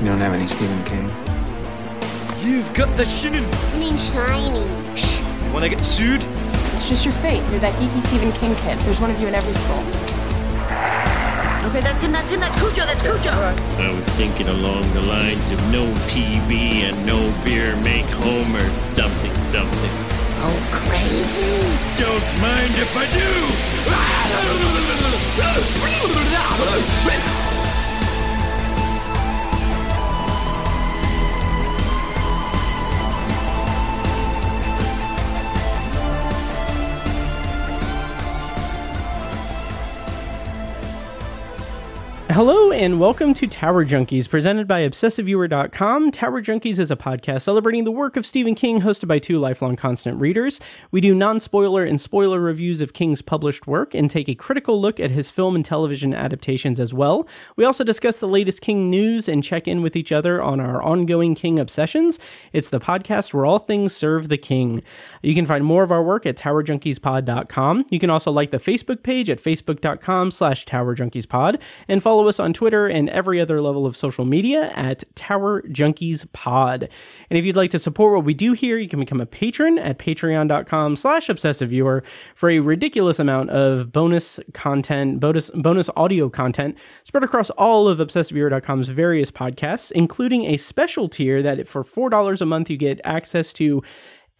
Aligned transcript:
You 0.00 0.08
don't 0.12 0.20
have 0.20 0.34
any 0.34 0.46
Stephen 0.46 0.84
King? 0.84 1.08
You've 2.44 2.68
got 2.74 2.88
the 2.98 3.04
shinin. 3.04 3.40
You 3.72 3.80
mean 3.80 3.96
shiny? 3.96 4.60
Shh. 4.94 5.18
You 5.46 5.52
Wanna 5.54 5.70
get 5.70 5.82
sued? 5.86 6.22
It's 6.76 6.86
just 6.86 7.06
your 7.06 7.14
fate. 7.24 7.42
You're 7.50 7.60
that 7.60 7.72
geeky 7.80 8.02
Stephen 8.02 8.30
King 8.32 8.54
kid. 8.56 8.78
There's 8.80 9.00
one 9.00 9.10
of 9.10 9.18
you 9.18 9.26
in 9.26 9.34
every 9.34 9.54
school. 9.54 9.80
Okay, 11.70 11.80
that's 11.80 12.02
him, 12.02 12.12
that's 12.12 12.30
him, 12.30 12.40
that's 12.40 12.56
Cujo, 12.56 12.84
that's 12.84 13.00
Cujo. 13.00 13.30
I 13.32 13.90
was 13.90 14.04
thinking 14.20 14.48
along 14.48 14.82
the 14.92 15.00
lines 15.00 15.50
of 15.50 15.72
no 15.72 15.86
TV 16.12 16.84
and 16.84 17.06
no 17.06 17.32
beer 17.42 17.74
make 17.80 18.04
Homer 18.20 18.68
something 19.00 19.32
something. 19.48 19.92
Oh, 20.44 20.52
crazy. 20.84 21.56
Don't 21.96 22.28
mind 22.44 22.76
if 22.76 22.92
I 22.94 23.06
do! 27.32 27.42
Hello 42.36 42.70
and 42.70 43.00
welcome 43.00 43.32
to 43.32 43.46
Tower 43.46 43.82
Junkies, 43.82 44.28
presented 44.28 44.68
by 44.68 44.86
ObsessiveViewer.com. 44.86 46.10
Tower 46.10 46.42
Junkies 46.42 46.78
is 46.78 46.90
a 46.90 46.96
podcast 46.96 47.40
celebrating 47.40 47.84
the 47.84 47.90
work 47.90 48.14
of 48.18 48.26
Stephen 48.26 48.54
King, 48.54 48.82
hosted 48.82 49.08
by 49.08 49.18
two 49.18 49.38
lifelong 49.38 49.74
constant 49.74 50.20
readers. 50.20 50.60
We 50.90 51.00
do 51.00 51.14
non 51.14 51.40
spoiler 51.40 51.82
and 51.82 51.98
spoiler 51.98 52.38
reviews 52.38 52.82
of 52.82 52.92
King's 52.92 53.22
published 53.22 53.66
work 53.66 53.94
and 53.94 54.10
take 54.10 54.28
a 54.28 54.34
critical 54.34 54.78
look 54.78 55.00
at 55.00 55.12
his 55.12 55.30
film 55.30 55.56
and 55.56 55.64
television 55.64 56.12
adaptations 56.12 56.78
as 56.78 56.92
well. 56.92 57.26
We 57.56 57.64
also 57.64 57.84
discuss 57.84 58.18
the 58.18 58.28
latest 58.28 58.60
King 58.60 58.90
news 58.90 59.30
and 59.30 59.42
check 59.42 59.66
in 59.66 59.80
with 59.80 59.96
each 59.96 60.12
other 60.12 60.42
on 60.42 60.60
our 60.60 60.82
ongoing 60.82 61.34
King 61.34 61.58
obsessions. 61.58 62.18
It's 62.52 62.68
the 62.68 62.80
podcast 62.80 63.32
where 63.32 63.46
all 63.46 63.60
things 63.60 63.96
serve 63.96 64.28
the 64.28 64.36
King. 64.36 64.82
You 65.22 65.34
can 65.34 65.46
find 65.46 65.64
more 65.64 65.82
of 65.82 65.90
our 65.90 66.02
work 66.02 66.26
at 66.26 66.36
TowerJunkiesPod.com. 66.36 67.86
You 67.88 67.98
can 67.98 68.10
also 68.10 68.30
like 68.30 68.50
the 68.50 68.58
Facebook 68.58 69.02
page 69.02 69.30
at 69.30 69.42
Facebook.com 69.42 70.32
slash 70.32 70.66
TowerJunkiesPod 70.66 71.58
and 71.88 72.02
follow 72.02 72.25
us 72.28 72.40
on 72.40 72.52
Twitter 72.52 72.86
and 72.86 73.08
every 73.10 73.40
other 73.40 73.60
level 73.60 73.86
of 73.86 73.96
social 73.96 74.24
media 74.24 74.72
at 74.74 75.04
Tower 75.14 75.62
Junkies 75.62 76.30
Pod. 76.32 76.88
And 77.30 77.38
if 77.38 77.44
you'd 77.44 77.56
like 77.56 77.70
to 77.70 77.78
support 77.78 78.14
what 78.14 78.24
we 78.24 78.34
do 78.34 78.52
here, 78.52 78.78
you 78.78 78.88
can 78.88 79.00
become 79.00 79.20
a 79.20 79.26
patron 79.26 79.78
at 79.78 79.98
patreon.com 79.98 80.96
slash 80.96 81.28
obsessive 81.28 81.70
viewer 81.70 82.02
for 82.34 82.50
a 82.50 82.60
ridiculous 82.60 83.18
amount 83.18 83.50
of 83.50 83.92
bonus 83.92 84.40
content, 84.52 85.20
bonus, 85.20 85.50
bonus 85.50 85.90
audio 85.96 86.28
content 86.28 86.76
spread 87.04 87.24
across 87.24 87.50
all 87.50 87.88
of 87.88 87.98
obsessiveviewer.com's 87.98 88.88
various 88.88 89.30
podcasts, 89.30 89.90
including 89.92 90.44
a 90.44 90.56
special 90.56 91.08
tier 91.08 91.42
that 91.42 91.66
for 91.66 91.82
$4 91.82 92.40
a 92.40 92.46
month 92.46 92.70
you 92.70 92.76
get 92.76 93.00
access 93.04 93.52
to 93.54 93.82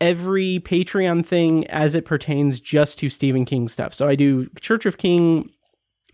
every 0.01 0.61
Patreon 0.61 1.25
thing 1.25 1.67
as 1.69 1.95
it 1.95 2.05
pertains 2.05 2.61
just 2.61 2.99
to 2.99 3.09
Stephen 3.09 3.45
King 3.45 3.69
stuff. 3.69 3.95
So 3.95 4.07
I 4.07 4.15
do 4.15 4.49
Church 4.61 4.87
of 4.87 4.99
King 4.99 5.51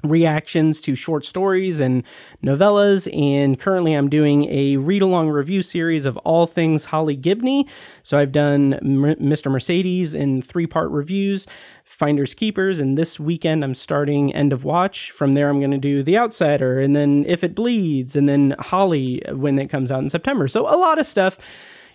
reactions 0.02 0.80
to 0.82 0.94
short 0.94 1.24
stories 1.24 1.80
and 1.80 2.02
novellas 2.42 3.08
and 3.16 3.58
currently 3.58 3.94
I'm 3.94 4.08
doing 4.08 4.48
a 4.50 4.76
read 4.76 5.02
along 5.02 5.30
review 5.30 5.62
series 5.62 6.04
of 6.04 6.16
all 6.18 6.46
things 6.46 6.86
Holly 6.86 7.16
Gibney. 7.16 7.68
So 8.02 8.18
I've 8.18 8.32
done 8.32 8.78
Mr. 8.82 9.50
Mercedes 9.50 10.14
in 10.14 10.42
three 10.42 10.66
part 10.66 10.90
reviews, 10.90 11.46
Finders 11.84 12.34
Keepers, 12.34 12.80
and 12.80 12.98
this 12.98 13.20
weekend 13.20 13.64
I'm 13.64 13.74
starting 13.74 14.34
End 14.34 14.52
of 14.52 14.64
Watch. 14.64 15.10
From 15.10 15.32
there 15.34 15.48
I'm 15.48 15.60
going 15.60 15.70
to 15.70 15.78
do 15.78 16.02
The 16.02 16.18
Outsider 16.18 16.80
and 16.80 16.96
then 16.96 17.24
If 17.28 17.44
It 17.44 17.54
Bleeds 17.54 18.16
and 18.16 18.28
then 18.28 18.54
Holly 18.58 19.22
when 19.30 19.58
it 19.58 19.68
comes 19.68 19.92
out 19.92 20.02
in 20.02 20.10
September. 20.10 20.48
So 20.48 20.62
a 20.62 20.76
lot 20.76 20.98
of 20.98 21.06
stuff 21.06 21.38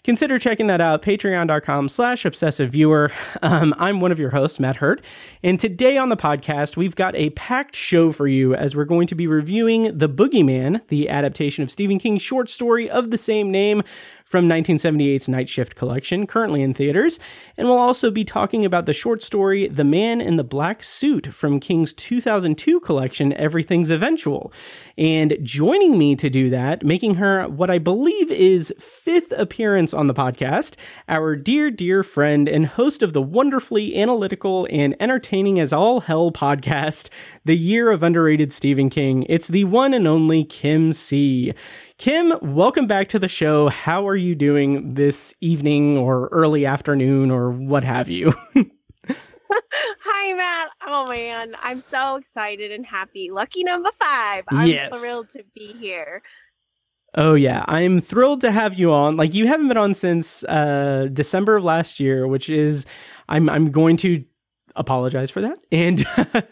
consider 0.08 0.40
checking 0.40 0.68
that 0.68 0.80
out 0.80 1.02
patreon.com 1.02 1.90
slash 1.90 2.24
obsessive 2.24 2.72
viewer. 2.72 3.12
Um, 3.42 3.76
i'm 3.78 4.00
one 4.00 4.12
of 4.12 4.20
your 4.20 4.30
hosts 4.30 4.60
matt 4.60 4.78
hurt 4.78 5.02
and 5.44 5.60
today 5.60 5.98
on 5.98 6.10
the 6.10 6.16
podcast 6.16 6.78
we've 6.78 6.96
got 6.96 7.16
a 7.16 7.30
packed 7.32 7.76
show 7.76 8.12
for 8.12 8.26
you 8.26 8.56
as 8.56 8.76
we're 8.76 8.86
going 8.86 9.06
to 9.08 9.16
be 9.16 9.28
reviewing 9.28 9.96
the 9.98 10.08
boogeyman 10.08 10.82
the 10.88 11.10
adaptation 11.10 11.62
of 11.62 11.70
stephen 11.70 12.00
king's 12.00 12.22
short 12.22 12.50
story 12.50 12.90
of 12.90 13.12
the 13.12 13.18
same 13.18 13.52
name 13.52 13.84
from 14.28 14.50
1978's 14.50 15.30
Night 15.30 15.48
Shift 15.48 15.76
collection, 15.76 16.28
currently 16.28 16.62
in 16.62 16.74
theaters. 16.74 17.18
And 17.56 17.68
we'll 17.68 17.80
also 17.80 18.12
be 18.12 18.26
talking 18.26 18.66
about 18.66 18.86
the 18.86 18.92
short 18.94 19.24
story 19.24 19.70
The 19.70 19.86
Man 19.86 20.20
in 20.20 20.36
the 20.36 20.44
Black 20.44 20.84
Suit 20.84 21.34
from 21.34 21.62
King's 21.62 21.94
2002 21.94 22.82
collection, 22.82 23.32
Everything's 23.34 23.90
Eventual. 23.90 24.52
And 24.98 25.38
joining 25.44 25.98
me 25.98 26.18
to 26.18 26.30
do 26.30 26.50
that, 26.50 26.84
making 26.84 27.16
her 27.16 27.48
what 27.48 27.70
I 27.70 27.78
believe 27.78 28.30
is 28.30 28.74
fifth 28.78 29.32
appearance 29.32 29.94
on 29.94 30.08
the 30.08 30.14
podcast, 30.14 30.76
our 31.08 31.38
dear, 31.38 31.72
dear 31.72 32.04
friend 32.04 32.50
and 32.50 32.66
host 32.66 33.02
of 33.02 33.14
the 33.14 33.22
wonderfully 33.22 33.96
analytical 33.96 34.68
and 34.70 34.94
entertaining 35.00 35.58
as 35.58 35.72
all 35.72 36.02
hell 36.02 36.32
podcast, 36.32 37.08
The 37.46 37.58
Year 37.58 37.92
of 37.92 38.04
Underrated 38.04 38.52
Stephen 38.52 38.90
King. 38.90 39.26
It's 39.30 39.48
the 39.48 39.64
one 39.64 39.94
and 39.94 40.06
only 40.06 40.44
Kim 40.44 40.92
C. 40.92 41.54
Kim, 41.98 42.34
welcome 42.44 42.86
back 42.86 43.08
to 43.10 43.18
the 43.20 43.28
show. 43.28 43.70
How 43.70 44.08
are 44.08 44.16
you 44.16 44.36
doing 44.36 44.94
this 44.94 45.34
evening 45.42 45.98
or 45.98 46.28
early 46.32 46.66
afternoon 46.66 47.32
or 47.32 47.50
what 47.52 47.84
have 47.84 48.08
you? 48.08 48.34
Hi, 49.50 50.34
Matt. 50.34 50.70
Oh, 50.86 51.08
man. 51.10 51.56
I'm 51.62 51.80
so 51.80 52.16
excited 52.18 52.72
and 52.72 52.86
happy. 52.86 53.32
Lucky 53.32 53.64
number 53.64 53.90
five. 54.00 54.44
I'm 54.50 54.68
Yes. 54.68 55.00
thrilled 55.00 55.30
to 55.32 55.44
be 55.56 55.74
here. 55.74 56.22
Oh 57.16 57.34
yeah, 57.34 57.64
I'm 57.68 58.00
thrilled 58.02 58.42
to 58.42 58.52
have 58.52 58.78
you 58.78 58.92
on. 58.92 59.16
Like 59.18 59.34
you 59.34 59.48
haven't 59.48 59.70
been 59.70 59.78
on 59.78 59.94
since 59.96 60.44
uh 60.44 61.08
December 61.12 61.56
of 61.56 61.64
last 61.64 62.00
year, 62.00 62.28
which 62.28 62.48
is 62.50 62.86
I'm 63.30 63.50
I'm 63.50 63.72
going 63.72 63.98
to 63.98 64.24
apologize 64.78 65.30
for 65.32 65.42
that. 65.42 65.60
And 65.72 66.04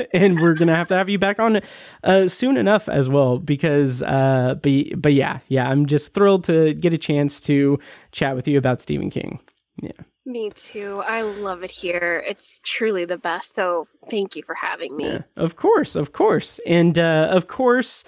and 0.13 0.39
we're 0.39 0.53
going 0.53 0.67
to 0.67 0.75
have 0.75 0.87
to 0.89 0.95
have 0.95 1.09
you 1.09 1.19
back 1.19 1.39
on 1.39 1.61
uh 2.03 2.27
soon 2.27 2.57
enough 2.57 2.89
as 2.89 3.07
well 3.09 3.39
because 3.39 4.03
uh 4.03 4.55
but 4.61 4.71
but 5.01 5.13
yeah, 5.13 5.39
yeah, 5.47 5.69
I'm 5.69 5.85
just 5.85 6.13
thrilled 6.13 6.43
to 6.45 6.73
get 6.73 6.93
a 6.93 6.97
chance 6.97 7.39
to 7.41 7.79
chat 8.11 8.35
with 8.35 8.47
you 8.47 8.57
about 8.57 8.81
Stephen 8.81 9.09
King. 9.09 9.39
Yeah. 9.81 9.91
Me 10.27 10.49
too. 10.49 11.03
I 11.05 11.21
love 11.21 11.63
it 11.63 11.69
here. 11.69 12.23
It's 12.27 12.59
truly 12.63 13.05
the 13.05 13.17
best. 13.17 13.53
So 13.53 13.87
thank 14.09 14.35
you 14.35 14.41
for 14.41 14.55
having 14.55 14.97
me. 14.97 15.05
Yeah, 15.05 15.21
of 15.35 15.55
course, 15.55 15.95
of 15.95 16.13
course. 16.13 16.59
And 16.65 16.97
uh, 16.97 17.27
of 17.29 17.45
course, 17.45 18.03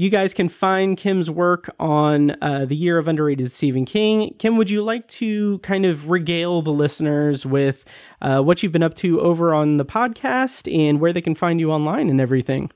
you 0.00 0.08
guys 0.08 0.32
can 0.32 0.48
find 0.48 0.96
Kim's 0.96 1.30
work 1.30 1.68
on 1.78 2.34
uh, 2.40 2.64
The 2.64 2.74
Year 2.74 2.96
of 2.96 3.06
Underrated 3.06 3.52
Stephen 3.52 3.84
King. 3.84 4.34
Kim, 4.38 4.56
would 4.56 4.70
you 4.70 4.82
like 4.82 5.06
to 5.08 5.58
kind 5.58 5.84
of 5.84 6.08
regale 6.08 6.62
the 6.62 6.72
listeners 6.72 7.44
with 7.44 7.84
uh, 8.22 8.40
what 8.40 8.62
you've 8.62 8.72
been 8.72 8.82
up 8.82 8.94
to 8.94 9.20
over 9.20 9.52
on 9.52 9.76
the 9.76 9.84
podcast 9.84 10.74
and 10.74 11.00
where 11.00 11.12
they 11.12 11.20
can 11.20 11.34
find 11.34 11.60
you 11.60 11.70
online 11.70 12.08
and 12.08 12.18
everything? 12.18 12.70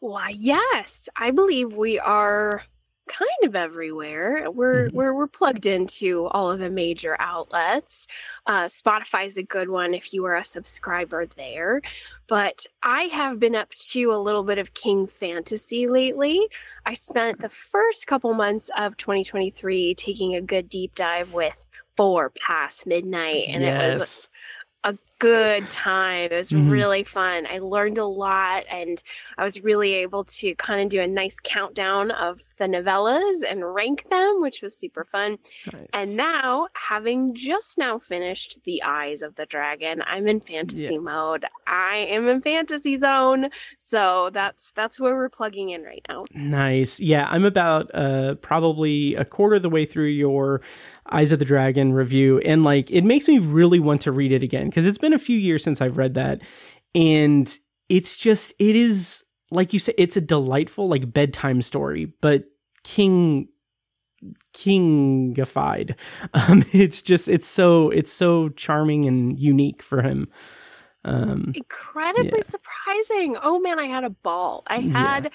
Why, 0.00 0.34
yes. 0.36 1.08
I 1.16 1.30
believe 1.30 1.74
we 1.74 2.00
are 2.00 2.64
kind 3.08 3.28
of 3.44 3.54
everywhere. 3.56 4.50
We're 4.50 4.88
Mhm. 4.88 4.92
we're 4.92 5.14
we're 5.14 5.26
plugged 5.26 5.66
into 5.66 6.26
all 6.28 6.50
of 6.50 6.58
the 6.60 6.70
major 6.70 7.16
outlets. 7.18 8.06
Uh, 8.46 8.64
Spotify 8.64 9.26
is 9.26 9.36
a 9.36 9.42
good 9.42 9.68
one 9.68 9.94
if 9.94 10.12
you 10.14 10.24
are 10.24 10.36
a 10.36 10.44
subscriber 10.44 11.26
there. 11.26 11.82
But 12.26 12.66
I 12.82 13.04
have 13.04 13.38
been 13.38 13.54
up 13.56 13.70
to 13.90 14.12
a 14.12 14.16
little 14.18 14.44
bit 14.44 14.58
of 14.58 14.74
King 14.74 15.06
fantasy 15.06 15.86
lately. 15.86 16.48
I 16.86 16.94
spent 16.94 17.40
the 17.40 17.48
first 17.48 18.06
couple 18.06 18.32
months 18.34 18.70
of 18.76 18.96
2023 18.96 19.94
taking 19.94 20.34
a 20.34 20.40
good 20.40 20.68
deep 20.68 20.94
dive 20.94 21.32
with 21.32 21.56
Four 21.96 22.30
Past 22.46 22.86
Midnight, 22.86 23.44
and 23.48 23.62
it 23.64 23.74
was 23.98 24.28
a 24.84 24.96
good 25.20 25.70
time. 25.70 26.32
It 26.32 26.36
was 26.36 26.50
Mhm. 26.50 26.68
really 26.68 27.04
fun. 27.04 27.46
I 27.48 27.58
learned 27.60 27.98
a 27.98 28.04
lot 28.06 28.64
and 28.68 29.00
I 29.38 29.44
was 29.44 29.62
really 29.62 29.92
able 29.94 30.24
to 30.24 30.56
kind 30.56 30.80
of 30.82 30.88
do 30.88 31.00
a 31.00 31.06
nice 31.06 31.38
countdown 31.38 32.10
of 32.10 32.42
the 32.58 32.64
novellas 32.66 33.44
and 33.48 33.72
rank 33.72 34.08
them, 34.10 34.40
which 34.40 34.60
was 34.62 34.76
super 34.76 35.04
fun. 35.04 35.38
Nice. 35.72 35.86
And 35.94 36.16
now, 36.16 36.66
having 36.74 37.34
just 37.34 37.78
now 37.78 37.98
finished 37.98 38.64
The 38.64 38.82
Eyes 38.82 39.22
of 39.22 39.36
the 39.36 39.46
Dragon, 39.46 40.02
I'm 40.04 40.26
in 40.26 40.40
fantasy 40.40 40.94
Yes. 40.94 41.00
mode. 41.00 41.44
I 41.68 41.98
am 41.98 42.26
in 42.28 42.40
fantasy 42.42 42.96
zone. 42.96 43.50
So 43.78 44.30
that's 44.32 44.72
that's 44.72 44.98
where 44.98 45.14
we're 45.14 45.28
plugging 45.28 45.70
in 45.70 45.84
right 45.84 46.04
now. 46.08 46.24
Nice. 46.34 46.98
Yeah, 46.98 47.28
I'm 47.30 47.44
about 47.44 47.88
uh 47.94 48.34
probably 48.36 49.14
a 49.14 49.24
quarter 49.24 49.54
of 49.56 49.62
the 49.62 49.70
way 49.70 49.84
through 49.86 50.06
your 50.06 50.60
Eyes 51.10 51.32
of 51.32 51.38
the 51.38 51.44
Dragon 51.44 51.92
review 51.92 52.38
and 52.40 52.64
like 52.64 52.90
it 52.90 53.02
makes 53.02 53.28
me 53.28 53.38
really 53.38 53.80
want 53.80 54.00
to 54.02 54.12
read 54.12 54.32
it 54.32 54.42
again 54.42 54.66
because 54.66 54.86
it's 54.86 54.98
been 54.98 55.12
a 55.12 55.18
few 55.18 55.36
years 55.38 55.62
since 55.64 55.80
I've 55.80 55.96
read 55.98 56.14
that 56.14 56.40
and 56.94 57.58
it's 57.88 58.18
just 58.18 58.54
it 58.58 58.76
is 58.76 59.22
like 59.50 59.72
you 59.72 59.78
said 59.78 59.94
it's 59.98 60.16
a 60.16 60.20
delightful 60.20 60.86
like 60.86 61.12
bedtime 61.12 61.60
story 61.60 62.12
but 62.20 62.44
king 62.84 63.48
kingified 64.54 65.94
um 66.34 66.64
it's 66.72 67.02
just 67.02 67.28
it's 67.28 67.46
so 67.46 67.90
it's 67.90 68.12
so 68.12 68.48
charming 68.50 69.04
and 69.06 69.38
unique 69.38 69.82
for 69.82 70.02
him 70.02 70.28
um 71.04 71.52
Incredibly 71.54 72.30
Yeah. 72.38 72.42
surprising. 72.44 73.36
Oh 73.42 73.58
man, 73.58 73.78
I 73.80 73.86
had 73.86 74.04
a 74.04 74.10
ball. 74.10 74.62
I 74.68 74.78
Yeah. 74.78 75.28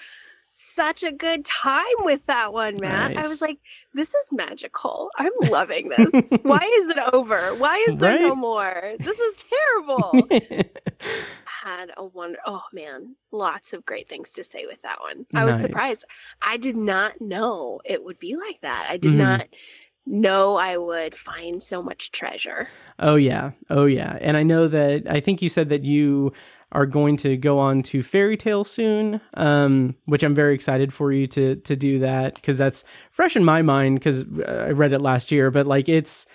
Such 0.60 1.04
a 1.04 1.12
good 1.12 1.46
time 1.46 1.84
with 2.00 2.26
that 2.26 2.52
one, 2.52 2.78
Matt. 2.80 3.16
I 3.16 3.28
was 3.28 3.42
like, 3.42 3.60
this 3.94 4.10
is 4.16 4.34
magical. 4.34 5.10
I'm 5.16 5.32
loving 5.52 5.90
this. 5.90 6.32
Why 6.42 6.58
is 6.80 6.90
it 6.90 6.98
over? 7.14 7.54
Why 7.56 7.86
is 7.88 7.98
there 7.98 8.20
no 8.20 8.34
more? 8.36 8.94
This 9.00 9.20
is 9.20 9.46
terrible. 9.76 10.28
Had 11.64 11.92
a 11.96 12.04
wonder. 12.06 12.40
Oh 12.46 12.64
man, 12.74 13.16
lots 13.32 13.72
of 13.74 13.86
great 13.86 14.10
things 14.10 14.30
to 14.32 14.44
say 14.44 14.66
with 14.66 14.82
that 14.82 15.00
one. 15.00 15.26
I 15.34 15.46
was 15.46 15.56
Nice. 15.56 15.62
surprised. 15.62 16.06
I 16.42 16.58
did 16.58 16.76
not 16.76 17.22
know 17.22 17.80
it 17.86 18.04
would 18.04 18.18
be 18.20 18.36
like 18.36 18.62
that. 18.62 18.88
I 18.90 18.98
did 18.98 19.14
Mhm. 19.14 19.18
not 19.18 19.48
know 20.06 20.56
I 20.56 20.78
would 20.78 21.14
find 21.16 21.62
so 21.62 21.84
much 21.84 22.12
treasure. 22.12 22.70
Oh 22.98 23.16
yeah. 23.16 23.52
Oh 23.70 23.86
yeah. 23.86 24.18
And 24.22 24.38
I 24.38 24.44
know 24.44 24.68
that 24.68 25.04
I 25.10 25.20
think 25.20 25.42
you 25.42 25.50
said 25.50 25.70
that 25.70 25.84
you 25.84 26.32
are 26.72 26.86
going 26.86 27.18
to 27.18 27.38
go 27.38 27.60
on 27.60 27.82
to 27.82 28.04
Fairy 28.04 28.36
Tale 28.36 28.64
soon, 28.64 29.22
um, 29.36 29.96
which 30.06 30.24
I'm 30.24 30.36
very 30.36 30.54
excited 30.54 30.94
for 30.94 31.12
you 31.12 31.28
to 31.28 31.56
to 31.56 31.76
do 31.76 32.00
that 32.00 32.36
because 32.36 32.58
that's 32.58 32.84
fresh 33.12 33.36
in 33.36 33.44
my 33.44 33.62
mind 33.62 34.00
because 34.00 34.26
I 34.46 34.72
read 34.72 34.94
it 34.94 35.02
last 35.02 35.32
year. 35.32 35.50
But 35.50 35.68
like 35.68 35.88
it's 35.88 36.26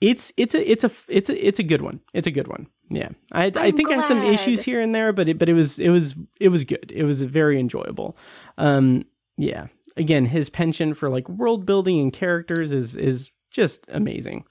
it's 0.00 0.32
it's 0.36 0.54
a 0.54 0.70
it's 0.70 0.84
a 0.84 0.90
it's 1.08 1.30
a 1.30 1.46
it's 1.46 1.58
a 1.58 1.62
good 1.62 1.80
one. 1.80 2.00
It's 2.12 2.26
a 2.26 2.30
good 2.30 2.48
one. 2.48 2.66
Yeah. 2.90 3.10
I 3.30 3.44
I 3.44 3.52
I'm 3.56 3.76
think 3.76 3.90
I 3.90 3.94
had 3.94 4.08
some 4.08 4.22
issues 4.22 4.62
here 4.62 4.80
and 4.80 4.94
there, 4.94 5.12
but 5.12 5.28
it 5.28 5.38
but 5.38 5.48
it 5.48 5.54
was 5.54 5.78
it 5.78 5.88
was 5.88 6.14
it 6.38 6.48
was 6.48 6.64
good. 6.64 6.92
It 6.94 7.04
was 7.04 7.22
very 7.22 7.58
enjoyable. 7.58 8.16
Um, 8.58 9.04
yeah. 9.38 9.68
Again, 9.96 10.26
his 10.26 10.50
penchant 10.50 10.96
for 10.96 11.08
like 11.08 11.28
world 11.28 11.64
building 11.64 12.00
and 12.00 12.12
characters 12.12 12.72
is 12.72 12.96
is 12.96 13.30
just 13.50 13.86
amazing. 13.90 14.44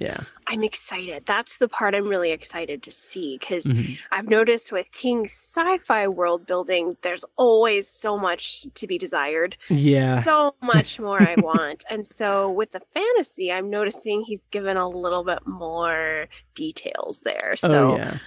Yeah. 0.00 0.20
I'm 0.46 0.62
excited. 0.64 1.24
That's 1.26 1.58
the 1.58 1.68
part 1.68 1.94
I'm 1.94 2.08
really 2.08 2.30
excited 2.30 2.82
to 2.84 2.90
see 2.92 3.36
because 3.38 3.64
Mhm. 3.64 3.98
I've 4.12 4.28
noticed 4.28 4.70
with 4.72 4.86
King's 4.92 5.32
sci-fi 5.32 6.06
world 6.08 6.46
building, 6.46 6.96
there's 7.02 7.24
always 7.36 7.88
so 7.88 8.16
much 8.16 8.66
to 8.74 8.86
be 8.86 8.96
desired. 8.96 9.56
Yeah. 9.68 10.22
So 10.22 10.54
much 10.62 10.98
more 11.00 11.20
I 11.20 11.34
want. 11.38 11.84
And 11.90 12.06
so 12.06 12.48
with 12.50 12.70
the 12.72 12.80
fantasy, 12.80 13.50
I'm 13.52 13.68
noticing 13.68 14.22
he's 14.22 14.46
given 14.46 14.76
a 14.76 14.88
little 14.88 15.24
bit 15.24 15.46
more 15.46 16.28
details 16.54 17.20
there. 17.24 17.54
So 17.56 17.92
oh 17.92 17.96
yeah. 17.96 18.18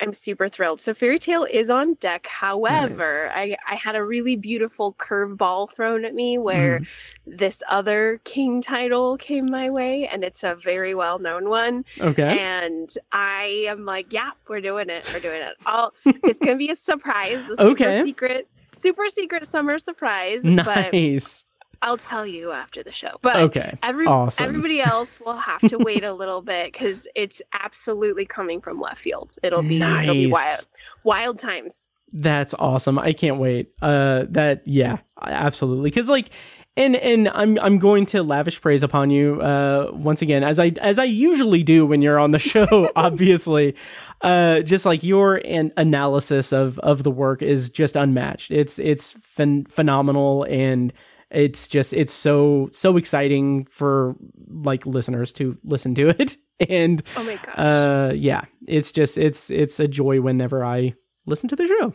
I'm 0.00 0.12
super 0.12 0.48
thrilled. 0.48 0.80
So 0.80 0.92
Fairy 0.92 1.18
Tale 1.20 1.44
is 1.44 1.70
on 1.70 1.94
deck. 1.94 2.26
However, 2.26 3.30
I, 3.34 3.56
I 3.68 3.76
had 3.76 3.94
a 3.94 4.02
really 4.02 4.34
beautiful 4.36 4.94
curveball 4.94 5.72
thrown 5.72 6.04
at 6.04 6.14
me 6.14 6.36
where 6.38 6.80
Mm. 6.80 6.86
this 7.26 7.62
other 7.68 8.20
King 8.24 8.60
title 8.60 9.16
came 9.16 9.44
my 9.50 9.70
way, 9.70 10.06
and 10.08 10.24
it's 10.24 10.42
a 10.42 10.54
very 10.56 10.94
well 10.94 11.18
known 11.18 11.48
one. 11.48 11.84
Okay. 12.00 12.38
And 12.38 12.92
I 13.12 13.66
am 13.68 13.84
like, 13.84 14.12
yeah, 14.12 14.30
we're 14.48 14.60
doing 14.60 14.90
it. 14.90 15.08
We're 15.12 15.20
doing 15.20 15.42
it. 15.42 15.54
I'll, 15.64 15.92
it's 16.04 16.40
going 16.40 16.54
to 16.54 16.58
be 16.58 16.70
a 16.70 16.76
surprise, 16.76 17.48
a 17.50 17.56
super 17.56 17.70
Okay. 17.70 18.02
secret, 18.04 18.48
super 18.72 19.08
secret 19.08 19.46
summer 19.46 19.78
surprise. 19.78 20.42
But 20.42 20.92
nice. 20.92 21.44
I'll 21.84 21.96
tell 21.98 22.26
you 22.26 22.50
after 22.50 22.82
the 22.82 22.90
show. 22.92 23.18
But 23.22 23.36
Okay. 23.36 23.78
Every, 23.82 24.06
Awesome. 24.06 24.44
Everybody 24.44 24.80
else 24.80 25.20
will 25.20 25.36
have 25.36 25.60
to 25.68 25.76
wait 25.78 26.02
a 26.02 26.12
little 26.12 26.42
bit 26.42 26.72
because 26.72 27.06
it's 27.14 27.40
absolutely 27.52 28.24
coming 28.26 28.60
from 28.60 28.80
left 28.80 28.98
field. 28.98 29.36
It'll 29.42 29.62
be, 29.62 29.76
it'll 29.80 30.14
be 30.14 30.26
Nice. 30.26 30.32
wild, 30.32 30.66
wild 31.04 31.38
times. 31.38 31.88
That's 32.12 32.54
awesome. 32.54 32.98
I 32.98 33.12
can't 33.12 33.38
wait. 33.38 33.72
Uh 33.82 34.24
that 34.30 34.62
yeah, 34.66 34.98
absolutely. 35.20 35.90
Cuz 35.90 36.08
like 36.08 36.30
and 36.76 36.94
and 36.96 37.28
I'm 37.28 37.58
I'm 37.58 37.78
going 37.78 38.06
to 38.06 38.22
lavish 38.22 38.60
praise 38.60 38.82
upon 38.84 39.10
you 39.10 39.40
uh 39.40 39.90
once 39.92 40.22
again 40.22 40.44
as 40.44 40.58
I 40.60 40.68
as 40.80 40.98
I 40.98 41.04
usually 41.04 41.62
do 41.64 41.84
when 41.86 42.02
you're 42.02 42.18
on 42.18 42.30
the 42.30 42.38
show 42.38 42.90
obviously. 42.96 43.74
Uh 44.20 44.60
just 44.62 44.86
like 44.86 45.02
your 45.02 45.36
an 45.44 45.72
analysis 45.76 46.52
of 46.52 46.78
of 46.80 47.02
the 47.02 47.10
work 47.10 47.42
is 47.42 47.68
just 47.68 47.96
unmatched. 47.96 48.50
It's 48.52 48.78
it's 48.78 49.12
phen- 49.14 49.68
phenomenal 49.68 50.46
and 50.48 50.92
it's 51.30 51.68
just 51.68 51.92
it's 51.92 52.12
so 52.12 52.68
so 52.72 52.96
exciting 52.96 53.64
for 53.66 54.14
like 54.48 54.86
listeners 54.86 55.32
to 55.32 55.56
listen 55.64 55.94
to 55.94 56.08
it 56.08 56.36
and 56.68 57.02
Oh 57.16 57.24
my 57.24 57.36
gosh. 57.36 57.54
uh 57.58 58.12
yeah 58.14 58.44
it's 58.66 58.92
just 58.92 59.18
it's 59.18 59.50
it's 59.50 59.80
a 59.80 59.88
joy 59.88 60.20
whenever 60.20 60.64
i 60.64 60.94
listen 61.26 61.48
to 61.48 61.56
the 61.56 61.66
show 61.66 61.94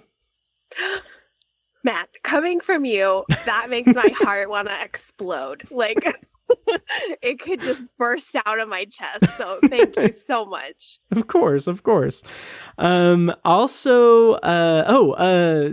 Matt, 1.84 2.10
coming 2.24 2.60
from 2.60 2.84
you, 2.84 3.24
that 3.46 3.70
makes 3.70 3.96
my 3.96 4.10
heart 4.18 4.50
want 4.50 4.68
to 4.68 4.84
explode. 4.84 5.64
Like 5.72 6.04
it 7.22 7.40
could 7.40 7.62
just 7.62 7.81
burst 7.98 8.36
out 8.46 8.60
of 8.60 8.68
my 8.69 8.86
chest. 8.86 9.25
So 9.38 9.60
thank 9.68 9.96
you 9.96 10.10
so 10.30 10.46
much. 10.46 11.00
of 11.12 11.28
course 11.28 11.68
of 11.68 11.84
course 11.84 12.22
um 12.78 13.34
also 13.46 14.34
uh 14.34 14.84
oh 14.88 15.12
uh 15.13 15.69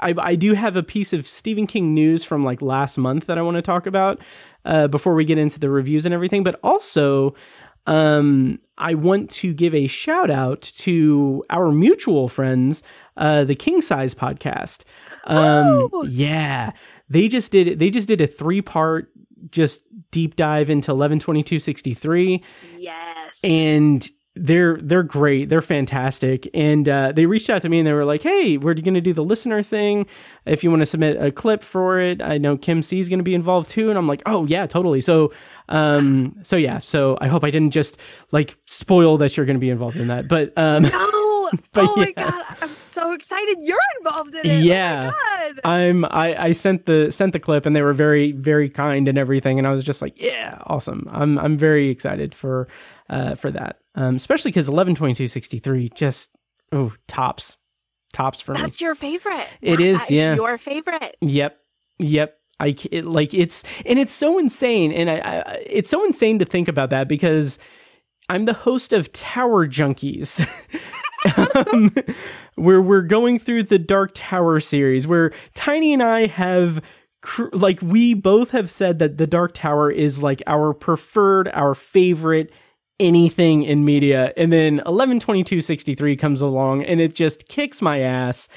i 0.00 0.14
i 0.18 0.34
do 0.34 0.54
have 0.54 0.76
a 0.76 0.82
piece 0.82 1.12
of 1.12 1.26
stephen 1.26 1.66
king 1.66 1.94
news 1.94 2.24
from 2.24 2.44
like 2.44 2.60
last 2.62 2.98
month 2.98 3.26
that 3.26 3.38
i 3.38 3.42
want 3.42 3.56
to 3.56 3.62
talk 3.62 3.86
about 3.86 4.20
uh 4.64 4.86
before 4.88 5.14
we 5.14 5.24
get 5.24 5.38
into 5.38 5.58
the 5.60 5.70
reviews 5.70 6.04
and 6.04 6.14
everything 6.14 6.42
but 6.42 6.58
also 6.62 7.34
um 7.86 8.58
i 8.78 8.94
want 8.94 9.30
to 9.30 9.52
give 9.54 9.74
a 9.74 9.86
shout 9.86 10.30
out 10.30 10.62
to 10.62 11.44
our 11.50 11.70
mutual 11.72 12.28
friends 12.28 12.82
uh 13.16 13.44
the 13.44 13.54
king 13.54 13.80
size 13.80 14.14
podcast 14.14 14.82
um 15.24 15.88
Oh. 15.92 16.04
yeah 16.08 16.72
they 17.10 17.28
just 17.28 17.52
did 17.52 17.78
they 17.78 17.90
just 17.90 18.08
did 18.08 18.20
a 18.20 18.26
three 18.26 18.62
part 18.62 19.10
just 19.50 19.82
deep 20.10 20.36
dive 20.36 20.68
into 20.70 20.90
11/22/63 20.92 22.42
Yes. 22.78 23.38
and 23.44 24.08
they're 24.40 24.76
they're 24.80 25.02
great. 25.02 25.48
They're 25.48 25.60
fantastic. 25.60 26.48
And 26.54 26.88
uh, 26.88 27.10
they 27.10 27.26
reached 27.26 27.50
out 27.50 27.60
to 27.62 27.68
me 27.68 27.78
and 27.80 27.86
they 27.88 27.92
were 27.92 28.04
like 28.04 28.22
hey 28.22 28.56
we're 28.56 28.74
going 28.74 28.94
to 28.94 29.00
do 29.00 29.12
the 29.12 29.24
listener 29.24 29.64
thing. 29.64 30.06
If 30.46 30.62
you 30.62 30.70
want 30.70 30.80
to 30.82 30.86
submit 30.86 31.20
a 31.20 31.32
clip 31.32 31.60
for 31.62 31.98
it 31.98 32.22
i 32.22 32.38
know 32.38 32.56
kim 32.56 32.80
c 32.82 33.00
is 33.00 33.08
going 33.08 33.18
to 33.18 33.24
be 33.24 33.34
involved 33.34 33.68
too. 33.68 33.88
And 33.90 33.98
i'm 33.98 34.06
like 34.06 34.22
oh 34.26 34.46
yeah 34.46 34.66
totally. 34.66 35.00
So 35.00 35.32
um 35.68 36.36
so 36.42 36.56
yeah 36.56 36.78
so 36.78 37.18
i 37.20 37.26
hope 37.26 37.42
i 37.44 37.50
didn't 37.50 37.72
just 37.72 37.98
like 38.30 38.56
spoil 38.66 39.18
that 39.18 39.36
you're 39.36 39.44
going 39.46 39.56
to 39.56 39.60
be 39.60 39.70
involved 39.70 39.96
in 39.96 40.06
that. 40.08 40.28
But 40.28 40.52
um 40.56 40.84
oh 41.76 41.94
my 41.96 42.12
god, 42.12 42.44
I'm 42.60 42.72
so 42.74 43.12
excited 43.12 43.58
you're 43.60 43.78
involved 43.98 44.34
in 44.34 44.46
it. 44.46 44.64
Yeah. 44.64 45.12
Oh 45.12 45.16
my 45.16 45.46
god. 45.52 45.60
I'm 45.64 46.04
I, 46.06 46.44
I 46.46 46.52
sent 46.52 46.86
the 46.86 47.10
sent 47.10 47.32
the 47.32 47.40
clip 47.40 47.66
and 47.66 47.74
they 47.74 47.82
were 47.82 47.92
very 47.92 48.32
very 48.32 48.68
kind 48.70 49.08
and 49.08 49.16
everything 49.18 49.58
and 49.58 49.66
I 49.66 49.70
was 49.70 49.84
just 49.84 50.02
like 50.02 50.20
yeah 50.20 50.58
awesome 50.66 51.08
I'm 51.10 51.38
I'm 51.38 51.56
very 51.56 51.88
excited 51.88 52.34
for 52.34 52.68
uh 53.10 53.34
for 53.34 53.50
that 53.50 53.78
um 53.94 54.16
especially 54.16 54.50
because 54.50 54.68
11/22/63 54.68 55.94
just 55.94 56.30
oh 56.72 56.92
tops 57.06 57.56
tops 58.12 58.40
for 58.40 58.54
me 58.54 58.60
That's 58.60 58.80
your 58.80 58.94
favorite. 58.94 59.46
It 59.60 59.76
That- 59.76 59.80
is, 59.82 60.10
yeah. 60.10 60.34
your 60.34 60.58
favorite. 60.58 61.16
Yep. 61.20 61.58
Yep. 61.98 62.34
I 62.60 62.74
it, 62.90 63.04
like 63.04 63.34
it's 63.34 63.62
and 63.86 63.98
it's 63.98 64.12
so 64.12 64.38
insane 64.38 64.92
and 64.92 65.08
I, 65.08 65.14
I 65.18 65.62
it's 65.64 65.88
so 65.88 66.04
insane 66.04 66.40
to 66.40 66.44
think 66.44 66.66
about 66.68 66.90
that 66.90 67.06
because 67.08 67.58
I'm 68.28 68.44
the 68.44 68.52
host 68.52 68.92
of 68.92 69.12
Tower 69.12 69.66
Junkies. 69.66 70.46
um, 71.54 71.94
where 72.54 72.80
we're 72.80 73.02
going 73.02 73.38
through 73.38 73.64
the 73.64 73.78
Dark 73.78 74.12
Tower 74.14 74.60
series 74.60 75.06
where 75.06 75.32
Tiny 75.54 75.92
and 75.92 76.02
I 76.02 76.26
have 76.26 76.80
cr- 77.22 77.48
like 77.52 77.80
we 77.82 78.14
both 78.14 78.50
have 78.52 78.70
said 78.70 78.98
that 78.98 79.18
the 79.18 79.26
Dark 79.26 79.54
Tower 79.54 79.90
is 79.90 80.22
like 80.22 80.42
our 80.46 80.72
preferred 80.72 81.48
our 81.48 81.74
favorite 81.74 82.52
anything 83.00 83.62
in 83.62 83.84
media. 83.84 84.32
And 84.36 84.52
then 84.52 84.80
11/22/63 84.86 86.18
comes 86.18 86.40
along 86.40 86.82
and 86.82 87.00
it 87.00 87.14
just 87.14 87.48
kicks 87.48 87.80
my 87.80 88.00
ass. 88.00 88.48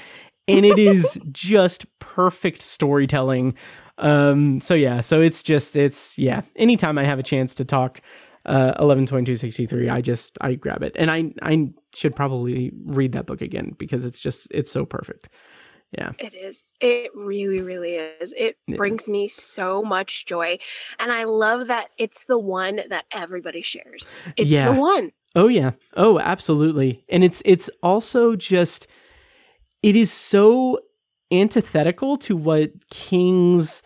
And 0.48 0.66
it 0.66 0.78
is 0.78 1.18
just 1.32 1.86
perfect 2.00 2.62
storytelling. 2.62 3.54
Um 3.98 4.60
so 4.60 4.74
yeah 4.74 5.00
so 5.00 5.20
it's 5.20 5.42
just 5.42 5.76
it's 5.76 6.16
yeah 6.18 6.40
anytime 6.56 6.96
i 6.96 7.04
have 7.04 7.18
a 7.18 7.22
chance 7.22 7.54
to 7.56 7.64
talk 7.64 8.00
uh 8.46 8.74
11/22/63 8.82 9.90
i 9.90 10.00
just 10.00 10.36
i 10.40 10.54
grab 10.54 10.82
it 10.82 10.92
and 10.96 11.10
i 11.10 11.32
i 11.42 11.68
should 11.94 12.14
probably 12.16 12.72
read 12.84 13.12
that 13.12 13.26
book 13.26 13.40
again 13.40 13.74
because 13.78 14.04
it's 14.04 14.18
just 14.18 14.48
it's 14.50 14.70
so 14.70 14.84
perfect 14.84 15.28
yeah 15.98 16.12
It 16.18 16.32
is. 16.32 16.64
It 16.80 17.10
really, 17.14 17.60
really 17.60 17.96
is. 17.96 18.32
It 18.36 18.56
Yeah. 18.66 18.76
brings 18.78 19.08
me 19.08 19.28
so 19.28 19.82
much 19.82 20.24
joy. 20.24 20.58
And 20.98 21.12
I 21.12 21.24
love 21.24 21.66
that 21.66 21.88
it's 21.98 22.24
the 22.24 22.38
one 22.38 22.80
that 22.88 23.04
everybody 23.12 23.60
shares. 23.60 24.16
It's 24.38 24.50
Yeah. 24.50 24.72
the 24.72 24.80
one. 24.80 25.12
Oh 25.34 25.48
yeah. 25.48 25.72
Oh, 25.94 26.18
absolutely. 26.18 27.04
And 27.10 27.22
it's 27.22 27.42
it's 27.44 27.68
also 27.82 28.36
just 28.36 28.86
it 29.82 29.94
is 29.94 30.10
so 30.10 30.78
antithetical 31.30 32.16
to 32.18 32.36
what 32.36 32.70
King's 32.88 33.82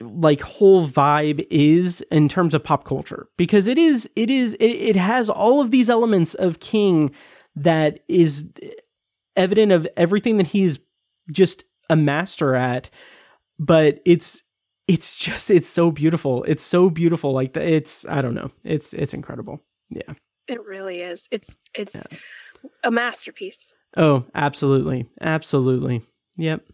like 0.00 0.40
whole 0.40 0.88
vibe 0.88 1.46
is 1.50 2.00
in 2.10 2.28
terms 2.28 2.54
of 2.54 2.64
pop 2.64 2.84
culture 2.84 3.28
because 3.36 3.66
it 3.66 3.78
is 3.78 4.08
it 4.16 4.30
is 4.30 4.54
it, 4.54 4.66
it 4.66 4.96
has 4.96 5.28
all 5.28 5.60
of 5.60 5.70
these 5.70 5.90
elements 5.90 6.34
of 6.34 6.60
King 6.60 7.10
that 7.54 8.00
is 8.08 8.44
evident 9.36 9.72
of 9.72 9.86
everything 9.96 10.36
that 10.38 10.46
he's 10.48 10.78
just 11.30 11.64
a 11.88 11.96
master 11.96 12.54
at 12.54 12.88
but 13.58 14.00
it's 14.06 14.42
it's 14.88 15.16
just 15.18 15.50
it's 15.50 15.68
so 15.68 15.90
beautiful 15.90 16.44
it's 16.44 16.64
so 16.64 16.88
beautiful 16.90 17.32
like 17.32 17.52
the, 17.52 17.62
it's 17.62 18.06
i 18.08 18.22
don't 18.22 18.34
know 18.34 18.50
it's 18.64 18.92
it's 18.94 19.14
incredible 19.14 19.60
yeah 19.90 20.14
It 20.48 20.64
really 20.64 21.00
is. 21.00 21.28
It's 21.30 21.56
it's 21.74 22.06
a 22.82 22.90
masterpiece. 22.90 23.72
Oh, 23.96 24.24
absolutely. 24.34 25.08
Absolutely. 25.20 26.02
Yep. 26.38 26.66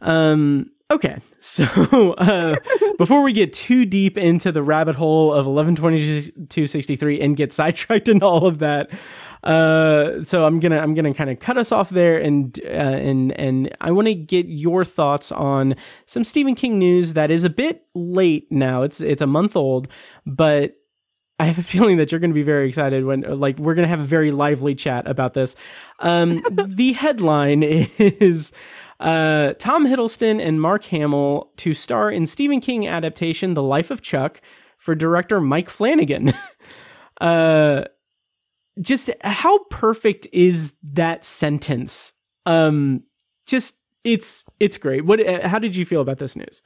Um, 0.00 0.70
okay, 0.90 1.18
so 1.40 2.12
uh, 2.14 2.56
before 2.98 3.22
we 3.22 3.32
get 3.32 3.52
too 3.52 3.84
deep 3.84 4.16
into 4.18 4.52
the 4.52 4.62
rabbit 4.62 4.96
hole 4.96 5.32
of 5.32 5.46
11/22/63 5.46 7.22
and 7.22 7.36
get 7.36 7.52
sidetracked 7.52 8.08
into 8.08 8.26
all 8.26 8.46
of 8.46 8.58
that, 8.58 8.90
uh, 9.42 10.22
so 10.22 10.44
I'm 10.44 10.60
gonna 10.60 10.78
I'm 10.78 10.94
gonna 10.94 11.14
kind 11.14 11.30
of 11.30 11.38
cut 11.38 11.58
us 11.58 11.72
off 11.72 11.90
there, 11.90 12.18
and 12.18 12.58
uh, 12.64 12.68
and 12.68 13.32
and 13.38 13.76
I 13.80 13.90
want 13.90 14.08
to 14.08 14.14
get 14.14 14.46
your 14.46 14.84
thoughts 14.84 15.32
on 15.32 15.76
some 16.06 16.24
Stephen 16.24 16.54
King 16.54 16.78
news 16.78 17.14
that 17.14 17.30
is 17.30 17.44
a 17.44 17.50
bit 17.50 17.84
late 17.94 18.50
now. 18.50 18.82
It's 18.82 19.00
it's 19.00 19.22
a 19.22 19.26
month 19.26 19.56
old, 19.56 19.88
but 20.26 20.74
I 21.38 21.46
have 21.46 21.58
a 21.58 21.62
feeling 21.64 21.96
that 21.96 22.12
you're 22.12 22.20
going 22.20 22.30
to 22.30 22.34
be 22.34 22.44
very 22.44 22.68
excited 22.68 23.04
when, 23.04 23.22
like, 23.22 23.58
we're 23.58 23.74
going 23.74 23.82
to 23.82 23.88
have 23.88 23.98
a 24.00 24.04
very 24.04 24.30
lively 24.30 24.76
chat 24.76 25.08
about 25.08 25.34
this. 25.34 25.56
Um, 25.98 26.44
the 26.52 26.92
headline 26.92 27.64
is 27.64 28.52
uh, 29.04 29.52
Tom 29.58 29.86
Hiddleston 29.86 30.40
and 30.40 30.62
Mark 30.62 30.84
Hamill 30.84 31.52
to 31.58 31.74
star 31.74 32.10
in 32.10 32.24
Stephen 32.24 32.60
King 32.60 32.88
adaptation 32.88 33.52
The 33.52 33.62
Life 33.62 33.90
of 33.90 34.00
Chuck 34.00 34.40
for 34.78 34.94
director 34.94 35.42
Mike 35.42 35.68
Flanagan. 35.68 36.32
uh, 37.20 37.84
just 38.80 39.10
how 39.22 39.58
perfect 39.64 40.26
is 40.32 40.72
that 40.82 41.24
sentence? 41.24 42.14
Um, 42.46 43.02
just 43.46 43.74
it's 44.04 44.42
it's 44.58 44.78
great. 44.78 45.04
What? 45.04 45.20
How 45.44 45.58
did 45.58 45.76
you 45.76 45.84
feel 45.84 46.00
about 46.00 46.18
this 46.18 46.34
news? 46.34 46.62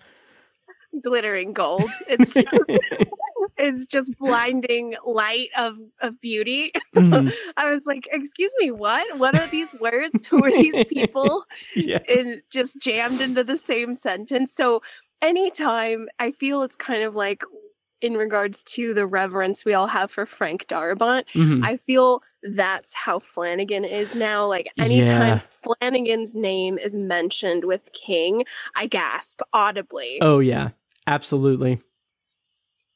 Glittering 1.02 1.52
gold. 1.52 1.90
It's 2.06 2.32
just, 2.34 2.46
it's 3.58 3.86
just 3.86 4.12
blinding 4.18 4.94
light 5.04 5.48
of 5.56 5.76
of 6.00 6.20
beauty. 6.20 6.72
Mhm. 6.94 7.32
I 7.56 7.70
was 7.70 7.86
like, 7.86 8.08
"Excuse 8.12 8.52
me, 8.58 8.70
what? 8.70 9.18
What 9.18 9.38
are 9.38 9.46
these 9.48 9.74
words? 9.80 10.26
Who 10.26 10.44
are 10.44 10.50
these 10.50 10.84
people?" 10.86 11.44
yeah. 11.76 11.98
and 12.08 12.42
just 12.50 12.80
jammed 12.80 13.20
into 13.20 13.44
the 13.44 13.56
same 13.58 13.94
sentence. 13.94 14.52
So 14.52 14.82
anytime 15.22 16.08
I 16.18 16.30
feel 16.32 16.62
it's 16.62 16.76
kind 16.76 17.02
of 17.02 17.14
like 17.14 17.42
in 18.00 18.16
regards 18.16 18.62
to 18.62 18.94
the 18.94 19.06
reverence 19.06 19.64
we 19.64 19.74
all 19.74 19.88
have 19.88 20.10
for 20.10 20.24
Frank 20.26 20.66
Darabont, 20.68 21.24
Mhm. 21.34 21.64
I 21.64 21.76
feel 21.76 22.22
that's 22.42 22.94
how 22.94 23.18
Flanagan 23.18 23.84
is 23.84 24.14
now. 24.14 24.46
Like 24.46 24.70
anytime 24.78 25.26
Yeah. 25.26 25.38
Flanagan's 25.38 26.34
name 26.34 26.78
is 26.78 26.94
mentioned 26.94 27.64
with 27.64 27.92
King, 27.92 28.44
I 28.76 28.86
gasp 28.86 29.40
audibly. 29.52 30.18
Oh 30.22 30.38
yeah, 30.38 30.70
absolutely. 31.06 31.80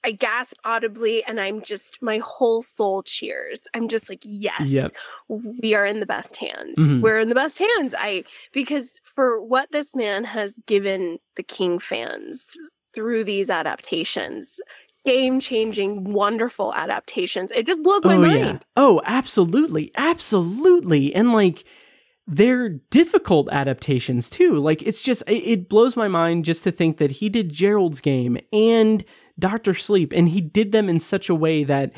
I 0.04 0.12
gasp 0.12 0.56
audibly 0.64 1.22
and 1.24 1.40
I'm 1.40 1.62
just 1.62 2.02
my 2.02 2.18
whole 2.18 2.60
soul 2.62 3.02
cheers. 3.04 3.68
I'm 3.74 3.86
just 3.88 4.08
like, 4.08 4.22
yes, 4.24 4.70
Yep. 4.72 4.92
we 5.28 5.74
are 5.74 5.86
in 5.86 6.00
the 6.00 6.06
best 6.06 6.36
hands. 6.38 6.76
Mhm. 6.76 7.00
We're 7.00 7.20
in 7.20 7.28
the 7.28 7.34
best 7.36 7.58
hands. 7.60 7.94
I 7.96 8.24
because 8.52 9.00
for 9.04 9.40
what 9.40 9.70
this 9.70 9.94
man 9.94 10.24
has 10.24 10.56
given 10.66 11.18
the 11.36 11.42
King 11.44 11.78
fans 11.78 12.56
through 12.94 13.24
these 13.24 13.48
adaptations, 13.48 14.60
game 15.04 15.40
changing, 15.40 16.04
wonderful 16.12 16.74
adaptations. 16.74 17.50
It 17.52 17.66
just 17.66 17.82
blows 17.82 18.04
my 18.04 18.14
oh 18.16 18.20
mind. 18.20 18.38
yeah. 18.38 18.58
Oh, 18.76 19.00
absolutely, 19.04 19.90
absolutely, 19.96 21.14
and 21.14 21.32
like 21.32 21.64
they're 22.26 22.68
difficult 22.68 23.48
adaptations 23.50 24.30
too. 24.30 24.54
Like 24.60 24.82
it's 24.82 25.02
just 25.02 25.22
it, 25.26 25.32
it 25.44 25.68
blows 25.68 25.96
my 25.96 26.08
mind 26.08 26.44
just 26.44 26.64
to 26.64 26.70
think 26.72 26.98
that 26.98 27.12
he 27.12 27.28
did 27.28 27.52
Gerald's 27.52 28.00
Game 28.00 28.38
and 28.52 29.04
Doctor 29.38 29.74
Sleep, 29.74 30.12
and 30.14 30.28
he 30.28 30.40
did 30.40 30.72
them 30.72 30.88
in 30.88 31.00
such 31.00 31.28
a 31.28 31.34
way 31.34 31.64
that 31.64 31.92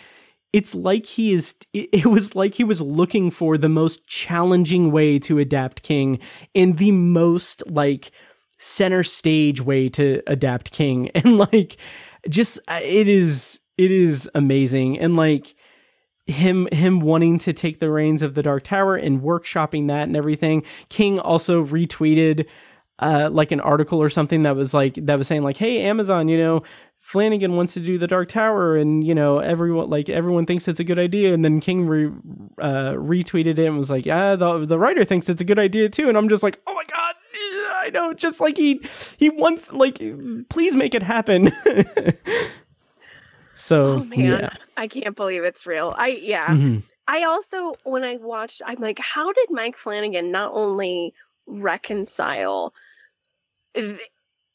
it's 0.55 0.73
like 0.73 1.05
he 1.05 1.33
is 1.33 1.57
it, 1.73 2.07
was 2.07 2.37
like 2.37 2.55
he 2.55 2.63
was 2.63 2.81
looking 2.81 3.31
for 3.31 3.59
the 3.59 3.69
most 3.69 4.07
challenging 4.07 4.93
way 4.93 5.19
to 5.19 5.41
adapt 5.41 5.83
king 5.83 6.21
and 6.55 6.79
the 6.79 6.93
most 6.93 7.63
like 7.67 8.13
center 8.57 9.03
stage 9.03 9.61
way 9.61 9.89
to 9.89 10.23
adapt 10.29 10.71
king. 10.71 11.11
And 11.15 11.39
like 11.39 11.77
just 12.29 12.61
uh, 12.69 12.81
it 12.83 13.09
is 13.09 13.61
it 13.77 13.91
is 13.91 14.31
amazing. 14.35 14.99
And 15.01 15.17
like 15.17 15.57
him 16.27 16.69
him 16.73 17.01
wanting 17.01 17.39
to 17.39 17.53
take 17.53 17.81
the 17.81 17.91
reins 17.91 18.23
of 18.23 18.35
the 18.35 18.43
dark 18.43 18.63
tower 18.63 18.95
and 18.95 19.23
workshopping 19.23 19.89
that 19.89 20.05
and 20.05 20.17
everything. 20.17 20.63
King 20.89 21.19
also 21.19 21.65
retweeted 21.65 22.47
uh 23.01 23.29
like 23.33 23.51
an 23.51 23.61
article 23.61 24.01
or 24.01 24.09
something 24.09 24.43
that 24.43 24.55
was 24.55 24.73
like 24.73 24.95
that 24.95 25.19
was 25.19 25.27
saying 25.27 25.43
like 25.43 25.57
hey 25.57 25.83
amazon 25.83 26.29
you 26.29 26.39
know 26.39 26.63
Flanagan 27.05 27.55
wants 27.55 27.75
to 27.75 27.81
do 27.81 27.99
the 27.99 28.07
Dark 28.07 28.31
Tower, 28.31 28.77
and 28.79 29.07
you 29.07 29.15
know 29.15 29.39
everyone 29.39 29.91
like 29.91 30.09
everyone 30.09 30.47
thinks 30.47 30.67
it's 30.67 30.81
a 30.81 30.85
good 30.85 30.99
idea, 30.99 31.35
and 31.35 31.45
then 31.45 31.61
King 31.61 31.87
re, 31.87 32.07
uh, 32.59 32.93
retweeted 32.93 33.59
it 33.59 33.67
and 33.67 33.77
was 33.77 33.91
like, 33.91 34.07
"Yeah, 34.07 34.37
the 34.37 34.65
the 34.65 34.79
writer 34.79 35.05
thinks 35.05 35.29
it's 35.29 35.43
a 35.43 35.45
good 35.45 35.59
idea 35.59 35.91
too," 35.91 36.09
and 36.09 36.17
I'm 36.17 36.31
just 36.31 36.43
like, 36.43 36.63
"Oh 36.67 36.73
my 36.73 36.83
god, 36.91 37.15
I 37.83 37.91
know!" 37.93 38.15
Just 38.15 38.41
like 38.41 38.57
he 38.57 38.81
he 39.19 39.29
wants 39.29 39.71
like, 39.71 39.99
please 40.49 40.75
make 40.77 40.95
it 40.95 41.03
happen. 41.03 41.53
so 43.55 43.85
Oh 43.85 44.05
man, 44.05 44.19
yeah, 44.19 44.51
I 44.79 44.89
can't 44.89 45.15
believe 45.15 45.45
it's 45.45 45.67
real. 45.67 45.95
I 45.99 46.09
yeah. 46.09 46.49
Mhm. 46.49 46.85
I 47.07 47.23
also 47.25 47.75
when 47.83 48.03
I 48.03 48.17
watched 48.17 48.63
I'm 48.65 48.81
like 48.81 48.99
how 48.99 49.31
did 49.31 49.49
Mike 49.51 49.77
Flanagan 49.77 50.33
not 50.33 50.53
only 50.55 51.13
reconcile 51.47 52.73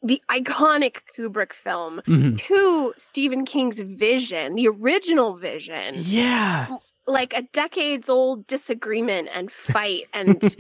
the, 0.02 0.22
iconic 0.30 1.02
Kubrick 1.16 1.54
film 1.54 2.02
Mhm. 2.08 2.42
to 2.48 2.94
Stephen 2.98 3.46
King's 3.46 3.80
vision, 3.80 4.56
the 4.56 4.68
original 4.68 5.36
vision, 5.38 5.96
yeah, 5.98 6.68
like 7.08 7.34
a 7.34 7.42
decades 7.42 8.10
old 8.10 8.48
disagreement 8.48 9.30
and 9.34 9.52
fight 9.52 10.04
and 10.14 10.56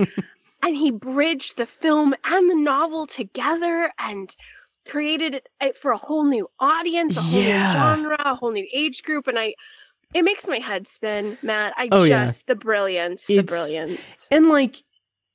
and 0.62 0.75
he 0.75 0.91
bridged 0.91 1.55
the 1.58 1.65
film 1.65 2.13
and 2.25 2.50
the 2.51 2.55
novel 2.55 3.08
together 3.08 3.93
and 4.00 4.36
created 4.89 5.41
it 5.62 5.75
for 5.77 5.91
a 5.91 5.98
whole 5.98 6.25
new 6.25 6.48
audience, 6.60 7.15
a 7.15 7.22
whole 7.22 7.39
Yeah. 7.41 7.67
new 7.67 7.72
genre, 7.72 8.17
a 8.25 8.36
whole 8.36 8.51
new 8.51 8.67
age 8.74 9.03
group 9.03 9.27
and 9.27 9.38
I 9.39 9.53
it 10.13 10.24
makes 10.24 10.48
my 10.48 10.58
head 10.58 10.88
spin, 10.88 11.38
Matt. 11.43 11.74
I 11.77 11.88
Oh, 11.91 12.03
yeah. 12.03 12.25
just 12.25 12.48
the 12.48 12.55
brilliance, 12.55 13.27
the 13.27 13.41
brilliance. 13.43 14.27
and 14.31 14.50
like 14.50 14.77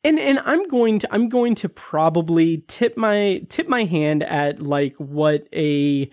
and 0.05 0.19
and 0.19 0.39
I'm 0.45 0.63
going 0.69 0.99
to 1.01 1.09
I'm 1.11 1.29
going 1.29 1.55
to 1.57 1.69
probably 1.69 2.65
tip 2.69 2.97
my 2.97 3.43
tip 3.49 3.69
my 3.69 3.85
hand 3.85 4.23
at 4.23 4.63
like 4.63 4.95
what 4.97 5.49
a 5.53 6.11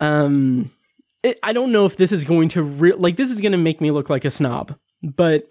um 0.00 0.70
it, 1.22 1.38
I 1.42 1.52
don't 1.52 1.72
know 1.72 1.86
if 1.86 1.96
this 1.96 2.12
is 2.12 2.24
going 2.24 2.48
to 2.50 2.62
re- 2.62 2.92
like 2.92 3.16
this 3.16 3.30
is 3.30 3.40
going 3.40 3.52
to 3.52 3.58
make 3.58 3.80
me 3.80 3.90
look 3.90 4.10
like 4.10 4.26
a 4.26 4.30
snob, 4.30 4.76
but 5.02 5.50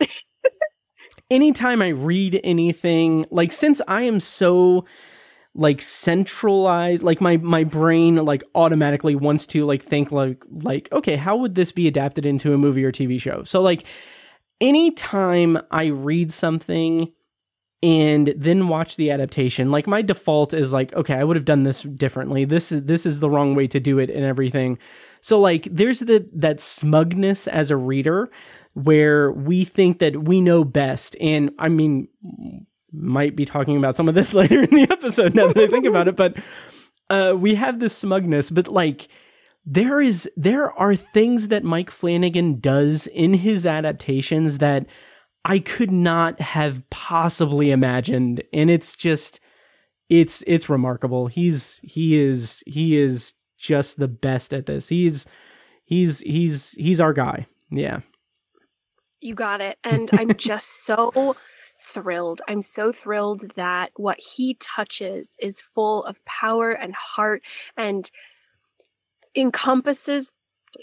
anytime 1.31 1.81
I 1.81 1.87
read 1.89 2.39
anything 2.43 3.25
like 3.31 3.51
since 3.51 3.81
I 3.87 4.03
am 4.03 4.19
so 4.19 4.85
like 5.55 5.81
centralized 5.81 7.03
like 7.03 7.21
my 7.21 7.37
my 7.37 7.63
brain 7.63 8.15
like 8.17 8.43
automatically 8.55 9.15
wants 9.15 9.45
to 9.45 9.65
like 9.65 9.83
think 9.83 10.11
like 10.11 10.43
like 10.49 10.91
okay 10.91 11.15
how 11.15 11.37
would 11.37 11.53
this 11.53 11.71
be 11.71 11.87
adapted 11.87 12.25
into 12.25 12.53
a 12.53 12.57
movie 12.57 12.83
or 12.83 12.91
TV 12.91 13.19
show? 13.19 13.43
So 13.43 13.61
like 13.61 13.85
anytime 14.59 15.57
I 15.71 15.85
read 15.85 16.31
something 16.31 17.11
and 17.83 18.33
then 18.37 18.69
watch 18.69 18.95
the 18.95 19.11
adaptation. 19.11 19.69
Like 19.69 19.87
my 19.87 20.01
default 20.01 20.53
is 20.53 20.71
like 20.71 20.93
okay 20.93 21.15
I 21.15 21.23
would 21.23 21.35
have 21.35 21.45
done 21.45 21.63
this 21.63 21.81
differently. 21.81 22.45
This 22.45 22.71
is 22.71 22.83
this 22.83 23.05
is 23.05 23.19
the 23.19 23.29
wrong 23.29 23.53
way 23.55 23.67
to 23.67 23.79
do 23.79 23.99
it 23.99 24.09
and 24.09 24.23
everything. 24.23 24.79
So 25.19 25.39
like 25.39 25.67
there's 25.69 25.99
the 25.99 26.27
that 26.33 26.61
smugness 26.61 27.45
as 27.45 27.69
a 27.69 27.77
reader 27.77 28.31
where 28.73 29.31
we 29.31 29.65
think 29.65 29.99
that 29.99 30.23
we 30.23 30.39
know 30.39 30.63
best. 30.63 31.17
And 31.19 31.51
I 31.59 31.67
mean 31.67 32.07
might 32.93 33.35
be 33.35 33.43
talking 33.43 33.75
about 33.75 33.97
some 33.97 34.07
of 34.07 34.15
this 34.15 34.33
later 34.33 34.63
in 34.63 34.69
the 34.69 34.87
episode 34.89 35.35
now 35.35 35.47
that 35.47 35.57
I 35.57 35.67
think 35.67 35.85
about 35.85 36.07
it 36.07 36.15
but 36.15 36.37
uh 37.09 37.35
we 37.37 37.55
have 37.55 37.81
this 37.81 37.95
smugness. 37.95 38.49
But 38.49 38.69
like 38.69 39.09
there 39.65 39.99
is 39.99 40.29
there 40.37 40.71
are 40.71 40.95
things 40.95 41.49
that 41.49 41.65
Mike 41.65 41.91
Flanagan 41.91 42.61
does 42.61 43.07
in 43.07 43.33
his 43.33 43.65
adaptations 43.65 44.59
that 44.59 44.85
I 45.45 45.59
could 45.59 45.91
not 45.91 46.39
have 46.39 46.87
possibly 46.89 47.71
imagined 47.71 48.43
and 48.53 48.69
it's 48.69 48.95
just 48.95 49.39
it's 50.09 50.43
it's 50.47 50.69
remarkable. 50.69 51.27
He's 51.27 51.79
he 51.83 52.17
is 52.17 52.63
he 52.65 52.97
is 52.97 53.33
just 53.57 53.97
the 53.97 54.07
best 54.07 54.53
at 54.53 54.65
this. 54.65 54.89
He's 54.89 55.25
he's 55.85 56.19
he's 56.19 56.71
he's 56.71 57.01
our 57.01 57.13
guy. 57.13 57.47
Yeah. 57.71 58.01
You 59.21 59.35
got 59.35 59.61
it. 59.61 59.77
And 59.83 60.09
I'm 60.13 60.33
just 60.37 60.85
so 60.85 61.35
thrilled. 61.81 62.41
I'm 62.47 62.61
so 62.61 62.91
thrilled 62.91 63.51
that 63.55 63.91
what 63.95 64.19
he 64.19 64.55
touches 64.59 65.35
is 65.41 65.61
full 65.61 66.03
of 66.05 66.23
power 66.25 66.71
and 66.71 66.93
heart 66.93 67.41
and 67.75 68.09
encompasses 69.35 70.31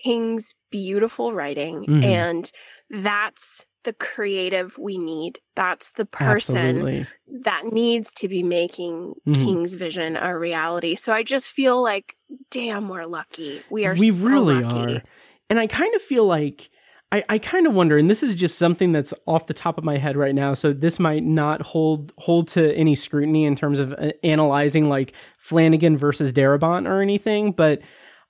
King's 0.02 0.55
beautiful 0.71 1.33
writing. 1.33 1.85
Mhm. 1.85 2.05
And 2.05 2.52
that's 2.90 3.67
the 3.85 3.93
creative 3.95 4.77
we 4.79 4.99
need. 4.99 5.39
That's 5.57 5.93
the 5.93 6.05
person 6.05 6.57
Absolutely. 6.57 7.07
that 7.43 7.65
needs 7.73 8.13
to 8.15 8.29
be 8.29 8.43
making 8.43 9.15
Mhm. 9.27 9.35
King's 9.35 9.75
vision 9.75 10.17
a 10.17 10.37
reality. 10.39 10.97
So 10.97 11.13
I 11.13 11.23
just 11.23 11.51
feel 11.51 11.83
like, 11.83 12.17
damn, 12.51 12.89
we're 12.89 13.07
lucky. 13.07 13.63
We 13.71 13.87
are 13.87 13.95
we 13.95 14.11
so 14.11 14.29
really 14.29 14.63
lucky. 14.63 14.97
are 14.97 15.03
and 15.49 15.59
i 15.59 15.67
kind 15.67 15.95
of 15.95 16.03
feel 16.03 16.27
like 16.27 16.71
I, 17.13 17.25
I 17.29 17.39
kind 17.39 17.67
of 17.67 17.75
wonder, 17.75 17.99
and 17.99 18.09
this 18.09 18.23
is 18.23 18.37
just 18.37 18.57
something 18.57 18.93
that's 18.93 19.13
off 19.27 19.49
the 19.49 19.53
top 19.55 19.79
of 19.79 19.83
my 19.83 19.97
head 19.99 20.17
right 20.17 20.33
now. 20.35 20.55
So 20.55 20.73
this 20.73 21.01
might 21.01 21.25
not 21.25 21.61
hold 21.61 22.13
hold 22.19 22.47
to 22.49 22.73
any 22.77 22.95
scrutiny 22.95 23.45
in 23.47 23.57
terms 23.57 23.81
of 23.81 23.93
uh, 23.95 24.13
analyzing 24.23 24.89
like 24.89 25.13
Flanagan 25.37 25.97
versus 25.97 26.33
Darabont 26.33 26.87
or 26.89 27.03
anything. 27.03 27.51
But 27.51 27.81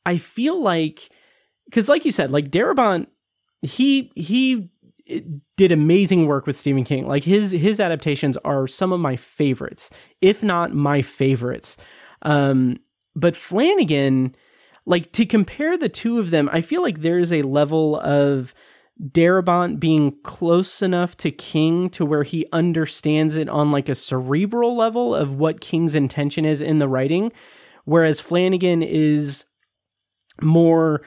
I 0.06 0.16
feel 0.16 0.62
like 0.62 1.10
because, 1.66 1.90
like 1.90 2.06
you 2.06 2.10
said, 2.10 2.30
like 2.30 2.50
Darabont, 2.50 3.08
he 3.60 4.12
he 4.16 4.70
did 5.56 5.72
amazing 5.72 6.26
work 6.26 6.46
with 6.46 6.56
Stephen 6.56 6.84
King. 6.84 7.06
Like 7.06 7.24
his 7.24 7.50
his 7.50 7.80
adaptations 7.80 8.36
are 8.44 8.66
some 8.66 8.92
of 8.92 9.00
my 9.00 9.16
favorites, 9.16 9.90
if 10.20 10.42
not 10.42 10.74
my 10.74 11.02
favorites. 11.02 11.76
Um, 12.22 12.78
but 13.14 13.36
Flanagan, 13.36 14.34
like 14.86 15.12
to 15.12 15.26
compare 15.26 15.76
the 15.76 15.88
two 15.88 16.18
of 16.18 16.30
them, 16.30 16.48
I 16.52 16.60
feel 16.60 16.82
like 16.82 17.00
there's 17.00 17.32
a 17.32 17.42
level 17.42 17.98
of 18.00 18.54
Darabont 19.02 19.80
being 19.80 20.16
close 20.22 20.82
enough 20.82 21.16
to 21.18 21.30
King 21.30 21.88
to 21.90 22.04
where 22.04 22.22
he 22.22 22.46
understands 22.52 23.36
it 23.36 23.48
on 23.48 23.70
like 23.70 23.88
a 23.88 23.94
cerebral 23.94 24.76
level 24.76 25.14
of 25.14 25.34
what 25.34 25.60
King's 25.60 25.94
intention 25.94 26.44
is 26.44 26.60
in 26.60 26.78
the 26.78 26.88
writing, 26.88 27.32
whereas 27.84 28.20
Flanagan 28.20 28.82
is 28.82 29.44
more 30.42 31.02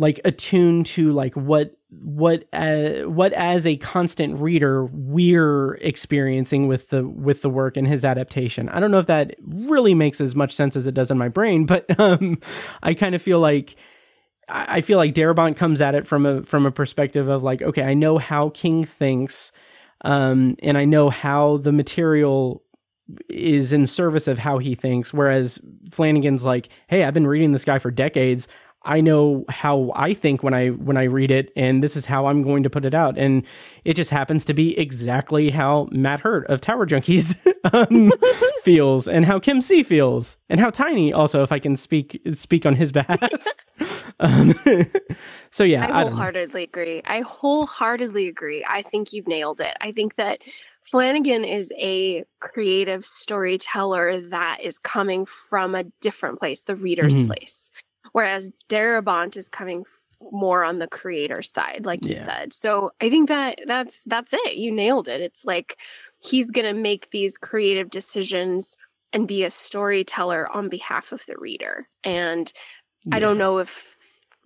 like 0.00 0.18
attuned 0.24 0.86
to 0.86 1.12
like 1.12 1.34
what 1.34 1.76
what 1.90 2.44
uh, 2.54 3.02
what 3.02 3.34
as 3.34 3.66
a 3.66 3.76
constant 3.76 4.40
reader 4.40 4.86
we're 4.86 5.74
experiencing 5.74 6.66
with 6.66 6.88
the 6.88 7.06
with 7.06 7.42
the 7.42 7.50
work 7.50 7.76
and 7.76 7.86
his 7.86 8.02
adaptation. 8.02 8.70
I 8.70 8.80
don't 8.80 8.90
know 8.90 8.98
if 8.98 9.06
that 9.06 9.36
really 9.46 9.92
makes 9.92 10.18
as 10.18 10.34
much 10.34 10.54
sense 10.54 10.74
as 10.74 10.86
it 10.86 10.94
does 10.94 11.10
in 11.10 11.18
my 11.18 11.28
brain, 11.28 11.66
but 11.66 11.84
um, 12.00 12.38
I 12.82 12.94
kind 12.94 13.14
of 13.14 13.20
feel 13.20 13.40
like 13.40 13.76
I 14.48 14.80
feel 14.80 14.96
like 14.96 15.14
Darabont 15.14 15.56
comes 15.56 15.82
at 15.82 15.94
it 15.94 16.06
from 16.06 16.24
a 16.24 16.42
from 16.44 16.64
a 16.64 16.72
perspective 16.72 17.28
of 17.28 17.42
like, 17.42 17.60
okay, 17.60 17.82
I 17.82 17.92
know 17.92 18.16
how 18.16 18.48
King 18.48 18.84
thinks, 18.84 19.52
um, 20.00 20.56
and 20.62 20.78
I 20.78 20.86
know 20.86 21.10
how 21.10 21.58
the 21.58 21.72
material 21.72 22.62
is 23.28 23.72
in 23.72 23.84
service 23.84 24.28
of 24.28 24.38
how 24.38 24.58
he 24.58 24.74
thinks. 24.74 25.12
Whereas 25.12 25.58
Flanagan's 25.90 26.44
like, 26.44 26.70
hey, 26.88 27.04
I've 27.04 27.14
been 27.14 27.26
reading 27.26 27.52
this 27.52 27.64
guy 27.64 27.78
for 27.78 27.90
decades. 27.90 28.48
I 28.82 29.02
know 29.02 29.44
how 29.50 29.92
I 29.94 30.14
think 30.14 30.42
when 30.42 30.54
I 30.54 30.68
when 30.68 30.96
I 30.96 31.02
read 31.02 31.30
it, 31.30 31.52
and 31.54 31.84
this 31.84 31.96
is 31.96 32.06
how 32.06 32.26
I'm 32.26 32.42
going 32.42 32.62
to 32.62 32.70
put 32.70 32.86
it 32.86 32.94
out. 32.94 33.18
And 33.18 33.42
it 33.84 33.94
just 33.94 34.10
happens 34.10 34.42
to 34.46 34.54
be 34.54 34.78
exactly 34.78 35.50
how 35.50 35.88
Matt 35.92 36.20
Hurt 36.20 36.46
of 36.46 36.62
Tower 36.62 36.86
Junkies 36.86 37.36
um, 37.74 38.10
feels, 38.62 39.06
and 39.06 39.26
how 39.26 39.38
Kim 39.38 39.60
C 39.60 39.82
feels, 39.82 40.38
and 40.48 40.60
how 40.60 40.70
Tiny 40.70 41.12
also, 41.12 41.42
if 41.42 41.52
I 41.52 41.58
can 41.58 41.76
speak 41.76 42.22
speak 42.32 42.64
on 42.64 42.74
his 42.74 42.90
behalf. 42.90 43.46
um, 44.20 44.54
so 45.50 45.62
yeah, 45.62 45.84
I 45.84 46.04
wholeheartedly 46.04 46.62
I 46.62 46.64
agree. 46.64 47.02
I 47.04 47.20
wholeheartedly 47.20 48.28
agree. 48.28 48.64
I 48.66 48.80
think 48.80 49.12
you've 49.12 49.28
nailed 49.28 49.60
it. 49.60 49.76
I 49.82 49.92
think 49.92 50.14
that 50.14 50.40
Flanagan 50.82 51.44
is 51.44 51.70
a 51.76 52.24
creative 52.40 53.04
storyteller 53.04 54.22
that 54.22 54.60
is 54.62 54.78
coming 54.78 55.26
from 55.26 55.74
a 55.74 55.84
different 56.00 56.38
place, 56.38 56.62
the 56.62 56.74
reader's 56.74 57.14
mm-hmm. 57.14 57.26
place 57.26 57.70
whereas 58.12 58.50
Darabont 58.68 59.36
is 59.36 59.48
coming 59.48 59.84
more 60.30 60.64
on 60.64 60.78
the 60.78 60.86
creator 60.86 61.42
side 61.42 61.86
like 61.86 62.04
you 62.04 62.14
yeah. 62.14 62.22
said. 62.22 62.52
So 62.52 62.92
i 63.00 63.08
think 63.08 63.28
that 63.28 63.60
that's 63.66 64.02
that's 64.04 64.32
it. 64.32 64.56
You 64.56 64.70
nailed 64.70 65.08
it. 65.08 65.20
It's 65.20 65.44
like 65.44 65.78
he's 66.18 66.50
going 66.50 66.66
to 66.66 66.80
make 66.80 67.10
these 67.10 67.38
creative 67.38 67.90
decisions 67.90 68.76
and 69.12 69.26
be 69.26 69.42
a 69.42 69.50
storyteller 69.50 70.48
on 70.54 70.68
behalf 70.68 71.12
of 71.12 71.24
the 71.26 71.36
reader. 71.38 71.88
And 72.04 72.52
yeah. 73.06 73.16
i 73.16 73.18
don't 73.18 73.38
know 73.38 73.58
if 73.58 73.96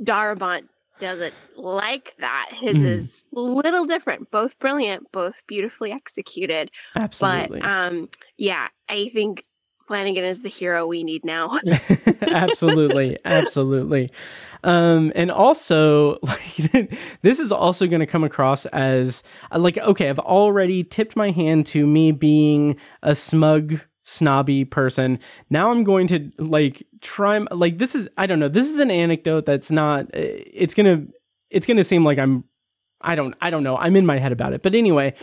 darabont 0.03 0.69
doesn't 1.01 1.35
like 1.57 2.15
that. 2.21 2.51
His 2.53 2.77
mm. 2.77 2.85
is 2.85 3.25
a 3.35 3.41
little 3.41 3.85
different. 3.85 4.31
Both 4.31 4.59
brilliant 4.61 5.11
both 5.11 5.43
beautifully 5.49 5.91
executed. 5.91 6.71
Absolutely. 6.95 7.61
but 7.61 7.69
um 7.69 8.09
yeah 8.37 8.69
i 8.89 9.09
think 9.09 9.45
Flanagan 9.87 10.25
is 10.25 10.41
the 10.41 10.49
hero 10.49 10.87
we 10.87 11.05
need 11.05 11.25
now. 11.25 11.59
absolutely, 12.23 13.19
absolutely. 13.25 14.11
Um, 14.63 15.13
and 15.15 15.31
also, 15.31 16.19
like, 16.23 16.99
this 17.21 17.39
is 17.39 17.53
also 17.53 17.87
going 17.87 18.01
to 18.01 18.07
come 18.07 18.25
across 18.25 18.65
as 18.67 19.23
uh, 19.53 19.59
like, 19.59 19.77
okay, 19.79 20.09
I've 20.09 20.19
already 20.19 20.85
tipped 20.85 21.17
my 21.17 21.31
hand 21.31 21.67
to 21.67 21.87
me 21.87 22.13
being 22.13 22.77
a 23.03 23.15
smug, 23.15 23.81
snobby 24.05 24.65
person. 24.65 25.19
Now 25.51 25.71
I'm 25.71 25.85
going 25.85 26.07
to 26.09 26.31
like 26.39 26.83
try. 27.03 27.39
Like, 27.51 27.77
this 27.77 27.95
is 27.95 28.09
I 28.17 28.27
don't 28.27 28.39
know. 28.39 28.49
This 28.49 28.71
is 28.71 28.79
an 28.79 28.91
anecdote 28.91 29.45
that's 29.45 29.71
not. 29.71 30.07
Uh, 30.07 30.41
it's 30.53 30.73
gonna. 30.73 31.05
It's 31.51 31.67
gonna 31.67 31.85
seem 31.85 32.05
like 32.05 32.19
I'm. 32.19 32.45
I 33.03 33.17
don't. 33.17 33.35
I 33.43 33.51
don't 33.51 33.63
know. 33.63 33.77
I'm 33.77 33.97
in 33.97 34.07
my 34.07 34.19
head 34.19 34.33
about 34.33 34.55
it. 34.55 34.63
But 34.63 34.75
anyway 34.75 35.15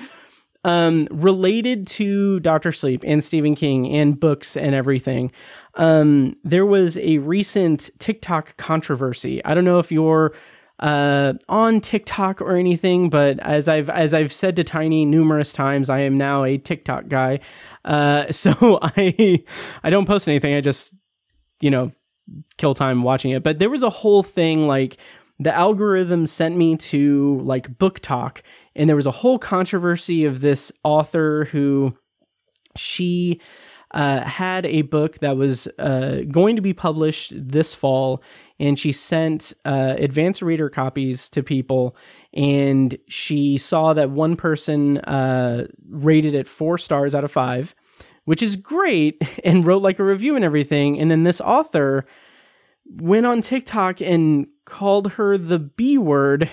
um, 0.64 1.08
related 1.12 1.88
to 1.88 2.40
Doctor 2.42 2.72
Sleep 2.72 3.04
and 3.06 3.24
Stephen 3.24 3.56
King 3.56 3.92
and 3.92 4.20
books 4.20 4.56
and 4.56 4.76
everything. 4.76 5.32
Um, 5.76 6.36
there 6.44 6.66
was 6.66 6.98
a 6.98 7.18
recent 7.20 7.90
TikTok 8.00 8.58
controversy. 8.58 9.44
I 9.44 9.54
don't 9.54 9.64
know 9.64 9.80
if 9.80 9.92
you're 9.92 10.34
uh, 10.80 11.34
on 11.48 11.80
TikTok 11.80 12.42
or 12.42 12.56
anything, 12.56 13.10
but 13.10 13.40
as 13.40 13.68
I've 13.68 13.90
as 13.90 14.14
I've 14.14 14.34
said 14.34 14.56
to 14.56 14.64
Tiny 14.64 15.06
numerous 15.06 15.54
times, 15.54 15.90
I 15.90 16.00
am 16.00 16.18
now 16.18 16.44
a 16.44 16.58
TikTok 16.58 17.08
guy. 17.08 17.40
Uh, 17.86 18.32
so 18.32 18.80
I 18.82 19.44
I 19.84 19.90
don't 19.90 20.06
post 20.06 20.28
anything. 20.28 20.54
I 20.54 20.62
just 20.62 20.92
you 21.60 21.72
know 21.72 21.92
kill 22.58 22.74
time 22.74 23.04
watching 23.04 23.32
it. 23.32 23.44
But 23.44 23.60
there 23.60 23.70
was 23.70 23.84
a 23.84 23.90
whole 23.90 24.24
thing 24.24 24.68
like 24.68 24.98
the 25.40 25.54
algorithm 25.54 26.28
sent 26.28 26.56
me 26.56 26.78
to 26.78 27.40
like 27.44 27.78
BookTok 27.78 28.42
and 28.76 28.90
there 28.90 28.96
was 28.96 29.08
a 29.08 29.12
whole 29.12 29.40
controversy 29.40 30.26
of 30.26 30.42
this 30.42 30.72
author 30.84 31.46
who 31.46 31.96
she 32.76 33.40
uh, 33.94 34.22
had 34.22 34.66
a 34.66 34.84
book 34.84 35.20
that 35.20 35.36
was 35.36 35.68
uh, 35.78 36.22
going 36.30 36.56
to 36.56 36.62
be 36.62 36.74
published 36.74 37.34
this 37.36 37.74
fall, 37.74 38.24
and 38.60 38.80
she 38.80 38.92
sent 38.92 39.54
uh, 39.66 39.96
advanced 39.98 40.42
reader 40.42 40.70
copies 40.70 41.30
to 41.30 41.44
people. 41.44 41.96
And 42.34 42.98
she 43.10 43.58
saw 43.58 43.94
that 43.94 44.10
one 44.10 44.36
person 44.38 45.00
uh, 45.00 45.68
rated 45.90 46.36
it 46.36 46.48
four 46.48 46.78
stars 46.78 47.14
out 47.14 47.26
of 47.26 47.32
five, 47.32 47.76
which 48.24 48.42
is 48.42 48.56
great, 48.56 49.22
and 49.44 49.66
wrote 49.66 49.82
like 49.82 50.00
a 50.00 50.06
review 50.06 50.36
and 50.36 50.46
everything. 50.46 51.00
And 51.00 51.12
then 51.12 51.24
this 51.24 51.42
author 51.42 52.06
went 52.86 53.26
on 53.26 53.42
TikTok 53.42 54.02
and 54.02 54.48
called 54.66 55.14
her 55.14 55.38
the 55.38 55.60
B 55.60 55.98
word 55.98 56.50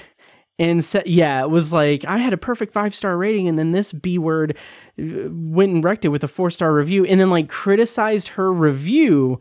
and 0.59 0.85
said, 0.85 1.07
yeah, 1.07 1.43
it 1.43 1.51
was 1.51 1.73
like 1.73 2.05
I 2.05 2.19
had 2.19 2.33
a 2.33 2.39
perfect 2.39 2.73
five 2.73 2.95
star 2.95 3.17
rating, 3.17 3.49
and 3.49 3.59
then 3.59 3.73
this 3.73 3.93
B 3.93 4.19
word 4.19 4.57
uh, 4.99 5.31
went 5.31 5.73
and 5.73 5.85
wrecked 5.85 6.05
it 6.05 6.09
with 6.09 6.25
a 6.25 6.29
four 6.29 6.51
star 6.51 6.73
review, 6.73 7.05
and 7.05 7.21
then 7.21 7.31
like 7.31 7.49
criticized 7.49 8.29
her 8.29 8.53
review, 8.53 9.41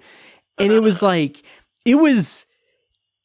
and 0.58 0.72
it 0.72 0.82
was 0.82 1.02
like 1.02 1.44
it 1.86 1.96
was 1.96 2.46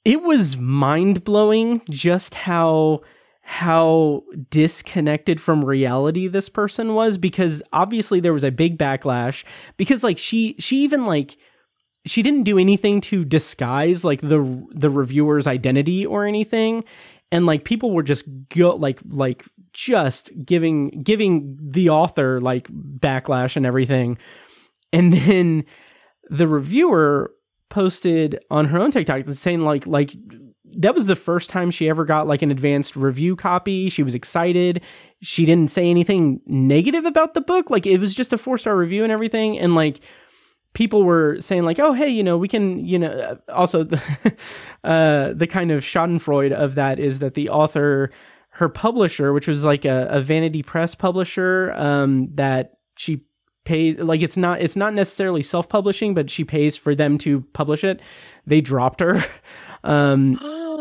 it 0.05 0.23
was 0.23 0.57
mind 0.57 1.25
blowing 1.25 1.83
just 1.91 2.35
how 2.35 3.03
how 3.45 4.23
disconnected 4.51 5.41
from 5.41 5.65
reality 5.65 6.29
this 6.29 6.49
person 6.49 6.95
was 6.95 7.19
because 7.19 7.61
obviously 7.73 8.21
there 8.21 8.33
was 8.33 8.45
a 8.45 8.53
big 8.53 8.79
backlash 8.79 9.45
because 9.77 10.05
like 10.05 10.17
she 10.17 10.55
she 10.61 10.79
even 10.79 11.07
like 11.07 11.37
she 12.07 12.23
didn't 12.23 12.45
do 12.45 12.59
anything 12.59 13.01
to 13.01 13.25
disguise 13.25 14.05
like 14.05 14.21
the 14.21 14.67
the 14.71 14.91
reviewer's 14.91 15.47
identity 15.47 16.07
or 16.07 16.25
anything 16.25 16.85
and 17.33 17.47
like 17.47 17.65
people 17.65 17.91
were 17.91 18.05
just 18.05 18.25
go 18.51 18.77
like 18.77 19.01
like 19.09 19.45
just 19.73 20.31
giving 20.45 20.91
giving 21.03 21.59
the 21.61 21.89
author 21.89 22.41
like 22.41 22.69
backlash 22.69 23.57
and 23.57 23.67
everything 23.67 24.19
and 24.93 25.13
then 25.13 25.65
the 26.31 26.47
reviewer 26.47 27.33
posted 27.71 28.39
on 28.51 28.67
her 28.67 28.79
own 28.79 28.91
TikTok 28.91 29.27
saying 29.29 29.63
like 29.63 29.87
like 29.87 30.15
that 30.75 30.95
was 30.95 31.07
the 31.07 31.17
first 31.17 31.51
time 31.51 31.71
she 31.71 31.89
ever 31.89 32.05
got 32.05 32.27
like 32.27 32.43
an 32.43 32.51
advanced 32.51 32.97
review 32.97 33.37
copy. 33.37 33.91
She 33.91 34.03
was 34.03 34.15
excited. 34.15 34.81
She 35.21 35.45
didn't 35.45 35.71
say 35.71 35.89
anything 35.89 36.41
negative 36.47 37.05
about 37.05 37.35
the 37.35 37.43
book. 37.43 37.69
Like 37.69 37.87
it 37.87 38.01
was 38.01 38.15
just 38.15 38.33
a 38.33 38.39
four 38.39 38.57
star 38.57 38.77
review 38.77 39.03
and 39.03 39.13
everything. 39.13 39.59
And 39.59 39.75
like 39.75 40.01
people 40.75 41.03
were 41.03 41.41
saying 41.41 41.65
like, 41.65 41.79
oh, 41.79 41.93
hey, 41.93 42.09
you 42.09 42.23
know, 42.23 42.39
we 42.39 42.49
can, 42.49 42.85
you 42.85 42.99
know, 42.99 43.11
uh, 43.11 43.53
also 43.53 43.85
the, 43.85 44.01
uh, 44.85 45.33
the 45.35 45.47
kind 45.47 45.71
of 45.71 45.85
Schadenfreude 45.85 46.53
of 46.53 46.75
that 46.77 46.99
is 46.99 47.19
that 47.19 47.35
the 47.35 47.49
author, 47.51 48.11
her 48.51 48.69
publisher, 48.69 49.33
which 49.33 49.47
was 49.47 49.65
like 49.65 49.85
a, 49.85 50.07
a 50.11 50.21
vanity 50.21 50.63
press 50.63 50.95
publisher, 50.95 51.73
um, 51.77 52.29
that 52.35 52.79
she 52.97 53.25
pays, 53.65 53.99
like 53.99 54.23
it's 54.23 54.37
not, 54.37 54.61
it's 54.61 54.77
not 54.77 54.95
necessarily 54.95 55.43
self-publishing, 55.43 56.15
but 56.15 56.31
she 56.31 56.45
pays 56.45 56.77
for 56.77 56.95
them 56.95 57.19
to 57.19 57.43
publish 57.53 57.85
it. 57.85 58.01
They 58.47 58.61
dropped 58.61 59.01
her. 59.01 59.25
um, 59.85 60.39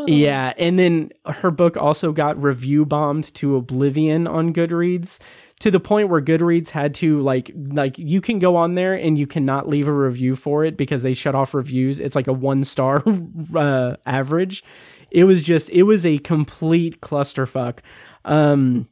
yeah. 0.08 0.54
And 0.58 0.80
then 0.80 1.12
her 1.26 1.52
book 1.52 1.78
also 1.78 2.12
got 2.12 2.42
review 2.42 2.86
bombed 2.86 3.34
to 3.36 3.56
oblivion 3.58 4.26
on 4.26 4.54
Goodreads 4.54 5.20
to 5.62 5.70
the 5.70 5.80
point 5.80 6.10
where 6.10 6.22
Goodreads 6.22 6.70
had 6.70 6.96
to 6.96 7.22
like 7.22 7.52
like 7.56 7.98
you 7.98 8.20
can 8.20 8.40
go 8.40 8.56
on 8.56 8.74
there 8.76 8.96
and 8.96 9.18
you 9.18 9.28
cannot 9.28 9.70
leave 9.70 9.88
a 9.88 9.94
review 9.94 10.36
for 10.36 10.66
it 10.66 10.76
because 10.76 11.04
they 11.04 11.14
shut 11.14 11.36
off 11.36 11.54
reviews. 11.54 12.00
It's 12.00 12.16
like 12.16 12.28
a 12.28 12.34
one 12.34 12.64
star 12.64 13.04
uh, 13.56 13.96
average. 14.06 14.64
It 15.12 15.26
was 15.26 15.44
just 15.44 15.70
it 15.70 15.84
was 15.84 16.06
a 16.06 16.18
complete 16.18 17.00
clusterfuck. 17.02 17.80
Um, 18.26 18.88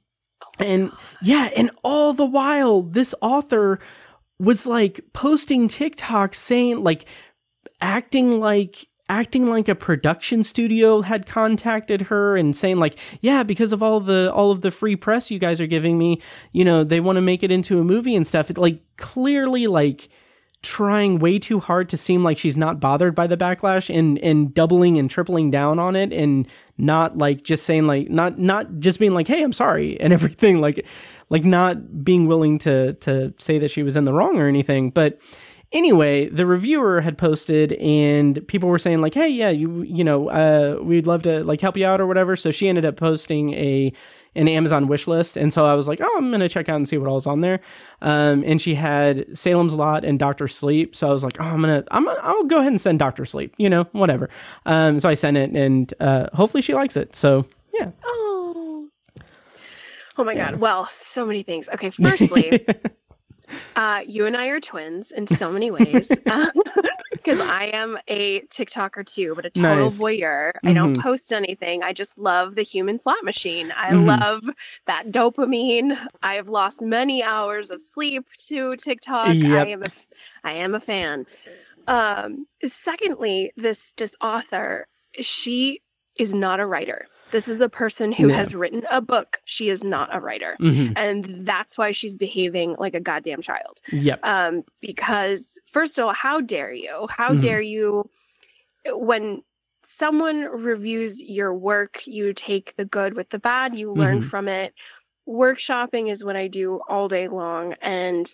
and 0.59 0.91
yeah, 1.23 1.49
and 1.57 1.71
all 1.83 2.13
the 2.13 2.25
while, 2.25 2.83
this 2.83 3.15
author 3.21 3.79
was 4.39 4.67
like 4.67 5.01
posting 5.11 5.67
TikToks 5.67 6.35
saying 6.35 6.83
like 6.83 7.05
acting 7.81 8.39
like 8.39 8.85
acting 9.09 9.49
like 9.49 9.67
a 9.67 9.75
production 9.75 10.43
studio 10.43 11.01
had 11.01 11.25
contacted 11.25 12.03
her 12.03 12.37
and 12.37 12.55
saying 12.55 12.77
like 12.77 12.97
yeah 13.21 13.43
because 13.43 13.73
of 13.73 13.83
all 13.83 13.99
the 13.99 14.31
all 14.33 14.51
of 14.51 14.61
the 14.61 14.71
free 14.71 14.95
press 14.95 15.31
you 15.31 15.39
guys 15.39 15.59
are 15.59 15.67
giving 15.67 15.97
me 15.97 16.21
you 16.51 16.63
know 16.63 16.83
they 16.83 16.99
want 16.99 17.15
to 17.17 17.21
make 17.21 17.43
it 17.43 17.51
into 17.51 17.79
a 17.79 17.83
movie 17.83 18.15
and 18.15 18.25
stuff. 18.25 18.49
It 18.49 18.57
like 18.57 18.81
clearly 18.97 19.67
like 19.67 20.09
trying 20.61 21.19
way 21.19 21.39
too 21.39 21.59
hard 21.59 21.87
to 21.87 21.95
seem 21.95 22.21
like 22.21 22.37
she's 22.37 22.57
not 22.57 22.81
bothered 22.81 23.15
by 23.15 23.25
the 23.27 23.37
backlash 23.37 23.93
and 23.93 24.19
and 24.19 24.53
doubling 24.53 24.97
and 24.97 25.09
tripling 25.09 25.49
down 25.49 25.79
on 25.79 25.95
it 25.95 26.11
and 26.11 26.47
not 26.77 27.17
like 27.17 27.43
just 27.43 27.65
saying 27.65 27.87
like 27.87 28.09
not 28.09 28.37
not 28.37 28.79
just 28.79 28.99
being 28.99 29.13
like 29.13 29.27
hey 29.27 29.41
I'm 29.41 29.53
sorry 29.53 29.99
and 29.99 30.11
everything 30.19 30.59
like 30.59 30.85
like 31.29 31.45
not 31.45 32.03
being 32.03 32.27
willing 32.27 32.59
to 32.59 32.93
to 32.95 33.33
say 33.39 33.57
that 33.59 33.71
she 33.71 33.83
was 33.83 33.95
in 33.95 34.03
the 34.03 34.13
wrong 34.13 34.37
or 34.37 34.47
anything. 34.47 34.89
But 34.89 35.21
anyway 35.71 36.27
the 36.29 36.45
reviewer 36.45 37.01
had 37.01 37.17
posted 37.17 37.73
and 37.73 38.47
people 38.47 38.69
were 38.69 38.79
saying 38.79 39.01
like 39.01 39.13
hey 39.13 39.27
yeah 39.27 39.49
you 39.49 39.81
you 39.83 40.03
know 40.03 40.29
uh 40.29 40.77
we'd 40.81 41.05
love 41.05 41.21
to 41.23 41.43
like 41.43 41.61
help 41.61 41.77
you 41.77 41.85
out 41.85 42.01
or 42.01 42.07
whatever 42.07 42.35
so 42.35 42.49
she 42.49 42.67
ended 42.67 42.85
up 42.85 42.95
posting 42.95 43.53
a 43.53 43.93
an 44.35 44.47
Amazon 44.47 44.87
wish 44.87 45.07
list. 45.07 45.35
And 45.35 45.51
so 45.51 45.65
I 45.65 45.73
was 45.73 45.87
like, 45.87 45.99
oh, 46.01 46.15
I'm 46.17 46.29
going 46.29 46.39
to 46.41 46.49
check 46.49 46.69
out 46.69 46.75
and 46.75 46.87
see 46.87 46.97
what 46.97 47.09
all's 47.09 47.25
on 47.25 47.41
there. 47.41 47.59
Um, 48.01 48.43
and 48.45 48.61
she 48.61 48.75
had 48.75 49.25
Salem's 49.37 49.73
Lot 49.73 50.05
and 50.05 50.19
Doctor 50.19 50.47
Sleep. 50.47 50.95
So 50.95 51.09
I 51.09 51.11
was 51.11 51.23
like, 51.23 51.39
oh, 51.39 51.45
I'm 51.45 51.61
going 51.61 51.83
to, 51.83 51.87
I'm 51.93 52.05
gonna, 52.05 52.19
I'll 52.21 52.43
go 52.43 52.59
ahead 52.59 52.71
and 52.71 52.79
send 52.79 52.99
Doctor 52.99 53.25
Sleep, 53.25 53.53
you 53.57 53.69
know, 53.69 53.85
whatever. 53.91 54.29
Um, 54.65 54.99
so 54.99 55.09
I 55.09 55.15
sent 55.15 55.37
it 55.37 55.51
and, 55.51 55.93
uh, 55.99 56.27
hopefully 56.33 56.61
she 56.61 56.73
likes 56.73 56.95
it. 56.95 57.15
So 57.15 57.45
yeah. 57.73 57.91
Oh. 58.05 58.89
Oh 60.17 60.23
my 60.23 60.35
god. 60.35 60.57
Well, 60.57 60.87
so 60.91 61.25
many 61.25 61.43
things. 61.43 61.69
Okay, 61.69 61.89
firstly, 61.91 62.65
uh, 63.75 64.01
you 64.05 64.25
and 64.25 64.35
I 64.37 64.47
are 64.47 64.59
twins 64.59 65.11
in 65.11 65.27
so 65.27 65.51
many 65.51 65.71
ways. 65.71 66.11
Because 67.11 67.41
I 67.41 67.65
am 67.73 67.97
a 68.07 68.41
TikToker 68.43 69.05
too, 69.05 69.35
but 69.35 69.45
a 69.45 69.49
total 69.49 69.87
Nice. 69.87 69.99
voyeur. 69.99 70.51
I 70.65 70.71
don't 70.73 70.95
Mhm. 70.95 71.01
post 71.01 71.33
anything. 71.33 71.83
I 71.83 71.91
just 71.91 72.17
love 72.17 72.55
the 72.55 72.61
human 72.63 72.97
slot 72.97 73.23
machine. 73.23 73.73
I 73.75 73.91
Mhm. 73.91 74.05
love 74.21 74.49
that 74.85 75.07
dopamine. 75.07 75.97
I 76.23 76.35
have 76.35 76.47
lost 76.47 76.81
many 76.81 77.21
hours 77.21 77.71
of 77.71 77.81
sleep 77.81 78.25
to 78.47 78.75
TikTok. 78.77 79.35
Yep. 79.35 79.67
I 79.67 79.69
am 79.69 79.83
a, 79.83 79.89
I 80.45 80.53
am 80.53 80.75
a 80.75 80.79
fan. 80.79 81.25
Um, 81.87 82.47
secondly, 82.67 83.51
this 83.57 83.91
this 83.93 84.15
author, 84.21 84.87
she 85.19 85.81
is 86.17 86.33
not 86.33 86.59
a 86.61 86.65
writer. 86.65 87.07
This 87.31 87.47
is 87.47 87.61
a 87.61 87.69
person 87.69 88.11
who 88.11 88.27
No. 88.27 88.33
has 88.33 88.55
written 88.55 88.85
a 88.89 89.01
book. 89.01 89.41
She 89.45 89.69
is 89.69 89.83
not 89.83 90.13
a 90.15 90.19
writer. 90.19 90.57
Mhm. 90.59 90.93
And 90.95 91.45
that's 91.45 91.77
why 91.77 91.91
she's 91.91 92.17
behaving 92.17 92.75
like 92.79 92.93
a 92.95 92.99
goddamn 92.99 93.41
child. 93.41 93.81
Yep. 93.91 94.19
Um, 94.23 94.63
because 94.81 95.59
first 95.67 95.97
of 95.99 96.05
all, 96.05 96.13
how 96.13 96.41
dare 96.41 96.73
you? 96.73 97.07
How 97.09 97.29
Mhm. 97.33 97.41
dare 97.41 97.61
you 97.61 98.09
when 98.91 99.43
someone 99.83 100.41
reviews 100.45 101.21
your 101.21 101.53
work, 101.53 102.05
you 102.07 102.33
take 102.33 102.75
the 102.75 102.85
good 102.85 103.13
with 103.15 103.29
the 103.29 103.39
bad, 103.39 103.77
you 103.77 103.91
learn 103.91 104.21
Mhm. 104.21 104.29
from 104.29 104.47
it. 104.47 104.73
Workshopping 105.27 106.09
is 106.09 106.23
what 106.23 106.35
I 106.35 106.47
do 106.47 106.81
all 106.87 107.07
day 107.07 107.27
long. 107.27 107.73
And 107.81 108.33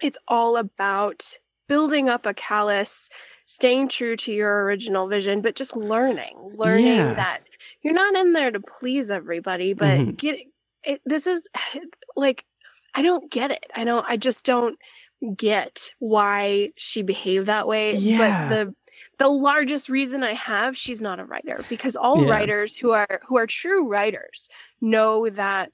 it's 0.00 0.18
all 0.28 0.56
about 0.56 1.36
building 1.68 2.08
up 2.08 2.26
a 2.26 2.34
callus, 2.34 3.08
staying 3.46 3.88
true 3.88 4.16
to 4.16 4.32
your 4.32 4.64
original 4.64 5.06
vision, 5.08 5.40
but 5.42 5.54
just 5.54 5.76
learning, 5.76 6.36
learning 6.56 6.86
Yeah. 6.86 7.14
that 7.14 7.40
you're 7.82 7.92
not 7.94 8.14
in 8.16 8.32
there 8.32 8.50
to 8.50 8.60
please 8.60 9.10
everybody, 9.10 9.72
but 9.74 9.98
Mhm. 9.98 10.16
get 10.16 10.38
it. 10.84 11.00
This 11.04 11.26
is 11.26 11.46
like, 12.16 12.44
I 12.94 13.02
don't 13.02 13.30
get 13.30 13.50
it. 13.50 13.64
I 13.74 13.84
don't, 13.84 14.04
I 14.08 14.16
just 14.16 14.44
don't 14.44 14.78
get 15.36 15.90
why 15.98 16.70
she 16.76 17.02
behaved 17.02 17.46
that 17.46 17.66
way. 17.66 17.96
Yeah. 17.96 18.48
But 18.48 18.54
the, 18.54 18.74
the 19.18 19.28
largest 19.28 19.88
reason 19.88 20.22
I 20.22 20.34
have, 20.34 20.76
she's 20.76 21.02
not 21.02 21.18
a 21.20 21.24
writer 21.24 21.60
because 21.68 21.96
all 21.96 22.24
Yeah. 22.24 22.30
writers 22.30 22.76
who 22.76 22.90
are, 22.92 23.20
who 23.28 23.36
are 23.36 23.46
true 23.46 23.88
writers 23.88 24.48
know 24.80 25.28
that 25.30 25.72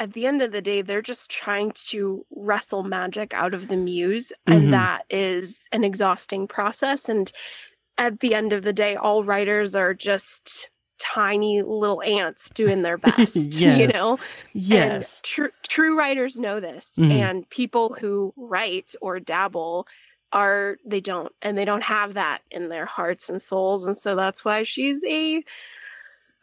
at 0.00 0.14
the 0.14 0.26
end 0.26 0.40
of 0.42 0.50
the 0.50 0.62
day, 0.62 0.80
they're 0.82 1.02
just 1.02 1.30
trying 1.30 1.72
to 1.88 2.24
wrestle 2.34 2.82
magic 2.82 3.34
out 3.34 3.54
of 3.54 3.68
the 3.68 3.76
muse. 3.76 4.32
And 4.46 4.72
that 4.72 5.04
is 5.10 5.60
an 5.72 5.84
exhausting 5.84 6.48
process. 6.48 7.08
And 7.08 7.30
at 7.98 8.20
the 8.20 8.34
end 8.34 8.54
of 8.54 8.64
the 8.64 8.72
day, 8.72 8.96
all 8.96 9.22
writers 9.22 9.76
are 9.76 9.92
just 9.92 10.70
tiny 10.98 11.62
little 11.62 12.02
ants 12.02 12.50
doing 12.50 12.80
their 12.82 12.96
best, 13.06 13.60
you 13.60 13.88
know? 13.88 14.18
Yes. 14.54 15.18
And 15.18 15.24
true 15.24 15.50
true 15.68 15.98
writers 15.98 16.38
know 16.38 16.60
this. 16.60 16.94
Mhm. 16.98 17.10
And 17.12 17.50
people 17.50 17.96
who 18.00 18.32
write 18.38 18.94
or 19.02 19.20
dabble 19.20 19.86
are 20.32 20.78
they 20.84 21.00
don't 21.00 21.32
and 21.42 21.58
they 21.58 21.64
don't 21.66 21.82
have 21.82 22.14
that 22.14 22.40
in 22.50 22.68
their 22.70 22.86
hearts 22.86 23.28
and 23.28 23.40
souls. 23.42 23.86
And 23.86 23.98
so 23.98 24.14
that's 24.14 24.44
why 24.46 24.62
she's 24.62 25.04
a 25.04 25.42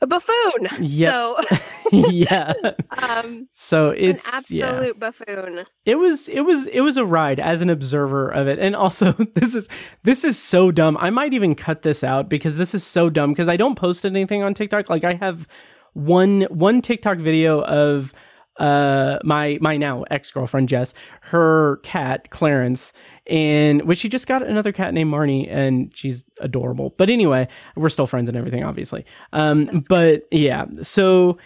a 0.02 0.08
buffoon. 0.08 0.68
Yep. 0.80 1.12
So 1.12 1.38
yeah. 1.92 2.54
um 2.98 3.48
So 3.54 3.90
it's 3.90 4.28
an 4.28 4.44
yeah. 4.50 4.66
absolute 4.68 5.00
buffoon. 5.00 5.64
it 5.86 5.96
was 5.96 6.28
it 6.30 6.42
was 6.42 6.68
it 6.68 6.82
was 6.82 6.98
a 6.98 7.06
ride 7.06 7.40
as 7.40 7.62
an 7.62 7.70
observer 7.70 8.30
of 8.30 8.48
it 8.48 8.60
and 8.60 8.76
also 8.76 9.12
this 9.36 9.56
is 9.56 9.70
this 10.04 10.24
is 10.24 10.38
so 10.38 10.72
dumb 10.72 10.98
i 11.00 11.10
might 11.10 11.34
even 11.34 11.56
cut 11.56 11.84
this 11.84 12.04
out 12.04 12.28
because 12.30 12.58
this 12.58 12.76
is 12.76 12.84
so 12.84 13.10
dumb 13.10 13.32
because 13.32 13.48
i 13.48 13.56
don't 13.56 13.76
post 13.76 14.06
anything 14.06 14.44
on 14.44 14.54
tiktok 14.54 14.90
like 14.90 15.04
i 15.04 15.14
have 15.14 15.48
one 15.94 16.42
one 16.44 16.82
tiktok 16.82 17.18
video 17.20 17.62
of 17.64 18.14
uh 18.60 19.20
my 19.24 19.58
my 19.62 19.78
now 19.78 20.04
ex-girlfriend 20.10 20.70
jess 20.70 20.94
her 21.22 21.78
cat 21.84 22.30
clarence 22.30 22.94
and 23.28 23.84
which 23.84 24.00
she 24.00 24.10
just 24.10 24.28
got 24.28 24.42
another 24.44 24.72
cat 24.72 24.94
named 24.94 25.12
marnie 25.12 25.48
and 25.50 25.96
she's 25.96 26.26
adorable 26.40 26.94
but 26.98 27.10
anyway 27.10 27.48
we're 27.76 27.90
still 27.90 28.08
friends 28.08 28.28
and 28.28 28.38
everything 28.38 28.64
obviously 28.64 29.06
um 29.34 29.84
but 29.90 30.24
yeah 30.32 30.66
so 30.82 31.38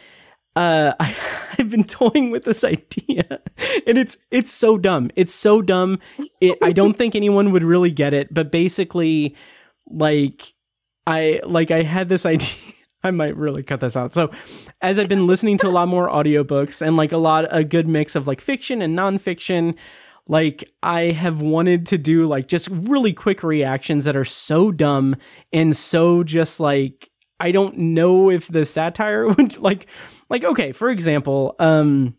uh 0.56 0.94
I, 1.00 1.16
I've 1.58 1.70
been 1.70 1.84
toying 1.84 2.32
with 2.32 2.44
this 2.46 2.64
idea 2.64 3.42
and 3.88 3.98
it's 3.98 4.18
it's 4.32 4.52
so 4.52 4.78
dumb. 4.78 5.12
It's 5.16 5.34
so 5.34 5.62
dumb. 5.62 6.00
It, 6.40 6.58
I 6.62 6.72
don't 6.72 6.98
think 6.98 7.16
anyone 7.16 7.52
would 7.52 7.64
really 7.64 7.92
get 7.92 8.14
it, 8.14 8.34
but 8.34 8.52
basically 8.52 9.36
like 9.90 10.54
I 11.08 11.42
like 11.46 11.72
I 11.72 11.84
had 11.84 12.10
this 12.10 12.26
idea 12.26 12.56
I 13.04 13.12
might 13.12 13.36
really 13.36 13.64
cut 13.64 13.80
this 13.80 13.96
out. 13.96 14.14
So, 14.14 14.32
as 14.82 15.00
I've 15.00 15.08
been 15.08 15.28
listening 15.28 15.58
to 15.60 15.68
a 15.68 15.72
lot 15.72 15.88
more 15.88 16.08
audiobooks 16.08 16.82
and 16.82 16.98
like 16.98 17.12
a 17.12 17.18
lot 17.18 17.48
a 17.50 17.64
good 17.64 17.88
mix 17.88 18.16
of 18.16 18.28
like 18.28 18.42
fiction 18.42 18.82
and 18.82 18.98
nonfiction, 18.98 19.76
like 20.28 20.64
I 20.84 21.06
have 21.06 21.42
wanted 21.42 21.86
to 21.88 21.98
do 21.98 22.28
like 22.28 22.48
just 22.48 22.70
really 22.72 23.14
quick 23.14 23.44
reactions 23.44 24.06
that 24.06 24.16
are 24.16 24.26
so 24.26 24.72
dumb 24.72 25.16
and 25.52 25.76
so 25.76 26.24
just 26.24 26.60
like 26.60 27.10
I 27.40 27.52
don't 27.52 27.78
know 27.78 28.30
if 28.30 28.48
the 28.48 28.66
satire 28.66 29.28
would 29.34 29.58
like 29.58 29.88
like 30.30 30.44
okay, 30.44 30.72
for 30.72 30.90
example, 30.90 31.56
um 31.60 32.16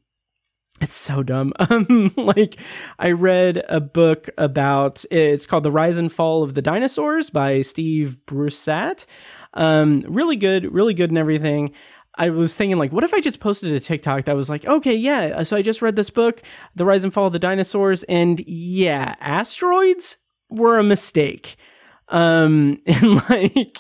it's 0.80 0.94
so 0.94 1.22
dumb. 1.22 1.52
Um 1.70 2.12
like 2.16 2.56
I 2.98 3.12
read 3.12 3.62
a 3.68 3.80
book 3.80 4.28
about 4.36 5.04
it's 5.10 5.46
called 5.46 5.62
The 5.62 5.72
Rise 5.72 5.96
and 5.96 6.12
Fall 6.12 6.42
of 6.42 6.54
the 6.54 6.62
Dinosaurs 6.62 7.30
by 7.30 7.62
Steve 7.62 8.18
Brusatte. 8.26 9.06
Um 9.54 10.04
really 10.08 10.36
good, 10.36 10.72
really 10.72 10.94
good 10.94 11.10
and 11.10 11.18
everything. 11.18 11.72
I 12.16 12.30
was 12.30 12.54
thinking 12.54 12.78
like 12.78 12.92
what 12.92 13.04
if 13.04 13.14
I 13.14 13.20
just 13.20 13.40
posted 13.40 13.72
a 13.72 13.80
TikTok 13.80 14.24
that 14.24 14.36
was 14.36 14.50
like, 14.50 14.66
"Okay, 14.66 14.94
yeah, 14.94 15.42
so 15.44 15.56
I 15.56 15.62
just 15.62 15.82
read 15.82 15.96
this 15.96 16.10
book, 16.10 16.42
The 16.74 16.84
Rise 16.84 17.04
and 17.04 17.12
Fall 17.12 17.26
of 17.26 17.32
the 17.32 17.38
Dinosaurs 17.38 18.02
and 18.04 18.40
yeah, 18.46 19.14
asteroids 19.20 20.18
were 20.50 20.78
a 20.78 20.84
mistake." 20.84 21.56
Um 22.08 22.80
and 22.86 23.28
like 23.30 23.78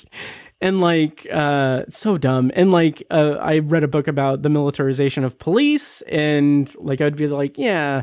and 0.62 0.80
like 0.80 1.26
uh 1.30 1.82
so 1.90 2.16
dumb 2.16 2.50
and 2.54 2.70
like 2.70 3.02
uh, 3.10 3.32
i 3.40 3.58
read 3.58 3.82
a 3.82 3.88
book 3.88 4.06
about 4.06 4.42
the 4.42 4.48
militarization 4.48 5.24
of 5.24 5.38
police 5.38 6.02
and 6.02 6.74
like 6.76 7.00
i'd 7.00 7.16
be 7.16 7.26
like 7.26 7.58
yeah 7.58 8.02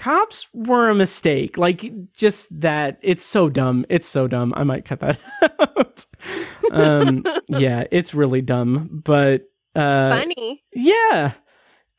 cops 0.00 0.48
were 0.54 0.88
a 0.88 0.94
mistake. 0.94 1.58
Like 1.58 1.92
just 2.14 2.48
that. 2.60 2.98
It's 3.02 3.22
so 3.22 3.50
dumb. 3.50 3.84
It's 3.90 4.08
so 4.08 4.26
dumb. 4.26 4.54
I 4.56 4.64
might 4.64 4.86
cut 4.86 5.00
that 5.00 5.18
out. 5.60 6.06
Um 6.72 7.24
yeah 7.48 7.84
it's 7.90 8.14
really 8.14 8.40
dumb. 8.40 9.02
But 9.04 9.42
uh 9.76 10.10
Funny. 10.18 10.64
yeah. 10.72 11.32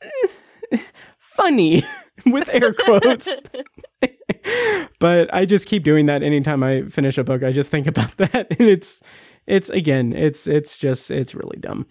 Funny 1.20 1.84
with 2.26 2.50
air 2.50 2.74
quotes. 2.74 3.42
But 5.00 5.34
I 5.34 5.46
just 5.46 5.68
keep 5.68 5.84
doing 5.84 6.08
that 6.08 6.24
anytime 6.24 6.64
I 6.64 6.84
finish 6.84 7.18
a 7.20 7.24
book. 7.24 7.44
I 7.44 7.52
just 7.52 7.70
think 7.70 7.86
about 7.88 8.18
that, 8.18 8.48
and 8.60 8.68
it's 8.68 9.02
it's 9.48 9.70
again, 9.70 10.14
it's 10.14 10.48
it's 10.48 10.78
just 10.78 11.10
it's 11.10 11.34
really 11.34 11.58
dumb. 11.60 11.88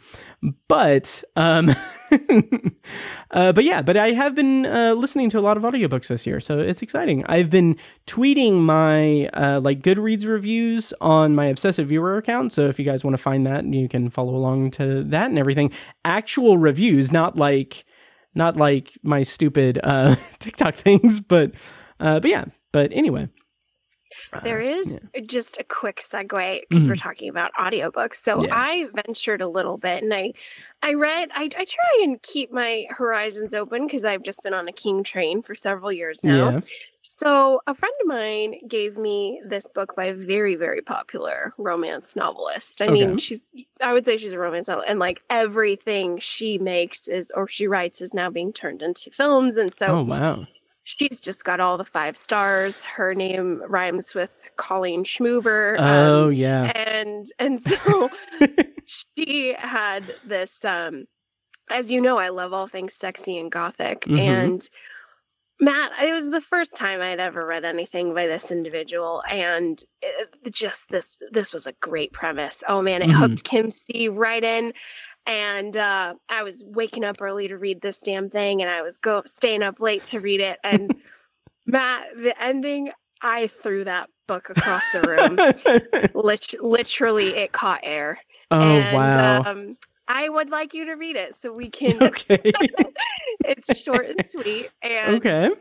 But 0.69 1.23
um 1.35 1.69
uh 3.33 3.53
but 3.53 3.65
yeah, 3.65 3.83
but 3.83 3.97
I 3.97 4.13
have 4.13 4.35
been 4.35 4.67
uh 4.67 4.95
listening 4.97 5.31
to 5.31 5.39
a 5.39 5.41
lot 5.41 5.57
of 5.57 5.65
audiobooks 5.65 6.07
this 6.07 6.27
year, 6.27 6.41
so 6.41 6.59
it's 6.59 6.81
exciting. 6.81 7.25
I've 7.27 7.51
been 7.51 7.77
tweeting 8.07 8.61
my 8.61 9.27
uh 9.29 9.61
like 9.61 9.83
Goodreads 9.83 10.27
reviews 10.27 10.93
on 11.01 11.35
my 11.35 11.47
obsessive 11.47 11.89
viewer 11.89 12.17
account, 12.17 12.53
so 12.53 12.69
if 12.69 12.79
you 12.79 12.85
guys 12.85 13.05
want 13.05 13.15
to 13.15 13.23
find 13.23 13.45
that, 13.47 13.65
you 13.65 13.89
can 13.89 14.11
follow 14.11 14.35
along 14.37 14.71
to 14.73 15.03
that 15.05 15.29
and 15.29 15.39
everything. 15.39 15.73
Actual 16.05 16.57
reviews, 16.57 17.11
not 17.11 17.37
like 17.37 17.85
not 18.35 18.57
like 18.57 18.93
my 19.03 19.25
stupid 19.25 19.81
uh 19.83 20.15
TikTok 20.39 20.77
things, 20.77 21.21
but 21.21 21.53
uh 21.99 22.21
but 22.21 22.31
yeah, 22.31 22.45
but 22.71 22.93
anyway. 22.93 23.29
There 24.42 24.61
Uh, 24.61 24.61
is 24.61 24.99
just 25.27 25.59
a 25.59 25.64
quick 25.64 25.96
segue 26.01 26.62
because 26.62 26.88
we're 26.88 26.94
Mhm. 26.94 26.96
talking 26.96 27.29
about 27.29 27.53
audiobooks. 27.55 28.14
So 28.16 28.42
Yeah. 28.42 28.51
I 28.51 28.88
ventured 28.94 29.42
a 29.42 29.49
little 29.49 29.77
bit 29.77 30.03
and 30.03 30.14
I 30.14 30.33
I 30.83 30.94
read 30.94 31.29
I, 31.35 31.44
I 31.44 31.64
try 31.66 32.01
and 32.03 32.23
keep 32.23 32.51
my 32.51 32.87
horizons 32.90 33.53
open 33.55 33.87
because 33.87 34.05
I've 34.05 34.23
just 34.23 34.42
been 34.42 34.55
on 34.55 34.66
a 34.68 34.73
king 34.73 35.05
train 35.05 35.42
for 35.42 35.55
several 35.55 35.92
years 35.92 36.25
now. 36.25 36.55
Yeah. 36.55 36.61
So 37.03 37.61
a 37.66 37.75
friend 37.75 37.94
of 38.03 38.07
mine 38.09 38.61
gave 38.68 38.96
me 38.99 39.42
this 39.46 39.68
book 39.70 39.94
by 39.96 40.05
a 40.07 40.14
very, 40.14 40.55
very 40.55 40.83
popular 40.83 41.53
romance 41.59 42.16
novelist. 42.16 42.81
I 42.83 42.88
mean, 42.88 43.18
she's 43.18 43.53
I 43.83 43.92
would 43.92 44.07
say 44.07 44.16
she's 44.16 44.33
a 44.33 44.38
romance 44.38 44.68
novel 44.68 44.85
and 44.87 44.99
like 44.99 45.20
everything 45.31 46.18
she 46.18 46.59
makes 46.59 47.09
is 47.09 47.31
or 47.35 47.46
she 47.46 47.66
writes 47.66 48.01
is 48.01 48.14
now 48.14 48.31
being 48.31 48.53
turned 48.53 48.83
into 48.83 49.11
films. 49.11 49.57
And 49.59 49.73
so 49.73 49.99
Oh 49.99 50.03
wow. 50.05 50.46
She's 50.90 51.20
just 51.20 51.44
got 51.44 51.61
all 51.61 51.79
the 51.79 51.85
five 51.85 52.16
stars. 52.16 52.85
Her 52.85 53.14
name 53.14 53.62
rhymes 53.68 54.12
with 54.14 54.50
Colleen 54.57 55.05
Schmoover. 55.05 55.76
Oh 55.79 56.26
um, 56.26 56.33
yeah. 56.33 56.64
and 56.74 57.26
and 57.38 57.61
so 57.62 58.11
she 58.87 59.55
had 59.59 60.14
this 60.26 60.64
um 60.64 61.07
as 61.70 61.92
you 61.92 62.00
know, 62.00 62.18
I 62.18 62.31
love 62.31 62.53
all 62.53 62.66
things 62.66 62.94
sexy 62.94 63.38
and 63.38 63.50
gothic. 63.53 64.03
Mhm. 64.03 64.18
And 64.20 64.68
Matt, 65.61 65.92
it 66.03 66.12
was 66.12 66.31
the 66.31 66.40
first 66.40 66.74
time 66.74 67.00
I'd 67.03 67.20
ever 67.20 67.44
read 67.46 67.64
anything 67.64 68.14
by 68.14 68.26
this 68.26 68.50
individual, 68.50 69.22
and 69.31 69.83
it, 70.03 70.31
just 70.53 70.88
this 70.90 71.16
this 71.31 71.53
was 71.53 71.66
a 71.66 71.74
great 71.81 72.12
premise. 72.12 72.64
Oh 72.68 72.83
man, 72.83 73.03
it 73.03 73.11
Mhm. 73.11 73.14
hooked 73.14 73.44
Kim 73.44 73.70
C 73.70 74.09
right 74.09 74.42
in, 74.42 74.72
and 75.31 75.77
uh, 75.77 76.14
I 76.29 76.43
was 76.43 76.64
waking 76.66 77.05
up 77.05 77.23
early 77.23 77.47
to 77.47 77.57
read 77.57 77.81
this 77.83 78.01
damn 78.01 78.29
thing, 78.31 78.61
and 78.61 78.69
I 78.69 78.83
was 78.83 78.99
go 78.99 79.23
staying 79.27 79.62
up 79.62 79.79
late 79.79 80.03
to 80.05 80.19
read 80.19 80.40
it. 80.40 80.59
And 80.64 80.97
Matt, 81.66 82.09
the 82.16 82.35
ending, 82.43 82.90
I 83.23 83.47
threw 83.47 83.85
that 83.85 84.11
book 84.27 84.51
across 84.51 84.83
the 84.93 85.03
room. 85.03 86.11
Lit- 86.14 86.61
literally, 86.61 87.29
it 87.29 87.53
caught 87.53 87.81
air. 87.85 88.19
oh 88.51 88.61
and, 88.61 88.97
wow. 88.97 89.43
Um, 89.45 89.77
I 90.09 90.29
would 90.29 90.51
like 90.51 90.75
you 90.75 90.87
to 90.87 90.95
read 90.95 91.14
it 91.14 91.37
so 91.37 91.53
we 91.53 91.71
can. 91.71 92.03
okay. 92.03 92.40
it's 93.45 93.81
short 93.81 94.07
and 94.07 94.27
sweet, 94.27 94.69
and 94.83 95.14
okay. 95.25 95.53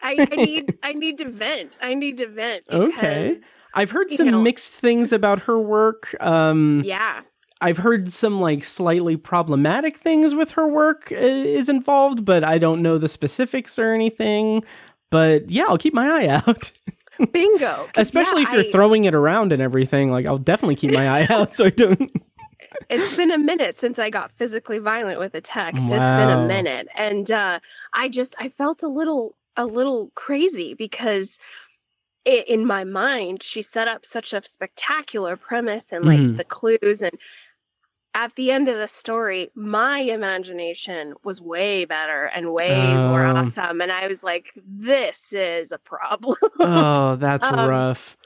I, 0.00 0.28
I 0.30 0.36
need 0.36 0.78
I 0.84 0.92
need 0.92 1.18
to 1.18 1.28
vent. 1.28 1.78
I 1.82 1.94
need 1.94 2.18
to 2.18 2.28
vent. 2.28 2.62
Okay. 2.70 3.36
I've 3.74 3.90
heard 3.90 4.12
some 4.12 4.30
know- 4.30 4.40
mixed 4.40 4.72
things 4.72 5.12
about 5.12 5.40
her 5.40 5.58
work. 5.58 6.14
Um 6.22 6.82
Yeah. 6.84 7.22
I've 7.60 7.78
heard 7.78 8.12
some 8.12 8.40
like 8.40 8.62
slightly 8.64 9.16
problematic 9.16 9.96
things 9.96 10.34
with 10.34 10.52
her 10.52 10.66
work 10.66 11.10
uh, 11.12 11.16
is 11.16 11.68
involved, 11.68 12.24
but 12.24 12.44
I 12.44 12.58
don't 12.58 12.82
know 12.82 12.98
the 12.98 13.08
specifics 13.08 13.78
or 13.78 13.92
anything. 13.92 14.64
But 15.10 15.50
yeah, 15.50 15.64
I'll 15.68 15.78
keep 15.78 15.94
my 15.94 16.08
eye 16.08 16.28
out. 16.28 16.70
Bingo. 17.32 17.88
Especially 17.96 18.42
yeah, 18.42 18.48
if 18.48 18.52
you're 18.54 18.64
I- 18.68 18.70
throwing 18.72 19.04
it 19.04 19.14
around 19.14 19.52
and 19.52 19.60
everything. 19.60 20.10
Like 20.10 20.26
I'll 20.26 20.38
definitely 20.38 20.76
keep 20.76 20.92
my 20.92 21.08
eye 21.08 21.26
out 21.28 21.54
so 21.54 21.64
I 21.66 21.70
don't 21.70 22.10
It's 22.90 23.16
been 23.16 23.30
a 23.32 23.38
minute 23.38 23.74
since 23.74 23.98
I 23.98 24.08
got 24.08 24.30
physically 24.32 24.78
violent 24.78 25.18
with 25.18 25.34
a 25.34 25.40
text. 25.40 25.82
It's 25.84 25.92
been 25.92 26.30
a 26.30 26.46
minute, 26.46 26.86
and 26.94 27.30
uh, 27.30 27.58
I 27.92 28.08
just 28.08 28.36
I 28.38 28.48
felt 28.48 28.82
a 28.82 28.88
little 28.88 29.36
a 29.56 29.66
little 29.66 30.12
crazy 30.14 30.74
because. 30.74 31.38
i 32.26 32.44
in 32.46 32.66
my 32.66 32.84
mind, 32.84 33.42
she 33.42 33.62
set 33.62 33.88
up 33.88 34.04
such 34.04 34.32
a 34.34 34.42
spectacular 34.44 35.34
premise 35.36 35.92
and 35.92 36.04
like 36.04 36.20
Mhm. 36.20 36.36
the 36.36 36.44
clues, 36.44 37.00
and 37.02 37.16
at 38.14 38.34
the 38.34 38.50
end 38.50 38.68
of 38.68 38.76
the 38.78 38.88
story, 38.88 39.50
my 39.54 40.00
imagination 40.00 41.14
was 41.24 41.40
way 41.40 41.84
better 41.84 42.24
and 42.26 42.52
way 42.52 42.98
more 42.98 43.26
Oh. 43.26 43.32
awesome, 43.36 43.80
and 43.80 43.92
I 43.92 44.06
was 44.08 44.22
like, 44.24 44.52
"This 44.66 45.32
is 45.32 45.72
a 45.72 45.78
problem." 45.78 46.36
Oh, 46.62 47.16
that's 47.20 47.50
Um, 47.50 47.58
rough. 47.66 48.16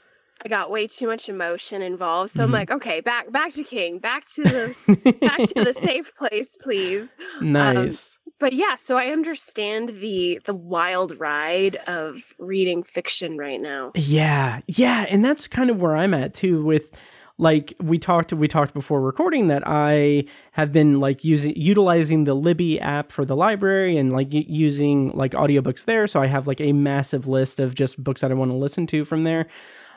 I 0.45 0.49
got 0.49 0.71
way 0.71 0.87
too 0.87 1.07
much 1.07 1.29
emotion 1.29 1.81
involved, 1.81 2.31
so 2.31 2.43
I'm 2.43 2.49
Mhm. 2.49 2.53
like, 2.53 2.71
"Okay, 2.71 3.01
back 3.01 3.31
back 3.31 3.53
to 3.53 3.63
King, 3.63 3.99
back 3.99 4.27
to 4.35 4.43
the 4.49 4.75
back 5.23 5.45
to 5.45 5.61
the 5.61 5.73
safe 5.73 6.13
place, 6.15 6.57
please." 6.61 7.15
nice. 7.39 8.19
But 8.39 8.53
yeah, 8.53 8.75
so 8.75 8.97
I 8.97 9.07
understand 9.07 9.89
the 10.01 10.39
the 10.45 10.53
wild 10.55 11.19
ride 11.19 11.77
of 11.87 12.33
reading 12.39 12.83
fiction 12.83 13.37
right 13.37 13.61
now. 13.61 13.95
Yeah, 13.95 14.61
yeah, 14.67 15.05
and 15.09 15.23
that's 15.23 15.47
kind 15.47 15.69
of 15.69 15.79
where 15.79 15.95
I'm 15.95 16.13
at 16.13 16.33
too. 16.33 16.63
With 16.63 16.99
like 17.37 17.73
we 17.79 17.97
talked, 17.97 18.31
we 18.31 18.47
talked 18.47 18.73
before 18.73 19.01
recording 19.01 19.47
that 19.47 19.63
I 19.65 20.25
have 20.51 20.71
been 20.71 20.99
like 20.99 21.23
using 21.23 21.53
utilizing 21.55 22.25
the 22.25 22.35
Libby 22.35 22.79
app 22.79 23.11
for 23.11 23.25
the 23.25 23.35
library 23.35 23.97
and 23.97 24.13
like 24.13 24.27
using 24.31 25.11
like 25.11 25.31
audiobooks 25.31 25.85
there. 25.85 26.05
So 26.07 26.21
I 26.21 26.27
have 26.27 26.45
like 26.45 26.61
a 26.61 26.73
massive 26.73 27.27
list 27.27 27.59
of 27.59 27.75
just 27.75 28.03
books 28.03 28.21
that 28.21 28.31
I 28.31 28.35
want 28.35 28.51
to 28.51 28.57
listen 28.57 28.85
to 28.87 29.03
from 29.03 29.23
there. 29.23 29.47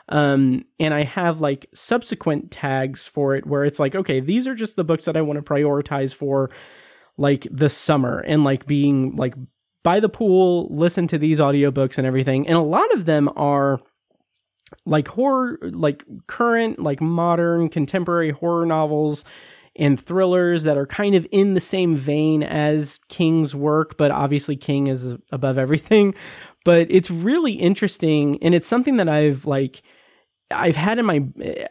Um, 0.09 0.65
and 0.79 0.93
I 0.93 1.03
have 1.03 1.41
like 1.41 1.67
subsequent 1.73 2.49
tags 2.49 3.07
for 3.07 3.35
it 3.35 3.45
where 3.45 3.65
it's 3.65 3.79
like, 3.79 3.93
okay, 3.93 4.19
these 4.19 4.47
are 4.47 4.55
just 4.55 4.75
the 4.75 4.83
books 4.83 5.05
that 5.05 5.17
I 5.17 5.21
want 5.21 5.37
to 5.37 5.53
prioritize 5.53 6.15
for 6.15 6.49
like 7.17 7.47
the 7.51 7.69
summer 7.69 8.19
and 8.19 8.43
like 8.43 8.65
being 8.65 9.15
like 9.15 9.33
by 9.83 9.99
the 9.99 10.09
pool, 10.09 10.67
listen 10.69 11.07
to 11.07 11.17
these 11.17 11.39
audiobooks 11.39 11.97
and 11.97 12.07
everything. 12.07 12.47
And 12.47 12.57
a 12.57 12.61
lot 12.61 12.91
of 12.93 13.05
them 13.05 13.29
are 13.35 13.79
like 14.85 15.07
horror, 15.07 15.59
like 15.61 16.03
current, 16.27 16.79
like 16.79 17.01
modern, 17.01 17.69
contemporary 17.69 18.31
horror 18.31 18.65
novels 18.65 19.23
and 19.75 20.03
thrillers 20.03 20.63
that 20.63 20.77
are 20.77 20.87
kind 20.87 21.13
of 21.15 21.27
in 21.31 21.53
the 21.53 21.61
same 21.61 21.95
vein 21.95 22.41
as 22.43 22.99
King's 23.09 23.53
work, 23.53 23.95
but 23.97 24.11
obviously 24.11 24.55
King 24.55 24.87
is 24.87 25.15
above 25.31 25.57
everything. 25.57 26.15
But 26.65 26.87
it's 26.89 27.11
really 27.11 27.53
interesting, 27.53 28.41
and 28.41 28.55
it's 28.55 28.67
something 28.67 28.97
that 28.97 29.07
I've 29.07 29.45
like, 29.45 29.83
I've 30.51 30.75
had 30.75 30.99
in 30.99 31.05
my, 31.05 31.23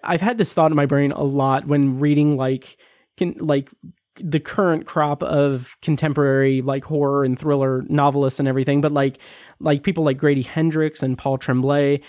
I've 0.05 0.21
had 0.21 0.39
this 0.39 0.55
thought 0.55 0.71
in 0.71 0.77
my 0.77 0.87
brain 0.87 1.13
a 1.13 1.23
lot 1.23 1.67
when 1.67 1.99
reading 1.99 2.37
like, 2.37 2.79
can 3.17 3.35
like 3.39 3.71
the 4.19 4.41
current 4.41 4.87
crop 4.87 5.23
of 5.23 5.77
contemporary 5.83 6.63
like 6.63 6.85
horror 6.85 7.25
and 7.25 7.39
thriller 7.39 7.85
novelists 7.89 8.39
and 8.39 8.49
everything, 8.49 8.81
but 8.81 8.93
like 8.93 9.19
like 9.61 9.83
people 9.83 10.05
like 10.05 10.17
Grady 10.17 10.43
Hendrix 10.43 11.03
and 11.03 11.19
Paul 11.19 11.39
Tremblay, 11.39 12.01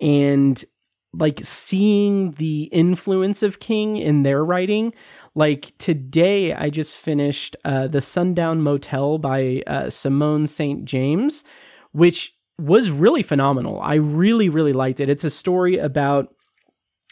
and 0.00 0.64
like 1.12 1.40
seeing 1.42 2.32
the 2.32 2.64
influence 2.64 3.42
of 3.42 3.60
King 3.60 3.96
in 3.96 4.22
their 4.22 4.44
writing. 4.44 4.92
Like 5.34 5.72
today, 5.78 6.52
I 6.52 6.70
just 6.70 6.94
finished 6.94 7.56
uh, 7.64 7.86
the 7.86 8.00
Sundown 8.00 8.62
Motel 8.62 9.18
by 9.18 9.62
uh, 9.66 9.90
Simone 9.90 10.46
St. 10.46 10.84
James, 10.84 11.44
which 11.92 12.34
was 12.58 12.90
really 12.90 13.22
phenomenal. 13.22 13.80
I 13.80 13.94
really, 13.94 14.48
really 14.48 14.72
liked 14.72 15.00
it. 15.00 15.08
It's 15.08 15.24
a 15.24 15.30
story 15.30 15.78
about 15.78 16.34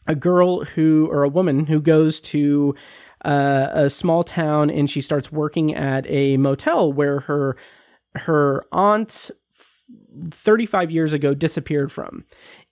a 0.06 0.14
girl 0.14 0.64
who, 0.64 1.08
or 1.10 1.22
a 1.22 1.28
woman 1.28 1.66
who 1.66 1.80
goes 1.80 2.20
to 2.20 2.74
uh, 3.24 3.68
a 3.72 3.90
small 3.90 4.22
town 4.22 4.70
and 4.70 4.90
she 4.90 5.00
starts 5.00 5.32
working 5.32 5.74
at 5.74 6.04
a 6.08 6.36
motel 6.36 6.92
where 6.92 7.20
her 7.20 7.56
her 8.16 8.62
aunt 8.70 9.30
35 10.30 10.90
years 10.90 11.12
ago 11.12 11.34
disappeared 11.34 11.90
from. 11.90 12.24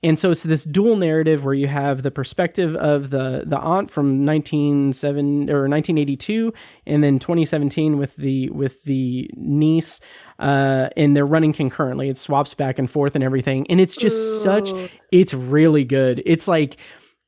And 0.02 0.18
so 0.18 0.32
it's 0.32 0.42
this 0.42 0.64
dual 0.64 0.96
narrative 0.96 1.44
where 1.44 1.54
you 1.54 1.68
have 1.68 2.02
the 2.02 2.10
perspective 2.10 2.74
of 2.74 3.10
the 3.10 3.44
the 3.46 3.58
aunt 3.58 3.90
from 3.90 4.26
1907 4.26 5.48
or 5.48 5.68
1982 5.68 6.52
and 6.86 7.04
then 7.04 7.18
2017 7.18 7.98
with 7.98 8.16
the 8.16 8.50
with 8.50 8.82
the 8.84 9.30
niece 9.34 10.00
uh 10.38 10.88
and 10.96 11.14
they're 11.14 11.26
running 11.26 11.52
concurrently. 11.52 12.08
It 12.08 12.18
swaps 12.18 12.54
back 12.54 12.78
and 12.78 12.90
forth 12.90 13.14
and 13.14 13.22
everything. 13.22 13.66
And 13.70 13.80
it's 13.80 13.96
just 13.96 14.42
such 14.42 14.70
it's 15.12 15.34
really 15.34 15.84
good. 15.84 16.22
It's 16.26 16.48
like 16.48 16.78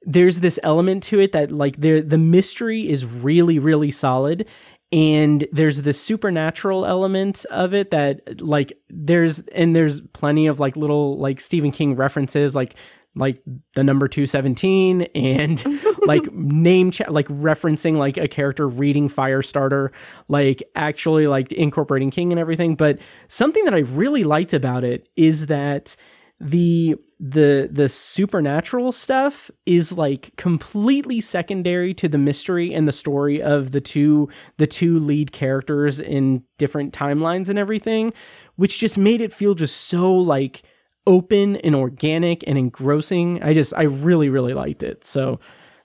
there's 0.07 0.41
this 0.41 0.59
element 0.63 1.03
to 1.05 1.21
it 1.21 1.33
that 1.33 1.53
like 1.53 1.81
the 1.81 2.01
the 2.01 2.19
mystery 2.19 2.89
is 2.89 3.05
really 3.05 3.59
really 3.59 3.91
solid 3.91 4.47
and 4.95 5.49
there's 5.51 5.83
the 5.83 5.93
supernatural 5.93 6.87
element 6.87 7.45
of 7.51 7.75
it 7.75 7.91
that 7.91 8.41
like 8.41 8.73
there's 8.89 9.41
and 9.53 9.75
there's 9.75 10.01
plenty 10.01 10.47
of 10.47 10.61
like 10.61 10.77
little 10.77 11.19
like 11.19 11.41
Stephen 11.41 11.73
King 11.73 11.97
references 11.97 12.55
like 12.55 12.77
like 13.17 13.43
the 13.75 13.83
number 13.83 14.07
217 14.07 15.03
and 15.17 15.65
like 16.07 16.33
name 16.33 16.93
cha- 16.93 17.11
like 17.11 17.27
referencing 17.27 17.97
like 17.97 18.17
a 18.17 18.29
character 18.29 18.69
reading 18.69 19.09
Firestarter 19.09 19.91
like 20.29 20.63
actually 20.77 21.27
like 21.27 21.51
incorporating 21.51 22.13
King 22.13 22.33
and 22.33 22.39
everything. 22.39 22.77
But 22.77 23.01
something 23.27 23.65
that 23.65 23.75
I 23.75 23.81
really 23.81 24.23
liked 24.23 24.53
about 24.53 24.85
it 24.85 25.09
is 25.17 25.47
that 25.47 25.97
the 26.41 26.97
the 27.21 27.69
the 27.73 27.89
supernatural 27.89 28.91
stuff 28.93 29.51
is 29.67 29.97
like 29.97 30.35
completely 30.37 31.21
secondary 31.21 31.95
to 31.95 32.09
the 32.09 32.19
mystery 32.19 32.75
and 32.75 32.89
the 32.89 32.93
story 32.93 33.41
of 33.41 33.71
the 33.71 33.81
two 33.81 34.29
the 34.57 34.67
two 34.67 34.99
lead 34.99 35.33
characters 35.33 36.01
in 36.01 36.43
different 36.59 36.93
timelines 36.93 37.49
and 37.49 37.59
everything 37.59 38.13
which 38.57 38.79
just 38.79 38.99
made 38.99 39.21
it 39.21 39.33
feel 39.33 39.55
just 39.55 39.83
so 39.83 40.13
like 40.13 40.63
open 41.07 41.57
and 41.57 41.75
organic 41.75 42.43
and 42.49 42.59
engrossing 42.59 43.41
i 43.43 43.55
just 43.55 43.73
i 43.77 43.83
really 43.85 44.29
really 44.29 44.55
liked 44.55 44.83
it 44.83 45.05
so 45.05 45.39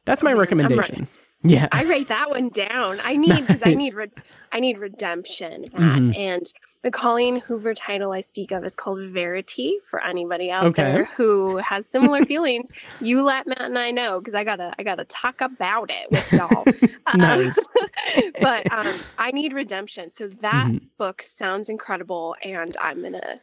that's 0.05 0.23
my 0.23 0.33
recommendation 0.33 1.07
yeah 1.43 1.67
I 1.71 1.85
write 1.85 2.09
that 2.09 2.29
one 2.29 2.49
down. 2.49 2.99
I 3.03 3.15
need 3.15 3.47
because 3.47 3.61
I 3.63 3.73
need 3.73 3.93
re- 4.01 4.11
I 4.51 4.59
need 4.59 4.77
redemption. 4.77 5.65
Mhm. 5.73 6.17
and 6.17 6.51
the 6.81 6.91
Colleen 6.91 7.41
Hoover 7.41 7.73
title 7.73 8.11
I 8.13 8.21
speak 8.21 8.51
of 8.51 8.63
is 8.63 8.75
called 8.75 8.99
Verity. 9.09 9.77
For 9.83 10.01
anybody 10.03 10.49
out 10.49 10.65
Okay. 10.67 10.81
there 10.83 11.05
who 11.17 11.57
has 11.57 11.85
similar 11.85 12.23
feelings, 12.25 12.69
you 12.99 13.23
let 13.23 13.47
Matt 13.47 13.61
and 13.63 13.77
I 13.77 13.91
know 13.91 14.19
because 14.19 14.35
I 14.35 14.43
gotta 14.43 14.73
I 14.79 14.83
gotta 14.83 15.05
talk 15.05 15.41
about 15.41 15.89
it 15.91 16.09
with 16.11 16.31
y'all. 16.31 16.65
Um, 17.07 17.21
Nice. 17.21 17.57
but 18.41 18.71
um, 18.71 19.03
I 19.17 19.31
need 19.31 19.51
redemption. 19.53 20.09
So 20.11 20.27
that 20.27 20.67
Mhm. 20.67 20.81
book 20.99 21.23
sounds 21.23 21.69
incredible, 21.69 22.35
and 22.43 22.77
I'm 22.79 23.01
gonna 23.01 23.41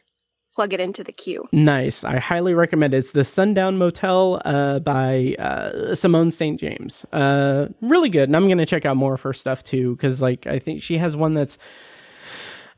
plug 0.55 0.73
it 0.73 0.79
into 0.79 1.03
the 1.03 1.11
queue. 1.11 1.47
Nice. 1.51 2.03
I 2.05 2.17
highly 2.17 2.53
recommend 2.55 2.93
it. 2.93 2.97
It's 2.97 3.11
The 3.11 3.23
Sundown 3.25 3.77
Motel 3.77 4.41
uh, 4.45 4.79
by 4.79 5.35
uh, 5.37 5.93
Simone 5.93 6.31
St. 6.31 6.59
James. 6.59 7.05
Uh, 7.13 7.67
really 7.81 8.09
good. 8.09 8.27
And 8.29 8.35
I'm 8.35 8.45
going 8.47 8.57
to 8.57 8.65
check 8.65 8.83
out 8.83 8.97
more 8.97 9.13
of 9.13 9.21
her 9.21 9.33
stuff 9.33 9.61
too, 9.63 9.95
because 9.95 10.19
like 10.19 10.47
I 10.47 10.57
think 10.57 10.81
she 10.81 10.97
has 10.97 11.15
one 11.15 11.35
that's, 11.35 11.59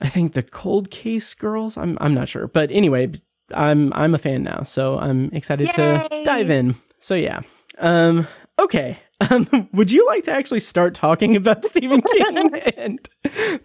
I 0.02 0.08
think 0.08 0.34
the 0.34 0.44
Cold 0.44 0.90
Case 0.92 1.34
Girls. 1.34 1.78
I'm 1.78 1.98
I'm 2.02 2.14
not 2.14 2.30
sure, 2.30 2.48
but 2.48 2.72
anyway, 2.72 3.12
I'm 3.54 3.92
I'm 3.94 4.16
a 4.16 4.18
fan 4.18 4.44
now, 4.44 4.64
so 4.64 4.98
I'm 4.98 5.30
excited 5.34 5.72
to 5.74 6.22
dive 6.26 6.50
in. 6.50 6.76
So 7.00 7.16
yeah. 7.16 7.42
Um. 7.80 8.28
Okay. 8.58 9.00
Um, 9.32 9.68
would 9.74 9.92
you 9.92 10.06
like 10.08 10.24
to 10.24 10.32
actually 10.32 10.62
start 10.62 10.94
talking 10.94 11.36
about 11.36 11.66
Stephen 11.72 12.02
King 12.14 12.54
and 12.78 13.10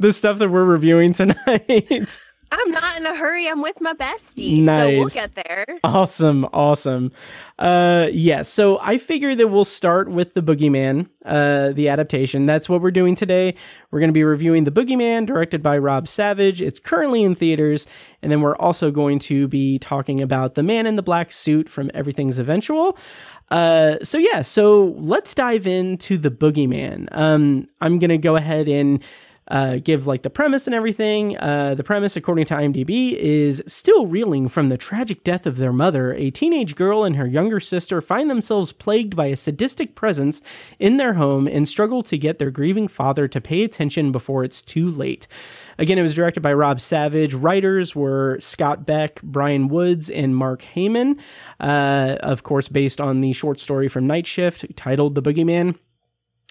the 0.00 0.12
stuff 0.12 0.38
that 0.38 0.48
we're 0.48 0.64
reviewing 0.64 1.12
tonight? 1.12 2.20
I'm 2.64 2.70
not 2.70 2.96
in 2.96 3.06
a 3.06 3.16
hurry. 3.16 3.48
I'm 3.48 3.62
with 3.62 3.80
my 3.80 3.94
bestie, 3.94 4.64
so 4.64 4.88
we'll 4.88 5.08
get 5.08 5.34
there. 5.34 5.66
Awesome, 5.82 6.46
awesome. 6.52 7.12
Uh 7.58 8.08
yeah, 8.12 8.42
so 8.42 8.78
I 8.80 8.98
figure 8.98 9.34
that 9.34 9.48
we'll 9.48 9.64
start 9.64 10.08
with 10.08 10.34
the 10.34 10.42
Boogeyman, 10.42 11.08
uh 11.24 11.72
the 11.72 11.88
adaptation. 11.88 12.46
That's 12.46 12.68
what 12.68 12.80
we're 12.80 12.90
doing 12.90 13.14
today. 13.14 13.54
We're 13.90 14.00
going 14.00 14.08
to 14.08 14.14
be 14.14 14.24
reviewing 14.24 14.64
The 14.64 14.72
Boogeyman 14.72 15.26
directed 15.26 15.62
by 15.62 15.78
Rob 15.78 16.08
Savage. 16.08 16.60
It's 16.60 16.78
currently 16.78 17.22
in 17.22 17.34
theaters, 17.34 17.86
and 18.22 18.30
then 18.32 18.40
we're 18.40 18.56
also 18.56 18.90
going 18.90 19.18
to 19.20 19.46
be 19.48 19.78
talking 19.78 20.20
about 20.20 20.54
The 20.54 20.62
Man 20.62 20.86
in 20.86 20.96
the 20.96 21.02
Black 21.02 21.32
Suit 21.32 21.68
from 21.68 21.90
Everything's 21.94 22.38
Eventual. 22.38 22.98
Uh 23.50 23.96
so 24.02 24.18
yeah, 24.18 24.42
so 24.42 24.94
let's 24.96 25.34
dive 25.34 25.66
into 25.66 26.18
The 26.18 26.30
Boogeyman. 26.30 27.08
Um 27.12 27.68
I'm 27.80 27.98
going 27.98 28.10
to 28.10 28.18
go 28.18 28.36
ahead 28.36 28.68
and 28.68 29.02
uh, 29.48 29.76
give 29.76 30.06
like 30.06 30.22
the 30.22 30.30
premise 30.30 30.66
and 30.66 30.74
everything. 30.74 31.36
Uh, 31.38 31.74
the 31.74 31.84
premise, 31.84 32.16
according 32.16 32.46
to 32.46 32.54
IMDb, 32.54 33.12
is 33.14 33.62
still 33.66 34.06
reeling 34.06 34.48
from 34.48 34.68
the 34.68 34.78
tragic 34.78 35.22
death 35.24 35.46
of 35.46 35.58
their 35.58 35.72
mother. 35.72 36.14
A 36.14 36.30
teenage 36.30 36.74
girl 36.74 37.04
and 37.04 37.16
her 37.16 37.26
younger 37.26 37.60
sister 37.60 38.00
find 38.00 38.30
themselves 38.30 38.72
plagued 38.72 39.14
by 39.14 39.26
a 39.26 39.36
sadistic 39.36 39.94
presence 39.94 40.40
in 40.78 40.96
their 40.96 41.14
home 41.14 41.46
and 41.46 41.68
struggle 41.68 42.02
to 42.04 42.16
get 42.16 42.38
their 42.38 42.50
grieving 42.50 42.88
father 42.88 43.28
to 43.28 43.40
pay 43.40 43.62
attention 43.62 44.12
before 44.12 44.44
it's 44.44 44.62
too 44.62 44.90
late. 44.90 45.26
Again, 45.78 45.98
it 45.98 46.02
was 46.02 46.14
directed 46.14 46.40
by 46.40 46.52
Rob 46.52 46.80
Savage. 46.80 47.34
Writers 47.34 47.94
were 47.94 48.38
Scott 48.40 48.86
Beck, 48.86 49.20
Brian 49.22 49.68
Woods, 49.68 50.08
and 50.08 50.36
Mark 50.36 50.64
Heyman. 50.74 51.18
Uh, 51.60 52.16
of 52.20 52.44
course, 52.44 52.68
based 52.68 53.00
on 53.00 53.20
the 53.20 53.32
short 53.32 53.60
story 53.60 53.88
from 53.88 54.06
Night 54.06 54.26
Shift 54.26 54.64
titled 54.76 55.14
The 55.14 55.22
Boogeyman. 55.22 55.76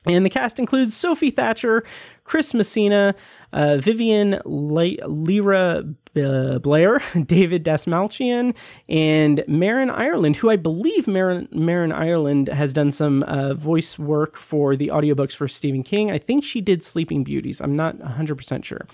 And 0.05 0.25
the 0.25 0.29
cast 0.29 0.59
includes 0.59 0.95
Sophie 0.95 1.31
Thatcher, 1.31 1.83
Chris 2.25 2.53
Messina, 2.53 3.15
uh, 3.53 3.77
Vivien 3.77 4.39
Le- 4.45 5.07
Lyra 5.07 5.83
uh, 6.15 6.59
Blair, 6.59 7.01
David 7.25 7.63
Dastmalchian, 7.63 8.55
and 8.89 9.43
Marin 9.47 9.89
Ireland, 9.89 10.37
who 10.37 10.49
I 10.49 10.55
believe 10.55 11.07
Marin, 11.07 11.47
Marin 11.51 11.91
Ireland 11.91 12.49
has 12.49 12.73
done 12.73 12.91
some 12.91 13.23
uh, 13.23 13.53
voice 13.53 13.97
work 13.97 14.35
for 14.37 14.75
the 14.75 14.87
audiobooks 14.87 15.33
for 15.35 15.47
Stephen 15.47 15.83
King. 15.83 16.11
I 16.11 16.17
think 16.17 16.43
she 16.43 16.61
did 16.61 16.83
Sleeping 16.83 17.23
Beauties. 17.23 17.61
I'm 17.61 17.75
not 17.75 17.97
100% 17.97 18.63
sure. 18.63 18.85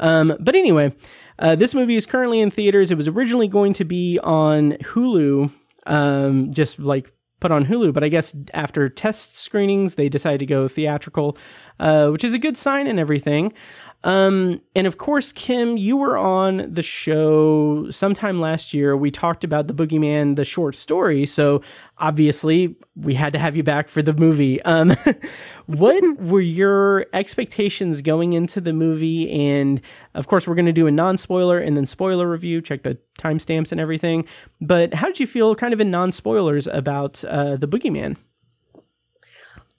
Um, 0.00 0.36
but 0.40 0.54
anyway, 0.54 0.94
uh, 1.38 1.56
this 1.56 1.74
movie 1.74 1.96
is 1.96 2.06
currently 2.06 2.40
in 2.40 2.50
theaters. 2.50 2.90
It 2.90 2.96
was 2.96 3.08
originally 3.08 3.48
going 3.48 3.72
to 3.74 3.84
be 3.84 4.18
on 4.22 4.72
Hulu, 4.72 5.50
um, 5.86 6.52
just 6.52 6.78
like 6.78 7.12
put 7.40 7.50
on 7.50 7.66
Hulu, 7.66 7.92
but 7.92 8.04
I 8.04 8.08
guess 8.08 8.34
after 8.54 8.88
test 8.88 9.38
screenings, 9.38 9.94
they 9.94 10.08
decided 10.08 10.38
to 10.38 10.46
go 10.46 10.68
theatrical, 10.68 11.36
uh, 11.78 12.08
which 12.08 12.24
is 12.24 12.34
a 12.34 12.38
good 12.38 12.56
sign 12.56 12.86
and 12.86 13.00
everything. 13.00 13.52
Um, 14.02 14.62
and 14.74 14.86
of 14.86 14.96
course, 14.96 15.30
Kim, 15.32 15.76
you 15.76 15.96
were 15.96 16.16
on 16.16 16.72
the 16.72 16.82
show 16.82 17.90
sometime 17.90 18.40
last 18.40 18.72
year. 18.72 18.96
We 18.96 19.10
talked 19.10 19.44
about 19.44 19.66
the 19.66 19.74
Boogeyman, 19.74 20.36
the 20.36 20.44
short 20.44 20.74
story. 20.74 21.26
So 21.26 21.60
obviously, 21.98 22.76
we 22.96 23.14
had 23.14 23.32
to 23.34 23.38
have 23.38 23.56
you 23.56 23.62
back 23.62 23.88
for 23.88 24.00
the 24.00 24.14
movie. 24.14 24.62
Um, 24.62 24.94
what 25.66 26.02
were 26.20 26.40
your 26.40 27.06
expectations 27.12 28.00
going 28.00 28.32
into 28.32 28.60
the 28.60 28.72
movie? 28.72 29.30
And 29.30 29.82
of 30.14 30.26
course, 30.26 30.48
we're 30.48 30.54
going 30.54 30.66
to 30.66 30.72
do 30.72 30.86
a 30.86 30.90
non 30.90 31.18
spoiler 31.18 31.58
and 31.58 31.76
then 31.76 31.84
spoiler 31.84 32.28
review, 32.28 32.62
check 32.62 32.82
the 32.82 32.96
timestamps 33.18 33.70
and 33.70 33.80
everything. 33.80 34.24
But 34.62 34.94
how 34.94 35.08
did 35.08 35.20
you 35.20 35.26
feel, 35.26 35.54
kind 35.54 35.74
of 35.74 35.80
in 35.80 35.90
non 35.90 36.10
spoilers, 36.10 36.66
about 36.66 37.22
uh, 37.24 37.56
the 37.56 37.68
Boogeyman? 37.68 38.16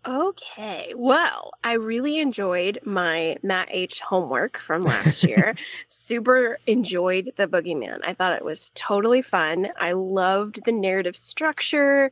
Okay. 0.07 0.93
Well, 0.95 1.51
I 1.63 1.73
really 1.73 2.17
enjoyed 2.17 2.79
my 2.83 3.37
Matt 3.43 3.67
H 3.69 3.99
homework 3.99 4.57
from 4.57 4.81
last 4.81 5.23
year. 5.23 5.55
Super 5.87 6.57
enjoyed 6.65 7.33
The 7.35 7.47
Boogeyman. 7.47 7.99
I 8.03 8.15
thought 8.15 8.33
it 8.33 8.43
was 8.43 8.71
totally 8.73 9.21
fun. 9.21 9.69
I 9.79 9.91
loved 9.91 10.65
the 10.65 10.71
narrative 10.71 11.15
structure 11.15 12.11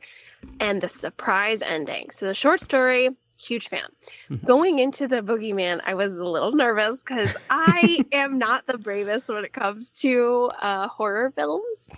and 0.60 0.80
the 0.80 0.88
surprise 0.88 1.62
ending. 1.62 2.10
So, 2.12 2.26
the 2.26 2.34
short 2.34 2.60
story, 2.60 3.10
huge 3.40 3.68
fan. 3.68 3.88
Mhm. 4.28 4.44
Going 4.46 4.78
into 4.78 5.08
The 5.08 5.22
Boogeyman, 5.22 5.80
I 5.84 5.94
was 5.94 6.18
a 6.18 6.24
little 6.24 6.52
nervous 6.52 7.02
because 7.02 7.36
I 7.48 8.04
am 8.12 8.38
not 8.38 8.66
the 8.66 8.78
bravest 8.78 9.28
when 9.28 9.44
it 9.44 9.52
comes 9.52 9.90
to 10.02 10.50
uh, 10.60 10.88
horror 10.88 11.30
films. 11.30 11.88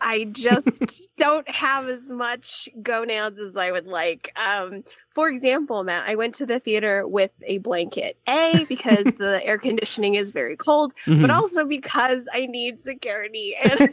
I 0.00 0.24
just 0.24 1.08
don't 1.18 1.48
have 1.48 1.88
as 1.88 2.08
much 2.08 2.68
gonads 2.82 3.40
as 3.40 3.56
I 3.56 3.70
would 3.70 3.86
like. 3.86 4.32
Um, 4.38 4.82
for 5.10 5.28
example, 5.28 5.82
Matt, 5.84 6.08
I 6.08 6.14
went 6.14 6.34
to 6.36 6.46
the 6.46 6.60
theater 6.60 7.06
with 7.06 7.30
a 7.44 7.58
blanket. 7.58 8.16
A, 8.28 8.64
because 8.68 9.06
the 9.18 9.40
air 9.46 9.58
conditioning 9.58 10.14
is 10.14 10.30
very 10.30 10.56
cold, 10.56 10.92
but 11.06 11.14
Mhm. 11.14 11.34
also 11.34 11.64
because 11.64 12.28
I 12.32 12.46
need 12.46 12.80
security. 12.80 13.54
And 13.56 13.88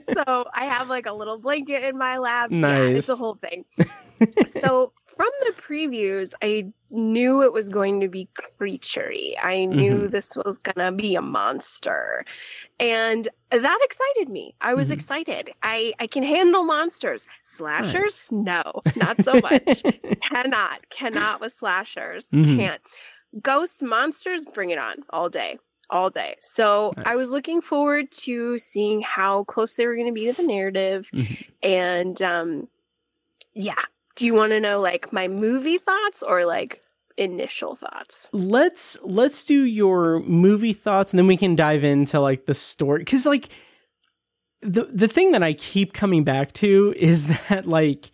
so 0.00 0.46
I 0.54 0.64
have 0.66 0.88
like 0.88 1.06
a 1.06 1.12
little 1.12 1.38
blanket 1.38 1.82
in 1.84 1.96
my 1.98 2.18
lap. 2.18 2.50
Yeah, 2.52 2.78
it's 2.82 3.08
a 3.08 3.16
whole 3.16 3.34
thing. 3.34 3.64
so 4.60 4.92
from 5.18 5.30
the 5.44 5.52
previews, 5.52 6.32
I 6.40 6.72
knew 6.90 7.42
it 7.42 7.52
was 7.52 7.68
going 7.68 8.00
to 8.00 8.08
be 8.08 8.28
creaturey. 8.58 9.34
I 9.42 9.66
knew 9.66 9.96
Mhm. 10.06 10.10
this 10.10 10.34
was 10.36 10.58
gonna 10.58 10.92
be 10.92 11.16
a 11.16 11.20
monster. 11.20 12.24
And 12.80 13.28
that 13.50 13.78
excited 13.82 14.30
me. 14.32 14.54
I 14.62 14.72
was 14.74 14.88
Mhm. 14.88 14.92
excited. 14.92 15.50
I, 15.62 15.92
I 15.98 16.06
can 16.06 16.22
handle 16.22 16.64
monsters. 16.64 17.26
Slashers? 17.42 18.28
Nice. 18.30 18.32
No, 18.32 18.62
not 18.96 19.22
so 19.22 19.34
much. 19.40 19.82
cannot, 20.30 20.88
cannot 20.88 21.40
with 21.42 21.52
slashers. 21.52 22.28
Mhm. 22.28 22.56
Can't. 22.58 22.80
Ghosts, 23.42 23.82
monsters, 23.82 24.46
bring 24.54 24.70
it 24.70 24.78
on 24.78 25.02
all 25.10 25.28
day. 25.28 25.58
All 25.90 26.08
day. 26.10 26.36
So 26.40 26.92
I 27.04 27.14
was 27.16 27.30
looking 27.32 27.60
forward 27.60 28.10
to 28.24 28.56
seeing 28.58 29.00
how 29.02 29.44
close 29.44 29.76
they 29.76 29.86
were 29.86 29.94
going 29.96 30.06
to 30.06 30.12
be 30.12 30.26
to 30.26 30.32
the 30.32 30.42
narrative. 30.46 31.10
Mhm. 31.12 31.44
And 31.62 32.22
um, 32.22 32.68
yeah. 33.54 33.82
Do 34.18 34.26
you 34.26 34.34
want 34.34 34.50
to 34.50 34.58
know 34.58 34.80
like 34.80 35.12
my 35.12 35.28
movie 35.28 35.78
thoughts 35.78 36.24
or 36.24 36.44
like 36.44 36.82
initial 37.16 37.76
thoughts? 37.76 38.28
let's 38.32 38.98
let's 39.02 39.44
do 39.44 39.62
your 39.62 40.20
movie 40.20 40.72
thoughts 40.72 41.12
and 41.12 41.18
then 41.18 41.26
we 41.28 41.36
can 41.36 41.54
dive 41.54 41.84
into 41.84 42.18
like 42.20 42.46
the 42.46 42.54
story 42.54 43.04
cuz 43.04 43.26
like 43.26 43.48
the 44.60 44.84
the 44.92 45.08
thing 45.08 45.30
that 45.32 45.42
I 45.42 45.52
keep 45.52 45.92
coming 45.92 46.24
back 46.24 46.52
to 46.54 46.94
is 46.96 47.26
that 47.48 47.66
like 47.66 48.10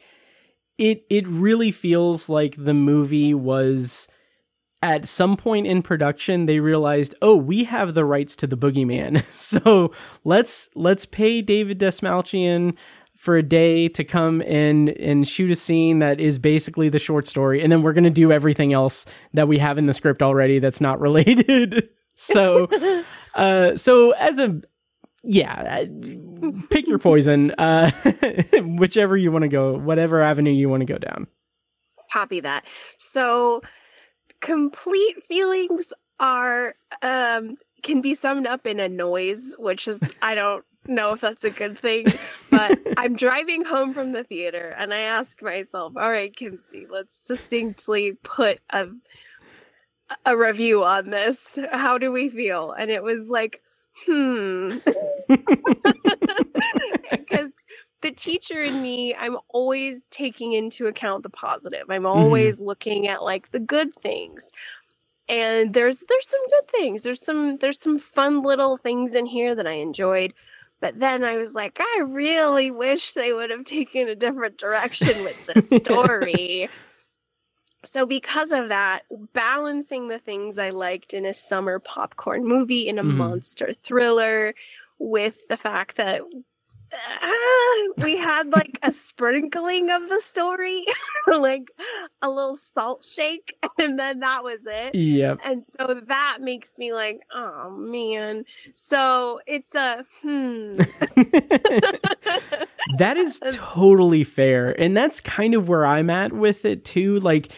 it 0.76 1.04
it 1.08 1.26
really 1.26 1.70
feels 1.70 2.28
like 2.28 2.54
the 2.58 2.74
movie 2.74 3.32
was 3.32 4.06
at 4.82 5.08
some 5.08 5.36
point 5.38 5.66
in 5.66 5.80
production 5.80 6.44
they 6.44 6.60
realized 6.60 7.14
oh 7.22 7.34
we 7.34 7.64
have 7.64 7.94
the 7.94 8.04
rights 8.04 8.36
to 8.36 8.46
the 8.46 8.58
boogeyman 8.58 9.24
so 9.32 9.90
let's 10.24 10.68
let's 10.74 11.06
pay 11.06 11.40
david 11.40 11.79
dastmalchian 11.79 12.76
for 13.25 13.37
a 13.37 13.42
day 13.42 13.88
to 13.88 14.04
come 14.04 14.42
and 14.42 14.90
and 14.90 15.27
shoot 15.27 15.50
a 15.50 15.54
scene 15.54 15.98
that 16.00 16.20
is 16.20 16.38
basically 16.38 16.90
the 16.90 16.98
short 16.98 17.27
story 17.27 17.62
and 17.62 17.72
then 17.72 17.81
we're 17.81 17.94
going 17.94 18.04
to 18.04 18.10
do 18.10 18.31
everything 18.31 18.75
else 18.75 19.06
that 19.33 19.48
we 19.48 19.58
have 19.58 19.79
in 19.79 19.87
the 19.87 19.94
script 19.94 20.22
already 20.22 20.58
that's 20.58 20.81
not 20.81 21.00
related 21.08 21.88
so 22.14 22.68
uh 23.35 23.75
so 23.77 24.10
as 24.12 24.38
a 24.38 24.60
yeah, 25.27 25.87
uh, 25.87 26.50
pick 26.68 26.87
your 26.87 26.98
poison. 26.98 27.50
Uh, 27.52 27.90
whichever 28.77 29.16
you 29.16 29.33
want 29.33 29.42
to 29.42 29.48
go, 29.48 29.72
whatever 29.72 30.20
avenue 30.20 30.52
you 30.52 30.68
want 30.68 30.83
to 30.83 30.85
go 30.85 30.98
down. 30.98 31.27
Copy 32.12 32.40
that. 32.40 32.66
So, 32.98 33.62
complete 34.40 35.25
feelings 35.25 35.94
are 36.20 36.75
um 37.00 37.56
can 37.85 38.02
be 38.02 38.16
summed 38.16 38.48
up 38.48 38.66
in 38.66 38.80
a 38.80 38.88
noise, 38.90 39.54
which 39.58 39.88
is 39.88 40.00
I 40.22 40.35
don't 40.35 40.64
know 40.88 41.14
if 41.14 41.22
that's 41.22 41.44
a 41.44 41.50
good 41.50 41.78
thing, 41.78 42.06
but 42.50 42.80
I'm 42.98 43.16
driving 43.16 43.64
home 43.64 43.94
from 43.94 44.12
the 44.12 44.24
theater 44.24 44.74
and 44.78 44.94
I 44.94 45.00
ask 45.00 45.42
myself, 45.42 45.94
all 45.96 46.10
right, 46.10 46.35
Kimsey, 46.35 46.87
let's 46.90 47.14
succinctly 47.16 48.14
put 48.24 48.60
a 48.70 48.88
a 50.26 50.37
review 50.37 50.85
on 50.85 51.10
this. 51.10 51.58
How 51.72 51.98
do 51.98 52.12
we 52.12 52.28
feel? 52.28 52.72
And 52.72 52.90
it 52.90 53.02
was 53.04 53.30
like, 53.30 53.62
hmm. 54.06 54.78
Because 57.10 57.52
the 58.02 58.12
teacher 58.12 58.62
in 58.62 58.82
me, 58.82 59.14
I'm 59.14 59.38
always 59.48 60.08
taking 60.08 60.52
into 60.52 60.87
account 60.87 61.22
the 61.24 61.30
positive. 61.30 61.85
I'm 61.90 62.06
always 62.06 62.60
looking 62.60 63.08
at 63.08 63.22
like 63.22 63.50
the 63.52 63.60
good 63.60 63.94
things. 63.94 64.52
And 65.29 65.72
there's 65.75 66.00
there's 66.08 66.29
some 66.29 66.46
good 66.48 66.68
things. 66.68 67.02
There's 67.02 67.25
some 67.25 67.56
there's 67.56 67.81
some 67.81 67.98
fun 67.98 68.42
little 68.42 68.77
things 68.77 69.14
in 69.14 69.27
here 69.27 69.54
that 69.54 69.66
I 69.66 69.72
enjoyed. 69.75 70.35
But 70.81 70.98
then 70.98 71.25
I 71.25 71.37
was 71.37 71.54
like, 71.54 71.79
I 71.81 72.00
really 72.06 72.70
wish 72.70 73.14
they 73.14 73.33
would 73.33 73.48
have 73.50 73.64
taken 73.64 74.08
a 74.08 74.14
different 74.14 74.58
direction 74.58 75.22
with 75.22 75.37
this 75.46 75.70
story. 75.70 76.68
so 77.85 78.06
because 78.06 78.52
of 78.52 78.68
that, 78.68 79.02
balancing 79.33 80.08
the 80.08 80.18
things 80.18 80.58
I 80.58 80.70
liked 80.70 81.12
in 81.14 81.25
a 81.27 81.35
summer 81.35 81.79
popcorn 81.79 82.44
movie, 82.44 82.88
in 82.88 82.98
a 82.98 83.02
Mhm. 83.02 83.16
monster 83.16 83.72
thriller, 83.75 84.54
with 84.98 85.48
the 85.48 85.56
fact 85.56 85.96
that 85.96 86.22
uh, 86.94 87.28
we 88.04 88.16
had 88.16 88.52
like 88.52 88.78
a 88.82 88.92
sprinkling 88.92 89.90
of 89.90 90.08
the 90.08 90.20
story, 90.20 90.84
like 91.26 91.68
a 92.22 92.28
little 92.30 92.56
salt 92.56 93.04
shake, 93.04 93.56
and 93.78 93.98
then 93.98 94.20
that 94.20 94.44
was 94.44 94.60
it. 94.66 94.94
Yep. 94.94 95.40
And 95.44 95.64
so 95.78 96.00
that 96.06 96.38
makes 96.40 96.78
me 96.78 96.92
like, 96.92 97.20
oh 97.34 97.70
man. 97.70 98.44
So 98.72 99.40
it's 99.46 99.74
a 99.74 100.04
hmm. 100.22 100.72
that 102.98 103.16
is 103.16 103.40
totally 103.52 104.24
fair 104.24 104.78
and 104.80 104.96
that's 104.96 105.20
kind 105.20 105.54
of 105.54 105.68
where 105.68 105.86
i'm 105.86 106.10
at 106.10 106.32
with 106.32 106.64
it 106.64 106.84
too 106.84 107.18
like 107.20 107.50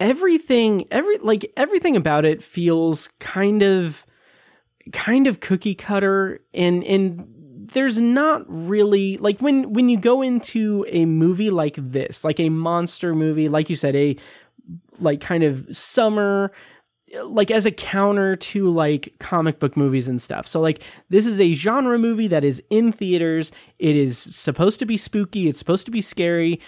everything 0.00 0.86
every 0.90 1.18
like 1.18 1.50
everything 1.56 1.96
about 1.96 2.24
it 2.24 2.42
feels 2.42 3.08
kind 3.18 3.62
of 3.62 4.04
kind 4.92 5.26
of 5.26 5.40
cookie 5.40 5.74
cutter 5.74 6.40
and 6.54 6.84
and 6.84 7.37
there's 7.72 8.00
not 8.00 8.44
really 8.46 9.16
like 9.18 9.40
when 9.40 9.72
when 9.72 9.88
you 9.88 9.98
go 9.98 10.22
into 10.22 10.84
a 10.88 11.04
movie 11.04 11.50
like 11.50 11.76
this 11.78 12.24
like 12.24 12.40
a 12.40 12.48
monster 12.48 13.14
movie 13.14 13.48
like 13.48 13.70
you 13.70 13.76
said 13.76 13.94
a 13.96 14.16
like 15.00 15.20
kind 15.20 15.42
of 15.44 15.66
summer 15.74 16.52
like 17.24 17.50
as 17.50 17.66
a 17.66 17.70
counter 17.70 18.36
to 18.36 18.70
like 18.70 19.14
comic 19.18 19.58
book 19.58 19.76
movies 19.76 20.08
and 20.08 20.20
stuff. 20.20 20.46
So 20.46 20.60
like 20.60 20.82
this 21.08 21.26
is 21.26 21.40
a 21.40 21.52
genre 21.52 21.98
movie 21.98 22.28
that 22.28 22.44
is 22.44 22.62
in 22.70 22.92
theaters. 22.92 23.50
It 23.78 23.96
is 23.96 24.18
supposed 24.18 24.78
to 24.80 24.86
be 24.86 24.96
spooky, 24.96 25.48
it's 25.48 25.58
supposed 25.58 25.86
to 25.86 25.90
be 25.92 26.00
scary. 26.00 26.60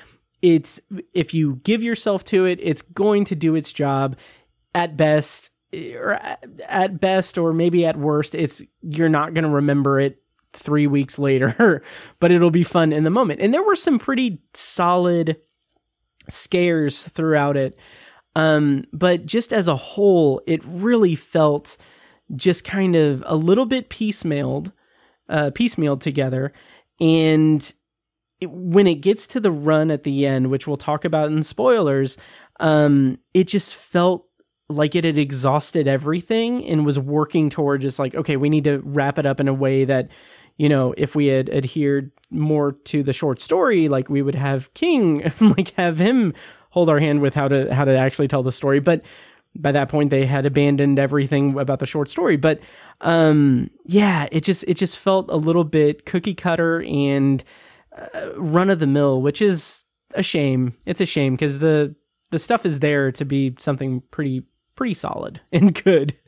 It's 0.43 0.81
if 1.13 1.35
you 1.35 1.61
give 1.65 1.83
yourself 1.83 2.25
to 2.25 2.47
it, 2.47 2.59
it's 2.63 2.81
going 2.83 3.25
to 3.27 3.37
do 3.37 3.55
its 3.55 3.73
job 3.73 4.17
at 4.75 4.97
best 4.97 5.51
eh, 5.73 5.95
or 5.95 6.15
at- 6.15 6.45
at 6.67 7.01
best 7.01 7.37
or 7.37 7.53
maybe 7.53 7.85
at 7.85 7.99
worst 7.99 8.35
it's 8.35 8.63
you're 8.83 9.09
not 9.09 9.35
going 9.35 9.45
to 9.45 9.51
remember 9.51 10.01
it 10.01 10.23
3 10.53 10.87
weeks 10.87 11.19
later, 11.19 11.83
but 12.21 12.33
it'll 12.33 12.51
be 12.51 12.65
fun 12.65 12.93
in 12.93 13.05
the 13.05 13.11
moment. 13.11 13.41
And 13.41 13.53
there 13.53 13.63
were 13.63 13.77
some 13.77 13.99
pretty 13.99 14.43
solid 14.55 15.37
scares 16.29 17.03
throughout 17.03 17.57
it. 17.57 17.79
Um, 18.37 18.85
but 18.93 19.27
just 19.27 19.53
as 19.53 19.69
a 19.69 19.77
whole, 19.77 20.41
it 20.47 20.61
really 20.65 21.15
felt 21.15 21.77
just 22.37 22.65
kind 22.65 22.95
of 22.95 23.25
a 23.27 23.35
little 23.35 23.67
bit 23.67 23.91
piecemealed, 23.91 24.73
uh, 25.29 25.51
piecemealed 25.53 26.01
together. 26.01 26.53
And 27.01 27.73
it, 28.41 28.51
when 28.51 28.87
it 28.87 28.97
gets 28.97 29.27
to 29.29 29.41
the 29.41 29.51
run 29.51 29.91
at 29.91 30.05
the 30.05 30.27
end, 30.27 30.51
which 30.51 30.67
we'll 30.67 30.77
talk 30.77 31.05
about 31.05 31.33
in 31.33 31.43
spoilers, 31.43 32.17
um, 32.61 33.19
it 33.35 33.49
just 33.49 33.75
felt 33.75 34.27
like 34.69 34.95
it 34.95 35.05
had 35.05 35.19
exhausted 35.19 35.89
everything 35.89 36.65
and 36.65 36.87
was 36.87 36.99
working 36.99 37.51
toward 37.51 37.81
just 37.81 37.99
like, 37.99 38.15
okay, 38.15 38.37
we 38.37 38.49
need 38.49 38.65
to 38.65 38.81
wrap 38.85 39.19
it 39.19 39.27
up 39.27 39.41
in 39.41 39.49
a 39.49 39.55
way 39.55 39.85
that, 39.85 40.09
you 40.61 40.69
know, 40.69 40.93
if 40.99 41.15
we 41.15 41.29
had 41.29 41.49
adhered 41.49 42.11
more 42.29 42.73
to 42.73 43.03
the 43.03 43.15
short 43.15 43.41
story, 43.41 43.89
like 43.89 44.11
we 44.11 44.21
would 44.21 44.35
have 44.35 44.75
King, 44.75 45.33
like 45.41 45.71
have 45.77 45.99
him 45.99 46.35
hold 46.69 46.91
our 46.91 46.99
hand 46.99 47.23
with 47.23 47.33
how 47.33 47.49
to 47.49 47.75
how 47.75 47.87
to 47.87 47.97
actually 47.97 48.29
tell 48.29 48.43
the 48.43 48.53
story. 48.53 48.79
But 48.79 49.01
by 49.57 49.73
that 49.73 49.89
point, 49.89 50.11
they 50.11 50.27
had 50.27 50.45
abandoned 50.45 50.99
everything 50.99 51.59
about 51.59 51.79
the 51.79 51.87
short 51.87 52.11
story. 52.11 52.37
But 52.37 52.61
um, 53.01 53.71
yeah, 53.87 54.29
it 54.31 54.45
just 54.45 54.65
it 54.69 54.75
just 54.75 54.99
felt 54.99 55.31
a 55.31 55.37
little 55.37 55.65
bit 55.65 56.05
cookie 56.05 56.35
cutter 56.35 56.83
and 56.83 57.43
uh, 57.97 58.35
run 58.37 58.69
of 58.69 58.81
the 58.81 58.87
mill, 58.87 59.23
which 59.23 59.41
is 59.41 59.87
a 60.15 60.23
shame. 60.23 60.77
It's 60.85 61.01
a 61.01 61.07
shame 61.07 61.37
because 61.37 61.61
the 61.61 61.97
the 62.33 62.39
stuff 62.39 62.67
is 62.67 62.81
there 62.81 63.11
to 63.13 63.25
be 63.25 63.55
something 63.59 64.03
pretty 64.11 64.43
pretty 64.77 64.93
solid 64.93 65.41
and 65.53 65.83
good. 65.83 66.19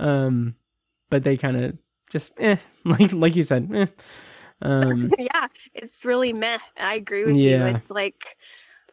Um, 0.00 0.56
but 1.08 1.22
they 1.22 1.36
kind 1.36 1.56
of 1.56 1.78
just 2.16 2.32
eh, 2.40 2.56
like 2.84 3.12
like 3.12 3.36
you 3.36 3.42
said, 3.42 3.70
eh. 3.74 3.86
Um, 4.62 5.12
yeah, 5.18 5.48
it's 5.74 6.04
really 6.04 6.32
meh. 6.32 6.58
I 6.78 6.94
agree 6.94 7.24
with 7.24 7.36
you. 7.36 7.56
It's 7.76 7.90
like 7.90 8.36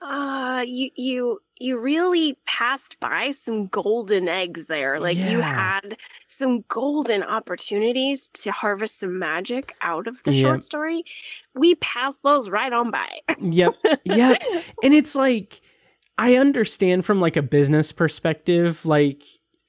uh 0.02 0.64
you 0.68 0.90
you 0.96 1.40
you 1.60 1.78
really 1.80 2.38
passed 2.46 3.00
by 3.00 3.32
some 3.32 3.68
golden 3.68 4.28
eggs 4.28 4.66
there. 4.66 5.00
Like 5.00 5.16
you 5.18 5.40
had 5.40 5.96
some 6.28 6.66
golden 6.68 7.24
opportunities 7.24 8.30
to 8.44 8.52
harvest 8.52 9.00
some 9.00 9.18
magic 9.18 9.74
out 9.82 10.08
of 10.08 10.22
the 10.24 10.34
Yep. 10.34 10.42
short 10.42 10.64
story. 10.66 11.06
We 11.56 11.76
passed 11.76 12.22
those 12.24 12.50
right 12.50 12.74
on 12.74 12.92
by. 12.92 13.20
yep, 13.40 13.76
yep. 14.04 14.42
and 14.84 14.94
it's 14.94 15.16
like 15.16 15.62
i 16.18 16.36
understand 16.36 17.04
from 17.06 17.20
like 17.20 17.36
a 17.38 17.42
business 17.42 17.92
perspective 17.92 18.86
like 18.86 19.24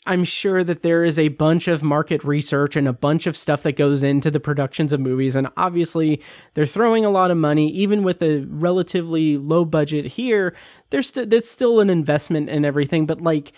i'm 0.07 0.24
sure 0.24 0.62
that 0.62 0.82
there 0.82 1.05
is 1.05 1.18
a 1.18 1.28
bunch 1.28 1.68
of 1.68 1.82
market 1.82 2.22
research 2.24 2.76
and 2.76 2.86
a 2.86 2.92
bunch 2.92 3.26
of 3.26 3.36
stuff 3.36 3.62
that 3.62 3.72
goes 3.76 4.02
into 4.02 4.30
the 4.30 4.40
productions 4.40 4.92
of 4.92 5.00
movies 5.00 5.36
and 5.36 5.48
obviously 5.57 6.20
they're 6.55 6.66
throwing 6.66 7.05
a 7.05 7.11
lot 7.11 7.30
of 7.30 7.36
money. 7.36 7.70
Even 7.70 8.02
with 8.02 8.22
a 8.22 8.44
relatively 8.48 9.36
low 9.36 9.64
budget 9.64 10.07
here 10.07 10.55
there's 10.90 11.09
st- 11.09 11.44
still 11.44 11.80
an 11.80 11.90
investment 11.90 12.48
and 12.48 12.64
everything 12.64 13.07
but 13.07 13.20
like 13.20 13.52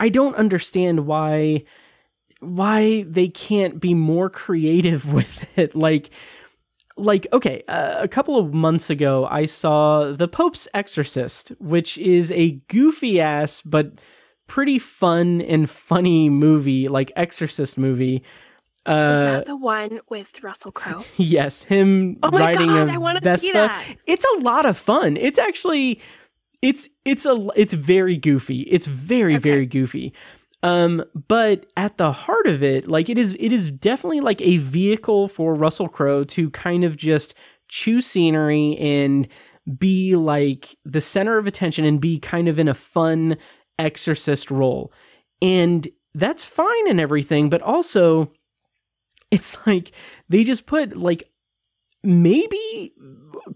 i 0.00 0.08
don't 0.08 0.36
understand 0.36 1.06
why 1.06 1.62
why 2.40 3.04
they 3.04 3.28
can't 3.28 3.80
be 3.80 3.94
more 3.94 4.28
creative 4.28 5.12
with 5.14 5.46
it. 5.56 5.76
Like 5.76 6.10
like 6.96 7.26
okay 7.32 7.62
uh, 7.68 7.96
a 8.00 8.08
couple 8.08 8.38
of 8.38 8.52
months 8.52 8.90
ago 8.90 9.26
i 9.30 9.46
saw 9.46 10.12
the 10.12 10.28
pope's 10.28 10.68
exorcist 10.74 11.48
which 11.58 11.96
is 11.96 12.30
a 12.32 12.50
goofy 12.68 13.18
ass 13.18 13.62
but 13.62 13.92
pretty 14.54 14.78
fun 14.78 15.40
and 15.42 15.68
funny 15.70 16.28
movie 16.28 16.88
like 16.88 17.10
exorcist 17.16 17.78
movie 17.78 18.16
Is 18.16 18.22
uh 18.86 19.20
that 19.38 19.46
the 19.46 19.56
one 19.56 20.00
with 20.10 20.42
Russell 20.42 20.72
Crowe? 20.72 21.04
yes 21.16 21.62
him 21.62 22.18
Oh 22.22 22.30
my 22.30 22.40
riding 22.40 22.68
God, 22.68 23.16
a 23.16 23.20
vespa 23.20 23.46
see 23.46 23.52
that. 23.52 23.96
it's 24.06 24.26
a 24.36 24.40
lot 24.40 24.66
of 24.66 24.76
fun 24.76 25.16
it's 25.16 25.38
actually 25.38 26.00
it's 26.60 26.88
it's 27.04 27.24
a 27.24 27.48
it's 27.56 27.72
very 27.72 28.16
goofy 28.18 28.60
it's 28.62 28.86
very 28.86 29.34
Okay. 29.36 29.42
very 29.50 29.66
goofy 29.66 30.12
um 30.62 31.02
but 31.28 31.66
at 31.76 31.96
the 31.96 32.12
heart 32.12 32.46
of 32.46 32.62
it 32.62 32.86
like 32.88 33.08
it 33.08 33.16
is 33.18 33.34
it 33.40 33.52
is 33.52 33.70
definitely 33.72 34.20
like 34.20 34.40
a 34.42 34.58
vehicle 34.58 35.28
for 35.28 35.54
Russell 35.54 35.88
Crowe 35.88 36.24
to 36.24 36.50
kind 36.50 36.84
of 36.84 36.96
just 36.96 37.34
chew 37.68 38.00
scenery 38.02 38.76
and 38.78 39.26
be 39.78 40.14
like 40.14 40.76
the 40.84 41.00
center 41.00 41.38
of 41.38 41.46
attention 41.46 41.84
and 41.84 42.00
be 42.00 42.18
kind 42.18 42.48
of 42.48 42.58
in 42.58 42.68
a 42.68 42.74
fun 42.74 43.36
exorcist 43.78 44.50
role 44.50 44.92
and 45.40 45.88
that's 46.14 46.44
fine 46.44 46.88
and 46.88 47.00
everything 47.00 47.48
but 47.48 47.62
also 47.62 48.30
it's 49.30 49.56
like 49.66 49.92
they 50.28 50.44
just 50.44 50.66
put 50.66 50.96
like 50.96 51.28
maybe 52.04 52.92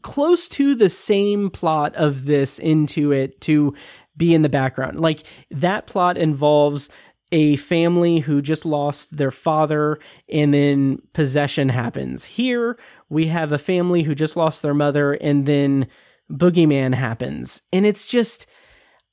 close 0.02 0.48
to 0.48 0.74
the 0.74 0.88
same 0.88 1.50
plot 1.50 1.94
of 1.96 2.24
this 2.24 2.58
into 2.58 3.12
it 3.12 3.40
to 3.42 3.74
be 4.16 4.34
in 4.34 4.42
the 4.42 4.48
background. 4.48 5.00
Like 5.00 5.24
that 5.50 5.86
plot 5.86 6.16
involves 6.16 6.88
a 7.32 7.56
family 7.56 8.20
who 8.20 8.40
just 8.40 8.64
lost 8.64 9.16
their 9.16 9.32
father 9.32 9.98
and 10.28 10.54
then 10.54 11.00
possession 11.12 11.68
happens. 11.68 12.24
Here 12.24 12.78
we 13.08 13.26
have 13.26 13.52
a 13.52 13.58
family 13.58 14.04
who 14.04 14.14
just 14.14 14.36
lost 14.36 14.62
their 14.62 14.74
mother 14.74 15.14
and 15.14 15.44
then 15.44 15.88
boogeyman 16.30 16.94
happens. 16.94 17.62
And 17.72 17.84
it's 17.84 18.06
just 18.06 18.46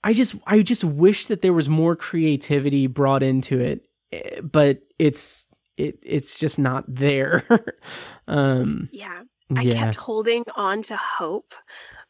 I 0.04 0.14
just 0.14 0.36
I 0.48 0.62
just 0.62 0.84
wish 0.84 1.26
that 1.28 1.42
there 1.42 1.54
was 1.54 1.70
more 1.70 1.96
creativity 1.96 2.88
brought 2.88 3.24
into 3.24 3.60
it. 3.60 3.86
Eh, 4.12 4.42
But 4.42 4.80
it's 5.00 5.46
it 5.78 5.98
it's 6.04 6.40
just 6.40 6.60
not 6.60 6.84
there. 6.88 7.44
um, 8.28 8.90
Yeah. 8.92 9.24
I 9.56 9.62
yeah. 9.62 9.74
kept 9.86 9.98
holding 9.98 10.44
on 10.56 10.82
to 10.84 10.96
hope, 10.98 11.54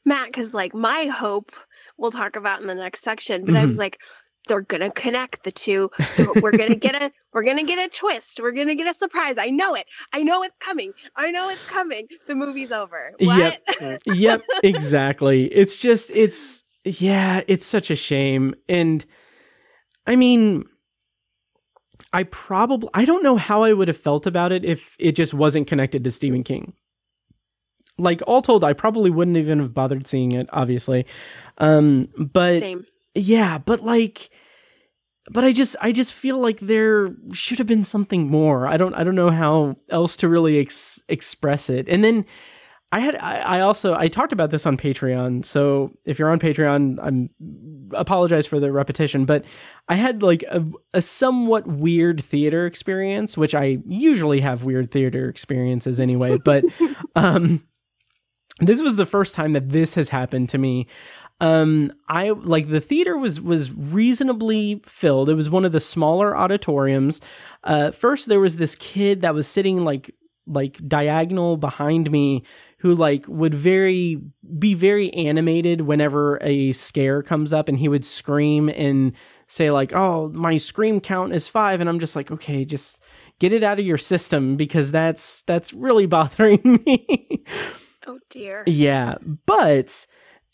Matt, 0.06 0.28
because 0.28 0.54
like 0.54 0.74
my 0.74 1.06
hope 1.06 1.52
we'll 1.98 2.12
talk 2.12 2.36
about 2.36 2.62
in 2.62 2.68
the 2.68 2.76
next 2.76 3.02
section, 3.02 3.46
but 3.46 3.56
I 3.56 3.60
Mm-hmm. 3.60 3.68
was 3.68 3.78
like, 3.78 4.00
they're 4.48 4.62
gonna 4.62 4.91
connect 4.91 5.44
the 5.44 5.52
two. 5.52 5.89
We're 6.41 6.52
gonna 6.52 6.76
get 6.76 7.02
a 7.02 7.12
we're 7.34 7.44
gonna 7.44 7.64
get 7.64 7.80
a 7.80 7.89
twist. 7.89 8.39
We're 8.41 8.52
gonna 8.52 8.76
get 8.76 8.88
a 8.88 8.94
surprise. 8.94 9.38
I 9.38 9.50
know 9.50 9.74
it. 9.74 9.86
I 10.14 10.22
know 10.22 10.44
it's 10.44 10.58
coming. 10.58 10.91
I 11.16 11.32
know 11.32 11.50
it's 11.50 11.66
coming. 11.66 12.08
The 12.28 12.36
movie's 12.36 12.72
over. 12.72 13.14
What? 13.20 13.62
Yep. 13.82 14.00
yep, 14.06 14.41
exactly. 14.64 15.46
It's 15.46 15.78
just 15.80 16.12
it's 16.12 16.62
yeah, 16.84 17.41
it's 17.47 17.65
such 17.65 17.89
a 17.89 17.95
shame. 17.95 18.55
And 18.67 19.05
I 20.05 20.15
mean 20.15 20.65
I 22.11 22.23
probably 22.23 22.89
I 22.93 23.05
don't 23.05 23.23
know 23.23 23.38
how 23.38 23.63
I 23.63 23.73
would 23.73 23.88
have 23.88 23.97
felt 23.97 24.25
about 24.25 24.51
it 24.51 24.63
if 24.65 24.95
it 24.99 25.13
just 25.13 25.34
wasn't 25.34 25.67
connected 25.67 26.03
to 26.03 26.11
Stephen 26.11 26.43
King. 26.43 26.73
Like 27.97 28.21
all 28.25 28.41
told, 28.41 28.63
I 28.63 28.73
probably 28.73 29.11
wouldn't 29.11 29.38
even 29.38 29.59
have 29.59 29.73
bothered 29.73 30.07
seeing 30.07 30.31
it, 30.31 30.47
obviously. 30.51 31.05
Um 31.57 32.07
but 32.17 32.59
Same. 32.59 32.86
yeah, 33.15 33.57
but 33.57 33.81
like 33.81 34.29
but 35.31 35.43
I 35.43 35.53
just 35.53 35.75
I 35.81 35.91
just 35.91 36.13
feel 36.13 36.38
like 36.38 36.59
there 36.59 37.09
should 37.31 37.57
have 37.59 37.67
been 37.67 37.84
something 37.84 38.29
more. 38.29 38.67
I 38.67 38.77
don't 38.77 38.93
I 38.93 39.03
don't 39.03 39.15
know 39.15 39.31
how 39.31 39.77
else 39.89 40.17
to 40.17 40.27
really 40.27 40.59
ex- 40.59 41.03
express 41.07 41.69
it. 41.69 41.88
And 41.88 42.03
then 42.03 42.25
I 42.94 43.00
had 43.00 43.16
I, 43.16 43.38
I 43.38 43.60
also 43.62 43.96
I 43.96 44.08
talked 44.08 44.34
about 44.34 44.52
this 44.52 44.68
on 44.68 44.78
Patreon. 44.78 45.44
So 45.46 45.98
if 46.06 46.20
you're 46.20 46.30
on 46.30 46.38
Patreon, 46.38 47.00
I'm 47.02 47.32
apologize 47.96 48.46
for 48.46 48.60
the 48.60 48.72
repetition, 48.72 49.26
but 49.26 49.44
I 49.89 49.96
had 49.96 50.22
like 50.22 50.44
a, 50.44 50.64
a 50.94 51.02
somewhat 51.02 51.66
weird 51.66 52.24
theater 52.24 52.68
experience, 52.68 53.36
which 53.36 53.56
I 53.56 53.80
usually 53.88 54.41
have 54.41 54.64
weird 54.64 54.91
theater 54.91 55.28
experiences 55.28 56.00
anyway, 56.00 56.38
but 56.38 56.66
um 57.16 57.66
this 58.60 58.80
was 58.80 58.96
the 58.96 59.08
first 59.08 59.34
time 59.34 59.54
that 59.54 59.70
this 59.70 59.96
has 59.96 60.10
happened 60.10 60.48
to 60.50 60.60
me 60.60 60.86
um 61.41 61.91
i 62.08 62.30
like 62.30 62.70
the 62.70 62.80
theater 62.80 63.18
was 63.18 63.41
was 63.41 63.72
reasonably 63.72 64.80
filled 64.86 65.28
it 65.28 65.34
was 65.34 65.50
one 65.50 65.66
of 65.66 65.72
the 65.72 65.80
smaller 65.80 66.38
auditoriums 66.38 67.20
uh 67.64 67.89
first 67.89 68.28
there 68.28 68.39
was 68.39 68.58
this 68.58 68.76
kid 68.76 69.22
that 69.22 69.34
was 69.34 69.48
sitting 69.48 69.84
like 69.84 70.14
like 70.46 70.78
diagonal 70.88 71.58
behind 71.58 72.12
me 72.12 72.44
who 72.80 72.94
like 72.96 73.26
would 73.28 73.54
very 73.54 74.20
be 74.60 74.74
very 74.74 75.14
animated 75.14 75.82
whenever 75.82 76.38
a 76.41 76.72
scare 76.74 77.24
comes 77.24 77.54
up 77.54 77.70
and 77.70 77.78
he 77.80 77.88
would 77.88 78.04
scream 78.04 78.68
and 78.70 79.14
say 79.48 79.72
like 79.72 79.94
oh 79.94 80.30
my 80.34 80.58
scream 80.58 81.00
count 81.00 81.34
is 81.34 81.48
5 81.48 81.80
and 81.80 81.89
I'm 81.89 82.00
just 82.00 82.16
like 82.16 82.30
okay 82.32 82.66
just 82.66 83.02
get 83.39 83.54
it 83.54 83.64
out 83.64 83.80
of 83.80 83.86
your 83.86 83.98
system 83.98 84.58
because 84.58 84.91
that's 84.91 85.44
that's 85.44 85.74
really 85.74 86.06
bothering 86.08 86.80
me 86.86 87.44
Oh 88.06 88.20
dear. 88.30 88.64
yeah, 88.68 89.16
but 89.46 90.06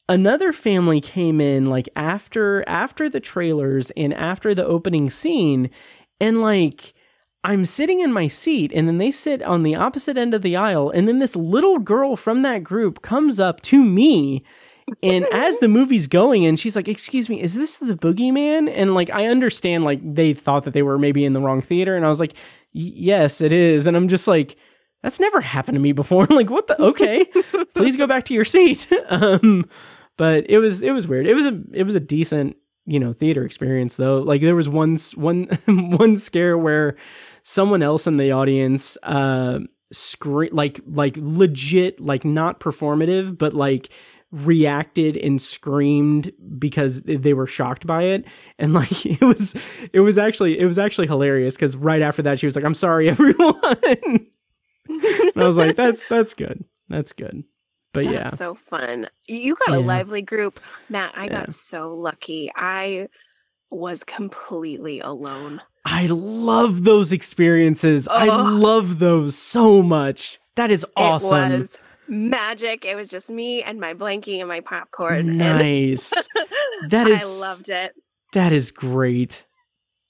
another 0.07 0.51
family 0.53 1.01
came 1.01 1.41
in 1.41 1.65
like 1.65 1.89
after 1.95 2.63
after 2.67 3.09
the 3.09 3.19
trailers 3.19 3.91
and 3.97 4.13
after 4.13 4.53
the 4.53 4.65
opening 4.65 5.09
scene 5.09 5.69
and 6.21 6.41
like 6.41 6.93
I'm 7.43 7.65
sitting 7.65 8.01
in 8.01 8.11
my 8.11 8.27
seat 8.27 8.71
and 8.73 8.87
then 8.87 8.97
they 8.97 9.11
sit 9.11 9.41
on 9.41 9.63
the 9.63 9.75
opposite 9.75 10.17
end 10.17 10.33
of 10.33 10.41
the 10.41 10.55
aisle 10.55 10.89
and 10.89 11.07
then 11.07 11.19
this 11.19 11.35
little 11.35 11.79
girl 11.79 12.15
from 12.15 12.41
that 12.41 12.63
group 12.63 13.01
comes 13.01 13.39
up 13.39 13.61
to 13.61 13.83
me. 13.83 14.43
And 15.01 15.25
as 15.31 15.59
the 15.59 15.69
movie's 15.69 16.07
going 16.07 16.45
and 16.45 16.59
she's 16.59 16.75
like 16.75 16.87
excuse 16.87 17.29
me 17.29 17.41
is 17.41 17.55
this 17.55 17.77
the 17.77 17.95
boogeyman? 17.95 18.69
And 18.73 18.93
like 18.93 19.09
i 19.11 19.27
understand 19.27 19.83
like 19.83 19.99
they 20.03 20.33
thought 20.33 20.63
that 20.63 20.73
they 20.73 20.83
were 20.83 20.97
maybe 20.99 21.23
in 21.23 21.33
the 21.33 21.41
wrong 21.41 21.61
theater 21.61 21.95
and 21.95 22.05
i 22.05 22.09
was 22.09 22.19
like 22.19 22.33
yes 22.71 23.41
it 23.41 23.53
is. 23.53 23.87
And 23.87 23.95
i'm 23.95 24.09
just 24.09 24.27
like 24.27 24.57
that's 25.01 25.19
never 25.19 25.39
happened 25.39 25.75
to 25.75 25.81
me 25.81 25.93
before. 25.93 26.23
I'm 26.29 26.35
like 26.35 26.49
what 26.49 26.67
the 26.67 26.81
okay 26.81 27.25
please 27.73 27.95
go 27.95 28.07
back 28.07 28.25
to 28.25 28.33
your 28.33 28.45
seat. 28.45 28.91
Um 29.07 29.69
but 30.17 30.49
it 30.49 30.59
was 30.59 30.83
it 30.83 30.91
was 30.91 31.07
weird. 31.07 31.25
It 31.25 31.35
was 31.35 31.45
a 31.45 31.61
it 31.71 31.83
was 31.83 31.95
a 31.95 32.01
decent 32.01 32.57
you 32.85 32.99
know 32.99 33.13
theater 33.13 33.45
experience 33.45 33.95
though. 33.95 34.17
Like 34.17 34.41
there 34.41 34.55
was 34.55 34.67
one 34.67 34.97
one 35.15 35.47
one 35.67 36.17
scare 36.17 36.57
where 36.57 36.97
someone 37.49 37.81
else 37.81 38.05
in 38.05 38.17
the 38.17 38.31
audience 38.31 38.95
uh 39.03 39.59
scream 39.91 40.51
like 40.53 40.79
like 40.85 41.15
legit 41.17 41.99
like 41.99 42.23
not 42.23 42.59
performative 42.59 43.35
but 43.37 43.53
like 43.55 43.89
reacted 44.31 45.17
and 45.17 45.41
screamed 45.41 46.31
because 46.59 47.01
they 47.01 47.33
were 47.33 47.47
shocked 47.47 47.87
by 47.87 48.03
it 48.03 48.23
and 48.59 48.73
like 48.73 49.03
it 49.05 49.21
was 49.21 49.55
it 49.91 50.01
was 50.01 50.19
actually 50.19 50.59
it 50.59 50.65
was 50.67 50.77
actually 50.77 51.07
hilarious 51.07 51.55
because 51.55 51.75
right 51.75 52.03
after 52.03 52.21
that 52.21 52.39
she 52.39 52.45
was 52.45 52.55
like 52.55 52.65
i'm 52.65 52.75
sorry 52.75 53.09
everyone 53.11 53.55
and 53.83 54.27
i 55.35 55.43
was 55.43 55.57
like 55.57 55.75
that's 55.75 56.03
that's 56.03 56.35
good 56.35 56.63
that's 56.87 57.13
good 57.13 57.43
but 57.93 58.05
That's 58.05 58.13
yeah 58.13 58.29
so 58.37 58.55
fun. 58.55 59.09
You 59.27 59.55
got 59.55 59.73
a 59.75 59.79
lively 59.79 60.21
group. 60.21 60.59
Matt, 60.89 61.13
I 61.17 61.27
Yeah. 61.27 61.31
got 61.41 61.53
so 61.53 61.95
lucky. 61.95 62.51
I 62.55 63.07
was 63.71 64.03
completely 64.03 64.99
alone. 64.99 65.61
I 65.85 66.05
love 66.07 66.83
those 66.83 67.11
experiences 67.11 68.07
i 68.07 68.25
love 68.25 68.99
those 68.99 69.35
so 69.37 69.81
much 69.81 70.39
that 70.55 70.71
is 70.71 70.85
awesome 70.97 71.51
It 71.51 71.59
was 71.59 71.77
magic. 72.07 72.85
It 72.85 72.95
was 72.95 73.07
just 73.07 73.29
me 73.29 73.61
and 73.61 73.79
my 73.79 73.93
blankie 73.93 74.39
and 74.39 74.47
my 74.47 74.61
popcorn. 74.61 75.37
nice 75.37 76.11
that 76.89 77.07
is 77.07 77.21
I 77.23 77.39
loved 77.39 77.69
it. 77.69 77.93
that 78.33 78.51
is 78.51 78.71
great 78.71 79.45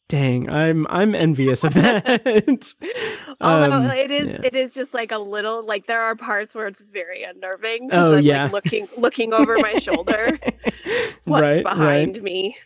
dang 0.10 0.50
i'm 0.50 0.86
i'm 0.90 1.16
envious 1.16 1.64
of 1.64 1.74
that 1.76 2.04
Although 3.42 3.78
Um, 3.78 3.86
it 3.92 4.12
is 4.12 4.28
yeah. 4.28 4.40
it 4.44 4.54
is 4.54 4.74
just 4.74 4.94
like 4.94 5.14
a 5.14 5.18
little 5.18 5.64
like 5.66 5.86
there 5.88 6.02
are 6.02 6.14
parts 6.16 6.54
where 6.54 6.68
it's 6.68 6.82
very 6.82 7.24
unnerving. 7.24 7.88
Oh, 7.94 8.18
I'm, 8.18 8.24
yeah. 8.24 8.44
Like, 8.44 8.52
looking 8.52 8.88
looking 8.98 9.34
over 9.34 9.58
my 9.60 9.76
shoulder. 9.76 10.38
What's 11.24 11.42
right 11.42 11.64
behind 11.64 12.18
right 12.18 12.24
me? 12.24 12.58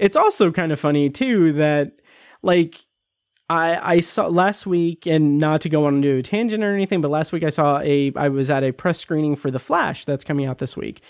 it's 0.00 0.16
also 0.16 0.50
kind 0.50 0.72
of 0.72 0.80
funny 0.80 1.10
too 1.10 1.52
that 1.52 1.92
like 2.42 2.80
I 3.48 3.96
I 3.96 4.00
saw 4.00 4.26
last 4.26 4.66
week 4.66 5.06
and 5.06 5.38
not 5.38 5.60
to 5.60 5.68
go 5.68 5.84
on 5.86 5.96
into 5.96 6.16
a 6.16 6.22
tangent 6.22 6.64
or 6.64 6.74
anything, 6.74 7.00
but 7.00 7.10
last 7.12 7.30
week 7.32 7.44
I 7.44 7.50
saw 7.50 7.78
a 7.80 8.10
I 8.16 8.28
was 8.30 8.50
at 8.50 8.64
a 8.64 8.72
press 8.72 8.98
screening 8.98 9.36
for 9.36 9.52
The 9.52 9.60
Flash 9.60 10.04
that's 10.06 10.24
coming 10.24 10.46
out 10.46 10.58
this 10.58 10.76
week. 10.76 11.02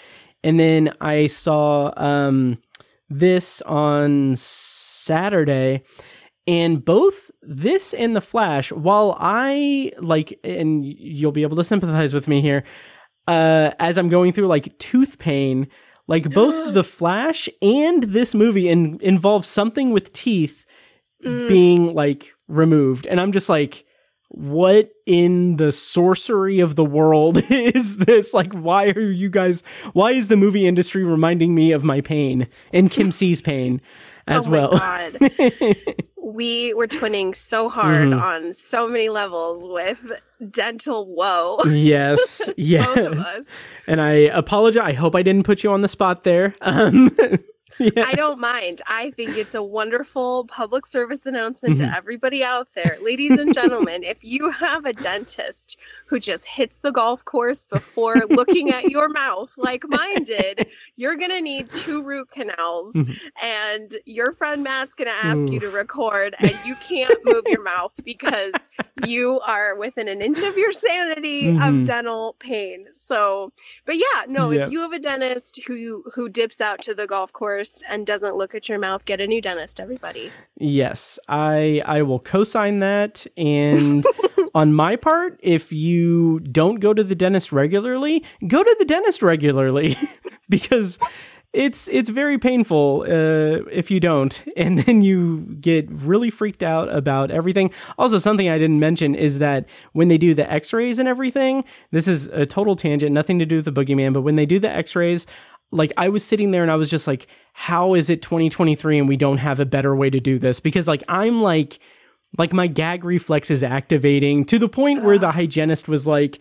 And 0.44 0.60
then 0.60 0.92
I 1.00 1.26
saw 1.26 1.92
um 1.96 2.58
this 3.08 3.62
on 3.62 4.36
Saturday 5.05 5.82
and 6.46 6.84
both 6.84 7.30
this 7.42 7.94
and 7.94 8.14
The 8.16 8.20
Flash 8.20 8.72
while 8.72 9.16
I 9.18 9.92
like 10.00 10.38
and 10.42 10.84
you'll 10.84 11.32
be 11.32 11.42
able 11.42 11.57
to 11.57 11.64
sympathize 11.64 12.12
with 12.14 12.28
me 12.28 12.40
here 12.40 12.64
uh 13.28 13.70
as 13.78 13.98
I'm 13.98 14.09
going 14.09 14.32
through 14.32 14.48
like 14.48 14.76
tooth 14.78 15.18
pain 15.18 15.68
like 16.09 16.30
both 16.30 16.74
The 16.78 16.84
Flash 16.84 17.48
and 17.61 18.03
this 18.03 18.34
movie 18.34 18.68
in, 18.68 18.98
involve 19.00 19.44
something 19.46 19.92
with 19.92 20.12
teeth 20.12 20.64
Mm. 21.24 21.46
being 21.46 21.94
like 21.94 22.32
removed. 22.48 23.07
And 23.07 23.20
I'm 23.20 23.30
just 23.30 23.48
like, 23.48 23.84
what 24.30 24.90
in 25.07 25.57
the 25.57 25.70
sorcery 25.70 26.59
of 26.59 26.74
the 26.74 26.84
world 26.84 27.36
is 27.48 27.96
this? 27.98 28.34
Like, 28.34 28.53
why 28.55 28.86
are 28.88 29.11
you 29.12 29.30
guys, 29.30 29.62
why 29.92 30.11
is 30.11 30.26
the 30.26 30.36
movie 30.36 30.66
industry 30.66 31.05
reminding 31.05 31.55
me 31.55 31.70
of 31.70 31.84
my 31.84 32.00
pain 32.00 32.48
and 32.72 32.90
Kim 32.90 33.12
C's 33.18 33.40
pain 33.40 33.80
as 34.26 34.46
oh 34.46 34.50
my 34.50 34.56
well? 34.58 34.70
God. 34.78 35.86
we 36.22 36.72
were 36.74 36.86
twinning 36.86 37.34
so 37.36 37.68
hard 37.68 38.08
Mhm. 38.08 38.20
on 38.22 38.52
so 38.52 38.86
many 38.88 39.08
levels 39.08 39.66
with 39.68 39.98
dental 40.50 41.06
woe. 41.14 41.58
yes, 41.68 42.38
Both 42.46 42.48
of 42.48 42.54
yes. 42.58 43.38
us. 43.38 43.40
And 43.86 44.00
I 44.00 44.12
apologize. 44.12 44.82
I 44.84 44.92
hope 44.92 45.14
I 45.14 45.22
didn't 45.22 45.44
put 45.44 45.62
you 45.64 45.72
on 45.72 45.80
the 45.80 45.88
spot 45.88 46.24
there. 46.24 46.54
Um, 46.62 47.14
yeah. 47.78 48.04
I 48.06 48.14
don't 48.14 48.38
mind. 48.40 48.82
I 48.86 49.10
think 49.12 49.36
it's 49.36 49.54
a 49.54 49.62
wonderful 49.62 50.44
public 50.46 50.86
service 50.86 51.26
announcement 51.26 51.76
Mhm. 51.76 51.78
to 51.90 51.96
everybody 51.96 52.42
out 52.44 52.68
there. 52.74 52.96
Ladies 53.02 53.38
and 53.38 53.54
gentlemen, 53.54 54.02
if 54.02 54.22
you 54.24 54.50
have 54.50 54.84
a 54.84 54.92
dentist 54.92 55.76
who 56.06 56.18
just 56.20 56.46
hits 56.46 56.78
the 56.78 56.90
golf 56.92 57.24
course 57.24 57.66
before 57.66 58.22
looking 58.30 58.70
at 58.70 58.90
your 58.90 59.08
mouth 59.08 59.52
like 59.56 59.84
mine 59.88 60.24
did, 60.24 60.66
you're 60.96 61.16
going 61.16 61.30
to 61.30 61.40
need 61.40 61.72
two 61.72 62.02
root 62.02 62.30
canals. 62.30 62.94
Mhm. 62.94 63.16
And 63.42 63.96
your 64.06 64.32
friend 64.32 64.62
Matt's 64.62 64.94
going 64.94 65.08
to 65.08 65.24
ask 65.24 65.50
you 65.52 65.60
to 65.60 65.70
record, 65.70 66.34
and 66.38 66.54
you 66.66 66.74
can't 66.86 67.18
move 67.24 67.44
your 67.46 67.62
mouth 67.62 67.92
because 68.04 68.52
you 69.06 69.40
are 69.40 69.74
within 69.76 70.08
an 70.08 70.20
inch 70.20 70.38
of 70.40 70.56
your 70.56 70.72
sanity 70.72 71.44
Mhm. 71.44 71.80
of 71.80 71.86
dental 71.86 72.36
pain. 72.38 72.86
So, 72.92 73.52
but 73.86 73.96
yeah, 73.96 74.24
no, 74.28 74.50
Yep. 74.50 74.66
if 74.66 74.72
you 74.72 74.80
have 74.80 74.92
a 74.92 74.98
dentist 74.98 75.60
who 75.66 76.04
who 76.14 76.28
dips 76.28 76.60
out 76.60 76.80
to 76.82 76.94
the 76.94 77.06
golf 77.06 77.32
course 77.32 77.61
and 77.88 78.06
doesn't 78.06 78.36
look 78.36 78.54
at 78.54 78.68
your 78.68 78.78
mouth, 78.78 79.04
get 79.04 79.20
a 79.20 79.26
new 79.26 79.40
dentist, 79.40 79.80
everybody. 79.80 80.30
Yes, 80.56 81.18
I 81.28 81.80
I 81.84 82.02
will 82.02 82.20
co-sign 82.20 82.80
that 82.80 83.26
and 83.36 84.04
on 84.54 84.74
my 84.74 84.96
part, 84.96 85.38
if 85.42 85.72
you 85.72 86.40
don't 86.40 86.80
go 86.80 86.92
to 86.92 87.02
the 87.02 87.14
dentist 87.14 87.52
regularly, 87.52 88.24
go 88.46 88.62
to 88.62 88.76
the 88.78 88.84
dentist 88.84 89.22
regularly 89.22 89.96
because 90.48 90.98
it's 91.52 91.86
it's 91.88 92.08
very 92.08 92.38
painful 92.38 93.04
uh, 93.06 93.64
if 93.70 93.90
you 93.90 94.00
don't, 94.00 94.42
and 94.56 94.78
then 94.78 95.02
you 95.02 95.40
get 95.60 95.90
really 95.90 96.30
freaked 96.30 96.62
out 96.62 96.88
about 96.88 97.30
everything. 97.30 97.70
Also, 97.98 98.18
something 98.18 98.48
I 98.48 98.58
didn't 98.58 98.80
mention 98.80 99.14
is 99.14 99.38
that 99.38 99.66
when 99.92 100.08
they 100.08 100.16
do 100.16 100.34
the 100.34 100.50
X-rays 100.50 100.98
and 100.98 101.06
everything, 101.06 101.64
this 101.90 102.08
is 102.08 102.26
a 102.28 102.46
total 102.46 102.74
tangent, 102.74 103.12
nothing 103.12 103.38
to 103.38 103.46
do 103.46 103.56
with 103.56 103.66
the 103.66 103.72
boogeyman, 103.72 104.14
but 104.14 104.22
when 104.22 104.36
they 104.36 104.46
do 104.46 104.58
the 104.58 104.70
X-rays, 104.70 105.26
like 105.72 105.92
I 105.96 106.08
was 106.08 106.24
sitting 106.24 106.50
there 106.52 106.62
and 106.62 106.70
I 106.70 106.76
was 106.76 106.90
just 106.90 107.06
like, 107.06 107.26
how 107.54 107.94
is 107.94 108.08
it 108.10 108.22
2023 108.22 108.98
and 108.98 109.08
we 109.08 109.16
don't 109.16 109.38
have 109.38 109.58
a 109.58 109.66
better 109.66 109.96
way 109.96 110.10
to 110.10 110.20
do 110.20 110.38
this? 110.38 110.60
Because 110.60 110.86
like 110.86 111.02
I'm 111.08 111.42
like, 111.42 111.78
like 112.38 112.52
my 112.52 112.66
gag 112.66 113.04
reflex 113.04 113.50
is 113.50 113.62
activating 113.62 114.44
to 114.46 114.58
the 114.58 114.68
point 114.68 115.02
where 115.02 115.18
the 115.18 115.32
hygienist 115.32 115.88
was 115.88 116.06
like 116.06 116.38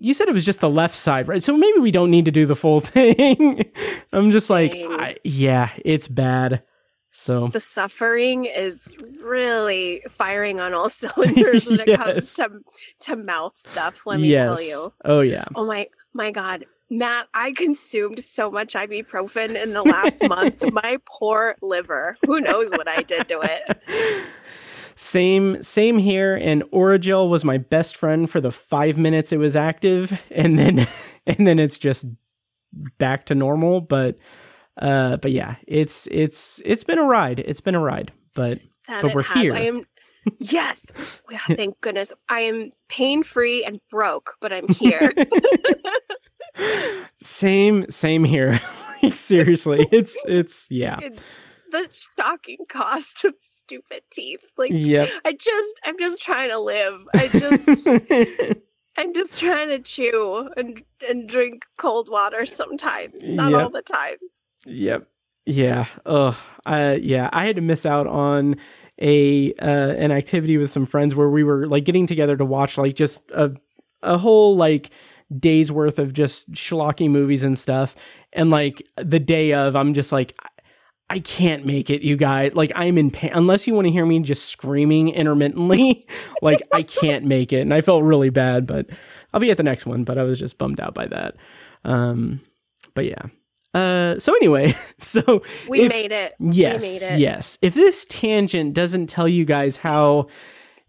you 0.00 0.14
said 0.14 0.28
it 0.28 0.32
was 0.34 0.44
just 0.44 0.60
the 0.60 0.70
left 0.70 0.94
side, 0.94 1.26
right? 1.26 1.42
So 1.42 1.56
maybe 1.56 1.80
we 1.80 1.90
don't 1.90 2.10
need 2.12 2.24
to 2.26 2.30
do 2.30 2.46
the 2.46 2.54
full 2.54 2.80
thing. 2.82 3.64
I'm 4.12 4.30
just 4.30 4.48
like, 4.48 4.72
I, 4.76 5.16
yeah, 5.24 5.70
it's 5.84 6.06
bad. 6.06 6.62
So 7.10 7.48
the 7.48 7.58
suffering 7.58 8.44
is 8.44 8.94
really 9.24 10.02
firing 10.08 10.60
on 10.60 10.72
all 10.72 10.88
cylinders 10.88 11.66
when 11.66 11.78
Yes. 11.78 11.88
it 11.88 11.96
comes 11.96 12.34
to 12.36 12.50
to 13.00 13.16
mouth 13.16 13.56
stuff. 13.56 14.06
Let 14.06 14.20
me 14.20 14.28
yes. 14.28 14.56
tell 14.56 14.62
you. 14.64 14.92
Oh 15.04 15.20
yeah. 15.20 15.46
Oh 15.56 15.66
my 15.66 15.88
my 16.12 16.30
god. 16.30 16.64
Matt, 16.90 17.28
I 17.34 17.52
consumed 17.52 18.22
so 18.24 18.50
much 18.50 18.74
ibuprofen 18.74 19.60
in 19.62 19.72
the 19.72 19.82
last 19.82 20.26
month. 20.28 20.62
My 20.72 20.98
poor 21.06 21.56
liver. 21.60 22.16
Who 22.26 22.40
knows 22.40 22.70
what 22.70 22.88
I 22.88 23.02
did 23.02 23.28
to 23.28 23.40
it? 23.42 24.26
Same 24.96 25.62
same 25.62 25.98
here 25.98 26.34
and 26.34 26.64
Orajel 26.72 27.28
was 27.30 27.44
my 27.44 27.56
best 27.58 27.96
friend 27.96 28.28
for 28.28 28.40
the 28.40 28.50
5 28.50 28.98
minutes 28.98 29.30
it 29.32 29.36
was 29.36 29.54
active 29.54 30.20
and 30.32 30.58
then 30.58 30.88
and 31.26 31.46
then 31.46 31.60
it's 31.60 31.78
just 31.78 32.04
back 32.98 33.26
to 33.26 33.34
normal, 33.36 33.80
but 33.80 34.18
uh 34.82 35.16
but 35.18 35.30
yeah, 35.30 35.54
it's 35.68 36.08
it's 36.10 36.60
it's 36.64 36.82
been 36.82 36.98
a 36.98 37.04
ride. 37.04 37.38
It's 37.40 37.60
been 37.60 37.76
a 37.76 37.80
ride, 37.80 38.10
but 38.34 38.58
That 38.88 39.02
But 39.02 39.14
we're 39.14 39.22
has. 39.22 39.40
here. 39.42 39.54
I 39.54 39.60
am 39.66 39.84
Yes. 40.40 40.84
Yeah, 41.30 41.38
thank 41.46 41.80
goodness. 41.80 42.12
I 42.28 42.40
am 42.40 42.72
pain 42.88 43.22
free 43.22 43.64
and 43.64 43.80
broke, 43.90 44.34
but 44.40 44.52
I'm 44.52 44.66
here. 44.68 45.12
Same 47.20 47.90
same 47.90 48.24
here. 48.24 48.60
Seriously, 49.10 49.86
it's 49.92 50.16
it's 50.26 50.66
yeah. 50.70 50.98
it's 51.00 51.22
the 51.70 51.88
shocking 52.16 52.64
cost 52.68 53.24
of 53.24 53.34
stupid 53.42 54.02
teeth. 54.10 54.44
Like 54.56 54.70
Yep. 54.72 55.10
I 55.24 55.32
just 55.32 55.80
I'm 55.84 55.98
just 55.98 56.20
trying 56.20 56.50
to 56.50 56.58
live. 56.58 57.00
I 57.14 57.28
just 57.28 58.58
I'm 58.96 59.14
just 59.14 59.38
trying 59.38 59.68
to 59.68 59.78
chew 59.78 60.50
and 60.56 60.82
and 61.08 61.28
drink 61.28 61.64
cold 61.76 62.08
water 62.08 62.46
sometimes, 62.46 63.26
not 63.26 63.54
all 63.54 63.70
the 63.70 63.82
times. 63.82 64.44
Yep. 64.66 65.06
Yeah. 65.46 65.86
Ugh. 66.04 66.36
Uh, 66.66 66.96
yeah. 67.00 67.30
I 67.32 67.46
had 67.46 67.56
to 67.56 67.62
miss 67.62 67.86
out 67.86 68.06
on 68.06 68.56
a 69.00 69.52
uh, 69.54 69.94
an 69.94 70.10
activity 70.10 70.58
with 70.58 70.70
some 70.70 70.86
friends 70.86 71.14
where 71.14 71.30
we 71.30 71.44
were 71.44 71.66
like 71.66 71.84
getting 71.84 72.06
together 72.06 72.36
to 72.36 72.44
watch 72.44 72.76
like 72.76 72.96
just 72.96 73.20
a 73.32 73.52
a 74.02 74.18
whole 74.18 74.56
like 74.56 74.90
day's 75.36 75.70
worth 75.72 75.98
of 75.98 76.12
just 76.12 76.50
schlocky 76.52 77.10
movies 77.10 77.42
and 77.42 77.58
stuff. 77.58 77.94
And 78.32 78.50
like 78.50 78.86
the 78.96 79.18
day 79.20 79.52
of, 79.54 79.76
I'm 79.76 79.94
just 79.94 80.12
like. 80.12 80.38
I 81.10 81.20
can't 81.20 81.64
make 81.64 81.88
it, 81.88 82.02
you 82.02 82.16
guys. 82.18 82.52
Like 82.52 82.70
I'm 82.74 82.98
in 82.98 83.10
pain. 83.10 83.30
Unless 83.32 83.66
you 83.66 83.72
want 83.72 83.86
to 83.86 83.90
hear 83.90 84.04
me 84.04 84.20
just 84.20 84.44
screaming 84.50 85.08
intermittently, 85.08 86.06
like 86.42 86.60
I 86.70 86.82
can't 86.82 87.24
make 87.24 87.50
it. 87.50 87.60
And 87.62 87.72
I 87.72 87.80
felt 87.80 88.02
really 88.02 88.28
bad, 88.28 88.66
but 88.66 88.88
I'll 89.32 89.40
be 89.40 89.50
at 89.50 89.56
the 89.56 89.62
next 89.62 89.86
one. 89.86 90.04
But 90.04 90.18
I 90.18 90.24
was 90.24 90.38
just 90.38 90.58
bummed 90.58 90.80
out 90.80 90.92
by 90.92 91.06
that. 91.06 91.36
Um, 91.82 92.42
but 92.92 93.06
yeah. 93.06 93.22
Uh, 93.72 94.18
so 94.18 94.34
anyway, 94.36 94.74
so 94.98 95.42
We 95.66 95.80
if- 95.80 95.88
made 95.88 96.12
it. 96.12 96.34
Yes, 96.40 96.82
we 96.82 96.88
made 96.88 97.02
it. 97.14 97.18
yes. 97.20 97.56
If 97.62 97.72
this 97.72 98.04
tangent 98.04 98.74
doesn't 98.74 99.06
tell 99.06 99.26
you 99.26 99.46
guys 99.46 99.78
how 99.78 100.26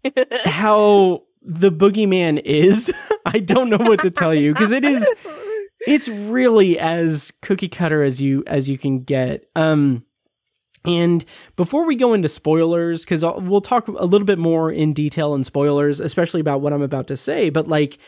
how 0.44 1.22
the 1.42 1.70
boogeyman 1.70 2.40
is, 2.44 2.92
I 3.26 3.38
don't 3.38 3.70
know 3.70 3.78
what 3.78 4.00
to 4.00 4.10
tell 4.10 4.34
you 4.34 4.52
because 4.52 4.72
it 4.72 4.84
is 4.84 5.10
it's 5.86 6.08
really 6.08 6.78
as 6.78 7.32
cookie 7.42 7.68
cutter 7.68 8.02
as 8.02 8.20
you 8.20 8.44
as 8.46 8.68
you 8.68 8.78
can 8.78 9.02
get. 9.02 9.48
Um 9.56 10.04
and 10.84 11.24
before 11.56 11.86
we 11.86 11.94
go 11.94 12.14
into 12.14 12.28
spoilers, 12.28 13.04
because 13.04 13.22
we'll 13.22 13.60
talk 13.60 13.86
a 13.86 14.06
little 14.06 14.24
bit 14.24 14.38
more 14.38 14.72
in 14.72 14.94
detail 14.94 15.34
in 15.34 15.44
spoilers, 15.44 16.00
especially 16.00 16.40
about 16.40 16.62
what 16.62 16.72
I'm 16.72 16.80
about 16.80 17.06
to 17.08 17.18
say, 17.18 17.50
but 17.50 17.68
like 17.68 17.98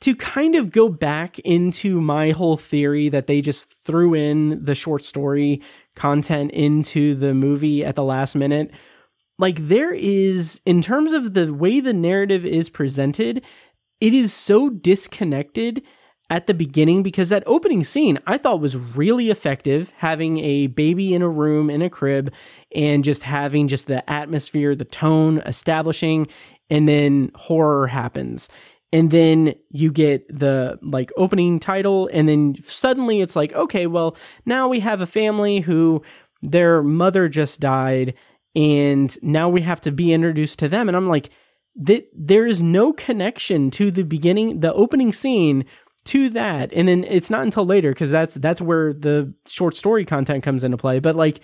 to 0.00 0.16
kind 0.16 0.54
of 0.54 0.70
go 0.70 0.88
back 0.88 1.38
into 1.40 2.00
my 2.00 2.30
whole 2.30 2.56
theory 2.56 3.08
that 3.10 3.26
they 3.26 3.40
just 3.40 3.70
threw 3.70 4.14
in 4.14 4.64
the 4.64 4.74
short 4.74 5.04
story 5.04 5.62
content 5.94 6.50
into 6.52 7.14
the 7.14 7.34
movie 7.34 7.84
at 7.84 7.96
the 7.96 8.02
last 8.02 8.34
minute, 8.34 8.70
like 9.38 9.56
there 9.68 9.92
is, 9.92 10.60
in 10.64 10.82
terms 10.82 11.12
of 11.12 11.34
the 11.34 11.52
way 11.52 11.80
the 11.80 11.92
narrative 11.92 12.44
is 12.44 12.68
presented, 12.68 13.42
it 14.00 14.14
is 14.14 14.32
so 14.32 14.68
disconnected 14.68 15.82
at 16.30 16.46
the 16.46 16.54
beginning 16.54 17.02
because 17.02 17.28
that 17.28 17.42
opening 17.46 17.84
scene 17.84 18.18
I 18.26 18.38
thought 18.38 18.60
was 18.60 18.76
really 18.76 19.30
effective 19.30 19.92
having 19.96 20.38
a 20.38 20.68
baby 20.68 21.14
in 21.14 21.22
a 21.22 21.28
room 21.28 21.68
in 21.68 21.82
a 21.82 21.90
crib 21.90 22.32
and 22.74 23.04
just 23.04 23.24
having 23.24 23.68
just 23.68 23.86
the 23.86 24.08
atmosphere, 24.10 24.74
the 24.74 24.84
tone 24.84 25.38
establishing 25.38 26.26
and 26.70 26.88
then 26.88 27.30
horror 27.34 27.86
happens. 27.86 28.48
And 28.92 29.10
then 29.10 29.54
you 29.70 29.92
get 29.92 30.26
the 30.28 30.78
like 30.82 31.12
opening 31.16 31.60
title 31.60 32.08
and 32.12 32.28
then 32.28 32.56
suddenly 32.62 33.20
it's 33.20 33.36
like 33.36 33.52
okay, 33.52 33.86
well, 33.86 34.16
now 34.46 34.68
we 34.68 34.80
have 34.80 35.00
a 35.00 35.06
family 35.06 35.60
who 35.60 36.02
their 36.42 36.82
mother 36.82 37.28
just 37.28 37.60
died 37.60 38.14
and 38.54 39.16
now 39.22 39.48
we 39.48 39.62
have 39.62 39.80
to 39.82 39.92
be 39.92 40.12
introduced 40.12 40.58
to 40.60 40.68
them. 40.68 40.88
And 40.88 40.96
I'm 40.96 41.08
like 41.08 41.30
that 41.76 42.06
there 42.14 42.46
is 42.46 42.62
no 42.62 42.92
connection 42.92 43.70
to 43.72 43.90
the 43.90 44.04
beginning 44.04 44.60
the 44.60 44.72
opening 44.72 45.12
scene 45.12 45.64
to 46.04 46.30
that. 46.30 46.72
And 46.72 46.86
then 46.86 47.04
it's 47.04 47.30
not 47.30 47.42
until 47.42 47.64
later 47.64 47.90
because 47.90 48.10
that's 48.10 48.34
that's 48.34 48.60
where 48.60 48.92
the 48.92 49.34
short 49.46 49.76
story 49.76 50.04
content 50.04 50.44
comes 50.44 50.62
into 50.64 50.76
play. 50.76 50.98
But 51.00 51.16
like 51.16 51.40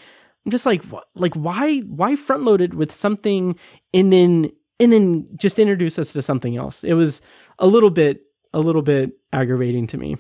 i'm 0.47 0.51
just 0.51 0.67
like 0.67 0.83
wh- 0.85 1.05
like 1.15 1.35
why 1.35 1.81
why 1.81 2.17
front 2.17 2.45
load 2.45 2.61
it 2.63 2.73
with 2.73 2.91
something 2.93 3.59
and 3.93 4.13
then 4.13 4.51
and 4.79 4.91
then 4.91 5.29
just 5.37 5.59
introduce 5.59 5.99
us 5.99 6.13
to 6.13 6.23
something 6.23 6.57
else? 6.57 6.85
It 6.85 6.95
was 6.95 7.21
a 7.59 7.67
little 7.67 7.91
bit 7.91 8.23
a 8.53 8.61
little 8.61 8.83
bit 8.83 9.13
aggravating 9.33 9.87
to 9.89 9.99
me 9.99 10.17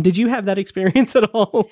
did 0.00 0.16
you 0.16 0.28
have 0.28 0.46
that 0.46 0.58
experience 0.58 1.14
at 1.16 1.24
all 1.34 1.70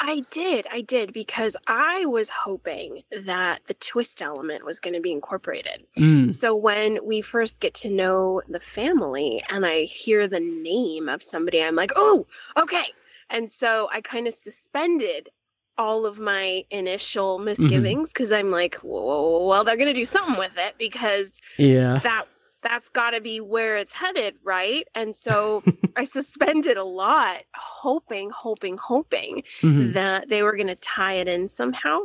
I 0.00 0.24
did. 0.30 0.66
I 0.72 0.80
did 0.80 1.12
because 1.12 1.56
I 1.66 2.06
was 2.06 2.30
hoping 2.30 3.02
that 3.10 3.62
the 3.66 3.74
twist 3.74 4.22
element 4.22 4.64
was 4.64 4.80
going 4.80 4.94
to 4.94 5.00
be 5.00 5.12
incorporated. 5.12 5.84
Mm, 5.98 6.32
So 6.32 6.54
when 6.56 7.04
we 7.04 7.20
first 7.20 7.60
get 7.60 7.74
to 7.74 7.90
know 7.90 8.40
the 8.48 8.60
family 8.60 9.42
and 9.50 9.66
I 9.66 9.82
hear 9.82 10.26
the 10.28 10.40
name 10.40 11.08
of 11.08 11.22
somebody, 11.22 11.62
I'm 11.62 11.74
like, 11.74 11.92
oh, 11.96 12.26
okay. 12.56 12.86
And 13.28 13.50
so 13.50 13.88
I 13.92 14.00
kind 14.00 14.26
of 14.26 14.34
suspended 14.34 15.28
all 15.76 16.06
of 16.06 16.18
my 16.18 16.64
initial 16.70 17.38
misgivings 17.38 18.12
because 18.12 18.32
I'm 18.32 18.50
like, 18.50 18.78
well, 18.82 19.62
they're 19.64 19.76
going 19.76 19.86
to 19.88 19.92
do 19.94 20.04
something 20.04 20.36
with 20.38 20.56
it 20.56 20.74
because 20.78 21.40
yeah 21.58 22.00
that 22.02 22.24
that's 22.68 22.88
got 22.90 23.10
to 23.10 23.20
be 23.20 23.40
where 23.40 23.78
it's 23.78 23.94
headed, 23.94 24.34
right? 24.44 24.86
And 24.94 25.16
so 25.16 25.62
I 25.96 26.04
suspended 26.04 26.76
a 26.76 26.84
lot, 26.84 27.38
hoping, 27.54 28.30
hoping, 28.34 28.76
hoping 28.76 29.42
Mhm. 29.62 29.94
that 29.94 30.28
they 30.28 30.42
were 30.42 30.54
going 30.54 30.66
to 30.68 30.74
tie 30.76 31.14
it 31.14 31.28
in 31.28 31.48
somehow. 31.48 32.00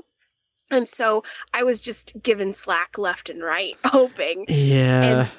And 0.71 0.87
so 0.87 1.23
I 1.53 1.63
was 1.63 1.79
just 1.79 2.13
given 2.23 2.53
slack 2.53 2.97
left 2.97 3.29
and 3.29 3.43
right, 3.43 3.75
hoping. 3.85 4.45
yeah 4.47 5.01
And 5.03 5.29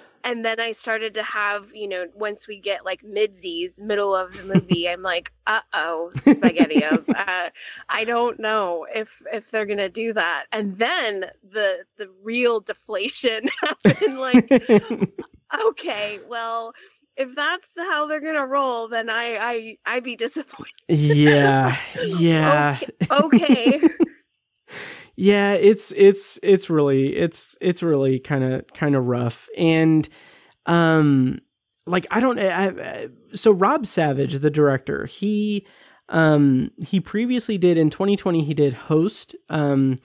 then 0.44 0.58
I 0.58 0.72
started 0.72 1.14
to 1.14 1.22
have, 1.22 1.74
you 1.74 1.86
know, 1.86 2.06
once 2.14 2.48
we 2.48 2.58
get 2.58 2.84
like 2.84 3.02
midsies, 3.02 3.80
middle 3.80 4.16
of 4.16 4.36
the 4.36 4.42
movie, 4.42 4.88
I'm 4.88 5.02
like, 5.02 5.32
uh 5.46 5.60
oh, 5.74 6.10
spaghettios. 6.14 7.10
uh, 7.16 7.50
I 7.88 8.04
don't 8.04 8.40
know 8.40 8.86
if 8.92 9.22
if 9.32 9.50
they're 9.50 9.66
gonna 9.66 9.90
do 9.90 10.14
that. 10.14 10.46
And 10.50 10.78
then 10.78 11.26
the 11.48 11.84
the 11.98 12.08
real 12.22 12.60
deflation 12.60 13.48
happened. 13.60 14.18
Like, 14.18 14.50
okay, 15.66 16.20
well, 16.26 16.72
if 17.16 17.34
that's 17.34 17.68
how 17.76 18.06
they're 18.06 18.20
gonna 18.20 18.46
roll, 18.46 18.88
then 18.88 19.10
I 19.10 19.36
I 19.36 19.78
I'd 19.84 20.04
be 20.04 20.16
disappointed. 20.16 20.72
yeah 20.88 21.76
yeah 22.18 22.78
Okay. 23.10 23.80
Yeah 25.16 25.52
it's 25.52 25.92
it's 25.96 26.38
it's 26.42 26.68
really 26.68 27.16
it's 27.16 27.56
it's 27.60 27.82
really 27.82 28.18
kind 28.18 28.44
of 28.44 28.66
kind 28.68 28.94
of 28.94 29.06
rough. 29.06 29.48
And 29.56 30.08
um 30.66 31.40
like 31.86 32.06
i 32.10 32.18
don't 32.18 32.38
I, 32.38 32.68
I, 32.68 33.08
so 33.34 33.50
rob 33.50 33.84
savage 33.86 34.38
the 34.38 34.48
director 34.48 35.04
he 35.04 35.66
um 36.08 36.70
he 36.82 36.98
previously 36.98 37.58
did 37.58 37.76
in 37.76 37.90
2020 37.90 38.42
he 38.42 38.54
did 38.54 38.72
host 38.72 39.36
um 39.50 39.98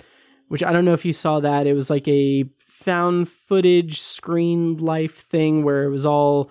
which 0.50 0.62
i 0.62 0.74
don't 0.74 0.84
know 0.84 0.94
if 0.94 1.06
you 1.06 1.14
saw 1.14 1.40
that. 1.40 1.66
It 1.66 1.74
was 1.74 1.90
like 1.90 2.08
a 2.08 2.44
found 2.58 3.28
footage 3.28 4.00
screen 4.00 4.78
life 4.78 5.24
thing 5.26 5.64
where 5.64 5.84
it 5.84 5.90
was 5.90 6.06
all 6.06 6.50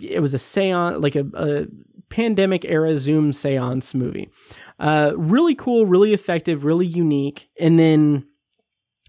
it 0.00 0.20
was 0.20 0.34
a 0.34 0.38
seance 0.38 0.98
like 0.98 1.14
a, 1.14 1.24
a 1.34 1.66
pandemic 2.12 2.64
era 2.66 2.94
Zoom 2.96 3.32
seance 3.32 3.94
movie. 3.94 4.30
Uh, 4.78 5.12
really 5.16 5.54
cool, 5.54 5.86
really 5.86 6.12
effective, 6.12 6.64
really 6.64 6.86
unique. 6.86 7.48
And 7.58 7.78
then 7.78 8.26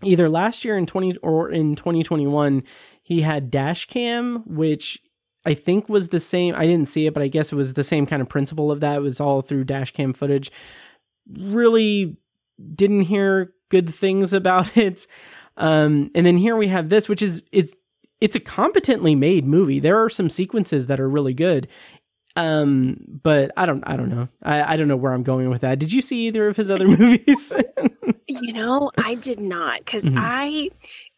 either 0.03 0.29
last 0.29 0.63
year 0.63 0.77
in 0.77 0.85
20 0.85 1.17
or 1.17 1.49
in 1.49 1.75
2021, 1.75 2.63
he 3.01 3.21
had 3.21 3.51
Dashcam, 3.51 4.47
which 4.47 5.01
I 5.45 5.53
think 5.53 5.89
was 5.89 6.09
the 6.09 6.19
same. 6.21 6.55
I 6.55 6.65
didn't 6.65 6.87
see 6.87 7.05
it, 7.05 7.13
but 7.13 7.21
I 7.21 7.27
guess 7.27 7.51
it 7.51 7.55
was 7.55 7.73
the 7.73 7.83
same 7.83 8.05
kind 8.05 8.21
of 8.21 8.29
principle 8.29 8.71
of 8.71 8.79
that. 8.79 8.97
It 8.97 9.01
was 9.01 9.19
all 9.19 9.41
through 9.41 9.65
Dashcam 9.65 10.15
footage. 10.15 10.49
Really 11.29 12.15
didn't 12.73 13.01
hear 13.01 13.53
good 13.69 13.93
things 13.93 14.31
about 14.33 14.77
it. 14.77 15.05
Um, 15.57 16.09
and 16.15 16.25
then 16.25 16.37
here 16.37 16.55
we 16.55 16.69
have 16.69 16.89
this, 16.89 17.09
which 17.09 17.21
is 17.21 17.43
it's 17.51 17.75
it's 18.21 18.37
a 18.37 18.39
competently 18.39 19.15
made 19.15 19.45
movie. 19.45 19.81
There 19.81 20.01
are 20.01 20.09
some 20.09 20.29
sequences 20.29 20.87
that 20.87 20.97
are 20.97 21.09
really 21.09 21.33
good. 21.33 21.67
Um, 22.35 22.97
but 23.21 23.51
I 23.57 23.65
don't 23.65 23.83
I 23.87 23.95
don't 23.95 24.09
know. 24.09 24.27
I, 24.41 24.73
I 24.73 24.77
don't 24.77 24.87
know 24.87 24.95
where 24.97 25.13
I'm 25.13 25.23
going 25.23 25.49
with 25.49 25.61
that. 25.61 25.77
Did 25.79 25.93
you 25.93 26.01
see 26.01 26.27
either 26.27 26.47
of 26.47 26.57
his 26.57 26.71
other 26.71 26.85
movies? 26.97 27.53
You 28.27 28.53
know, 28.53 28.89
I 28.97 29.13
did 29.15 29.39
not 29.39 29.79
because 29.79 30.05
Mhm. 30.05 30.15
I 30.17 30.69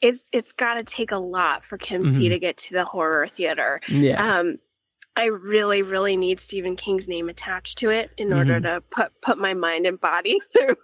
it's 0.01 0.29
it's 0.33 0.51
got 0.51 0.73
to 0.73 0.83
take 0.83 1.11
a 1.11 1.17
lot 1.17 1.63
for 1.63 1.77
Kim 1.77 2.05
C 2.05 2.25
Mhm. 2.27 2.29
to 2.31 2.39
get 2.39 2.57
to 2.57 2.73
the 2.73 2.83
horror 2.85 3.27
theater. 3.29 3.79
yeah. 3.87 4.39
Um, 4.39 4.57
I 5.17 5.25
really, 5.25 5.81
really 5.81 6.17
need 6.17 6.39
Stephen 6.41 6.75
King's 6.75 7.07
name 7.07 7.29
attached 7.29 7.77
to 7.77 7.89
it 7.89 8.11
in 8.17 8.33
order 8.33 8.55
Mm-hmm. 8.59 8.65
to 8.75 8.81
put 8.91 9.11
put 9.21 9.37
my 9.37 9.53
mind 9.53 9.85
and 9.85 9.99
body 9.99 10.39
through 10.53 10.75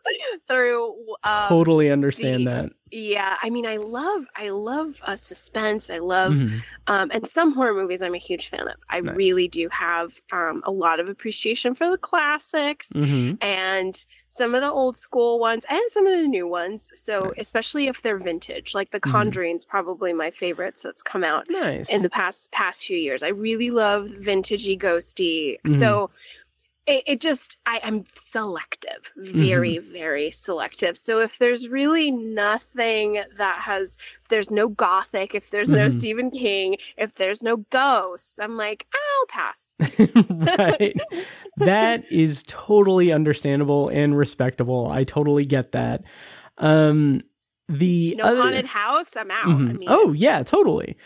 through. 0.48 0.96
Um, 1.24 1.50
totally 1.50 1.92
understand 1.92 2.48
the- 2.48 2.52
that. 2.52 2.72
Yeah, 2.94 3.38
I 3.42 3.50
mean, 3.50 3.66
I 3.66 3.78
love 3.78 4.26
I 4.36 4.50
love 4.50 4.96
uh, 5.04 5.16
suspense. 5.16 5.90
I 5.90 6.00
love 6.00 6.34
Mhm. 6.34 6.62
um, 6.88 7.10
and 7.14 7.26
some 7.28 7.54
horror 7.54 7.74
movies 7.74 8.02
I'm 8.02 8.14
a 8.16 8.18
huge 8.18 8.48
fan 8.50 8.68
of. 8.68 8.76
I 8.90 9.00
Nice. 9.00 9.16
really 9.16 9.48
do 9.48 9.70
have 9.72 10.20
um, 10.34 10.62
a 10.66 10.72
lot 10.72 11.00
of 11.00 11.08
appreciation 11.08 11.74
for 11.74 11.90
the 11.90 11.98
classics 11.98 12.90
Mhm. 12.94 13.38
and 13.42 14.06
some 14.34 14.56
of 14.56 14.62
the 14.62 14.72
old 14.72 14.96
school 14.96 15.40
ones 15.40 15.66
and 15.70 15.82
some 15.90 16.08
of 16.08 16.18
the 16.18 16.26
new 16.26 16.48
ones. 16.48 16.90
So 16.96 17.20
Nice. 17.20 17.34
especially 17.40 17.88
if 17.88 18.02
they're 18.02 18.18
vintage, 18.18 18.74
like 18.74 18.92
The 18.92 19.02
Mhm. 19.02 19.12
Conjuring's 19.12 19.66
probably 19.66 20.14
my 20.14 20.32
favorites 20.32 20.84
that's 20.84 21.04
come 21.04 21.22
out 21.26 21.48
Nice. 21.50 21.90
in 21.90 22.02
the 22.02 22.10
past 22.10 22.50
past 22.54 22.86
few 22.86 22.98
years. 22.98 23.24
I 23.24 23.28
really 23.28 23.70
love 23.72 24.08
vintagey 24.08 24.80
ghosty. 24.80 25.60
Mhm. 25.68 25.78
So 25.78 26.10
it, 26.92 27.04
it 27.08 27.22
just 27.22 27.58
I, 27.66 27.80
I'm 27.84 28.04
selective, 28.16 29.12
very, 29.18 29.78
very 29.80 30.32
selective. 30.32 30.98
So 30.98 31.22
if 31.22 31.38
there's 31.38 31.68
really 31.68 32.12
nothing 32.12 33.24
that 33.38 33.60
has 33.62 33.98
if 34.22 34.28
there's 34.30 34.52
no 34.52 34.68
gothic, 34.70 35.34
if 35.36 35.50
there's 35.50 35.70
no 35.70 35.88
Mhm. 35.88 35.92
Stephen 35.92 36.32
King, 36.32 36.78
if 36.98 37.16
there's 37.16 37.42
no 37.42 37.58
ghosts, 37.58 38.40
I'm 38.40 38.58
like, 38.58 38.88
I'll 38.94 39.28
pass. 39.28 39.76
right. 40.58 40.96
That 41.58 42.04
is 42.12 42.44
totally 42.48 43.12
understandable 43.12 43.90
and 43.90 44.18
respectable. 44.18 44.88
I 44.88 45.04
totally 45.04 45.46
get 45.46 45.72
that. 45.72 46.04
Um 46.58 47.22
the 47.70 48.16
No 48.18 48.26
other 48.26 48.42
haunted 48.42 48.66
house, 48.66 49.16
I'm 49.16 49.32
out. 49.32 49.46
I 49.46 49.50
Mhm. 49.50 49.80
mean 49.80 49.90
oh 49.90 50.12
yeah, 50.12 50.44
totally. 50.44 50.98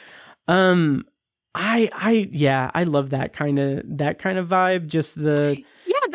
Um 0.48 1.06
I 1.54 1.90
I 1.94 2.30
yeah, 2.32 2.70
I 2.74 2.84
love 2.84 3.12
that 3.12 3.34
kind 3.34 3.60
of 3.60 3.98
that 3.98 4.20
kind 4.20 4.38
of 4.38 4.48
vibe 4.50 4.88
just 4.88 5.16
the 5.16 5.64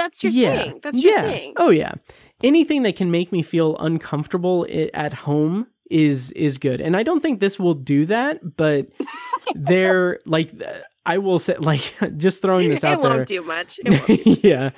that's 0.00 0.22
your 0.24 0.32
yeah. 0.32 0.62
thing. 0.62 0.80
That's 0.82 1.02
your 1.02 1.22
thing. 1.22 1.52
Oh 1.56 1.70
yeah. 1.70 1.92
Anything 2.42 2.84
that 2.84 2.96
can 2.96 3.10
make 3.10 3.32
me 3.32 3.42
feel 3.42 3.76
uncomfortable 3.76 4.66
at 4.94 5.12
home 5.12 5.66
is 5.90 6.32
is 6.32 6.56
good. 6.56 6.80
And 6.80 6.96
I 6.96 7.02
don't 7.02 7.20
think 7.20 7.40
this 7.40 7.58
will 7.58 7.74
do 7.74 8.06
that, 8.06 8.56
but 8.56 8.86
they're 9.54 10.20
like 10.24 10.50
I 11.04 11.18
will 11.18 11.38
say 11.38 11.56
like 11.58 11.92
just 12.16 12.40
throwing 12.40 12.70
this 12.70 12.82
it 12.82 12.86
out 12.86 13.02
won't 13.02 13.14
there. 13.14 13.24
do 13.26 13.42
much. 13.42 13.78
It 13.84 13.90
won't 13.90 14.24
do 14.24 14.36
yeah. 14.48 14.70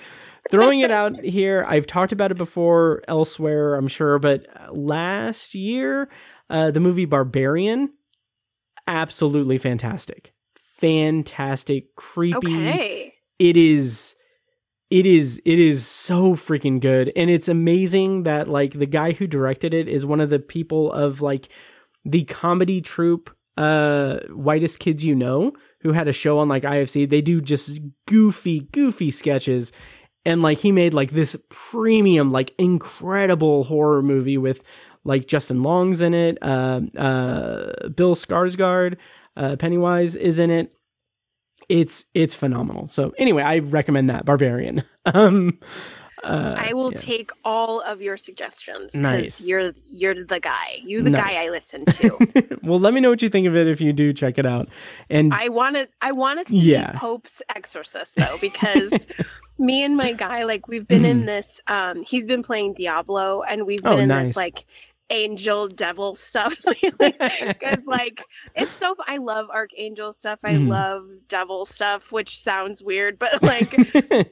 Throwing 0.51 0.81
it 0.81 0.91
out 0.91 1.21
here, 1.21 1.65
I've 1.69 1.87
talked 1.87 2.11
about 2.11 2.33
it 2.33 2.37
before 2.37 3.03
elsewhere, 3.07 3.77
I'm 3.77 3.87
sure, 3.87 4.19
but 4.19 4.45
last 4.73 5.55
year, 5.55 6.11
uh, 6.51 6.73
the 6.73 6.81
movie 6.81 7.05
Barbarian, 7.05 7.91
absolutely 8.89 9.59
fantastic. 9.59 10.33
Fantastic, 10.57 11.95
creepy. 11.95 12.69
Okay. 12.69 13.15
It 13.39 13.57
is 13.57 14.17
it 14.93 15.07
is 15.07 15.41
it 15.47 15.59
is 15.59 15.87
so 15.87 16.35
freaking 16.35 16.79
good. 16.79 17.11
And 17.17 17.31
it's 17.31 17.49
amazing 17.49 18.25
that 18.25 18.47
like 18.47 18.75
the 18.75 18.87
guy 18.87 19.13
who 19.13 19.27
directed 19.27 19.73
it 19.73 19.89
is 19.89 20.05
one 20.05 20.21
of 20.21 20.29
the 20.29 20.39
people 20.39 20.93
of 20.93 21.23
like 21.23 21.49
the 22.05 22.25
comedy 22.25 22.83
troupe 22.83 23.31
uh 23.57 24.19
whitest 24.31 24.79
kids 24.79 25.05
you 25.05 25.15
know 25.15 25.53
who 25.81 25.93
had 25.93 26.09
a 26.09 26.13
show 26.13 26.39
on 26.39 26.49
like 26.49 26.63
ifc 26.63 27.09
they 27.11 27.21
do 27.21 27.39
just 27.41 27.81
goofy 28.07 28.61
goofy 28.73 29.11
sketches. 29.11 29.73
And 30.27 30.43
like 30.43 30.59
he 30.59 30.71
made 30.71 30.93
like 30.93 31.13
this 31.13 31.37
premium 31.49 32.31
like 32.31 32.55
incredible 32.59 33.65
horror 33.65 34.03
movie 34.03 34.39
with 34.39 34.63
like 35.05 35.27
justin 35.27 35.63
long's 35.63 36.03
in 36.03 36.13
it 36.13 36.37
uh 36.43 36.81
uh 36.99 37.89
bill 37.89 38.15
skarsgård 38.15 38.99
uh 39.39 39.57
pennywise 39.57 40.15
is 40.15 40.39
in 40.39 40.51
it 40.51 40.75
it's 41.69 42.05
it's 42.15 42.35
phenomenal 42.35 42.87
so 42.89 43.13
anyway 43.19 43.43
i 43.43 43.59
recommend 43.59 44.11
that 44.11 44.25
barbarian 44.25 44.83
um 45.07 45.59
uh, 46.25 46.55
I 46.57 46.73
will 46.73 46.93
yeah. 46.93 46.99
take 46.99 47.31
all 47.45 47.81
of 47.81 48.01
your 48.01 48.17
suggestions 48.17 48.93
because 48.93 49.03
Nice. 49.03 49.45
you're 49.45 49.73
you're 49.91 50.25
the 50.25 50.39
guy. 50.39 50.79
You 50.85 51.03
the 51.03 51.11
Nice. 51.11 51.35
guy 51.35 51.45
I 51.47 51.49
listen 51.49 51.85
to. 51.85 52.59
well 52.63 52.79
let 52.79 52.95
me 52.95 53.01
know 53.01 53.11
what 53.11 53.23
you 53.23 53.29
think 53.29 53.49
of 53.49 53.57
it 53.57 53.67
if 53.67 53.81
you 53.81 53.93
do 53.93 54.13
check 54.13 54.39
it 54.39 54.47
out 54.47 54.69
and 55.11 55.35
I 55.35 55.49
want 55.49 55.75
to 55.75 55.89
I 56.01 56.13
want 56.13 56.39
to 56.39 56.45
see 56.45 56.59
Yeah. 56.61 56.93
Pope's 56.93 57.43
Exorcist 57.57 58.15
though 58.15 58.37
because 58.41 59.05
me 59.59 59.83
and 59.83 59.97
my 59.97 60.13
guy 60.13 60.45
like 60.45 60.69
we've 60.69 60.87
been 60.87 61.05
in 61.05 61.23
Mhm. 61.23 61.27
this 61.27 61.61
um 61.67 62.05
he's 62.05 62.25
been 62.25 62.45
playing 62.45 62.75
Diablo 62.75 63.43
and 63.43 63.67
we've 63.67 63.83
been 63.83 63.93
Oh, 63.93 63.99
in 63.99 64.07
nice. 64.07 64.29
this 64.29 64.37
like 64.37 64.65
angel 65.13 65.69
devil 65.69 66.15
stuff 66.17 66.61
because 67.61 67.85
like 67.87 68.27
it's 68.57 68.77
so 68.77 68.97
I 69.07 69.19
love 69.19 69.49
archangel 69.51 70.13
stuff 70.13 70.41
I 70.45 70.57
Mhm. 70.57 70.59
love 70.59 71.05
devil 71.29 71.67
stuff 71.67 72.13
which 72.13 72.39
sounds 72.41 72.83
weird 72.83 73.19
but 73.19 73.43
like 73.45 73.83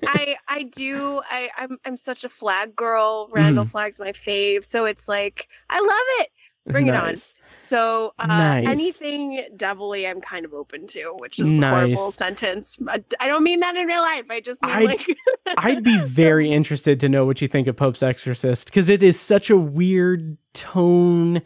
I 0.07 0.37
I 0.49 0.65
do 0.65 1.23
I 1.31 1.51
I'm 1.57 1.79
I'm 1.85 1.97
such 1.97 2.25
a 2.25 2.29
Flagg 2.31 2.77
girl. 2.77 3.29
Randall 3.33 3.65
Mm-hmm. 3.65 3.67
Flagg's 3.67 4.01
my 4.01 4.13
fave, 4.13 4.65
so 4.65 4.87
it's 4.87 5.09
like 5.09 5.49
I 5.71 5.81
love 5.81 6.25
it. 6.27 6.31
Bring 6.67 6.87
it 6.89 6.95
on. 6.95 7.15
So 7.49 8.13
uh, 8.19 8.27
Nice. 8.27 8.67
anything 8.69 9.45
devilly, 9.57 10.07
I'm 10.07 10.21
kind 10.21 10.45
of 10.45 10.53
open 10.53 10.87
to, 10.89 11.15
which 11.19 11.39
is 11.39 11.47
Nice. 11.47 11.65
a 11.65 11.71
horrible 11.97 12.13
sentence. 12.13 12.77
I 12.87 13.27
don't 13.27 13.43
mean 13.43 13.61
that 13.61 13.75
in 13.77 13.87
real 13.87 14.03
life. 14.03 14.31
I 14.31 14.41
just 14.41 14.63
mean 14.63 14.73
I'd- 14.73 14.87
like 14.87 15.17
I'd 15.59 15.83
be 15.83 15.99
very 16.05 16.53
interested 16.53 17.01
to 17.01 17.09
know 17.09 17.25
what 17.25 17.41
you 17.41 17.49
think 17.49 17.67
of 17.67 17.77
Pope's 17.77 18.03
Exorcist 18.03 18.67
because 18.67 18.89
it 18.91 19.03
is 19.03 19.19
such 19.19 19.49
a 19.51 19.57
weird 19.57 20.37
tone 20.53 21.41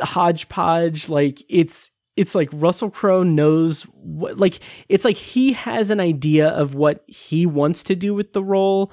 hodgepodge. 0.00 1.08
Like 1.08 1.42
it's 1.48 1.90
it's 2.16 2.34
like 2.34 2.48
Russell 2.52 2.90
Crowe 2.90 3.22
knows 3.22 3.82
what 3.94 4.38
like 4.38 4.60
it's 4.88 5.04
like 5.04 5.16
he 5.16 5.52
has 5.54 5.90
an 5.90 6.00
idea 6.00 6.48
of 6.48 6.74
what 6.74 7.02
he 7.06 7.46
wants 7.46 7.84
to 7.84 7.94
do 7.96 8.14
with 8.14 8.32
the 8.32 8.42
role, 8.44 8.92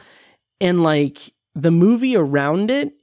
and 0.62 0.82
like 0.84 1.18
the 1.56 1.72
movie 1.72 2.16
around 2.16 2.72
it 2.72 2.94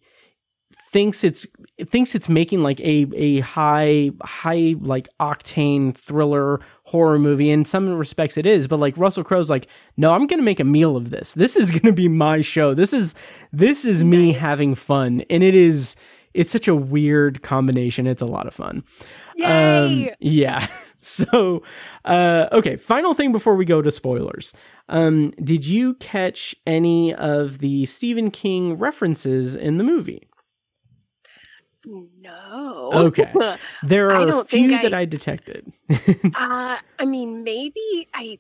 thinks 0.93 1.25
it's 1.25 1.47
it 1.77 1.89
thinks 1.91 2.15
it's 2.15 2.29
making 2.29 2.63
like 2.63 2.81
a 2.81 3.07
a 3.15 3.41
high 3.41 4.11
high 4.23 4.75
like 4.81 5.09
octane 5.21 5.95
thriller 5.95 6.61
horror 6.85 7.19
movie 7.19 7.51
in 7.51 7.65
some 7.65 7.89
respects 7.89 8.37
it 8.37 8.47
is 8.47 8.69
but 8.69 8.79
like 8.79 8.97
Russell 8.97 9.25
Crowe's 9.25 9.51
like 9.51 9.67
no 9.97 10.13
I'm 10.13 10.27
going 10.27 10.39
to 10.39 10.45
make 10.45 10.61
a 10.61 10.65
meal 10.65 10.97
of 10.97 11.11
this 11.11 11.35
this 11.35 11.57
is 11.57 11.71
going 11.71 11.83
to 11.83 11.93
be 11.93 12.09
my 12.09 12.41
show 12.41 12.73
this 12.75 12.93
is 12.93 13.15
this 13.53 13.85
is 13.85 14.05
me 14.05 14.33
Nice. 14.33 14.41
having 14.41 14.75
fun 14.75 15.23
and 15.29 15.43
it 15.43 15.55
is 15.55 15.97
it's 16.35 16.51
such 16.53 16.69
a 16.69 16.75
weird 16.75 17.43
combination 17.43 18.07
it's 18.07 18.23
a 18.23 18.27
lot 18.27 18.47
of 18.47 18.55
fun 18.55 18.85
yay. 19.37 20.09
um, 20.09 20.15
yeah. 20.21 20.67
So, 21.03 21.63
uh, 22.05 22.49
okay. 22.51 22.75
Final 22.75 23.15
thing 23.15 23.31
before 23.31 23.55
we 23.55 23.65
go 23.65 23.81
to 23.81 23.93
spoilers. 23.93 24.53
Um, 24.89 25.31
did 25.41 25.65
you 25.65 25.95
catch 25.95 26.53
any 26.67 27.15
of 27.15 27.59
the 27.59 27.87
Stephen 27.87 28.29
King 28.29 28.77
references 28.77 29.55
in 29.55 29.79
the 29.79 29.85
movie? 29.85 30.26
No. 31.87 32.91
Okay. 32.93 33.33
There 33.83 34.11
are 34.11 34.41
a 34.41 34.45
few 34.45 34.69
think 34.69 34.83
that 34.83 34.93
I- 34.95 35.01
I 35.01 35.05
detected. 35.05 35.73
uh, 35.91 36.77
I 36.99 37.05
mean, 37.05 37.45
maybe 37.45 38.09
I 38.13 38.39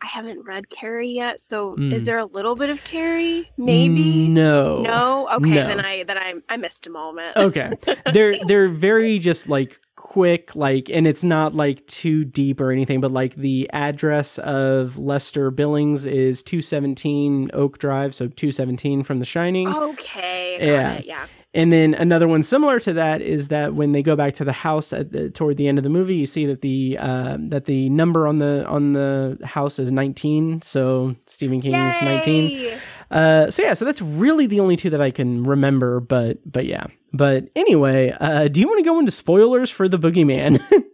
I 0.00 0.06
haven't 0.06 0.44
read 0.46 0.70
Carrie 0.70 1.10
yet. 1.10 1.40
So 1.40 1.74
Mm. 1.76 1.92
is 1.92 2.06
there 2.06 2.18
a 2.18 2.24
little 2.26 2.54
bit 2.54 2.70
of 2.70 2.84
Carrie? 2.84 3.50
Maybe. 3.56 4.28
no. 4.28 4.82
No. 4.82 5.28
Okay. 5.32 5.50
No. 5.50 5.66
Then 5.66 5.80
I 5.84 6.04
then 6.04 6.18
I 6.18 6.34
I 6.48 6.56
missed 6.56 6.86
a 6.86 6.90
moment. 6.90 7.32
okay 7.36 7.72
they're 8.12 8.36
they're 8.46 8.68
very 8.68 9.18
just 9.18 9.48
like 9.48 9.80
quick 9.96 10.54
like 10.54 10.88
and 10.90 11.06
it's 11.06 11.24
not 11.24 11.54
like 11.54 11.84
too 11.86 12.24
deep 12.24 12.60
or 12.60 12.70
anything 12.70 13.00
but 13.00 13.10
like 13.10 13.34
the 13.36 13.68
address 13.72 14.38
of 14.38 14.98
lester 14.98 15.50
billings 15.50 16.04
is 16.06 16.42
217 16.42 17.50
oak 17.54 17.78
drive 17.78 18.14
so 18.14 18.26
217 18.28 19.02
from 19.02 19.18
the 19.18 19.24
shining 19.24 19.66
Okay. 19.68 20.58
Yeah. 20.60 20.92
It. 20.94 21.06
Yeah. 21.06 21.26
And 21.54 21.72
then 21.72 21.94
another 21.94 22.26
one 22.26 22.42
similar 22.42 22.80
to 22.80 22.92
that 22.94 23.22
is 23.22 23.48
that 23.48 23.74
when 23.74 23.92
they 23.92 24.02
go 24.02 24.16
back 24.16 24.34
to 24.34 24.44
the 24.44 24.52
house 24.52 24.92
at 24.92 25.12
the, 25.12 25.30
toward 25.30 25.56
the 25.56 25.68
end 25.68 25.78
of 25.78 25.84
the 25.84 25.90
movie, 25.90 26.16
you 26.16 26.26
see 26.26 26.46
that 26.46 26.62
the 26.62 26.98
uh, 26.98 27.36
that 27.38 27.66
the 27.66 27.88
number 27.90 28.26
on 28.26 28.38
the 28.38 28.66
on 28.66 28.92
the 28.92 29.38
house 29.44 29.78
is 29.78 29.92
19. 29.92 30.62
So 30.62 31.14
Stephen 31.26 31.60
King 31.60 31.74
is 31.74 32.00
19. 32.02 32.78
Uh, 33.10 33.50
so 33.50 33.62
yeah, 33.62 33.74
so 33.74 33.84
that's 33.84 34.02
really 34.02 34.46
the 34.46 34.58
only 34.58 34.76
two 34.76 34.90
that 34.90 35.00
I 35.00 35.12
can 35.12 35.44
remember. 35.44 36.00
But 36.00 36.38
but 36.50 36.66
yeah. 36.66 36.86
But 37.12 37.48
anyway, 37.54 38.14
uh, 38.18 38.48
do 38.48 38.60
you 38.60 38.66
want 38.66 38.78
to 38.78 38.84
go 38.84 38.98
into 38.98 39.12
spoilers 39.12 39.70
for 39.70 39.88
the 39.88 39.98
Boogeyman? 39.98 40.60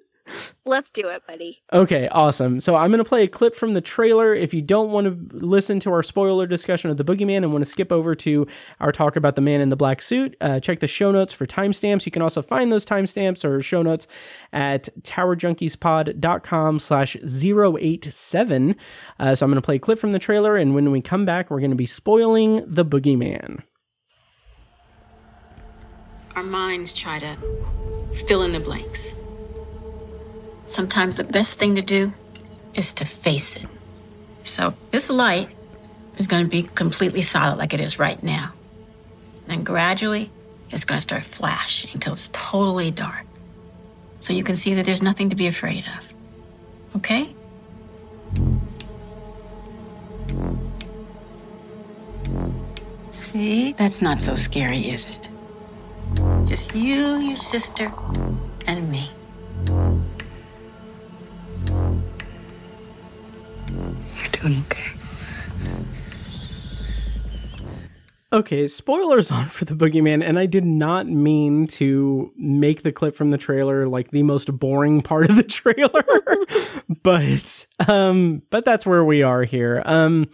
Let's 0.65 0.91
do 0.91 1.09
it, 1.09 1.27
buddy. 1.27 1.63
Okay, 1.73 2.09
awesome. 2.09 2.61
So 2.61 2.77
I'm 2.77 2.91
going 2.91 3.03
to 3.03 3.09
play 3.09 3.25
a 3.25 3.29
clip 3.29 3.55
from 3.55 3.73
the 3.73 3.81
trailer. 3.81 4.35
If 4.35 4.55
you 4.55 4.63
don't 4.63 4.91
want 4.91 5.07
to 5.07 5.37
listen 5.37 5.81
to 5.81 5.93
our 5.93 6.03
spoiler 6.03 6.47
discussion 6.47 6.91
of 6.91 6.97
the 6.97 7.05
Boogeyman 7.05 7.39
and 7.39 7.53
want 7.53 7.65
to 7.65 7.71
skip 7.71 7.91
over 7.91 8.15
to 8.17 8.47
our 8.81 8.93
talk 8.93 9.17
about 9.17 9.37
the 9.37 9.41
man 9.41 9.61
in 9.61 9.69
the 9.69 9.77
black 9.77 10.03
suit, 10.03 10.37
uh, 10.41 10.61
check 10.61 10.81
the 10.81 10.87
show 10.87 11.11
notes 11.11 11.33
for 11.33 11.47
timestamps. 11.47 12.07
You 12.07 12.13
can 12.13 12.23
also 12.23 12.43
find 12.43 12.71
those 12.71 12.87
timestamps 12.87 13.45
or 13.45 13.61
show 13.61 13.83
notes 13.83 14.07
at 14.53 14.89
towerjunkiespod.com 15.03 16.79
slash 16.79 17.17
087. 17.17 18.77
Uh, 19.19 19.35
so 19.35 19.45
I'm 19.45 19.51
going 19.51 19.57
to 19.57 19.63
play 19.63 19.77
a 19.77 19.81
clip 19.81 19.99
from 19.99 20.13
the 20.13 20.19
trailer, 20.19 20.57
and 20.57 20.75
when 20.75 20.91
we 20.91 21.01
come 21.01 21.25
back, 21.25 21.51
we're 21.51 21.61
going 21.61 21.71
to 21.71 21.77
be 21.77 21.87
spoiling 21.87 22.65
the 22.67 22.85
Boogeyman. 22.85 23.63
Our 26.37 26.43
minds 26.45 26.93
try 26.93 27.19
to 27.19 27.37
fill 28.27 28.43
in 28.43 28.53
the 28.53 28.61
blanks. 28.61 29.15
Sometimes 30.71 31.17
the 31.17 31.25
best 31.25 31.59
thing 31.59 31.75
to 31.75 31.83
do 31.83 32.13
is 32.75 32.93
to 32.93 33.05
face 33.05 33.57
it. 33.57 33.67
So 34.45 34.73
this 34.93 35.11
light 35.11 35.49
is 36.17 36.29
going 36.29 36.45
to 36.45 36.49
be 36.49 36.63
completely 36.63 37.23
solid 37.23 37.59
like 37.59 37.75
it 37.75 37.81
is 37.81 37.99
right 37.99 38.23
now. 38.23 38.53
Then 39.49 39.65
gradually, 39.65 40.31
it's 40.71 40.85
going 40.85 40.99
to 40.99 41.03
start 41.03 41.25
flashing 41.25 41.91
until 41.95 42.13
it's 42.13 42.31
totally 42.33 42.93
dark. 42.93 43.27
So 44.21 44.33
you 44.33 44.45
can 44.45 44.55
see 44.55 44.75
that 44.75 44.87
there's 44.87 45.03
nothing 45.03 45.29
to 45.31 45.35
be 45.35 45.49
afraid 45.49 45.85
of. 45.99 46.15
Okay? 46.99 47.35
See? 53.11 53.73
That's 53.73 54.01
not 54.01 54.21
so 54.21 54.37
scary, 54.37 54.89
is 54.89 55.09
it? 55.09 55.31
Just 56.47 56.77
you, 56.77 57.17
your 57.17 57.37
sister, 57.37 57.93
and 58.69 58.89
me. 58.89 59.11
Doing 64.43 64.65
okay. 64.71 64.91
Okay, 68.33 68.69
spoilers 68.69 69.33
on 69.33 69.47
for 69.47 69.65
the 69.65 69.75
Boogeyman, 69.75 70.25
and 70.25 70.39
I 70.39 70.47
did 70.47 70.65
not 70.65 71.09
mean 71.09 71.67
to 71.67 72.33
make 72.37 72.85
the 72.85 72.93
clip 72.93 73.17
from 73.17 73.31
the 73.31 73.39
trailer 73.39 73.89
like 73.89 74.13
the 74.13 74.23
most 74.23 74.57
boring 74.57 75.03
part 75.03 75.29
of 75.29 75.35
the 75.35 75.43
trailer, 75.43 76.05
but 77.03 77.67
um, 77.89 78.43
but 78.51 78.65
that's 78.65 78.87
where 78.87 79.05
we 79.05 79.25
are 79.25 79.43
here. 79.43 79.83
Um, 79.85 80.29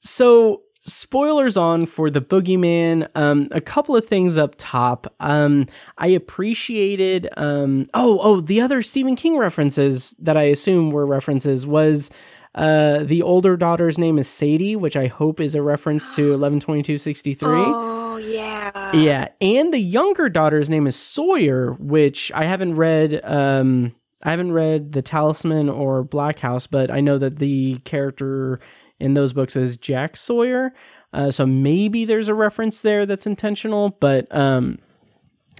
so 0.00 0.62
spoilers 0.82 1.56
on 1.56 1.86
for 1.86 2.10
the 2.10 2.20
Boogeyman. 2.20 3.08
Um, 3.14 3.46
a 3.52 3.60
couple 3.60 3.94
of 3.94 4.06
things 4.06 4.36
up 4.36 4.54
top. 4.58 5.14
Um, 5.20 5.66
I 5.98 6.08
appreciated. 6.08 7.28
Um, 7.36 7.86
oh, 7.94 8.18
oh, 8.20 8.40
the 8.40 8.60
other 8.60 8.82
Stephen 8.82 9.14
King 9.14 9.36
references 9.36 10.16
that 10.18 10.36
I 10.36 10.44
assume 10.44 10.90
were 10.90 11.06
references 11.06 11.66
was. 11.66 12.10
Uh, 12.54 13.04
the 13.04 13.22
older 13.22 13.56
daughter's 13.56 13.98
name 13.98 14.18
is 14.18 14.28
Sadie, 14.28 14.76
which 14.76 14.96
I 14.96 15.06
hope 15.06 15.40
is 15.40 15.54
a 15.54 15.62
reference 15.62 16.14
to 16.16 16.32
eleven 16.34 16.60
twenty 16.60 16.82
two 16.82 16.98
sixty 16.98 17.34
three. 17.34 17.50
Oh 17.50 18.16
yeah. 18.16 18.92
Yeah, 18.92 19.28
and 19.40 19.72
the 19.72 19.78
younger 19.78 20.28
daughter's 20.28 20.68
name 20.68 20.86
is 20.86 20.96
Sawyer, 20.96 21.72
which 21.78 22.32
I 22.34 22.44
haven't 22.44 22.76
read. 22.76 23.20
Um, 23.24 23.94
I 24.22 24.30
haven't 24.30 24.52
read 24.52 24.92
The 24.92 25.02
Talisman 25.02 25.68
or 25.68 26.02
Black 26.02 26.40
House, 26.40 26.66
but 26.66 26.90
I 26.90 27.00
know 27.00 27.18
that 27.18 27.38
the 27.38 27.78
character 27.84 28.60
in 28.98 29.14
those 29.14 29.32
books 29.32 29.56
is 29.56 29.76
Jack 29.76 30.16
Sawyer. 30.16 30.74
Uh, 31.12 31.30
so 31.30 31.46
maybe 31.46 32.04
there's 32.04 32.28
a 32.28 32.34
reference 32.34 32.82
there 32.82 33.06
that's 33.06 33.26
intentional, 33.26 33.96
but 34.00 34.26
um, 34.34 34.78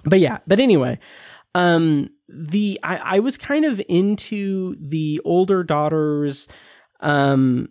but 0.04 0.20
yeah. 0.20 0.38
But 0.46 0.60
anyway, 0.60 0.98
um, 1.54 2.10
the 2.28 2.78
I, 2.82 2.96
I 2.96 3.18
was 3.20 3.36
kind 3.36 3.64
of 3.64 3.80
into 3.88 4.76
the 4.78 5.20
older 5.24 5.64
daughter's 5.64 6.46
um 7.00 7.68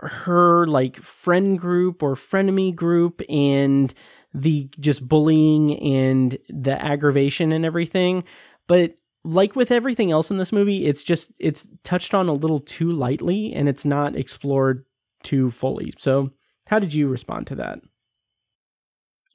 her 0.00 0.66
like 0.66 0.96
friend 0.96 1.58
group 1.58 2.02
or 2.02 2.14
frenemy 2.14 2.74
group 2.74 3.22
and 3.28 3.94
the 4.34 4.68
just 4.80 5.06
bullying 5.06 5.78
and 5.80 6.38
the 6.48 6.82
aggravation 6.82 7.52
and 7.52 7.64
everything. 7.64 8.24
But 8.66 8.96
like 9.24 9.54
with 9.54 9.70
everything 9.70 10.10
else 10.10 10.32
in 10.32 10.38
this 10.38 10.50
movie 10.50 10.86
it's 10.86 11.04
just 11.04 11.30
it's 11.38 11.68
touched 11.84 12.12
on 12.12 12.28
a 12.28 12.32
little 12.32 12.58
too 12.58 12.90
lightly 12.90 13.52
and 13.52 13.68
it's 13.68 13.84
not 13.84 14.16
explored 14.16 14.84
too 15.22 15.50
fully. 15.50 15.92
So 15.98 16.32
how 16.66 16.78
did 16.78 16.92
you 16.92 17.08
respond 17.08 17.46
to 17.48 17.54
that? 17.56 17.80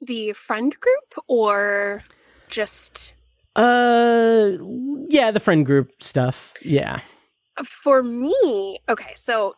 The 0.02 0.32
friend 0.32 0.74
group 0.78 1.24
or 1.26 2.02
just 2.50 3.14
uh 3.56 4.50
yeah 5.08 5.30
the 5.30 5.40
friend 5.40 5.64
group 5.64 6.02
stuff. 6.02 6.52
Yeah 6.60 7.00
for 7.64 8.02
me, 8.02 8.78
okay, 8.88 9.12
so 9.14 9.56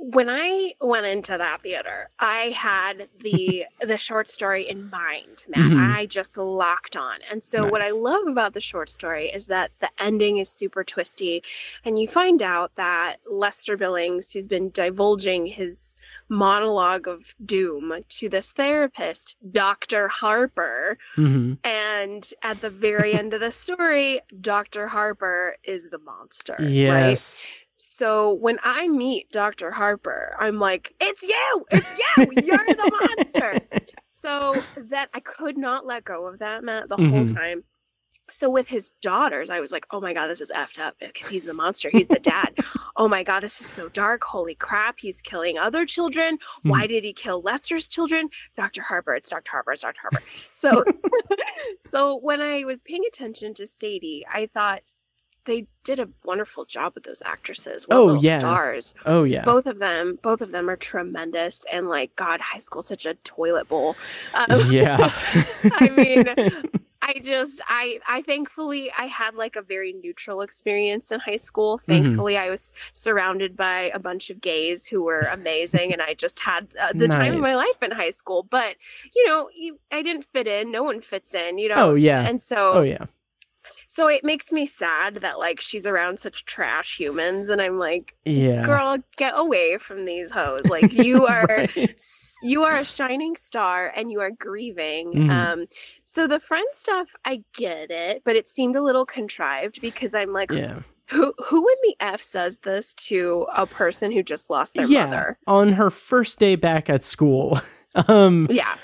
when 0.00 0.30
I 0.30 0.74
went 0.80 1.06
into 1.06 1.36
that 1.36 1.62
theater, 1.62 2.08
I 2.20 2.54
had 2.56 3.08
the 3.20 3.66
the 3.80 3.98
short 3.98 4.30
story 4.30 4.68
in 4.68 4.88
mind, 4.88 5.44
Matt. 5.48 5.72
Mhm. 5.72 5.96
I 5.96 6.06
just 6.06 6.38
locked 6.38 6.96
on. 6.96 7.18
And 7.28 7.42
so 7.42 7.66
what 7.66 7.82
I 7.82 7.90
love 7.90 8.26
about 8.28 8.54
the 8.54 8.60
short 8.60 8.88
story 8.90 9.28
is 9.28 9.46
that 9.46 9.72
the 9.80 9.90
ending 9.98 10.38
is 10.38 10.48
super 10.48 10.84
twisty 10.84 11.42
and 11.84 11.98
you 11.98 12.06
find 12.06 12.40
out 12.42 12.76
that 12.76 13.16
Lester 13.28 13.76
Billings 13.76 14.30
who's 14.30 14.46
been 14.46 14.70
divulging 14.70 15.46
his 15.46 15.96
monologue 16.28 17.08
of 17.08 17.34
doom 17.44 17.92
to 18.08 18.28
this 18.28 18.52
therapist, 18.52 19.34
Dr. 19.50 20.08
Harper, 20.08 20.96
hmm 21.16 21.54
and 21.64 22.32
at 22.42 22.60
the 22.60 22.70
very 22.70 23.14
end 23.14 23.34
of 23.34 23.40
the 23.40 23.50
story, 23.50 24.20
Dr. 24.40 24.88
Harper 24.88 25.56
is 25.64 25.90
the 25.90 25.98
monster. 25.98 26.56
Right? 27.48 27.52
So 27.80 28.32
when 28.34 28.58
I 28.64 28.88
meet 28.88 29.30
Dr. 29.30 29.70
Harper, 29.70 30.34
I'm 30.38 30.58
like, 30.58 30.94
it's 31.00 31.22
you! 31.22 31.64
It's 31.70 31.88
you! 32.18 32.32
You're 32.44 32.58
the 32.66 32.90
monster! 33.16 33.60
So 34.10 34.64
that 34.76 35.10
I 35.14 35.20
could 35.20 35.56
not 35.56 35.86
let 35.86 36.02
go 36.04 36.26
of 36.26 36.40
that, 36.40 36.64
Matt, 36.64 36.88
the 36.88 36.96
whole 36.96 37.04
Mhm. 37.24 37.36
time. 37.36 37.62
So 38.30 38.50
with 38.50 38.66
his 38.68 38.90
daughters, 39.00 39.48
I 39.48 39.60
was 39.60 39.70
like, 39.70 39.86
oh 39.92 40.00
my 40.00 40.12
God, 40.12 40.26
this 40.26 40.40
is 40.40 40.50
effed 40.50 40.80
up 40.80 40.96
because 40.98 41.28
he's 41.28 41.44
the 41.44 41.54
monster. 41.54 41.88
He's 41.88 42.08
the 42.08 42.18
dad. 42.18 42.54
oh 42.96 43.06
my 43.06 43.22
God, 43.22 43.40
this 43.44 43.60
is 43.60 43.66
so 43.68 43.88
dark. 43.88 44.24
Holy 44.24 44.56
crap. 44.56 44.98
He's 44.98 45.22
killing 45.22 45.56
other 45.56 45.86
children. 45.86 46.38
Why 46.62 46.88
did 46.88 47.04
he 47.04 47.12
kill 47.12 47.40
Lester's 47.42 47.88
children? 47.88 48.28
Dr. 48.56 48.82
Harper. 48.82 49.14
It's 49.14 49.30
Dr. 49.30 49.50
Harper. 49.52 49.70
It's 49.72 49.82
Dr. 49.82 50.00
Harper. 50.02 50.22
So, 50.52 50.82
so 51.86 52.16
when 52.16 52.40
I 52.42 52.64
was 52.64 52.80
paying 52.82 53.04
attention 53.06 53.54
to 53.54 53.66
Sadie, 53.68 54.26
I 54.28 54.46
thought 54.52 54.82
they 55.48 55.66
did 55.82 55.98
a 55.98 56.08
wonderful 56.24 56.64
job 56.64 56.92
with 56.94 57.04
those 57.04 57.22
actresses. 57.24 57.88
What 57.88 57.96
Oh, 57.96 58.14
yeah. 58.20 58.38
stars. 58.38 58.94
oh 59.06 59.24
yeah 59.24 59.44
Both 59.44 59.66
of 59.66 59.78
them, 59.80 60.18
both 60.22 60.40
of 60.40 60.52
them 60.52 60.68
are 60.70 60.76
tremendous. 60.76 61.64
And 61.72 61.88
like, 61.88 62.14
God, 62.14 62.40
high 62.40 62.58
school 62.58 62.82
such 62.82 63.04
a 63.06 63.14
toilet 63.14 63.68
bowl. 63.68 63.96
Um, 64.34 64.60
yeah 64.70 65.10
I 65.72 65.88
mean, 65.88 66.26
I 67.00 67.20
just 67.22 67.60
I 67.68 68.00
I 68.06 68.20
thankfully 68.22 68.90
I 68.98 69.04
had 69.06 69.34
like 69.34 69.56
a 69.56 69.62
very 69.62 69.92
neutral 69.94 70.42
experience 70.42 71.10
in 71.10 71.20
high 71.20 71.36
school. 71.48 71.78
Mm-hmm. 71.78 71.90
Thankfully, 71.92 72.36
I 72.36 72.50
was 72.50 72.72
surrounded 72.92 73.56
by 73.56 73.90
a 73.94 73.98
bunch 73.98 74.28
of 74.30 74.40
gays 74.42 74.84
who 74.86 75.02
were 75.02 75.20
amazing, 75.32 75.92
and 75.94 76.02
I 76.02 76.12
just 76.14 76.40
had 76.40 76.68
uh, 76.78 76.92
the 76.94 77.08
time 77.08 77.34
of 77.36 77.40
my 77.40 77.54
life 77.56 77.80
in 77.82 77.92
high 77.92 78.10
school. 78.10 78.42
But 78.42 78.76
you 79.16 79.26
know, 79.26 79.48
you, 79.56 79.78
I 79.90 80.02
didn't 80.02 80.24
fit 80.24 80.46
in. 80.46 80.70
No 80.70 80.82
one 80.82 81.00
fits 81.00 81.34
in. 81.34 81.56
You 81.58 81.68
know. 81.70 81.90
oh 81.90 81.94
yeah 81.94 82.28
And 82.28 82.42
so, 82.42 82.72
oh 82.74 82.82
yeah 82.82 83.06
so 83.90 84.06
it 84.06 84.22
makes 84.22 84.52
me 84.52 84.66
sad 84.66 85.16
that 85.16 85.38
like 85.40 85.60
she's 85.60 85.86
around 85.86 86.20
such 86.20 86.44
trash 86.44 86.96
humans, 87.00 87.48
and 87.48 87.60
I'm 87.60 87.78
like, 87.78 88.14
yeah 88.24 88.64
girl, 88.66 88.98
get 89.16 89.32
away 89.36 89.78
from 89.78 90.04
these 90.04 90.30
hoes. 90.30 90.60
Like 90.68 90.92
you 90.92 91.26
are 91.26 91.46
Right. 91.76 92.00
you 92.44 92.62
are 92.64 92.78
a 92.78 92.84
shining 92.84 93.34
star 93.36 93.92
and 93.96 94.12
you 94.12 94.20
are 94.20 94.30
grieving. 94.30 95.12
Mhm. 95.14 95.30
Um, 95.30 95.66
so 96.04 96.26
the 96.28 96.38
friend 96.38 96.66
stuff, 96.72 97.16
I 97.24 97.42
get 97.56 97.90
it, 97.90 98.22
but 98.24 98.36
it 98.36 98.46
seemed 98.46 98.76
a 98.76 98.82
little 98.82 99.04
contrived 99.06 99.80
because 99.80 100.14
I'm 100.14 100.32
like, 100.32 100.50
yeah 100.52 100.80
who 101.10 101.32
who 101.46 101.66
in 101.66 101.76
the 101.84 101.96
f 102.00 102.20
says 102.20 102.58
this 102.58 102.92
to 102.94 103.46
a 103.56 103.66
person 103.66 104.12
who 104.12 104.22
just 104.22 104.50
lost 104.50 104.74
their 104.76 104.86
yeah 104.86 105.06
mother? 105.06 105.38
on 105.46 105.72
her 105.72 105.88
first 105.90 106.38
day 106.38 106.54
back 106.54 106.90
at 106.90 107.02
school 107.02 107.58
um 108.08 108.46
Yeah, 108.50 108.74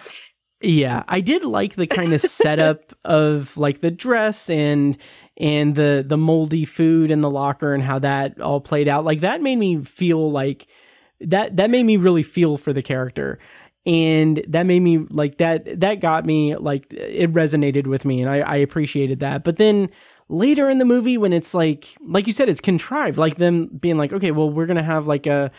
Yeah, 0.65 1.05
I 1.09 1.21
did 1.21 1.45
like 1.45 1.75
the 1.75 1.87
kind 1.87 2.13
of 2.15 2.21
setup 2.21 2.93
of 3.05 3.57
like 3.57 3.81
the 3.81 3.91
dress 3.91 4.49
and 4.49 4.97
and 5.37 5.75
the 5.75 6.05
the 6.07 6.17
moldy 6.17 6.65
food 6.65 7.11
in 7.11 7.21
the 7.21 7.31
locker 7.31 7.75
and 7.75 7.83
how 7.83 7.99
that 8.01 8.41
all 8.41 8.61
played 8.61 8.89
out. 8.89 9.05
Like 9.05 9.21
that 9.21 9.43
made 9.43 9.57
me 9.57 9.83
feel 9.85 10.31
like 10.31 10.67
that 11.21 11.57
that 11.57 11.71
made 11.71 11.85
me 11.85 11.97
really 11.97 12.23
feel 12.23 12.57
for 12.57 12.73
the 12.73 12.83
character. 12.83 13.39
and 13.87 14.43
that 14.49 14.65
made 14.65 14.81
me 14.81 14.99
like 15.11 15.39
that 15.39 15.81
that 15.81 16.01
got 16.01 16.25
me 16.25 16.57
like 16.57 16.91
it 16.93 17.33
resonated 17.35 17.87
with 17.87 18.05
me 18.07 18.23
and 18.23 18.31
I, 18.31 18.39
I 18.41 18.57
appreciated 18.57 19.21
that 19.21 19.45
but 19.45 19.59
then 19.59 19.91
later 20.31 20.71
in 20.71 20.79
the 20.79 20.87
movie 20.87 21.19
when 21.19 21.35
it's 21.35 21.53
like 21.53 21.95
like 22.07 22.27
you 22.27 22.33
said 22.33 22.49
it's 22.49 22.63
contrived 22.63 23.19
like 23.19 23.37
them 23.37 23.67
being 23.67 23.99
like 23.99 24.13
okay 24.15 24.31
well 24.31 24.49
we're 24.49 24.65
gonna 24.67 24.83
have 24.83 25.07
like 25.07 25.27
a 25.27 25.51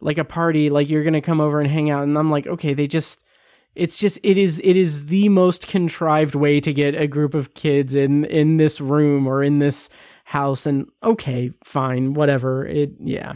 like 0.00 0.16
a 0.18 0.24
party 0.24 0.70
like 0.70 0.88
you're 0.88 1.02
gonna 1.02 1.20
come 1.20 1.40
over 1.40 1.60
and 1.60 1.68
hang 1.70 1.90
out 1.90 2.04
and 2.04 2.16
i'm 2.16 2.30
like 2.30 2.46
okay 2.46 2.72
they 2.72 2.86
just 2.86 3.24
it's 3.74 3.98
just 3.98 4.18
it 4.22 4.36
is 4.36 4.60
it 4.62 4.76
is 4.76 5.06
the 5.06 5.28
most 5.28 5.66
contrived 5.66 6.34
way 6.34 6.60
to 6.60 6.72
get 6.72 6.94
a 6.94 7.06
group 7.06 7.34
of 7.34 7.54
kids 7.54 7.94
in 7.94 8.24
in 8.26 8.56
this 8.58 8.80
room 8.80 9.26
or 9.26 9.42
in 9.42 9.58
this 9.58 9.88
house 10.24 10.66
and 10.66 10.86
okay 11.02 11.52
fine 11.64 12.14
whatever 12.14 12.66
it 12.66 12.92
yeah. 13.00 13.34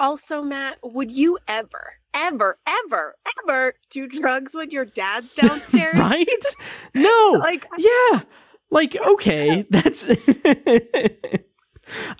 Also, 0.00 0.42
Matt, 0.42 0.78
would 0.84 1.10
you 1.10 1.38
ever, 1.48 1.94
ever, 2.14 2.56
ever, 2.64 3.16
ever 3.42 3.74
do 3.90 4.06
drugs 4.06 4.54
when 4.54 4.70
your 4.70 4.84
dad's 4.84 5.32
downstairs? 5.32 5.94
right? 5.98 6.26
No! 6.94 7.36
Like, 7.38 7.66
yeah! 7.76 8.20
Like 8.70 8.96
okay 8.96 9.64
that's 9.70 10.06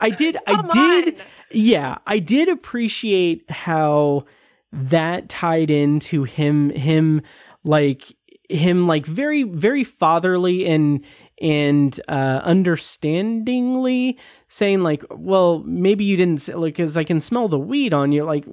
i 0.01 0.09
did 0.09 0.39
i 0.47 0.63
did 0.73 1.21
on. 1.21 1.27
yeah 1.51 1.99
i 2.07 2.19
did 2.19 2.49
appreciate 2.49 3.45
how 3.51 4.25
that 4.73 5.29
tied 5.29 5.71
into 5.71 6.25
him 6.25 6.71
him 6.71 7.23
like 7.65 8.15
him 8.49 8.87
like 8.87 9.07
very 9.07 9.43
very 9.43 9.85
fatherly 9.85 10.67
and 10.67 11.05
and 11.41 12.01
uh 12.09 12.41
understandingly 12.43 14.19
saying 14.49 14.83
like 14.83 15.05
well 15.11 15.63
maybe 15.65 16.05
you 16.05 16.17
didn't 16.17 16.49
like 16.49 16.75
because 16.75 16.97
i 16.97 17.05
can 17.05 17.21
smell 17.21 17.49
the 17.49 17.59
weed 17.59 17.95
on 17.95 18.11
you 18.11 18.25
like 18.25 18.45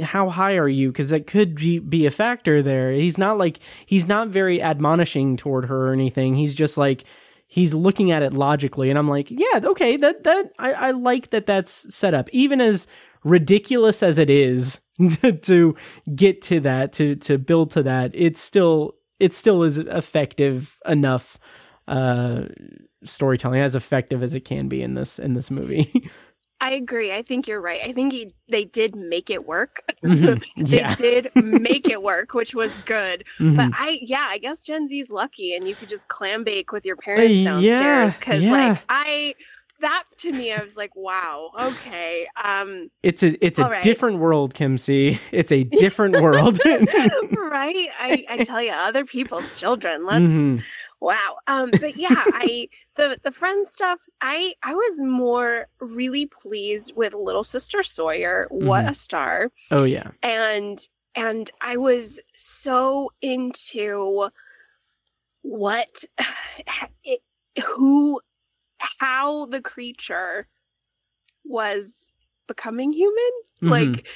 how 0.00 0.28
high 0.28 0.56
are 0.56 0.68
you? 0.68 0.90
Because 0.90 1.10
that 1.10 1.26
could 1.26 1.54
be, 1.54 1.78
be 1.78 2.06
a 2.06 2.10
factor 2.10 2.62
there. 2.62 2.92
He's 2.92 3.18
not 3.18 3.38
like 3.38 3.58
he's 3.86 4.06
not 4.06 4.28
very 4.28 4.62
admonishing 4.62 5.36
toward 5.36 5.66
her 5.66 5.88
or 5.88 5.92
anything. 5.92 6.34
He's 6.34 6.54
just 6.54 6.76
like 6.76 7.04
he's 7.46 7.74
looking 7.74 8.10
at 8.10 8.22
it 8.22 8.32
logically. 8.32 8.90
And 8.90 8.98
i'm 8.98 9.08
like 9.08 9.30
yeah 9.30 9.60
okay 9.62 9.96
that 9.96 10.24
that 10.24 10.52
i, 10.58 10.72
I 10.72 10.90
like 10.92 11.30
that 11.30 11.46
that's 11.46 11.94
set 11.94 12.14
up. 12.14 12.28
Even 12.32 12.60
as 12.60 12.86
ridiculous 13.24 14.02
as 14.02 14.18
it 14.18 14.30
is 14.30 14.80
to 15.42 15.74
get 16.14 16.42
to 16.42 16.60
that 16.60 16.92
to 16.92 17.16
to 17.16 17.38
build 17.38 17.70
to 17.70 17.82
that 17.82 18.10
it's 18.14 18.40
still 18.40 18.94
it 19.18 19.32
still 19.34 19.62
is 19.62 19.78
effective 19.78 20.78
enough 20.86 21.38
uh 21.88 22.42
storytelling 23.04 23.60
as 23.60 23.74
effective 23.74 24.22
as 24.22 24.34
it 24.34 24.44
can 24.44 24.68
be 24.68 24.82
in 24.82 24.94
this 24.94 25.18
in 25.18 25.34
this 25.34 25.50
movie 25.50 26.10
I 26.62 26.72
agree. 26.72 27.10
I 27.10 27.22
think 27.22 27.48
you're 27.48 27.58
right. 27.60 27.80
I 27.82 27.94
think 27.94 28.12
he, 28.12 28.34
they 28.50 28.66
did 28.66 28.94
make 28.94 29.30
it 29.30 29.46
work. 29.46 29.80
Mhm. 30.04 30.42
they 30.58 30.76
yeah 30.76 30.94
did 30.94 31.30
make 31.34 31.88
it 31.88 32.02
work, 32.02 32.34
which 32.34 32.54
was 32.54 32.70
good. 32.84 33.24
Mhm. 33.38 33.56
But 33.56 33.70
I, 33.78 33.98
yeah, 34.02 34.26
I 34.28 34.36
guess 34.38 34.62
Gen 34.62 34.86
Z's 34.86 35.10
lucky, 35.10 35.54
and 35.54 35.66
you 35.66 35.74
could 35.74 35.88
just 35.88 36.08
clam 36.08 36.44
bake 36.44 36.70
with 36.70 36.84
your 36.84 36.96
parents 36.96 37.42
downstairs. 37.44 38.14
Because, 38.18 38.42
yeah. 38.42 38.52
like, 38.52 38.82
I 38.90 39.34
that 39.80 40.04
to 40.18 40.32
me, 40.32 40.52
I 40.52 40.62
was 40.62 40.76
like, 40.76 40.94
wow, 40.94 41.50
okay. 41.58 42.26
Um, 42.42 42.90
it's 43.02 43.22
a 43.22 43.44
it's 43.44 43.58
a 43.58 43.64
right. 43.68 43.82
different 43.82 44.18
world 44.18 44.54
kim 44.54 44.78
c 44.78 45.18
it's 45.32 45.52
a 45.52 45.64
different 45.78 46.20
world 46.20 46.58
right? 46.66 47.88
I, 47.98 48.24
I 48.28 48.44
tell 48.44 48.62
you, 48.62 48.72
other 48.72 49.04
people's 49.04 49.52
children. 49.52 50.04
Let's 50.06 50.22
Mhm. 50.24 50.62
wow. 51.00 51.36
Um, 51.46 51.70
but 51.80 51.96
yeah, 51.96 52.26
I 52.32 52.68
the 52.96 53.18
the 53.22 53.32
friend 53.32 53.66
stuff. 53.66 54.00
I 54.20 54.54
I 54.62 54.74
was 54.74 55.00
more 55.02 55.66
really 55.80 56.26
pleased 56.26 56.92
with 56.94 57.14
Little 57.14 57.44
Sister 57.44 57.82
Sawyer. 57.82 58.46
What 58.50 58.84
Mhm. 58.84 58.90
a 58.90 58.94
star! 58.94 59.50
oh 59.70 59.84
yeah 59.84 60.10
and 60.22 60.78
and 61.14 61.50
I 61.60 61.76
was 61.76 62.20
so 62.34 63.10
into 63.20 64.30
what 65.42 66.04
it, 67.04 67.20
who 67.66 68.20
how 68.98 69.46
the 69.46 69.60
creature 69.60 70.46
was 71.44 72.10
becoming 72.46 72.92
human 72.92 73.30
Mhm. 73.62 73.70
like 73.70 74.06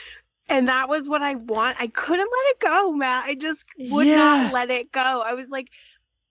and 0.49 0.69
that 0.69 0.89
was 0.89 1.09
what 1.09 1.23
I 1.23 1.37
want 1.37 1.77
I 1.81 1.87
couldn't 1.87 2.29
let 2.31 2.51
it 2.51 2.59
go 2.61 2.93
Matt 2.93 3.25
I 3.27 3.35
just 3.35 3.65
would 3.91 4.07
Yeah. 4.07 4.17
not 4.17 4.53
let 4.53 4.71
it 4.71 4.93
go 4.93 5.23
I 5.25 5.35
was 5.35 5.51
like 5.51 5.69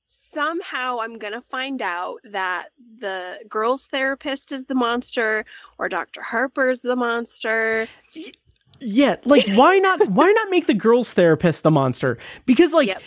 somehow 0.07 0.99
I'm 1.01 1.17
gonna 1.17 1.41
find 1.41 1.81
out 1.81 2.19
that 2.23 2.67
the 2.99 3.39
girl's 3.49 3.87
therapist 3.87 4.51
is 4.51 4.65
the 4.65 4.75
monster 4.75 5.45
or 5.79 5.89
Dr. 5.89 6.21
Harper's 6.21 6.81
the 6.81 6.95
monster 6.95 7.87
Yeah, 8.79 9.15
like 9.23 9.47
why 9.53 9.79
not 9.79 10.09
why 10.09 10.31
not 10.31 10.49
make 10.49 10.67
the 10.67 10.73
girl's 10.73 11.13
therapist 11.13 11.63
the 11.63 11.71
monster? 11.71 12.17
Because 12.45 12.73
like 12.73 12.89
Yep. 12.89 13.01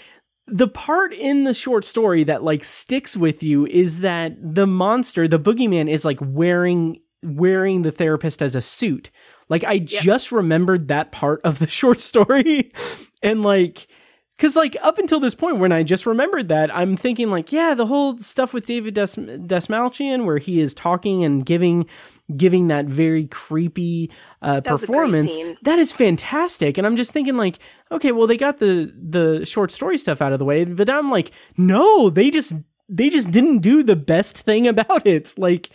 The 0.49 0.69
part 0.69 1.13
in 1.13 1.45
the 1.45 1.55
short 1.55 1.85
story 1.85 2.25
that 2.25 2.45
like 2.45 2.65
sticks 2.65 3.17
with 3.17 3.43
you 3.43 3.67
is 3.67 4.01
that 4.01 4.37
the 4.41 4.67
monster, 4.67 5.27
the 5.27 5.41
boogeyman 5.41 5.91
is 5.91 6.05
like 6.05 6.19
wearing 6.21 7.01
wearing 7.23 7.83
the 7.83 7.91
therapist 7.91 8.41
as 8.41 8.55
a 8.55 8.61
suit. 8.61 9.11
Like 9.49 9.65
I 9.65 9.79
just 9.79 10.33
remembered 10.33 10.89
that 10.89 11.13
part 11.13 11.41
of 11.43 11.59
the 11.59 11.69
short 11.81 12.01
story 12.01 12.73
and 13.23 13.43
like 13.43 13.89
cuz 14.39 14.55
like 14.55 14.77
up 14.83 14.99
until 14.99 15.19
this 15.19 15.35
point 15.35 15.59
when 15.59 15.73
I 15.73 15.83
just 15.83 16.07
remembered 16.07 16.49
that 16.49 16.75
I'm 16.75 16.97
thinking 16.97 17.31
like 17.31 17.53
yeah, 17.53 17.75
the 17.75 17.87
whole 17.87 18.19
stuff 18.19 18.53
with 18.55 18.67
David 18.67 18.95
Des- 18.95 19.17
Dastmalchian 19.17 20.25
where 20.25 20.39
he 20.39 20.61
is 20.61 20.75
talking 20.75 21.25
and 21.25 21.45
giving 21.45 21.87
giving 22.37 22.69
that 22.69 22.87
very 22.87 23.27
creepy 23.27 24.11
uh, 24.43 24.61
That 24.61 24.73
was 24.73 24.83
a 24.83 24.87
great 24.87 24.97
performance 24.97 25.39
that 25.63 25.79
is 25.79 25.93
fantastic. 25.93 26.79
And 26.79 26.87
i'm 26.87 26.97
just 26.97 27.13
thinking 27.13 27.37
like 27.37 27.59
okay 27.93 28.13
well 28.13 28.27
they 28.27 28.37
got 28.37 28.59
the 28.59 28.93
the 28.97 29.45
short 29.45 29.71
story 29.71 29.99
stuff 29.99 30.21
out 30.23 30.33
of 30.33 30.39
the 30.39 30.45
way 30.45 30.65
but 30.65 30.89
i'm 30.91 31.11
like 31.11 31.31
no 31.57 32.11
they 32.11 32.31
just 32.31 32.55
they 32.89 33.11
just 33.11 33.31
didn't 33.31 33.59
do 33.59 33.83
the 33.83 33.97
best 33.97 34.39
thing 34.39 34.67
about 34.67 35.07
it. 35.07 35.35
Like 35.37 35.71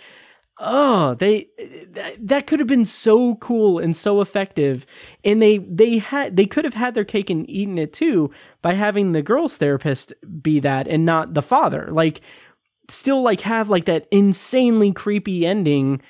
oh 0.64 1.16
they 1.16 1.48
that, 1.90 2.16
that 2.20 2.46
could 2.48 2.60
have 2.60 2.68
been 2.68 2.86
so 2.86 3.36
cool 3.36 3.80
and 3.80 3.96
so 3.96 4.22
effective. 4.22 4.86
And 5.24 5.42
they 5.42 5.60
they 5.60 5.98
had 5.98 6.38
they 6.38 6.46
could 6.46 6.66
have 6.66 6.74
had 6.74 6.96
their 6.96 7.06
cake 7.06 7.30
and 7.30 7.50
eaten 7.50 7.78
it 7.78 7.94
too 7.94 8.32
by 8.62 8.74
having 8.74 9.12
the 9.12 9.22
girls 9.22 9.58
therapist 9.58 10.14
be 10.42 10.60
that 10.60 10.88
and 10.88 11.06
not 11.06 11.34
the 11.34 11.42
father. 11.42 11.90
Like 11.92 12.22
still 12.90 13.22
like 13.22 13.42
have 13.42 13.70
like 13.70 13.86
that 13.86 14.08
insanely 14.12 14.92
creepy 14.92 15.46
ending 15.46 16.02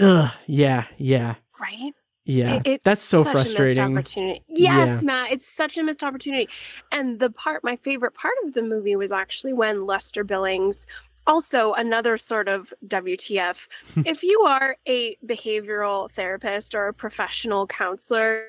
ugh 0.00 0.30
yeah 0.46 0.84
yeah 0.96 1.34
right 1.60 1.92
yeah, 2.30 2.56
It- 2.56 2.62
it's 2.66 2.84
that's 2.84 3.02
so 3.02 3.24
such 3.24 3.32
frustrating. 3.32 3.78
A 3.82 3.88
missed 3.88 4.10
opportunity. 4.14 4.42
Yes, 4.48 5.00
Yeah. 5.00 5.06
Matt, 5.06 5.32
it's 5.32 5.48
such 5.48 5.78
a 5.78 5.82
missed 5.82 6.04
opportunity. 6.04 6.46
And 6.92 7.20
the 7.20 7.30
part, 7.30 7.64
my 7.64 7.76
favorite 7.76 8.12
part 8.12 8.34
of 8.44 8.52
the 8.52 8.60
movie 8.60 8.96
was 8.96 9.10
actually 9.10 9.54
when 9.54 9.80
Lester 9.86 10.24
Billings, 10.24 10.86
also 11.26 11.72
another 11.72 12.18
sort 12.18 12.46
of 12.46 12.70
WTF, 12.86 13.66
if 14.04 14.22
you 14.22 14.42
are 14.42 14.76
a 14.86 15.16
behavioral 15.24 16.10
therapist 16.10 16.74
or 16.74 16.88
a 16.88 16.92
professional 16.92 17.66
counselor. 17.66 18.44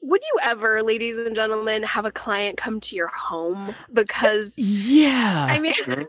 Would 0.00 0.22
you 0.22 0.38
ever, 0.42 0.82
ladies 0.82 1.18
and 1.18 1.36
gentlemen, 1.36 1.82
have 1.82 2.06
a 2.06 2.10
client 2.10 2.56
come 2.56 2.80
to 2.80 2.96
your 2.96 3.08
home? 3.08 3.74
Because 3.92 4.54
Yeah, 4.56 5.46
I 5.50 5.58
mean, 5.58 5.74
mm-hmm. 5.74 6.04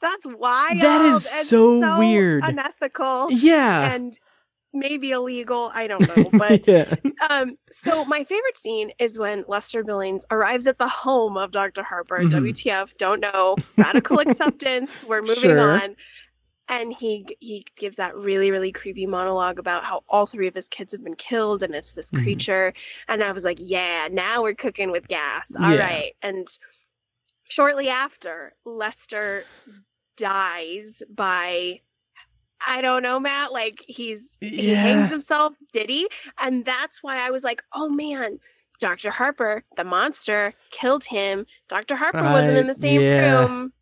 That's 0.00 0.26
wild. 0.26 0.80
That 0.80 1.04
is 1.06 1.30
and 1.34 1.46
so 1.46 1.98
weird. 1.98 2.44
unethical, 2.44 3.30
yeah, 3.30 3.92
and 3.94 4.18
maybe 4.72 5.10
illegal. 5.12 5.70
I 5.74 5.86
don't 5.86 6.06
know, 6.16 6.30
but 6.38 6.66
yeah, 6.66 6.94
um, 7.30 7.56
so 7.70 8.04
my 8.04 8.24
favorite 8.24 8.56
scene 8.58 8.90
is 8.98 9.18
when 9.18 9.44
Lester 9.48 9.84
Billings 9.84 10.24
arrives 10.30 10.66
at 10.66 10.78
the 10.78 10.88
home 10.88 11.36
of 11.36 11.50
Dr. 11.52 11.82
Harper. 11.82 12.18
Mhm. 12.18 12.30
WTF? 12.30 12.96
Don't 12.98 13.20
know. 13.20 13.56
Radical 13.76 14.18
acceptance. 14.20 15.04
We're 15.04 15.22
moving 15.22 15.34
Sure. 15.42 15.70
on. 15.80 15.96
And 16.66 16.94
he 16.94 17.26
he 17.40 17.66
gives 17.76 17.98
that 17.98 18.16
really 18.16 18.50
really 18.50 18.72
creepy 18.72 19.04
monologue 19.06 19.58
about 19.58 19.84
how 19.84 20.02
all 20.08 20.24
three 20.24 20.46
of 20.48 20.54
his 20.54 20.66
kids 20.66 20.92
have 20.92 21.04
been 21.04 21.14
killed, 21.14 21.62
and 21.62 21.74
it's 21.74 21.92
this 21.92 22.10
Mhm. 22.10 22.22
creature. 22.22 22.72
And 23.06 23.22
I 23.22 23.32
was 23.32 23.44
like, 23.44 23.58
yeah, 23.60 24.08
now 24.10 24.42
we're 24.42 24.54
cooking 24.54 24.90
with 24.90 25.06
gas. 25.06 25.52
All 25.54 25.76
right. 25.76 26.14
Yeah. 26.22 26.28
And 26.30 26.48
shortly 27.48 27.88
after, 27.88 28.54
Lester 28.64 29.44
dies 30.16 31.02
by. 31.08 31.80
I 32.66 32.80
don't 32.80 33.02
know, 33.02 33.20
Matt. 33.20 33.52
Like 33.52 33.84
he's 33.86 34.38
he 34.40 34.70
hangs 34.70 35.10
himself, 35.10 35.54
did 35.72 35.90
he? 35.90 36.08
And 36.40 36.64
that's 36.64 37.02
why 37.02 37.18
I 37.26 37.30
was 37.30 37.44
like, 37.44 37.62
oh 37.74 37.90
man, 37.90 38.38
Dr. 38.80 39.10
Harper, 39.10 39.64
the 39.76 39.84
monster, 39.84 40.54
killed 40.70 41.04
him. 41.04 41.46
Dr. 41.68 41.96
Harper 41.96 42.22
wasn't 42.22 42.56
in 42.56 42.66
the 42.66 42.74
same 42.74 43.00
yeah. 43.00 43.38
room. 43.40 43.72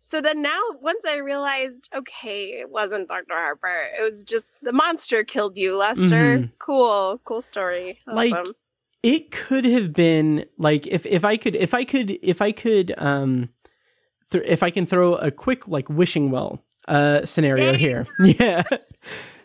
So 0.00 0.20
then 0.20 0.42
now, 0.42 0.60
once 0.82 1.06
I 1.06 1.16
realized, 1.16 1.88
okay, 1.96 2.60
it 2.60 2.70
wasn't 2.70 3.08
Dr. 3.08 3.32
Harper. 3.32 3.88
It 3.98 4.02
was 4.02 4.22
just 4.22 4.50
the 4.60 4.72
monster 4.72 5.24
killed 5.24 5.56
you, 5.56 5.78
Lester. 5.78 6.38
Mhm. 6.38 6.52
Cool, 6.58 7.20
cool 7.24 7.40
story. 7.40 7.98
Like, 8.06 8.34
Awesome. 8.34 8.54
It 9.04 9.30
could 9.30 9.66
have 9.66 9.92
been 9.92 10.46
like 10.56 10.86
if 10.86 11.04
if 11.04 11.26
I 11.26 11.36
could 11.36 11.54
if 11.54 11.74
I 11.74 11.84
could 11.84 12.18
if 12.22 12.40
I 12.40 12.52
could 12.52 12.94
um 12.96 13.50
th- 14.32 14.44
if 14.46 14.62
I 14.62 14.70
can 14.70 14.86
throw 14.86 15.14
a 15.16 15.30
quick 15.30 15.68
like 15.68 15.90
wishing 15.90 16.30
well 16.30 16.64
uh 16.88 17.24
scenario 17.26 17.72
Yay. 17.72 17.76
here. 17.76 18.06
yeah. 18.20 18.62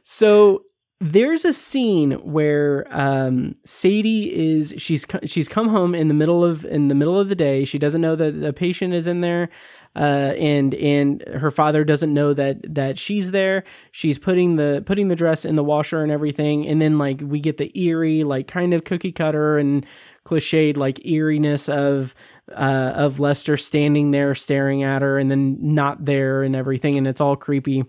So 0.02 0.64
there's 1.02 1.46
a 1.46 1.54
scene 1.54 2.12
where 2.14 2.86
um, 2.90 3.56
Sadie 3.66 4.58
is 4.58 4.74
she's 4.78 5.06
she's 5.26 5.48
come 5.48 5.70
home 5.70 5.96
in 5.96 6.08
the 6.10 6.14
middle 6.14 6.44
of 6.44 6.66
in 6.66 6.88
the 6.88 6.96
middle 6.96 7.20
of 7.20 7.30
the 7.30 7.36
day. 7.36 7.66
She 7.66 7.80
doesn't 7.80 8.02
know 8.02 8.16
that 8.16 8.42
the 8.42 8.54
patient 8.54 8.94
is 8.94 9.08
in 9.08 9.22
there, 9.22 9.50
uh, 9.96 10.34
and 10.38 10.76
and 10.76 11.24
her 11.28 11.52
father 11.52 11.84
doesn't 11.84 12.14
know 12.14 12.34
that 12.34 12.58
that 12.74 12.98
she's 12.98 13.32
there. 13.32 13.64
She's 13.92 14.20
putting 14.20 14.56
the 14.56 14.84
putting 14.86 15.08
the 15.08 15.16
dress 15.16 15.46
in 15.46 15.56
the 15.56 15.64
washer 15.64 16.04
and 16.04 16.12
everything, 16.12 16.68
and 16.68 16.82
then 16.82 16.98
like 16.98 17.22
we 17.22 17.40
get 17.40 17.58
the 17.58 17.78
eerie 17.80 18.24
like 18.24 18.48
kind 18.48 18.74
of 18.74 18.84
cookie 18.84 19.12
cutter 19.12 19.58
and 19.58 19.86
cliched 20.26 20.78
like 20.78 21.04
eeriness 21.06 21.68
of 21.68 22.14
uh, 22.52 22.94
of 22.96 23.20
Lester 23.20 23.58
standing 23.58 24.12
there 24.12 24.36
staring 24.36 24.84
at 24.84 25.02
her 25.02 25.18
and 25.18 25.32
then 25.32 25.58
not 25.60 26.06
there 26.06 26.44
and 26.44 26.56
everything, 26.56 26.98
and 26.98 27.08
it's 27.08 27.22
all 27.22 27.36
creepy. 27.36 27.84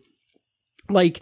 Like 0.88 1.20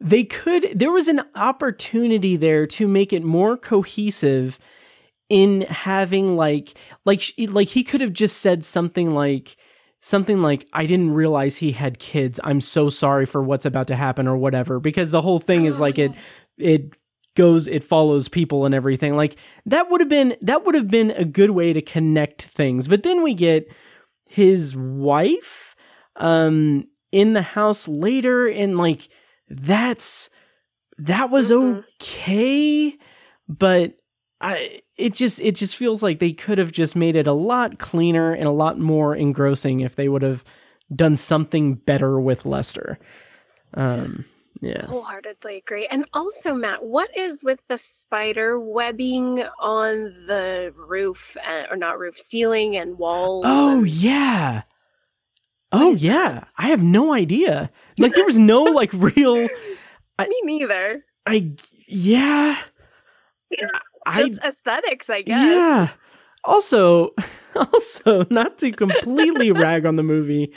they 0.00 0.24
could 0.24 0.68
there 0.74 0.92
was 0.92 1.08
an 1.08 1.22
opportunity 1.34 2.36
there 2.36 2.66
to 2.66 2.86
make 2.86 3.12
it 3.12 3.24
more 3.24 3.56
cohesive 3.56 4.58
in 5.28 5.62
having 5.62 6.36
like 6.36 6.74
like 7.04 7.22
like 7.48 7.68
he 7.68 7.82
could 7.82 8.00
have 8.00 8.12
just 8.12 8.38
said 8.38 8.64
something 8.64 9.14
like 9.14 9.56
something 10.06 10.42
like 10.42 10.66
i 10.74 10.84
didn't 10.84 11.12
realize 11.14 11.56
he 11.56 11.72
had 11.72 11.98
kids. 11.98 12.38
I'm 12.44 12.60
so 12.60 12.90
sorry 12.90 13.24
for 13.24 13.42
what's 13.42 13.64
about 13.64 13.86
to 13.86 13.96
happen 13.96 14.28
or 14.28 14.36
whatever 14.36 14.78
because 14.78 15.10
the 15.10 15.22
whole 15.22 15.38
thing 15.38 15.64
is 15.64 15.80
like 15.80 15.98
it 15.98 16.12
it 16.58 16.94
goes 17.36 17.66
it 17.66 17.82
follows 17.82 18.28
people 18.28 18.66
and 18.66 18.74
everything. 18.74 19.14
Like 19.16 19.36
that 19.64 19.90
would 19.90 20.00
have 20.02 20.10
been 20.10 20.36
that 20.42 20.64
would 20.66 20.74
have 20.74 20.88
been 20.88 21.10
a 21.12 21.24
good 21.24 21.50
way 21.50 21.72
to 21.72 21.80
connect 21.80 22.42
things. 22.42 22.86
But 22.86 23.02
then 23.02 23.22
we 23.22 23.32
get 23.32 23.66
his 24.28 24.76
wife 24.76 25.74
um 26.16 26.84
in 27.10 27.32
the 27.32 27.42
house 27.42 27.88
later 27.88 28.46
and 28.46 28.76
like 28.76 29.08
that's 29.48 30.28
that 30.98 31.30
was 31.30 31.50
Mhm. 31.50 31.82
okay 32.00 32.96
but 33.48 33.94
i 34.40 34.80
it 34.96 35.12
just 35.14 35.40
it 35.40 35.54
just 35.54 35.76
feels 35.76 36.02
like 36.02 36.18
they 36.18 36.32
could 36.32 36.58
have 36.58 36.72
just 36.72 36.94
made 36.96 37.16
it 37.16 37.26
a 37.26 37.32
lot 37.32 37.78
cleaner 37.78 38.32
and 38.32 38.46
a 38.46 38.50
lot 38.52 38.78
more 38.78 39.14
engrossing 39.14 39.80
if 39.80 39.96
they 39.96 40.08
would 40.08 40.22
have 40.22 40.44
done 40.94 41.16
something 41.16 41.74
better 41.74 42.20
with 42.20 42.44
lester 42.44 42.98
um 43.74 44.24
yeah 44.60 44.86
Wholeheartedly 44.86 45.56
agree. 45.58 45.86
And 45.88 46.06
also, 46.14 46.54
Matt, 46.54 46.84
what 46.84 47.14
is 47.14 47.42
with 47.44 47.60
the 47.68 47.76
spider 47.76 48.58
webbing 48.58 49.42
on 49.58 50.14
the 50.26 50.72
roof, 50.76 51.36
uh, 51.46 51.64
or 51.70 51.76
not 51.76 51.98
roof, 51.98 52.16
ceiling 52.16 52.74
and 52.76 52.96
walls? 52.96 53.44
oh 53.46 53.78
and- 53.80 53.88
yeah 53.88 54.62
oh 55.72 55.94
is 55.94 56.00
that? 56.02 56.06
yeah 56.06 56.44
i 56.56 56.68
have 56.68 56.82
no 56.82 57.12
idea 57.12 57.70
like 57.98 58.14
there 58.14 58.24
was 58.24 58.38
no 58.38 58.62
like 58.62 58.92
real 58.92 59.48
I- 60.18 60.28
Me 60.28 60.40
neither. 60.44 61.04
i 61.26 61.50
yeah 61.88 62.56
i 63.52 63.66
Just 64.16 64.42
aesthetics, 64.44 65.10
I 65.10 65.22
guess. 65.22 65.44
Yeah. 65.44 65.88
Also, 66.44 67.14
also 67.56 68.26
not 68.30 68.58
to 68.58 68.72
completely 68.72 69.52
rag 69.52 69.86
on 69.86 69.96
the 69.96 70.02
movie, 70.02 70.52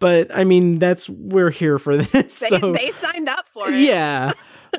but 0.00 0.34
I 0.34 0.44
mean 0.44 0.78
that's 0.78 1.08
we're 1.08 1.50
here 1.50 1.78
for 1.78 1.96
this. 1.96 2.40
They, 2.40 2.48
so 2.58 2.72
they 2.72 2.90
signed 2.92 3.28
up 3.28 3.46
for 3.46 3.68
it. 3.68 3.80
yeah, 3.80 4.32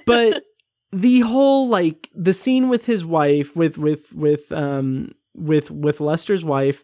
but 0.06 0.44
the 0.94 1.22
whole 1.22 1.68
like 1.68 2.10
the 2.14 2.34
scene 2.34 2.70
with 2.70 2.86
his 2.86 3.04
wife 3.04 3.56
with 3.56 3.78
with 3.78 4.14
with 4.14 4.52
um 4.52 5.14
with 5.36 5.72
with 5.72 6.00
Lester's 6.00 6.46
wife 6.46 6.84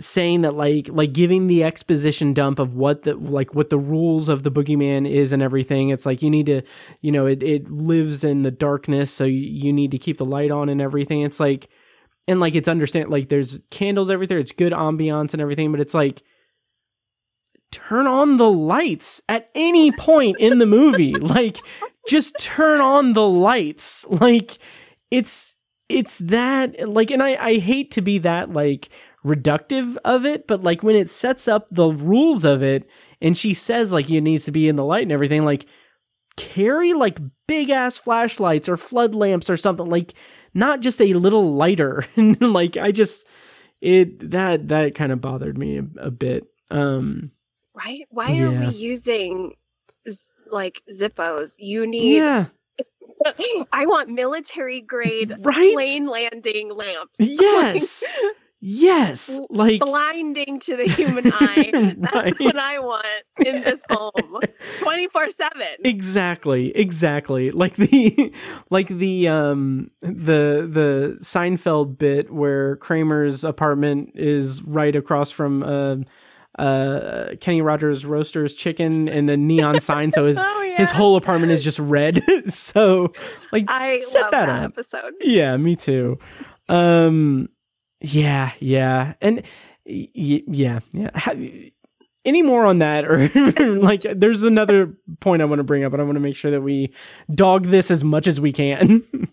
saying 0.00 0.40
that 0.42 0.54
like 0.54 0.88
like 0.90 1.12
giving 1.12 1.46
the 1.46 1.62
exposition 1.62 2.32
dump 2.32 2.58
of 2.58 2.74
what 2.74 3.02
the 3.02 3.14
like 3.14 3.54
what 3.54 3.70
the 3.70 3.78
rules 3.78 4.28
of 4.28 4.42
the 4.42 4.50
boogeyman 4.50 5.08
is 5.08 5.32
and 5.32 5.42
everything 5.42 5.90
it's 5.90 6.06
like 6.06 6.22
you 6.22 6.30
need 6.30 6.46
to 6.46 6.62
you 7.02 7.12
know 7.12 7.26
it, 7.26 7.42
it 7.42 7.70
lives 7.70 8.24
in 8.24 8.42
the 8.42 8.50
darkness 8.50 9.12
so 9.12 9.24
you, 9.24 9.40
you 9.40 9.72
need 9.72 9.90
to 9.90 9.98
keep 9.98 10.16
the 10.16 10.24
light 10.24 10.50
on 10.50 10.68
and 10.68 10.80
everything. 10.80 11.22
It's 11.22 11.40
like 11.40 11.68
and 12.26 12.40
like 12.40 12.54
it's 12.54 12.68
understand 12.68 13.10
like 13.10 13.28
there's 13.28 13.60
candles 13.70 14.10
everywhere 14.10 14.38
it's 14.38 14.52
good 14.52 14.72
ambiance 14.72 15.32
and 15.32 15.42
everything 15.42 15.70
but 15.70 15.80
it's 15.80 15.94
like 15.94 16.22
turn 17.70 18.06
on 18.06 18.36
the 18.36 18.50
lights 18.50 19.20
at 19.28 19.48
any 19.54 19.92
point 19.92 20.38
in 20.40 20.58
the 20.58 20.66
movie. 20.66 21.14
Like 21.20 21.58
just 22.08 22.36
turn 22.38 22.80
on 22.80 23.12
the 23.12 23.26
lights. 23.26 24.04
Like 24.08 24.58
it's 25.10 25.54
it's 25.88 26.18
that 26.18 26.88
like 26.88 27.10
and 27.10 27.22
i 27.22 27.36
i 27.44 27.58
hate 27.58 27.90
to 27.90 28.00
be 28.00 28.18
that 28.18 28.52
like 28.52 28.88
reductive 29.24 29.96
of 30.04 30.24
it 30.24 30.46
but 30.46 30.62
like 30.62 30.82
when 30.82 30.96
it 30.96 31.10
sets 31.10 31.46
up 31.46 31.66
the 31.70 31.86
rules 31.88 32.44
of 32.44 32.62
it 32.62 32.88
and 33.20 33.36
she 33.36 33.52
says 33.52 33.92
like 33.92 34.10
it 34.10 34.20
needs 34.22 34.44
to 34.44 34.52
be 34.52 34.68
in 34.68 34.76
the 34.76 34.84
light 34.84 35.02
and 35.02 35.12
everything 35.12 35.44
like 35.44 35.66
carry 36.36 36.92
like 36.94 37.18
big 37.46 37.68
ass 37.70 37.98
flashlights 37.98 38.68
or 38.68 38.76
flood 38.76 39.14
lamps 39.14 39.50
or 39.50 39.56
something 39.56 39.86
like 39.90 40.14
not 40.54 40.80
just 40.80 41.00
a 41.00 41.12
little 41.14 41.54
lighter 41.54 42.04
and 42.16 42.40
like 42.40 42.76
i 42.76 42.90
just 42.90 43.24
it 43.82 44.30
that 44.30 44.68
that 44.68 44.94
kind 44.94 45.12
of 45.12 45.20
bothered 45.20 45.58
me 45.58 45.78
a, 45.78 45.84
a 46.06 46.10
bit 46.10 46.44
um 46.70 47.30
Right? 47.72 48.02
Why 48.10 48.38
are 48.40 48.50
we 48.50 48.66
using 48.68 49.54
like 50.50 50.82
Zippos? 50.92 51.54
You 51.58 51.86
need. 51.86 52.16
yeah 52.16 52.46
I 53.72 53.86
want 53.86 54.08
military 54.08 54.80
grade 54.80 55.32
Right? 55.40 55.72
plane 55.74 56.06
landing 56.06 56.70
lamps. 56.74 57.16
yes 57.20 58.04
yes 58.60 59.40
like 59.48 59.80
blinding 59.80 60.60
to 60.60 60.76
the 60.76 60.84
human 60.84 61.32
eye. 61.34 61.70
That's 61.98 62.14
Right. 62.14 62.40
what 62.40 62.56
I 62.58 62.78
want 62.78 63.06
in 63.44 63.62
this 63.62 63.82
home. 63.90 64.40
24 64.80 65.30
7. 65.30 65.62
exactly 65.84 66.76
exactly 66.76 67.50
like 67.50 67.76
the 67.76 68.32
like 68.70 68.88
the 68.88 69.28
um 69.28 69.90
the 70.02 70.68
the 70.70 71.16
seinfeld 71.22 71.96
bit 71.98 72.30
where 72.32 72.76
kramer's 72.76 73.44
apartment 73.44 74.12
is 74.14 74.62
right 74.64 74.94
across 74.94 75.30
from 75.30 75.62
uh 75.62 75.96
uh 76.62 77.34
kenny 77.40 77.62
rogers 77.62 78.04
roasters 78.04 78.54
chicken 78.54 79.08
and 79.08 79.28
the 79.28 79.36
neon 79.36 79.80
sign 79.80 80.12
so 80.12 80.26
his 80.26 80.36
Oh, 80.38 80.62
yeah. 80.62 80.76
his 80.76 80.90
whole 80.90 81.16
apartment 81.16 81.52
is 81.52 81.62
just 81.64 81.78
red 81.78 82.22
so 82.52 83.12
like 83.52 83.64
I 83.68 84.00
set 84.00 84.22
love 84.22 84.30
that, 84.32 84.46
that, 84.46 84.64
up 84.64 84.72
episode. 84.72 85.12
yeah 85.20 85.56
me 85.56 85.76
too 85.76 86.18
um 86.68 87.48
yeah 88.00 88.52
yeah 88.60 89.14
and 89.20 89.42
y- 89.86 90.08
yeah 90.14 90.80
yeah 90.92 91.10
Ha- 91.14 91.34
any 92.24 92.42
more 92.42 92.64
on 92.64 92.78
that 92.78 93.04
or 93.04 93.28
like 93.80 94.02
there's 94.14 94.42
another 94.44 94.94
point 95.20 95.42
i 95.42 95.44
want 95.44 95.58
to 95.58 95.64
bring 95.64 95.84
up 95.84 95.90
but 95.90 96.00
i 96.00 96.02
want 96.02 96.16
to 96.16 96.20
make 96.20 96.36
sure 96.36 96.50
that 96.50 96.60
we 96.62 96.92
dog 97.34 97.66
this 97.66 97.90
as 97.90 98.02
much 98.04 98.26
as 98.26 98.40
we 98.40 98.52
can 98.52 99.02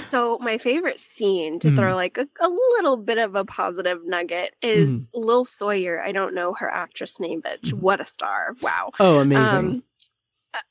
So, 0.00 0.38
my 0.38 0.56
favorite 0.56 1.00
scene 1.00 1.58
to 1.58 1.68
Mhm. 1.68 1.76
throw 1.76 1.94
like 1.96 2.16
a, 2.16 2.26
a 2.40 2.48
little 2.48 2.96
bit 2.96 3.18
of 3.18 3.34
a 3.34 3.44
positive 3.44 3.98
nugget 4.06 4.54
is 4.62 5.10
Lil 5.12 5.44
Sawyer. 5.44 6.00
I 6.00 6.12
don't 6.12 6.32
know 6.32 6.54
her 6.54 6.70
actress 6.72 7.18
name, 7.18 7.40
but 7.42 7.58
what 7.72 8.00
a 8.00 8.04
star. 8.04 8.54
Wow. 8.62 8.92
oh 9.00 9.18
amazing 9.18 9.44
Um, 9.58 9.82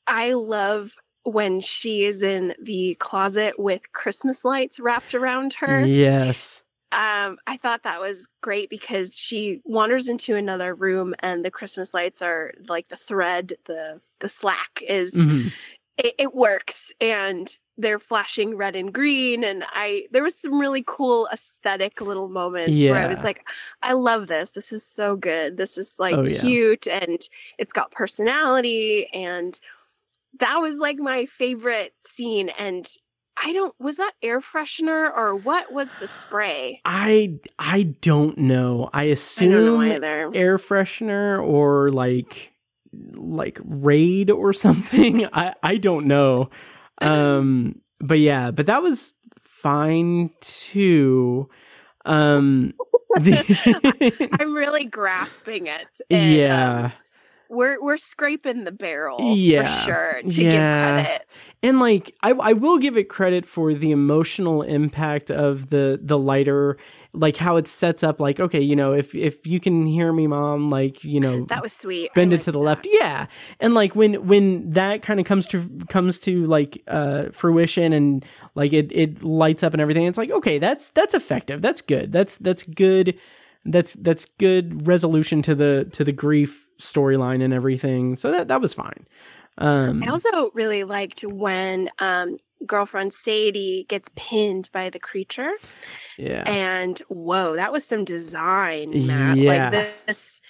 I 0.06 0.32
love 0.32 0.92
when 1.22 1.60
she 1.60 2.04
is 2.04 2.22
in 2.22 2.54
the 2.60 2.96
closet 2.98 3.58
with 3.58 3.92
Christmas 3.92 4.42
lights 4.44 4.80
wrapped 4.80 5.14
around 5.14 5.52
her. 5.60 5.84
yes 5.84 6.62
Um, 6.94 7.38
I 7.46 7.56
thought 7.56 7.82
that 7.82 8.00
was 8.00 8.28
great 8.40 8.70
because 8.70 9.16
she 9.16 9.60
wanders 9.64 10.08
into 10.08 10.36
another 10.36 10.74
room 10.74 11.14
and 11.20 11.44
the 11.44 11.50
Christmas 11.50 11.92
lights 11.94 12.22
are 12.22 12.52
like 12.68 12.88
the 12.88 12.96
thread, 12.96 13.56
the 13.66 14.00
the 14.20 14.28
slack 14.28 14.80
is 14.88 15.14
Mhm. 15.14 15.52
it, 15.98 16.14
it 16.18 16.34
works 16.34 16.92
and 17.00 17.58
they're 17.78 17.98
flashing 18.00 18.56
red 18.56 18.76
and 18.76 18.92
green 18.94 19.44
and 19.44 19.64
I 19.72 20.06
there 20.12 20.22
was 20.22 20.36
some 20.38 20.60
really 20.60 20.84
cool 20.86 21.28
aesthetic 21.32 22.00
little 22.00 22.28
moments 22.28 22.86
where 22.86 23.00
I 23.00 23.08
was 23.08 23.24
like, 23.24 23.46
I 23.82 23.94
love 23.94 24.28
this. 24.28 24.52
This 24.52 24.72
is 24.72 24.84
so 24.86 25.16
good. 25.16 25.56
This 25.56 25.76
is 25.78 25.98
like 25.98 26.16
Oh, 26.18 26.22
yeah. 26.24 26.40
cute 26.40 26.86
and 26.88 27.18
it's 27.58 27.72
got 27.72 27.90
personality 27.92 29.08
and 29.12 29.58
that 30.40 30.56
was 30.58 30.78
like 30.78 30.98
my 30.98 31.26
favorite 31.26 31.94
scene 32.04 32.48
and 32.50 32.88
I 33.36 33.52
don't 33.52 33.74
was 33.80 33.96
that 33.96 34.12
air 34.22 34.40
freshener 34.40 35.10
or 35.14 35.34
what 35.34 35.72
was 35.72 35.94
the 35.94 36.06
spray? 36.06 36.80
i 36.84 37.38
i 37.58 37.82
don't 38.00 38.38
know. 38.38 38.88
I 38.92 39.02
I 39.02 39.04
don't 39.06 39.10
know 39.10 39.80
assume 39.82 40.34
air 40.34 40.58
freshener 40.58 41.42
or 41.42 41.90
like 41.90 42.52
like 43.14 43.58
raid 43.64 44.30
or 44.30 44.52
something. 44.64 45.26
I 45.32 45.54
i 45.62 45.76
don't 45.76 46.06
know. 46.06 46.50
Um 47.00 47.80
but 48.00 48.18
yeah 48.20 48.50
but 48.50 48.66
that 48.66 48.82
was 48.82 49.14
fine 49.40 50.30
too. 50.40 51.48
Um 52.04 52.74
the- 53.20 54.28
I'm 54.40 54.54
really 54.54 54.84
grasping 54.84 55.66
it. 55.66 55.86
and, 56.10 56.22
um, 56.22 56.30
yeah 56.30 56.90
we're 57.48 57.80
we're 57.82 57.96
scraping 57.96 58.64
the 58.64 58.72
barrel 58.72 59.34
Yeah. 59.36 59.78
for 59.80 59.84
sure 59.84 60.22
to 60.28 60.42
Yeah. 60.42 60.50
give 60.96 61.06
credit. 61.06 61.26
and 61.62 61.80
like 61.80 62.14
I, 62.22 62.30
I 62.32 62.52
will 62.54 62.78
give 62.78 62.96
it 62.96 63.08
credit 63.08 63.46
for 63.46 63.74
the 63.74 63.90
emotional 63.90 64.62
impact 64.62 65.30
of 65.30 65.70
the 65.70 65.98
the 66.02 66.18
lighter 66.18 66.76
like 67.12 67.36
how 67.36 67.56
it 67.56 67.68
sets 67.68 68.02
up 68.02 68.18
like 68.20 68.40
okay 68.40 68.60
you 68.60 68.74
know 68.74 68.92
if 68.92 69.14
if 69.14 69.46
you 69.46 69.60
can 69.60 69.86
hear 69.86 70.12
me 70.12 70.26
mom 70.26 70.68
like 70.68 71.04
you 71.04 71.20
know 71.20 71.44
That 71.44 71.62
was 71.62 71.72
sweet. 71.72 72.10
I 72.10 72.14
bend 72.14 72.32
it 72.32 72.40
to 72.42 72.52
the 72.52 72.58
that. 72.58 72.64
left 72.64 72.88
yeah 72.90 73.26
and 73.60 73.72
like 73.74 73.94
when 73.94 74.26
when 74.26 74.70
that 74.72 75.02
kind 75.02 75.20
of 75.20 75.26
comes 75.26 75.46
to 75.48 75.60
comes 75.88 76.18
to 76.20 76.44
like 76.46 76.82
uh 76.88 77.26
fruition 77.30 77.92
and 77.92 78.24
like 78.56 78.72
it 78.72 78.90
it 78.90 79.22
lights 79.22 79.62
up 79.62 79.74
and 79.74 79.80
everything 79.80 80.06
it's 80.06 80.18
like 80.18 80.30
okay 80.30 80.58
that's 80.58 80.90
that's 80.90 81.14
effective 81.14 81.62
that's 81.62 81.80
good 81.82 82.10
that's 82.10 82.36
that's 82.38 82.64
good 82.64 83.16
that's 83.66 83.94
that's 83.94 84.26
good 84.38 84.86
resolution 84.86 85.42
to 85.42 85.54
the 85.54 85.88
to 85.92 86.04
the 86.04 86.12
grief 86.12 86.66
storyline 86.78 87.42
and 87.42 87.54
everything 87.54 88.16
so 88.16 88.30
that 88.30 88.48
that 88.48 88.60
was 88.60 88.74
fine 88.74 89.06
um 89.58 90.02
I 90.02 90.08
also 90.08 90.50
really 90.54 90.84
liked 90.84 91.22
when 91.22 91.88
um 91.98 92.36
girlfriend 92.66 93.12
Sadie 93.12 93.84
gets 93.88 94.10
pinned 94.16 94.70
by 94.72 94.90
the 94.90 94.98
creature. 94.98 95.52
yeah 96.16 96.42
And 96.46 96.98
whoa, 97.08 97.56
that 97.56 97.72
was 97.72 97.84
some 97.84 98.04
design, 98.04 99.06
Matt. 99.06 99.36
Yeah. 99.38 99.70
Like 99.70 99.88
this 100.06 100.40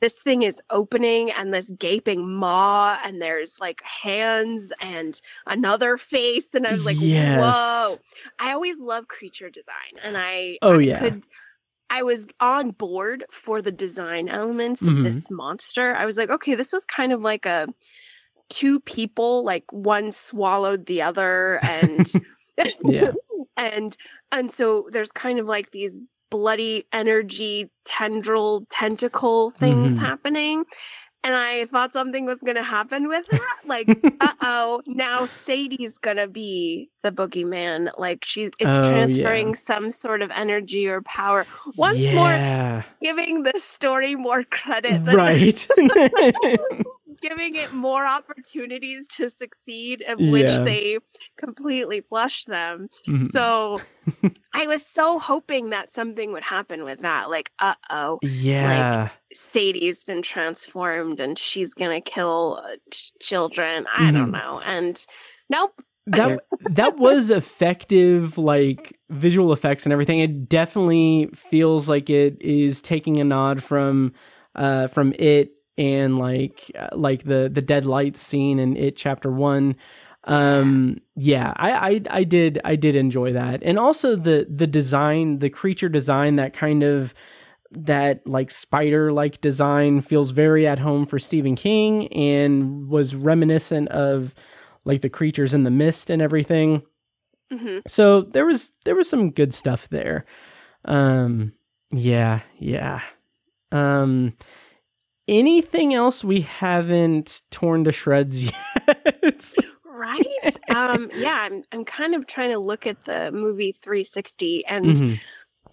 this 0.00 0.22
thing 0.22 0.42
is 0.42 0.62
opening 0.70 1.30
and 1.30 1.52
this 1.52 1.70
gaping 1.78 2.26
maw 2.34 2.98
and 3.04 3.20
there's 3.20 3.60
like 3.60 3.82
hands 3.82 4.72
and 4.80 5.20
another 5.46 5.98
face 5.98 6.54
and 6.54 6.66
I 6.66 6.72
was 6.72 6.86
like, 6.86 6.96
Yes. 6.96 7.38
whoa. 7.38 7.98
I 8.38 8.52
always 8.52 8.78
love 8.78 9.08
creature 9.08 9.50
design 9.50 9.98
and 10.02 10.16
I 10.16 10.58
Oh, 10.62 10.78
I 10.78 10.82
yeah. 10.82 10.98
could 11.00 11.22
I 11.90 12.02
was 12.04 12.26
on 12.40 12.70
board 12.70 13.24
for 13.30 13.60
the 13.60 13.72
design 13.72 14.28
elements 14.28 14.82
Mhm. 14.82 14.98
of 14.98 15.04
this 15.04 15.30
monster. 15.30 15.94
I 15.96 16.06
was 16.06 16.16
like, 16.16 16.30
okay, 16.30 16.54
this 16.54 16.72
is 16.72 16.84
kind 16.84 17.12
of 17.12 17.20
like 17.20 17.44
a 17.46 17.66
two 18.48 18.80
people, 18.80 19.44
like 19.44 19.64
one 19.72 20.10
swallowed 20.12 20.86
the 20.86 21.02
other 21.02 21.58
and 21.62 22.06
Yeah. 22.84 23.12
and 23.56 23.96
and 24.32 24.50
so 24.52 24.88
there's 24.92 25.12
kind 25.12 25.38
of 25.38 25.46
like 25.46 25.70
these 25.70 25.98
bloody 26.30 26.84
energy 26.92 27.70
tendril 27.84 28.64
tentacle 28.70 29.50
things 29.50 29.96
Mhm. 29.96 29.98
happening 30.00 30.64
and 31.22 31.34
i 31.34 31.66
thought 31.66 31.92
something 31.92 32.24
was 32.26 32.38
going 32.40 32.56
to 32.56 32.62
happen 32.62 33.08
with 33.08 33.26
that 33.28 33.56
like 33.66 33.88
uh-oh 34.20 34.82
now 34.86 35.26
sadie's 35.26 35.98
going 35.98 36.16
to 36.16 36.26
be 36.26 36.88
the 37.02 37.10
boogeyman. 37.10 37.90
Like 37.96 38.24
she's 38.24 38.50
it's 38.58 38.64
Oh, 38.76 38.82
yeah. 38.82 38.88
transferring 38.88 39.54
some 39.54 39.90
sort 39.90 40.20
of 40.20 40.30
energy 40.32 40.86
or 40.86 41.00
power. 41.00 41.46
Once 41.76 42.12
more 42.12 42.84
giving 43.02 43.42
the 43.42 43.54
story 43.56 44.14
more 44.16 44.44
credit 44.44 45.04
than 45.06 45.16
right 45.16 45.66
giving 47.20 47.54
it 47.54 47.72
more 47.72 48.06
opportunities 48.06 49.06
to 49.08 49.28
succeed 49.30 50.02
of 50.08 50.18
which 50.18 50.48
Yeah. 50.50 50.62
they 50.62 50.98
completely 51.36 52.00
flush 52.00 52.44
them 52.44 52.88
Mhm. 53.06 53.30
so 53.30 53.78
I 54.54 54.66
was 54.66 54.84
so 54.84 55.18
hoping 55.18 55.70
that 55.70 55.92
something 55.92 56.32
would 56.32 56.42
happen 56.42 56.84
with 56.84 57.00
that. 57.00 57.30
Like, 57.30 57.50
uh 57.58 57.74
oh, 57.90 58.18
yeah 58.22 59.10
Sadie's 59.32 60.02
been 60.04 60.22
transformed 60.22 61.20
and 61.20 61.38
she's 61.38 61.74
gonna 61.74 62.00
kill 62.00 62.60
uh, 62.64 62.76
ch- 62.90 63.12
children. 63.20 63.86
I 63.96 64.10
don't 64.10 64.30
Mhm. 64.32 64.32
know. 64.32 64.60
And 64.64 65.06
nope. 65.48 65.80
that 66.06 66.40
that 66.70 66.96
was 66.98 67.30
effective 67.30 68.36
like 68.38 68.98
visual 69.10 69.52
effects 69.52 69.84
and 69.86 69.92
everything 69.92 70.18
it 70.20 70.48
definitely 70.48 71.28
feels 71.34 71.88
like 71.88 72.10
it 72.10 72.40
is 72.40 72.80
taking 72.82 73.18
a 73.20 73.24
nod 73.24 73.62
from 73.62 74.12
uh 74.56 74.88
from 74.88 75.12
it 75.18 75.50
and 75.80 76.18
like 76.18 76.70
uh, 76.78 76.88
like 76.92 77.24
the 77.24 77.50
the 77.52 77.62
dead 77.62 77.86
lights 77.86 78.20
scene 78.20 78.58
in 78.58 78.76
it 78.76 78.96
chapter 78.96 79.30
1 79.32 79.74
um 80.24 80.98
yeah 81.16 81.54
I, 81.56 81.72
I 81.72 82.00
i 82.10 82.24
did 82.24 82.60
i 82.62 82.76
did 82.76 82.94
enjoy 82.94 83.32
that 83.32 83.62
and 83.62 83.78
also 83.78 84.16
the 84.16 84.46
the 84.54 84.66
design 84.66 85.38
the 85.38 85.48
creature 85.48 85.88
design 85.88 86.36
that 86.36 86.52
kind 86.52 86.82
of 86.82 87.14
that 87.70 88.26
like 88.26 88.50
spider 88.50 89.12
like 89.12 89.40
design 89.40 90.00
feels 90.00 90.30
very 90.30 90.66
at 90.66 90.78
home 90.78 91.06
for 91.06 91.18
Stephen 91.18 91.54
King 91.54 92.08
and 92.08 92.88
was 92.88 93.14
reminiscent 93.14 93.88
of 93.90 94.34
like 94.84 95.02
the 95.02 95.08
creatures 95.08 95.54
in 95.54 95.62
the 95.62 95.70
mist 95.70 96.10
and 96.10 96.20
everything. 96.20 96.82
hmm 97.50 97.76
So 97.86 98.22
there 98.22 98.44
was 98.44 98.72
there 98.84 98.96
was 98.96 99.08
some 99.08 99.30
good 99.30 99.54
stuff 99.54 99.88
there. 99.88 100.24
Um 100.84 101.52
yeah, 101.92 102.40
yeah. 102.58 103.02
Um 103.72 104.34
anything 105.30 105.94
else 105.94 106.22
we 106.22 106.42
haven't 106.42 107.40
torn 107.50 107.84
to 107.84 107.92
shreds 107.92 108.44
yet? 108.86 109.54
Right. 109.84 110.26
um. 110.68 111.10
Yeah. 111.14 111.38
I'm. 111.40 111.62
I'm 111.72 111.84
kind 111.86 112.14
of 112.14 112.26
trying 112.26 112.50
to 112.50 112.58
look 112.58 112.86
at 112.86 113.04
the 113.04 113.30
movie 113.32 113.72
360, 113.72 114.66
and 114.66 114.84
Mhm. 114.86 115.20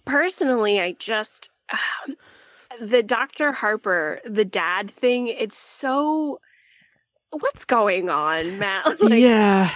personally, 0.04 0.80
I 0.80 0.92
just 0.92 1.50
um, 1.72 2.14
the 2.80 3.02
Dr. 3.02 3.52
Harper, 3.52 4.20
the 4.24 4.44
dad 4.44 4.90
thing. 4.90 5.28
It's 5.28 5.58
so. 5.58 6.40
What's 7.30 7.64
going 7.66 8.08
on, 8.08 8.58
Matt? 8.58 8.86
Like, 9.02 9.20
yeah. 9.20 9.70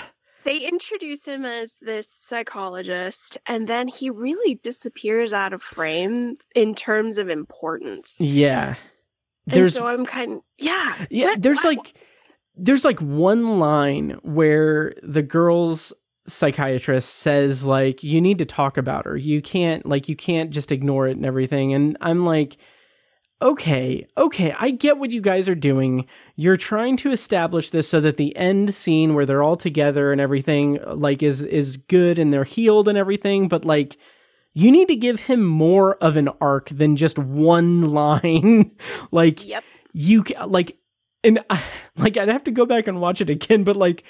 they 0.45 0.59
introduce 0.67 1.27
him 1.27 1.45
as 1.45 1.77
this 1.83 2.09
psychologist 2.09 3.37
and 3.47 3.69
then 3.69 3.89
he 3.89 4.09
really 4.11 4.55
disappears 4.55 5.33
out 5.35 5.53
of 5.53 5.63
frame 5.63 6.37
in 6.55 6.75
terms 6.75 7.19
of 7.19 7.29
importance 7.29 8.17
Yeah. 8.21 8.77
And 9.47 9.57
There's 9.57 9.75
so 9.75 9.87
i'm 9.87 10.05
kind 10.07 10.41
yeah 10.59 11.07
Yeah, 11.11 11.27
what- 11.27 11.43
there's 11.43 11.65
like 11.65 11.95
there's 12.55 12.85
like 12.85 13.01
one 13.01 13.59
line 13.59 14.19
where 14.23 14.93
the 15.03 15.23
girl's 15.23 15.93
psychiatrist 16.29 17.09
says 17.11 17.65
like 17.65 18.03
you 18.05 18.21
need 18.21 18.39
to 18.39 18.45
talk 18.45 18.77
about 18.77 19.07
her. 19.07 19.17
You 19.17 19.43
can't 19.43 19.85
like 19.87 20.09
you 20.09 20.15
can't 20.17 20.51
just 20.51 20.71
ignore 20.71 21.09
it 21.09 21.17
and 21.17 21.27
everything. 21.27 21.73
And 21.75 21.97
I'm 22.01 22.25
like 22.25 22.59
okay, 23.41 24.07
okay, 24.17 24.55
I 24.57 24.71
get 24.71 24.99
what 24.99 25.11
you 25.11 25.21
guys 25.21 25.49
are 25.49 25.57
doing. 25.57 26.07
You're 26.37 26.57
trying 26.57 26.97
to 26.99 27.11
establish 27.11 27.71
this 27.71 27.89
so 27.89 28.01
that 28.01 28.17
the 28.17 28.37
end 28.37 28.73
scene 28.73 29.15
where 29.15 29.27
they're 29.27 29.43
all 29.43 29.57
together 29.57 30.13
and 30.13 30.21
everything 30.21 30.79
like 30.87 31.25
is 31.25 31.43
is 31.43 31.77
good 31.77 32.19
and 32.21 32.33
they're 32.33 32.45
healed 32.45 32.87
and 32.87 32.97
everything, 32.97 33.49
but 33.49 33.65
like 33.65 33.97
you 34.55 34.71
need 34.71 34.89
to 34.89 34.97
give 34.97 35.21
him 35.21 35.43
more 35.43 35.95
of 35.97 36.17
an 36.17 36.29
arc 36.41 36.69
than 36.69 36.97
just 36.97 37.19
one 37.19 37.83
line. 37.93 38.73
like 39.11 39.47
yep. 39.47 39.65
you 39.93 40.25
like 40.47 40.77
and 41.25 41.41
I, 41.51 41.63
like 41.97 42.17
I'd 42.17 42.29
have 42.29 42.45
to 42.45 42.51
go 42.51 42.67
back 42.67 42.87
and 42.87 43.01
watch 43.01 43.21
it 43.21 43.31
again 43.31 43.65
but 43.65 43.77
like 43.77 44.05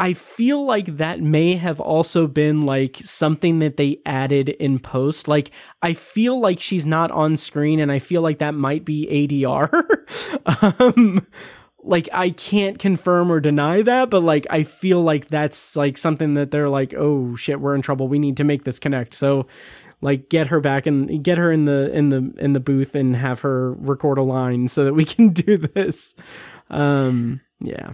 I 0.00 0.12
feel 0.12 0.64
like 0.66 0.96
that 0.96 1.20
may 1.20 1.54
have 1.54 1.78
also 1.80 2.26
been 2.26 2.62
like 2.62 2.96
something 2.96 3.60
that 3.60 3.76
they 3.76 4.00
added 4.04 4.48
in 4.48 4.80
post. 4.80 5.28
Like 5.28 5.52
I 5.82 5.92
feel 5.92 6.40
like 6.40 6.60
she's 6.60 6.84
not 6.84 7.12
on 7.12 7.36
screen 7.36 7.78
and 7.78 7.92
I 7.92 8.00
feel 8.00 8.20
like 8.20 8.38
that 8.40 8.54
might 8.54 8.84
be 8.84 9.06
ADR 9.06 9.70
um 10.80 11.26
like 11.84 12.08
I 12.12 12.30
can't 12.30 12.78
confirm 12.78 13.30
or 13.30 13.40
deny 13.40 13.82
that 13.82 14.10
but 14.10 14.22
like 14.22 14.46
I 14.50 14.62
feel 14.62 15.02
like 15.02 15.28
that's 15.28 15.76
like 15.76 15.96
something 15.98 16.34
that 16.34 16.50
they're 16.50 16.68
like 16.68 16.94
oh 16.94 17.36
shit 17.36 17.60
we're 17.60 17.74
in 17.74 17.82
trouble 17.82 18.08
we 18.08 18.18
need 18.18 18.36
to 18.38 18.44
make 18.44 18.64
this 18.64 18.78
connect 18.78 19.14
so 19.14 19.46
like 20.00 20.28
get 20.28 20.48
her 20.48 20.60
back 20.60 20.86
and 20.86 21.22
get 21.22 21.38
her 21.38 21.52
in 21.52 21.64
the 21.66 21.90
in 21.96 22.08
the 22.08 22.34
in 22.38 22.52
the 22.54 22.60
booth 22.60 22.94
and 22.94 23.16
have 23.16 23.40
her 23.40 23.72
record 23.74 24.18
a 24.18 24.22
line 24.22 24.68
so 24.68 24.84
that 24.84 24.94
we 24.94 25.04
can 25.04 25.28
do 25.32 25.56
this 25.56 26.14
um 26.70 27.40
yeah 27.60 27.92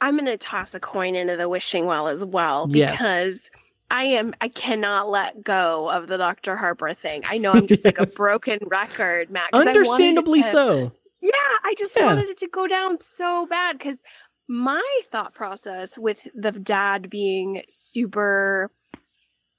i'm 0.00 0.16
gonna 0.16 0.36
toss 0.36 0.74
a 0.74 0.80
coin 0.80 1.14
into 1.14 1.36
the 1.36 1.48
wishing 1.48 1.86
well 1.86 2.08
as 2.08 2.24
well 2.24 2.66
Yes. 2.70 2.98
because 2.98 3.50
I 3.90 4.04
am 4.04 4.34
I 4.42 4.48
cannot 4.48 5.08
let 5.08 5.42
go 5.42 5.88
of 5.90 6.08
the 6.08 6.18
Dr. 6.18 6.56
Harper 6.56 6.92
thing. 6.92 7.22
I 7.26 7.38
know 7.38 7.52
I'm 7.52 7.66
just 7.66 7.86
like 7.86 7.98
a 7.98 8.04
broken 8.18 8.58
record, 8.66 9.30
Matt. 9.30 9.48
understandably 9.54 10.42
to- 10.42 10.46
so 10.46 10.92
Yeah, 11.20 11.30
I 11.64 11.74
just 11.78 11.96
Yeah. 11.96 12.06
wanted 12.06 12.28
it 12.28 12.38
to 12.38 12.48
go 12.48 12.66
down 12.66 12.98
so 12.98 13.46
bad 13.46 13.78
because 13.78 14.02
my 14.48 14.82
thought 15.10 15.34
process 15.34 15.98
with 15.98 16.26
the 16.34 16.52
dad 16.52 17.10
being 17.10 17.62
super 17.68 18.70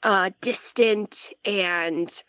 uh 0.01 0.29
distant 0.41 1.29
and 1.43 2.23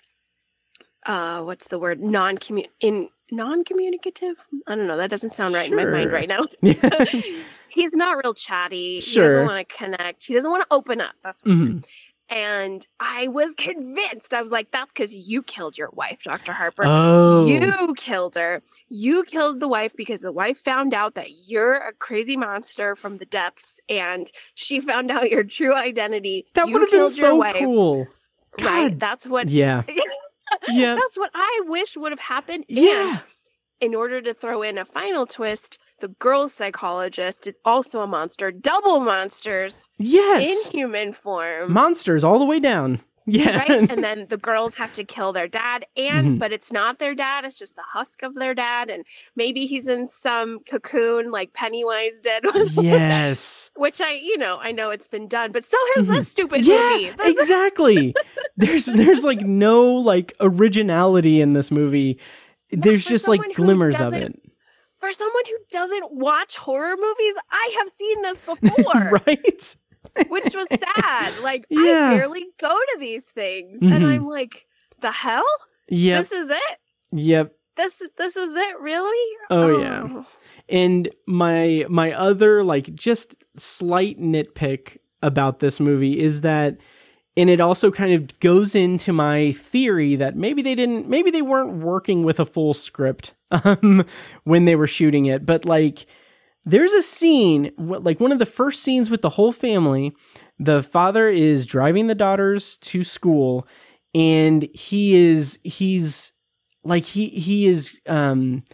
uh 1.07 1.41
what's 1.43 1.69
the 1.69 1.79
word 1.79 2.01
non 2.03 2.39
in 2.81 3.09
non-communicative? 3.31 4.45
I 4.67 4.75
don't 4.75 4.89
know 4.89 4.97
that 4.97 5.11
doesn't 5.11 5.31
sound 5.31 5.55
right 5.55 5.71
in 5.71 5.77
my 5.77 5.85
mind 5.85 6.11
right 6.11 6.29
now. 6.29 6.45
He's 7.69 7.95
not 7.95 8.17
real 8.23 8.35
chatty. 8.35 8.95
He 8.97 9.01
Sure. 9.01 9.23
doesn't 9.29 9.45
want 9.45 9.69
to 9.69 9.77
connect. 9.77 10.25
He 10.25 10.35
doesn't 10.35 10.51
want 10.51 10.63
to 10.69 10.75
open 10.75 11.01
up 11.01 11.15
that's 11.23 11.43
what 11.45 11.55
Mhm. 11.55 11.85
And 12.31 12.87
i 12.99 13.29
was 13.29 13.55
convinced 13.59 14.33
i 14.33 14.41
was 14.41 14.51
like 14.51 14.71
that's 14.71 14.93
because 14.93 15.15
you 15.15 15.43
killed 15.43 15.77
your 15.77 15.91
wife 15.93 16.23
dr 16.25 16.53
harper 16.53 16.85
oh 16.87 17.47
you 17.47 17.95
killed 17.95 18.35
her. 18.35 18.63
You 18.89 19.25
killed 19.25 19.61
the 19.61 19.69
wife 19.69 19.95
because 19.97 20.21
the 20.21 20.33
wife 20.33 20.59
found 20.59 20.95
out 20.95 21.15
that 21.15 21.29
you're 21.47 21.75
a 21.75 21.93
crazy 21.93 22.37
monster 22.37 22.97
from 22.97 23.19
the 23.19 23.25
depths, 23.25 23.81
and 23.89 24.31
she 24.55 24.81
found 24.81 25.11
out 25.11 25.31
your 25.31 25.45
true 25.45 25.75
identity. 25.75 26.47
that 26.55 26.67
would 26.69 26.83
have 26.83 26.91
been 26.91 27.11
so 27.11 27.37
wife, 27.37 27.57
cool 27.57 28.07
Right? 28.61 28.99
That's 28.99 29.27
what. 29.27 29.49
yeah 29.49 29.83
yeah 30.69 30.97
That's 30.97 31.17
what 31.17 31.31
I 31.35 31.63
wish 31.67 31.97
would 31.97 32.13
have 32.13 32.21
happened. 32.21 32.65
And 32.69 32.79
yeah 32.79 33.21
in 33.81 33.95
order 33.95 34.21
to 34.21 34.35
throw 34.35 34.63
in 34.63 34.77
a 34.77 34.85
final 34.85 35.27
twist, 35.27 35.79
the 36.01 36.09
girl's 36.09 36.53
psychologist 36.53 37.47
is 37.47 37.55
also 37.65 38.01
a 38.01 38.07
monster, 38.07 38.51
double 38.51 39.01
monsters 39.01 39.89
Yes. 39.99 40.47
in 40.67 40.73
human 40.73 41.13
form. 41.13 41.73
Monsters 41.73 42.25
all 42.25 42.39
the 42.39 42.45
way 42.45 42.61
down. 42.61 43.01
Yeah. 43.27 43.59
right? 43.59 43.89
And 43.91 44.03
then 44.09 44.27
the 44.29 44.39
girls 44.39 44.75
have 44.77 44.93
to 44.95 45.05
kill 45.05 45.33
their 45.33 45.47
dad, 45.47 45.85
and 45.97 46.27
Mhm. 46.27 46.39
but 46.41 46.53
it's 46.53 46.73
not 46.73 46.99
their 46.99 47.15
dad; 47.15 47.45
it's 47.45 47.59
just 47.59 47.77
the 47.77 47.83
husk 47.83 48.23
of 48.25 48.35
their 48.35 48.55
dad, 48.55 48.91
and 48.91 49.05
maybe 49.37 49.67
he's 49.67 49.87
in 49.87 50.09
some 50.09 50.61
cocoon 50.69 51.31
like 51.31 51.53
Pennywise 51.53 52.19
did. 52.21 52.43
yes. 52.73 53.71
Which 53.77 54.01
I, 54.01 54.13
you 54.15 54.37
know, 54.37 54.59
I 54.61 54.73
know 54.73 54.91
it's 54.91 55.07
been 55.07 55.29
done, 55.29 55.53
but 55.53 55.65
so 55.65 55.77
has 55.97 56.07
Mhm. 56.07 56.09
this 56.17 56.29
stupid 56.29 56.65
Yeah, 56.65 56.91
movie. 56.95 57.13
Exactly. 57.31 58.15
there's 58.57 58.87
there's 58.87 59.23
like 59.23 59.43
no 59.43 59.85
like 59.93 60.33
originality 60.41 61.41
in 61.41 61.53
this 61.53 61.71
movie. 61.71 62.19
There's 62.73 63.05
just 63.05 63.29
like 63.29 63.41
glimmers 63.55 64.01
of 64.01 64.15
it. 64.15 64.41
For 65.01 65.13
someone 65.13 65.43
who 65.47 65.57
doesn't 65.71 66.13
watch 66.13 66.57
horror 66.57 66.95
movies, 66.97 67.35
I 67.51 67.75
have 67.79 67.89
seen 67.89 68.23
this 68.23 68.39
before, 68.61 69.21
right? 69.27 69.77
which 70.29 70.55
was 70.55 70.69
sad. 70.69 71.33
Like 71.43 71.67
Yeah. 71.71 72.11
I 72.13 72.17
barely 72.19 72.47
go 72.59 72.69
to 72.69 72.97
these 72.99 73.25
things, 73.27 73.81
Mhm. 73.81 73.93
and 73.95 74.07
I'm 74.07 74.27
like, 74.27 74.67
the 75.01 75.11
hell? 75.13 75.47
Yep. 75.89 76.21
This 76.23 76.33
is 76.33 76.51
it. 76.51 76.79
Yep. 77.13 77.53
This 77.77 78.03
this 78.19 78.37
is 78.37 78.55
it, 78.55 78.79
really? 78.81 79.37
Oh, 79.51 79.79
yeah. 79.81 80.23
And 80.69 81.09
my 81.27 81.87
my 81.89 82.13
other 82.13 82.63
like 82.63 82.95
just 82.95 83.43
slight 83.57 84.21
nitpick 84.21 84.99
about 85.23 85.61
this 85.61 85.81
movie 85.81 86.19
is 86.19 86.43
that 86.43 86.77
and 87.37 87.49
it 87.49 87.61
also 87.61 87.91
kind 87.91 88.13
of 88.13 88.39
goes 88.41 88.75
into 88.75 89.13
my 89.13 89.53
theory 89.53 90.17
that 90.17 90.37
maybe 90.37 90.63
they 90.63 90.75
didn't 90.75 91.09
maybe 91.09 91.31
they 91.31 91.43
weren't 91.43 91.83
working 91.83 92.25
with 92.25 92.41
a 92.41 92.45
full 92.45 92.75
script 92.75 93.35
um 93.51 94.05
when 94.45 94.65
they 94.65 94.77
were 94.77 94.87
shooting 94.87 95.27
it. 95.27 95.47
But 95.47 95.65
like 95.65 96.07
there's 96.65 96.93
a 96.93 97.03
scene 97.03 97.73
like 97.79 98.21
one 98.21 98.33
of 98.33 98.39
the 98.39 98.47
first 98.47 98.83
scenes 98.83 99.11
with 99.11 99.23
the 99.23 99.31
whole 99.31 99.53
family. 99.53 100.13
The 100.59 100.83
father 100.83 101.29
is 101.29 101.67
driving 101.67 102.07
the 102.07 102.15
daughters 102.15 102.79
to 102.79 103.05
school 103.05 103.67
and 104.15 104.69
he 104.75 105.15
is 105.15 105.59
he's 105.63 106.33
like 106.85 107.05
he 107.05 107.29
he 107.29 107.67
is 107.67 108.01
um 108.07 108.65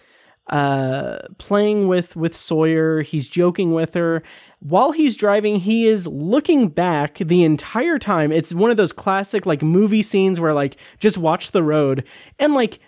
uh 0.49 1.19
playing 1.39 1.89
with 1.89 2.15
with 2.15 2.37
Sawyer. 2.37 3.03
He's 3.03 3.29
joking 3.29 3.73
with 3.73 3.95
her. 3.95 4.23
While 4.61 4.93
he's 4.93 5.17
driving 5.17 5.57
he 5.61 5.87
is 5.87 6.07
looking 6.07 6.69
back 6.69 7.19
the 7.19 7.43
entire 7.43 7.99
time. 7.99 8.31
It's 8.33 8.55
one 8.55 8.71
of 8.71 8.77
those 8.77 8.93
classic 8.93 9.45
like 9.45 9.63
movie 9.63 10.03
scenes 10.03 10.39
where 10.39 10.55
like 10.55 10.77
just 11.01 11.19
watch 11.19 11.51
the 11.51 11.63
road. 11.63 12.05
And 12.39 12.55
like 12.55 12.79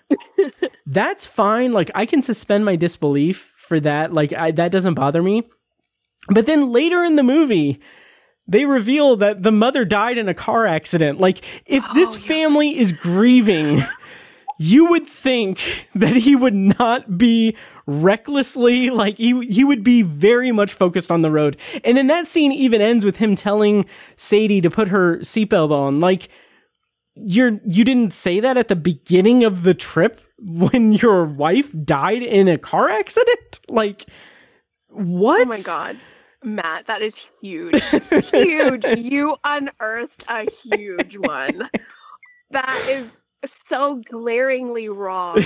that's 0.87 1.27
fine. 1.27 1.73
Like 1.73 1.91
I 1.95 2.07
can 2.07 2.23
suspend 2.23 2.65
my 2.65 2.77
disbelief 2.77 3.53
for 3.57 3.81
that. 3.81 4.13
Like 4.13 4.33
I, 4.33 4.51
that 4.53 4.73
doesn't 4.73 4.95
bother 4.95 5.23
me. 5.23 5.43
But 6.29 6.47
then 6.47 6.71
later 6.73 7.03
in 7.05 7.17
the 7.17 7.23
movie 7.23 7.81
they 8.47 8.65
reveal 8.65 9.17
that 9.17 9.43
the 9.43 9.53
mother 9.53 9.85
died 9.85 10.17
in 10.17 10.29
a 10.29 10.35
car 10.35 10.65
accident. 10.65 11.21
Like 11.21 11.45
if 11.67 11.85
this 11.95 12.17
Oh, 12.17 12.21
yeah. 12.21 12.27
family 12.29 12.79
is 12.79 12.93
grieving 12.93 13.81
you 14.59 14.87
would 14.87 15.07
think 15.07 15.61
that 15.95 16.17
he 16.17 16.37
would 16.37 16.55
not 16.55 17.17
be 17.17 17.57
recklessly 17.87 18.91
like 18.91 19.17
he 19.17 19.47
he 19.47 19.65
would 19.65 19.83
be 19.83 20.03
very 20.03 20.53
much 20.53 20.75
focused 20.75 21.11
on 21.11 21.23
the 21.23 21.31
road. 21.31 21.57
And 21.85 21.97
then 21.97 22.09
that 22.09 22.27
scene 22.27 22.53
even 22.53 22.83
ends 22.83 23.05
with 23.05 23.17
him 23.17 23.35
telling 23.35 23.87
Sadie 24.17 24.61
to 24.61 24.71
put 24.71 24.89
her 24.89 25.19
seatbelt 25.19 25.71
on. 25.71 26.01
Like 26.01 26.29
you're 27.15 27.61
you 27.65 27.85
didn't 27.85 28.13
say 28.13 28.41
that 28.41 28.57
at 28.57 28.69
the 28.69 28.77
beginning 28.77 29.45
of 29.45 29.63
the 29.63 29.75
trip 29.75 30.21
when 30.39 30.93
your 30.93 31.25
wife 31.25 31.73
died 31.85 32.23
in 32.23 32.49
a 32.49 32.59
car 32.59 32.91
accident? 32.91 33.39
Like 33.71 34.07
what? 34.89 35.43
Oh 35.43 35.45
my 35.45 35.61
god. 35.61 35.99
Matt, 36.43 36.87
that 36.87 37.03
is 37.03 37.33
huge. 37.43 37.83
huge. 38.33 38.85
You 38.85 39.37
unearthed 39.45 40.25
a 40.29 40.51
huge 40.51 41.17
one. 41.19 41.69
That 42.51 42.87
is 42.89 43.23
so 43.45 44.03
glaringly 44.09 44.89
wrong. 44.89 45.37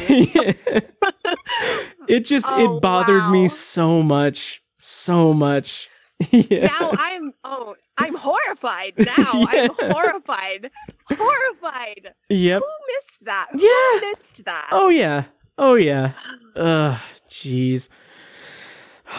it 2.08 2.20
just 2.20 2.46
Oh, 2.48 2.76
it 2.76 2.80
bothered 2.80 3.22
wow. 3.22 3.30
me 3.32 3.48
so 3.48 4.02
much. 4.02 4.62
So 4.78 5.32
much. 5.32 5.88
yeah. 6.30 6.66
Now 6.66 6.90
I'm 6.96 7.32
oh 7.44 7.74
I'm 7.98 8.14
horrified 8.14 8.94
now. 8.98 9.30
I'm 9.48 9.70
horrified. 9.74 10.70
Horrified. 11.10 12.14
Yep. 12.28 12.62
Who 12.62 12.94
missed 12.94 13.24
that? 13.24 13.48
Yeah. 13.54 14.00
Who 14.00 14.10
missed 14.10 14.44
that? 14.44 14.68
Oh 14.72 14.88
yeah. 14.88 15.24
Oh 15.58 15.74
yeah. 15.74 16.12
Ugh, 16.56 16.98
jeez. 17.28 17.88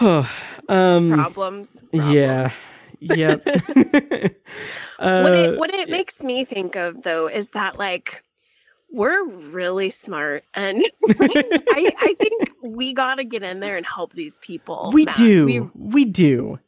um 0.00 1.10
Problems. 1.12 1.82
yeah. 1.92 2.50
Yep. 3.00 3.46
uh, 3.46 5.20
what 5.22 5.34
it 5.34 5.58
what 5.58 5.70
it 5.74 5.90
makes 5.90 6.22
me 6.22 6.44
think 6.44 6.74
of 6.74 7.02
though 7.02 7.28
is 7.28 7.50
that 7.50 7.78
like 7.78 8.22
we're 8.94 9.24
really 9.26 9.90
smart 9.90 10.44
and 10.54 10.84
I, 11.20 11.92
I 11.98 12.14
think 12.18 12.50
we 12.62 12.94
gotta 12.94 13.24
get 13.24 13.42
in 13.42 13.60
there 13.60 13.76
and 13.76 13.84
help 13.84 14.12
these 14.14 14.38
people. 14.40 14.90
we 14.94 15.04
Matt. 15.04 15.16
do. 15.16 15.44
We, 15.46 15.60
We, 15.74 16.04
do. 16.04 16.58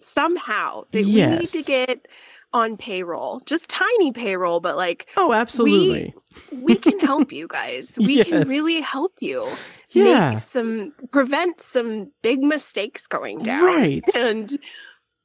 somehow 0.00 0.84
that 0.92 1.04
we 1.04 1.26
need 1.26 1.46
to 1.48 1.62
get 1.62 2.06
on 2.52 2.76
payroll. 2.76 3.40
Just 3.46 3.68
tiny 3.68 4.12
payroll, 4.12 4.60
but 4.60 4.76
like 4.76 5.08
Oh, 5.16 5.32
absolutely. 5.32 6.14
we 6.52 6.74
can 6.74 6.98
help 7.00 7.32
you 7.32 7.46
guys. 7.48 7.96
We 7.98 8.16
Yes. 8.18 8.28
can 8.28 8.48
really 8.48 8.80
help 8.80 9.12
you. 9.20 9.48
Yeah. 9.90 10.30
Make 10.30 10.38
some 10.40 10.92
prevent 11.12 11.60
some 11.60 12.10
big 12.22 12.40
mistakes 12.40 13.06
going 13.06 13.42
down. 13.42 13.64
Right. 13.64 14.04
And 14.16 14.56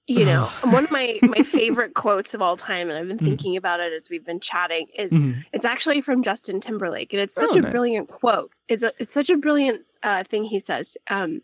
you 0.07 0.25
know, 0.25 0.49
one 0.63 0.83
of 0.83 0.91
my 0.91 1.19
my 1.23 1.41
favorite 1.43 1.93
quotes 1.95 2.33
of 2.33 2.41
all 2.41 2.57
time, 2.57 2.89
and 2.89 2.97
I've 2.97 3.07
been 3.07 3.17
Mhm. 3.17 3.25
thinking 3.25 3.57
about 3.57 3.79
it 3.79 3.91
as 3.93 4.09
we've 4.09 4.25
been 4.25 4.39
chatting, 4.39 4.87
is 4.97 5.11
Mhm. 5.13 5.45
it's 5.53 5.65
actually 5.65 6.01
from 6.01 6.21
Justin 6.23 6.59
Timberlake, 6.59 7.11
and 7.13 7.21
it's 7.21 7.33
such 7.33 7.51
Oh, 7.53 7.57
a 7.57 7.61
nice. 7.61 7.71
brilliant 7.71 8.09
quote. 8.09 8.51
It's 8.67 8.83
a, 8.83 8.91
it's 8.99 9.13
such 9.13 9.29
a 9.29 9.37
brilliant 9.37 9.81
uh, 10.03 10.23
thing 10.23 10.43
he 10.45 10.59
says 10.59 10.97
um, 11.09 11.41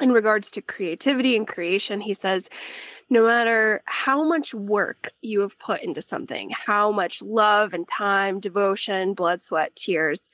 in 0.00 0.10
regards 0.12 0.50
to 0.52 0.62
creativity 0.62 1.36
and 1.36 1.46
creation. 1.46 2.00
He 2.00 2.14
says, 2.14 2.48
no 3.10 3.24
matter 3.26 3.82
how 3.84 4.24
much 4.26 4.54
work 4.54 5.10
you 5.20 5.40
have 5.40 5.58
put 5.58 5.82
into 5.82 6.02
something, 6.02 6.50
how 6.66 6.90
much 6.90 7.22
love 7.22 7.72
and 7.74 7.86
time, 7.88 8.40
devotion, 8.40 9.14
blood, 9.14 9.42
sweat, 9.42 9.76
tears. 9.76 10.30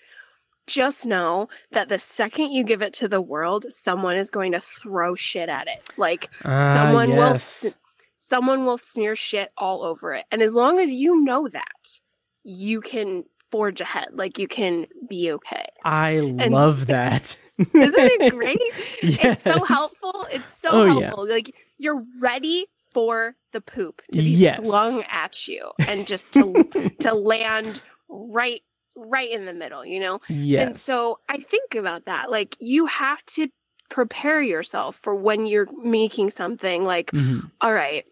Just 0.68 1.06
know 1.06 1.48
that 1.72 1.88
the 1.88 1.98
second 1.98 2.52
you 2.52 2.62
give 2.62 2.82
it 2.82 2.92
to 2.94 3.08
the 3.08 3.20
world, 3.20 3.66
someone 3.70 4.16
is 4.16 4.30
going 4.30 4.52
to 4.52 4.60
throw 4.60 5.14
shit 5.14 5.48
at 5.48 5.66
it. 5.66 5.80
Like 5.96 6.30
Ah, 6.44 6.74
someone 6.74 7.10
will 7.10 7.16
yes. 7.16 7.64
s- 7.64 7.74
someone 8.16 8.64
will 8.64 8.78
smear 8.78 9.16
shit 9.16 9.50
all 9.56 9.82
over 9.82 10.12
it 10.12 10.24
and 10.30 10.42
as 10.42 10.52
long 10.52 10.78
as 10.80 10.90
you 10.90 11.20
know 11.22 11.48
that 11.48 12.00
you 12.42 12.80
can 12.80 13.24
forge 13.50 13.80
ahead 13.80 14.08
like 14.12 14.38
you 14.38 14.46
can 14.48 14.86
be 15.08 15.30
okay 15.32 15.64
I 15.84 16.18
love 16.18 16.88
that. 16.88 17.36
isn't 17.58 17.94
it 17.98 18.30
great 18.34 18.58
it's 19.02 19.44
so 19.44 19.64
helpful 19.64 20.26
it's 20.32 20.52
so 20.52 20.68
Oh, 20.72 20.84
yeah. 20.84 20.92
helpful 21.06 21.28
like 21.28 21.54
you're 21.78 22.04
ready 22.20 22.66
for 22.92 23.36
the 23.52 23.60
poop 23.60 24.02
to 24.12 24.20
be 24.20 24.30
Yes. 24.30 24.56
slung 24.66 25.04
at 25.08 25.46
you 25.48 25.70
and 25.86 26.06
just 26.06 26.34
to 26.34 26.64
to 27.00 27.14
land 27.14 27.80
right 28.08 28.62
right 29.06 29.30
in 29.30 29.46
the 29.46 29.52
middle 29.52 29.84
you 29.86 30.00
know 30.00 30.18
Yes. 30.28 30.66
and 30.66 30.76
so 30.76 31.20
I 31.28 31.38
think 31.38 31.74
about 31.74 32.04
that. 32.06 32.30
Like 32.30 32.56
you 32.58 32.86
have 32.86 33.24
to 33.36 33.48
prepare 33.90 34.42
yourself 34.42 34.96
for 34.96 35.14
when 35.14 35.46
you're 35.46 35.68
making 35.82 36.30
something 36.30 36.84
like, 36.84 37.10
Mhm. 37.12 37.50
all 37.60 37.72
right, 37.72 38.04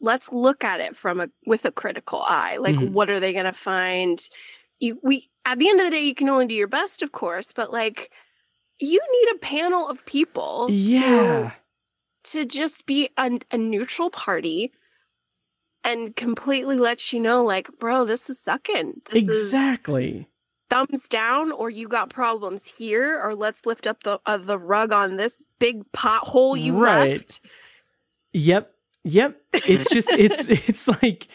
let's 0.00 0.32
look 0.32 0.64
at 0.64 0.80
it 0.80 0.96
from 0.96 1.20
a 1.20 1.28
with 1.46 1.64
a 1.64 1.72
critical 1.72 2.20
eye. 2.22 2.56
Like 2.58 2.74
Mhm. 2.76 2.90
what 2.90 3.08
are 3.08 3.20
they 3.20 3.32
gonna 3.32 3.52
find? 3.52 4.20
You 4.80 4.98
we 5.02 5.30
at 5.44 5.58
the 5.58 5.68
end 5.68 5.80
of 5.80 5.86
the 5.86 5.90
day 5.92 6.02
you 6.02 6.14
can 6.14 6.28
only 6.28 6.46
do 6.46 6.54
your 6.54 6.66
best, 6.68 7.02
of 7.02 7.12
course, 7.12 7.52
but 7.52 7.72
like 7.72 8.10
you 8.78 9.00
need 9.12 9.28
a 9.34 9.38
panel 9.38 9.88
of 9.88 10.04
people 10.06 10.66
Yeah. 10.70 11.52
to 12.24 12.40
to 12.40 12.44
just 12.44 12.86
be 12.86 13.10
a, 13.16 13.38
a 13.50 13.56
neutral 13.58 14.10
party 14.10 14.72
and 15.84 16.14
completely 16.16 16.76
lets 16.76 17.12
you 17.12 17.20
know 17.20 17.44
like 17.44 17.68
bro 17.78 18.04
this 18.04 18.28
is 18.30 18.38
sucking 18.38 19.00
this 19.10 19.28
is 19.28 19.28
Exactly. 19.28 20.28
thumbs 20.70 21.08
down 21.08 21.50
or 21.52 21.70
you 21.70 21.88
got 21.88 22.08
problems 22.10 22.66
here 22.78 23.20
or 23.22 23.34
let's 23.34 23.66
lift 23.66 23.86
up 23.86 24.02
the 24.04 24.18
uh, 24.26 24.36
the 24.36 24.58
rug 24.58 24.92
on 24.92 25.16
this 25.16 25.42
big 25.58 25.90
pothole 25.92 26.58
you 26.60 26.76
Right. 26.78 27.10
left 27.18 27.40
Yep. 28.32 28.72
Yep. 29.04 29.40
It's 29.52 29.90
just 29.90 30.10
it's 30.12 30.48
it's 30.68 30.88
like 30.88 31.28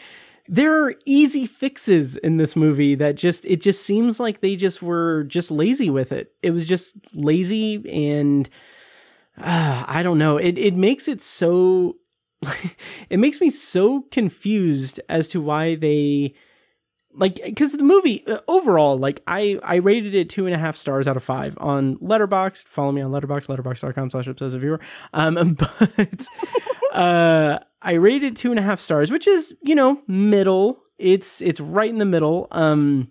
there 0.48 0.82
are 0.84 0.94
easy 1.04 1.44
fixes 1.46 2.16
in 2.16 2.38
this 2.38 2.56
movie 2.56 2.94
that 2.94 3.14
just 3.16 3.44
it 3.44 3.60
just 3.60 3.82
seems 3.84 4.18
like 4.18 4.40
they 4.40 4.56
just 4.56 4.82
were 4.82 5.24
just 5.24 5.50
lazy 5.50 5.90
with 5.90 6.10
it. 6.10 6.32
It 6.42 6.50
was 6.52 6.66
just 6.66 6.94
lazy 7.12 7.82
and 7.88 8.48
uh, 9.36 9.84
I 9.86 10.02
don't 10.02 10.18
know. 10.18 10.38
It 10.38 10.56
it 10.58 10.74
makes 10.74 11.06
it 11.06 11.20
so 11.22 11.96
it 13.10 13.18
makes 13.18 13.40
me 13.40 13.50
so 13.50 14.02
confused 14.10 15.00
as 15.08 15.28
to 15.28 15.40
why 15.40 15.74
they 15.74 16.34
like 17.12 17.40
because 17.42 17.72
the 17.72 17.82
movie 17.82 18.24
uh, 18.26 18.38
overall 18.46 18.96
like 18.96 19.22
i 19.26 19.58
i 19.62 19.76
rated 19.76 20.14
it 20.14 20.28
two 20.28 20.46
and 20.46 20.54
a 20.54 20.58
half 20.58 20.76
stars 20.76 21.08
out 21.08 21.16
of 21.16 21.22
five 21.22 21.56
on 21.60 21.96
letterboxd. 21.96 22.68
Follow 22.68 22.92
me 22.92 23.02
on 23.02 23.10
letterboxd 23.10 23.46
letterboxd.com 23.46 24.10
slash 24.10 24.26
obsessive 24.26 24.60
viewer. 24.60 24.80
Um 25.12 25.54
but 25.58 26.26
uh 26.92 27.58
i 27.82 27.92
rated 27.92 28.36
two 28.36 28.50
and 28.50 28.58
a 28.58 28.62
half 28.62 28.80
stars 28.80 29.10
which 29.10 29.26
is 29.26 29.54
you 29.62 29.74
know 29.74 30.00
middle. 30.06 30.80
It's 30.98 31.40
it's 31.40 31.60
right 31.60 31.90
in 31.90 31.98
the 31.98 32.04
middle. 32.04 32.46
Um 32.50 33.10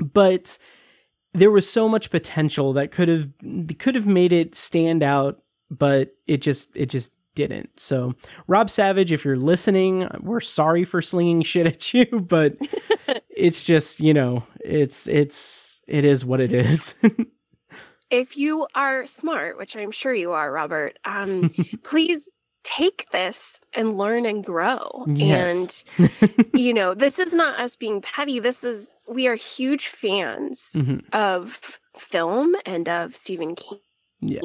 but 0.00 0.58
there 1.32 1.50
was 1.50 1.68
so 1.68 1.88
much 1.88 2.10
potential 2.10 2.72
that 2.74 2.90
could 2.90 3.08
have 3.08 3.28
could 3.78 3.94
have 3.94 4.06
made 4.06 4.32
it 4.32 4.54
stand 4.54 5.02
out 5.02 5.40
but 5.70 6.14
it 6.26 6.38
just 6.38 6.68
it 6.74 6.86
just 6.86 7.12
didn't. 7.34 7.78
So, 7.78 8.14
Rob 8.46 8.70
Savage, 8.70 9.12
if 9.12 9.24
you're 9.24 9.36
listening, 9.36 10.08
we're 10.20 10.40
sorry 10.40 10.84
for 10.84 11.02
slinging 11.02 11.42
shit 11.50 11.66
at 11.66 11.92
you, 11.94 12.06
but 12.20 12.56
it's 13.30 13.64
just, 13.64 14.00
you 14.00 14.14
know, 14.14 14.44
it's 14.60 15.06
it's 15.08 15.80
it 15.86 16.04
is 16.04 16.24
what 16.24 16.40
it 16.40 16.52
is. 16.52 16.94
if 18.10 18.36
you 18.36 18.66
are 18.74 19.06
smart, 19.06 19.58
which 19.58 19.76
I'm 19.76 19.90
sure 19.90 20.14
you 20.14 20.32
are, 20.32 20.50
Robert, 20.50 20.98
um, 21.04 21.52
please 21.82 22.28
take 22.62 23.06
this 23.10 23.60
and 23.74 23.98
learn 23.98 24.24
and 24.24 24.42
grow. 24.42 25.04
Yes. 25.06 25.84
And 25.98 26.10
you 26.54 26.72
know, 26.72 26.94
this 26.94 27.18
is 27.18 27.34
not 27.34 27.60
us 27.60 27.76
being 27.76 28.00
petty. 28.00 28.38
This 28.38 28.64
is 28.64 28.96
we 29.06 29.26
are 29.26 29.34
huge 29.34 29.88
fans 29.88 30.72
Mhm. 30.74 31.02
of 31.12 31.78
film 32.10 32.54
and 32.64 32.88
of 32.88 33.14
Stephen 33.16 33.54
King. 33.54 33.80
Yes. 34.22 34.42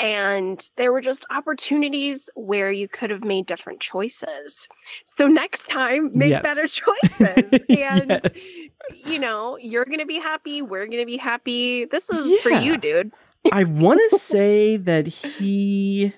And 0.00 0.60
there 0.76 0.92
were 0.92 1.00
just 1.00 1.24
opportunities 1.30 2.28
where 2.34 2.70
you 2.72 2.88
could 2.88 3.10
have 3.10 3.24
made 3.24 3.46
different 3.46 3.80
choices. 3.80 4.68
So 5.06 5.26
next 5.28 5.68
time, 5.68 6.10
make 6.12 6.30
Yes. 6.30 6.42
better 6.42 6.66
choices. 6.68 7.52
And 7.70 8.10
Yes. 8.10 8.60
you 9.04 9.18
know, 9.18 9.56
you're 9.58 9.84
gonna 9.84 10.06
be 10.06 10.18
happy, 10.18 10.62
we're 10.62 10.86
gonna 10.86 11.06
be 11.06 11.16
happy. 11.16 11.84
This 11.84 12.10
is 12.10 12.36
for 12.38 12.50
you, 12.50 12.76
dude. 12.76 13.12
I 13.52 13.64
want 13.64 14.00
to 14.10 14.18
say 14.18 14.76
that 14.76 15.06
he 15.06 16.12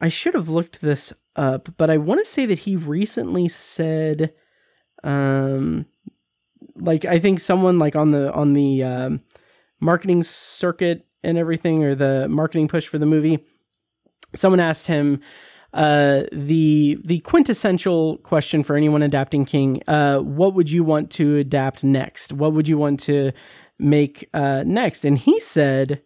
I 0.00 0.08
should 0.08 0.34
have 0.34 0.48
looked 0.48 0.80
this 0.80 1.12
up, 1.36 1.68
but 1.76 1.90
I 1.90 1.96
want 1.98 2.20
to 2.20 2.26
say 2.30 2.46
that 2.46 2.60
he 2.60 2.76
recently 2.76 3.48
said 3.48 4.32
um 5.04 5.86
like 6.76 7.04
I 7.04 7.18
think 7.18 7.40
someone 7.40 7.78
like 7.78 7.96
on 7.96 8.10
the 8.12 8.32
on 8.32 8.52
the 8.54 8.82
um 8.82 9.20
marketing 9.80 10.22
circuit 10.22 11.06
and 11.22 11.38
everything 11.38 11.84
or 11.84 11.94
the 11.94 12.28
marketing 12.28 12.68
push 12.68 12.86
for 12.86 12.98
the 12.98 13.06
movie 13.06 13.38
someone 14.34 14.60
asked 14.60 14.86
him 14.86 15.20
uh 15.74 16.22
the 16.32 16.98
the 17.04 17.18
quintessential 17.20 18.16
question 18.18 18.62
for 18.62 18.74
anyone 18.74 19.02
adapting 19.02 19.44
king 19.44 19.82
uh 19.86 20.18
what 20.18 20.54
would 20.54 20.70
you 20.70 20.82
want 20.82 21.10
to 21.10 21.36
adapt 21.36 21.84
next 21.84 22.32
what 22.32 22.54
would 22.54 22.66
you 22.66 22.78
want 22.78 22.98
to 22.98 23.32
make 23.78 24.28
uh 24.32 24.62
next 24.66 25.04
and 25.04 25.18
he 25.18 25.38
said 25.40 26.00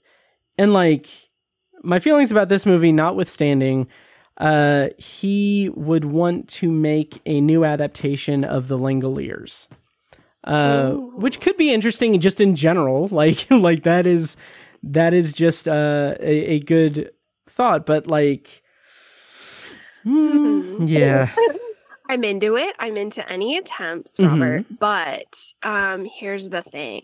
and 0.59 0.73
like 0.73 1.09
my 1.85 2.01
feelings 2.01 2.33
about 2.33 2.49
this 2.49 2.67
movie 2.67 2.91
notwithstanding 2.91 3.87
uh 4.39 4.89
he 4.99 5.71
would 5.75 6.05
want 6.05 6.49
to 6.49 6.71
make 6.71 7.21
a 7.25 7.41
new 7.41 7.65
adaptation 7.65 8.43
of 8.43 8.67
the 8.67 8.77
langoliers 8.77 9.69
uh 10.43 10.91
Ooh. 10.93 11.13
which 11.15 11.41
could 11.41 11.57
be 11.57 11.73
interesting 11.73 12.19
just 12.19 12.41
in 12.41 12.57
general 12.57 13.07
like 13.13 13.49
like 13.49 13.85
that 13.85 14.09
is 14.09 14.37
that 14.83 15.15
is 15.15 15.33
just 15.33 15.69
uh, 15.69 16.15
a, 16.21 16.55
a 16.55 16.59
good 16.61 17.11
thought 17.49 17.87
but 17.87 18.07
like 18.07 18.63
hmm, 20.03 20.85
yeah 20.87 21.31
I'm 22.09 22.25
into 22.25 22.57
it. 22.59 22.75
I'm 22.79 22.97
into 22.99 23.27
any 23.31 23.57
attempts, 23.57 24.19
Mhm. 24.19 24.29
Robert. 24.29 24.65
But 24.79 25.35
um 25.63 26.05
here's 26.05 26.51
the 26.51 26.61
thing. 26.63 27.01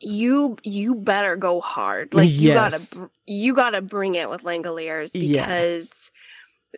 You 0.00 0.56
you 0.62 0.94
better 0.94 1.36
go 1.36 1.60
hard. 1.60 2.12
Like 2.14 2.28
you 2.30 2.48
Yes. 2.52 2.88
gotta 2.94 3.10
you 3.26 3.54
gotta 3.54 3.80
bring 3.80 4.16
it 4.16 4.28
with 4.28 4.42
Langoliers 4.42 5.10
Yeah. 5.14 5.46
because 5.46 6.10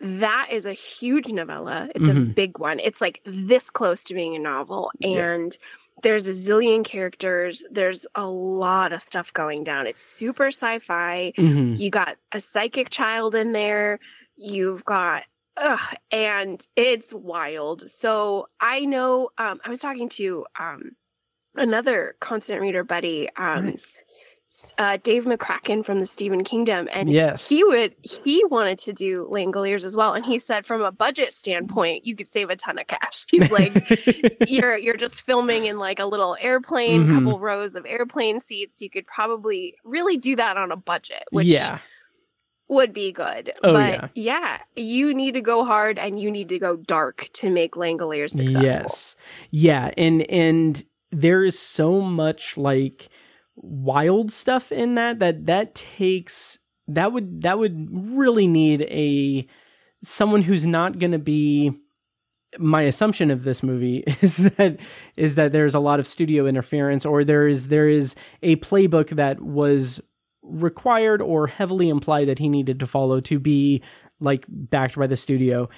that 0.01 0.47
is 0.51 0.65
a 0.65 0.73
huge 0.73 1.27
novella. 1.27 1.89
It's 1.95 2.07
a 2.07 2.11
Mhm. 2.13 2.35
big 2.35 2.59
one. 2.59 2.79
It's 2.79 3.01
like 3.01 3.21
this 3.25 3.69
close 3.69 4.03
to 4.05 4.13
being 4.13 4.35
a 4.35 4.39
novel. 4.39 4.91
Yeah. 4.99 5.49
There's 6.03 6.27
a 6.27 6.31
zillion 6.31 6.83
characters. 6.85 7.65
There's 7.71 8.05
a 8.15 8.25
lot 8.27 8.93
of 8.93 9.01
stuff 9.01 9.33
going 9.33 9.63
down. 9.63 9.87
It's 9.87 10.01
super 10.01 10.47
sci-fi 10.47 11.33
Mhm. 11.37 11.79
you 11.79 11.89
got 11.89 12.17
a 12.31 12.39
psychic 12.39 12.89
child 12.89 13.33
in 13.35 13.51
there 13.53 13.99
you've 14.35 14.83
got 14.85 15.23
ugh, 15.57 15.95
and 16.11 16.65
it's 16.75 17.13
wild 17.13 17.87
so 17.89 18.47
i 18.59 18.79
know 18.81 19.29
um 19.37 19.59
i 19.63 19.69
was 19.69 19.77
talking 19.79 20.09
to 20.09 20.43
um 20.59 20.91
another 21.55 22.15
constant 22.19 22.59
reader 22.59 22.83
buddy 22.83 23.29
um 23.37 23.67
Nice. 23.67 23.95
Uh 24.77 24.97
dave 25.03 25.23
mccracken 25.25 25.83
from 25.83 25.99
the 25.99 26.05
stephen 26.05 26.43
kingdom 26.43 26.87
and 26.93 27.11
yes 27.11 27.49
he 27.49 27.63
would 27.63 27.95
he 28.03 28.43
wanted 28.45 28.77
to 28.77 28.93
do 28.93 29.27
langoliers 29.31 29.83
as 29.83 29.95
well 29.95 30.13
and 30.13 30.25
he 30.25 30.37
said 30.37 30.65
from 30.65 30.81
a 30.81 30.91
budget 30.91 31.33
standpoint 31.33 32.05
you 32.05 32.15
could 32.15 32.27
save 32.27 32.49
a 32.49 32.55
ton 32.55 32.77
of 32.77 32.85
cash 32.87 33.25
he's 33.31 33.49
like 33.51 33.73
you're 34.47 34.77
you're 34.77 34.95
just 34.97 35.21
filming 35.23 35.65
in 35.65 35.77
like 35.79 35.97
a 35.99 36.05
little 36.05 36.37
airplane, 36.39 37.07
Mhm. 37.07 37.13
couple 37.15 37.39
rows 37.39 37.75
of 37.75 37.85
airplane 37.85 38.39
seats. 38.39 38.81
You 38.81 38.89
could 38.89 39.07
probably 39.07 39.75
really 39.83 40.17
do 40.17 40.35
that 40.35 40.57
on 40.57 40.71
a 40.71 40.75
budget, 40.75 41.23
which 41.31 41.47
yeah 41.47 41.79
would 42.69 42.93
be 42.93 43.11
good. 43.11 43.51
Oh, 43.63 43.73
but 43.73 44.09
yeah. 44.15 44.59
you 44.75 45.13
need 45.13 45.33
to 45.33 45.41
go 45.41 45.65
hard 45.65 45.99
and 45.99 46.19
you 46.19 46.31
need 46.31 46.49
to 46.49 46.57
go 46.59 46.75
dark 46.77 47.29
to 47.33 47.49
make 47.49 47.73
Langoliers 47.73 48.31
successful. 48.31 48.63
Yes. 48.63 49.15
Yeah, 49.51 49.91
and 49.97 50.23
and 50.29 50.83
there 51.11 51.43
is 51.43 51.57
so 51.59 52.01
much 52.01 52.57
like 52.57 53.09
wild 53.55 54.31
stuff 54.31 54.71
in 54.71 54.95
that 54.95 55.19
that 55.19 55.45
that 55.45 55.75
takes 55.75 56.59
that 56.87 57.11
would 57.11 57.41
that 57.41 57.59
would 57.59 57.87
really 57.91 58.47
need 58.47 58.81
a 58.83 59.47
someone 60.03 60.41
who's 60.41 60.65
not 60.65 60.99
going 60.99 61.11
to 61.11 61.19
be 61.19 61.71
my 62.59 62.83
assumption 62.83 63.31
of 63.31 63.43
this 63.43 63.63
movie 63.63 64.03
is 64.21 64.37
that 64.37 64.79
is 65.15 65.35
that 65.35 65.51
there's 65.51 65.75
a 65.75 65.79
lot 65.79 65.99
of 65.99 66.07
studio 66.07 66.45
interference 66.45 67.05
or 67.05 67.23
there 67.23 67.47
is 67.47 67.67
there 67.67 67.89
is 67.89 68.15
a 68.41 68.55
playbook 68.57 69.09
that 69.09 69.41
was 69.41 70.01
required 70.43 71.21
or 71.21 71.47
heavily 71.47 71.89
implied 71.89 72.27
that 72.27 72.39
he 72.39 72.49
needed 72.49 72.79
to 72.79 72.87
follow 72.87 73.19
to 73.21 73.39
be 73.39 73.81
like 74.19 74.45
backed 74.47 74.95
by 74.95 75.07
the 75.07 75.17
studio. 75.17 75.69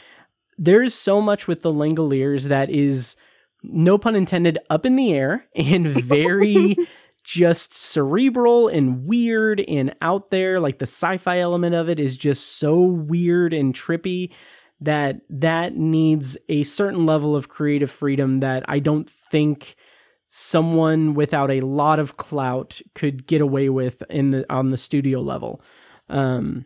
There's 0.57 0.93
so 0.93 1.22
much 1.22 1.47
with 1.47 1.61
the 1.61 1.72
Langoliers 1.72 2.45
that 2.45 2.69
is, 2.69 3.15
no 3.64 3.97
pun 3.97 4.15
intended, 4.15 4.57
up 4.69 4.85
in 4.85 4.95
the 4.95 5.14
air 5.14 5.45
and 5.56 5.88
very 5.88 6.76
just 7.26 7.73
cerebral 7.73 8.68
and 8.68 9.06
weird 9.06 9.60
and 9.68 9.95
out 10.02 10.30
there. 10.30 10.60
Like 10.60 10.77
the 10.77 10.85
sci-fi 10.85 11.39
element 11.39 11.73
of 11.76 11.89
it 11.89 11.99
is 11.99 12.18
just 12.18 12.60
so 12.60 12.80
weird 12.80 13.53
and 13.53 13.73
trippy 13.73 14.31
that 14.80 15.22
that 15.30 15.76
needs 15.76 16.38
a 16.49 16.64
certain 16.64 17.06
level 17.06 17.35
of 17.35 17.49
creative 17.49 17.89
freedom 17.89 18.39
that 18.39 18.64
I 18.68 18.80
don't 18.80 19.10
think 19.10 19.76
someone 20.30 21.14
without 21.15 21.49
a 21.49 21.61
lot 21.61 21.97
of 21.97 22.18
clout 22.18 22.81
could 22.93 23.26
get 23.26 23.41
away 23.41 23.69
with 23.69 24.03
in 24.10 24.31
the 24.31 24.45
on 24.53 24.69
the 24.69 24.77
studio 24.77 25.19
level. 25.22 25.61
Um 26.10 26.65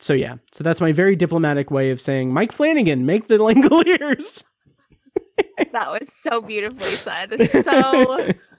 so 0.00 0.12
yeah, 0.12 0.36
so 0.52 0.62
that's 0.62 0.80
my 0.80 0.92
very 0.92 1.16
diplomatic 1.16 1.70
way 1.70 1.90
of 1.90 2.00
saying 2.00 2.32
Mike 2.32 2.52
Flanagan, 2.52 3.06
make 3.06 3.28
the 3.28 3.38
Langoliers. 3.38 4.44
That 5.72 5.90
was 5.90 6.12
so 6.12 6.40
beautifully 6.40 6.90
said. 6.90 7.50
So 7.64 8.32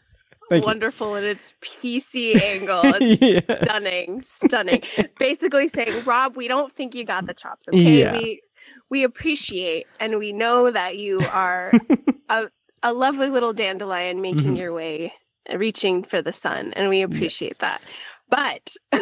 Thank 0.50 0.64
you. 0.64 0.68
wonderful 0.68 1.16
in 1.16 1.24
its 1.24 1.54
PC 1.62 2.42
angle. 2.42 2.82
It's 3.02 3.22
Yes. 3.22 3.64
stunning, 3.64 4.22
stunning. 4.24 4.82
Basically 5.18 5.68
saying, 5.68 6.04
Rob, 6.06 6.36
we 6.36 6.48
don't 6.48 6.74
think 6.76 6.96
you 6.96 7.06
got 7.06 7.26
the 7.26 7.34
chops. 7.34 7.68
Okay, 7.70 8.00
Yeah. 8.00 8.14
we 8.18 8.42
we 8.90 9.04
appreciate 9.04 9.88
and 10.00 10.18
we 10.20 10.32
know 10.34 10.70
that 10.72 10.98
you 10.98 11.22
are 11.22 11.72
a 12.30 12.48
a 12.84 12.94
lovely 12.94 13.30
little 13.30 13.54
dandelion 13.54 14.22
making 14.22 14.56
Mhm. 14.56 14.58
your 14.58 14.74
way, 14.74 15.14
reaching 15.54 16.04
for 16.04 16.22
the 16.22 16.34
sun, 16.34 16.74
and 16.76 16.90
we 16.90 17.02
appreciate 17.02 17.60
that. 17.60 17.82
But 18.30 18.76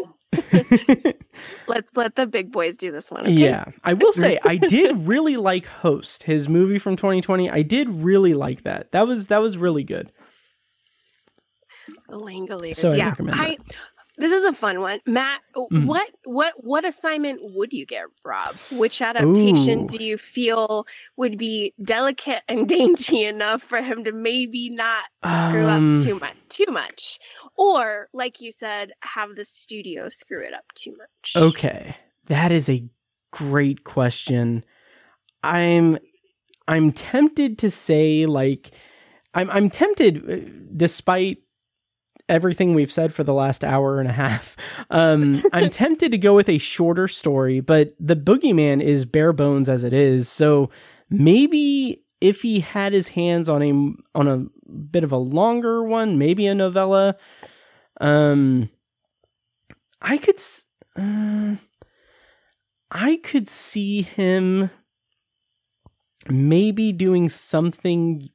let's 1.68 1.90
let 1.95 2.15
the 2.15 2.26
big 2.28 2.52
boys 2.52 2.76
do 2.76 2.91
this 2.91 3.11
one. 3.11 3.22
Okay? 3.22 3.32
Yeah, 3.32 3.65
I 3.84 3.94
will 3.94 4.14
say 4.14 4.40
I 4.44 4.56
did 4.57 5.07
really 5.07 5.38
like 5.38 5.65
Host, 5.65 6.24
his 6.24 6.48
movie 6.49 6.80
from 6.80 6.95
2020. 6.95 7.49
I 7.49 7.61
did 7.61 7.90
really 7.90 8.34
like 8.34 8.64
that. 8.64 8.91
That 8.91 9.07
was 9.07 9.28
that 9.28 9.41
was 9.41 9.57
really 9.57 9.84
good. 9.84 10.11
The 12.10 12.18
Langoliers. 12.18 12.78
So 12.78 12.94
yeah, 12.94 13.10
recommend 13.10 13.40
I. 13.40 13.58
This 14.20 14.32
is 14.32 14.44
a 14.46 14.54
fun 14.54 14.82
one, 14.82 15.00
Matt. 15.06 15.42
Mhm. 15.56 15.86
What 15.86 16.10
what 16.24 16.54
what 16.58 16.86
assignment 16.86 17.40
would 17.44 17.72
you 17.72 17.86
give 17.86 18.08
Rob? 18.26 18.56
Which 18.72 19.00
adaptation 19.00 19.82
Ooh. 19.84 19.88
do 19.96 20.04
you 20.04 20.18
feel 20.18 20.88
would 21.18 21.38
be 21.38 21.76
delicate 21.84 22.42
and 22.48 22.68
dainty 22.78 23.24
enough 23.26 23.62
for 23.62 23.80
him 23.82 24.04
to 24.06 24.12
maybe 24.12 24.72
not 24.72 25.04
screw 25.24 25.68
Um, 25.68 25.98
up 25.98 26.04
too 26.04 26.20
much, 26.20 26.36
too 26.50 26.66
much, 26.72 27.20
or 27.56 28.08
like 28.12 28.42
you 28.42 28.52
said, 28.52 28.94
have 29.02 29.36
the 29.36 29.46
studio 29.46 30.10
screw 30.10 30.44
it 30.44 30.54
up 30.54 30.66
too 30.74 30.96
much? 30.98 31.34
Okay, 31.36 31.96
that 32.26 32.52
is 32.52 32.70
a 32.70 32.84
great 33.30 33.84
question. 33.84 34.64
I'm 35.44 36.00
I'm 36.68 36.92
tempted 36.92 37.60
to 37.60 37.70
say 37.70 38.26
like 38.26 38.72
I'm 39.36 39.52
I'm 39.52 39.70
tempted 39.70 40.28
uh, 40.28 40.50
despite 40.76 41.38
everything 42.30 42.74
we've 42.74 42.91
said 42.91 43.14
for 43.14 43.24
the 43.24 43.34
last 43.34 43.64
hour 43.64 43.99
and 43.99 44.10
a 44.10 44.14
half. 44.14 44.56
Um, 44.90 45.44
I'm 45.54 45.70
tempted 45.72 46.12
to 46.12 46.18
go 46.18 46.36
with 46.36 46.49
a 46.49 46.58
shorter 46.58 47.08
story, 47.08 47.60
but 47.60 47.95
the 47.99 48.16
boogeyman 48.16 48.82
is 48.82 49.06
bare 49.06 49.34
bones 49.34 49.70
as 49.70 49.84
it 49.84 49.94
is. 49.94 50.30
So 50.30 50.70
maybe 51.10 52.04
if 52.20 52.41
he 52.41 52.60
had 52.60 52.94
his 52.94 53.10
hands 53.10 53.49
on 53.49 53.62
a 53.62 54.18
on 54.18 54.28
a 54.28 54.72
bit 54.72 55.04
of 55.04 55.12
a 55.12 55.18
longer 55.18 55.84
one, 55.84 56.18
maybe 56.18 56.48
a 56.48 56.56
novella, 56.56 57.16
um, 58.02 58.70
I 60.02 60.18
could 60.18 60.40
uh, 60.95 61.56
I 62.91 63.18
could 63.24 63.48
see 63.48 64.02
him 64.02 64.70
maybe 66.30 66.91
doing 66.91 67.30
something 67.30 68.30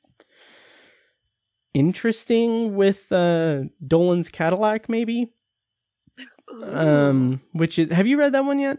interesting 1.74 2.74
with 2.76 3.10
uh 3.12 3.62
Dolan's 3.86 4.28
Cadillac 4.28 4.88
maybe 4.88 5.32
um 6.64 7.40
which 7.52 7.78
is 7.78 7.90
have 7.90 8.06
you 8.06 8.18
read 8.18 8.32
that 8.34 8.44
one 8.44 8.58
yet 8.58 8.78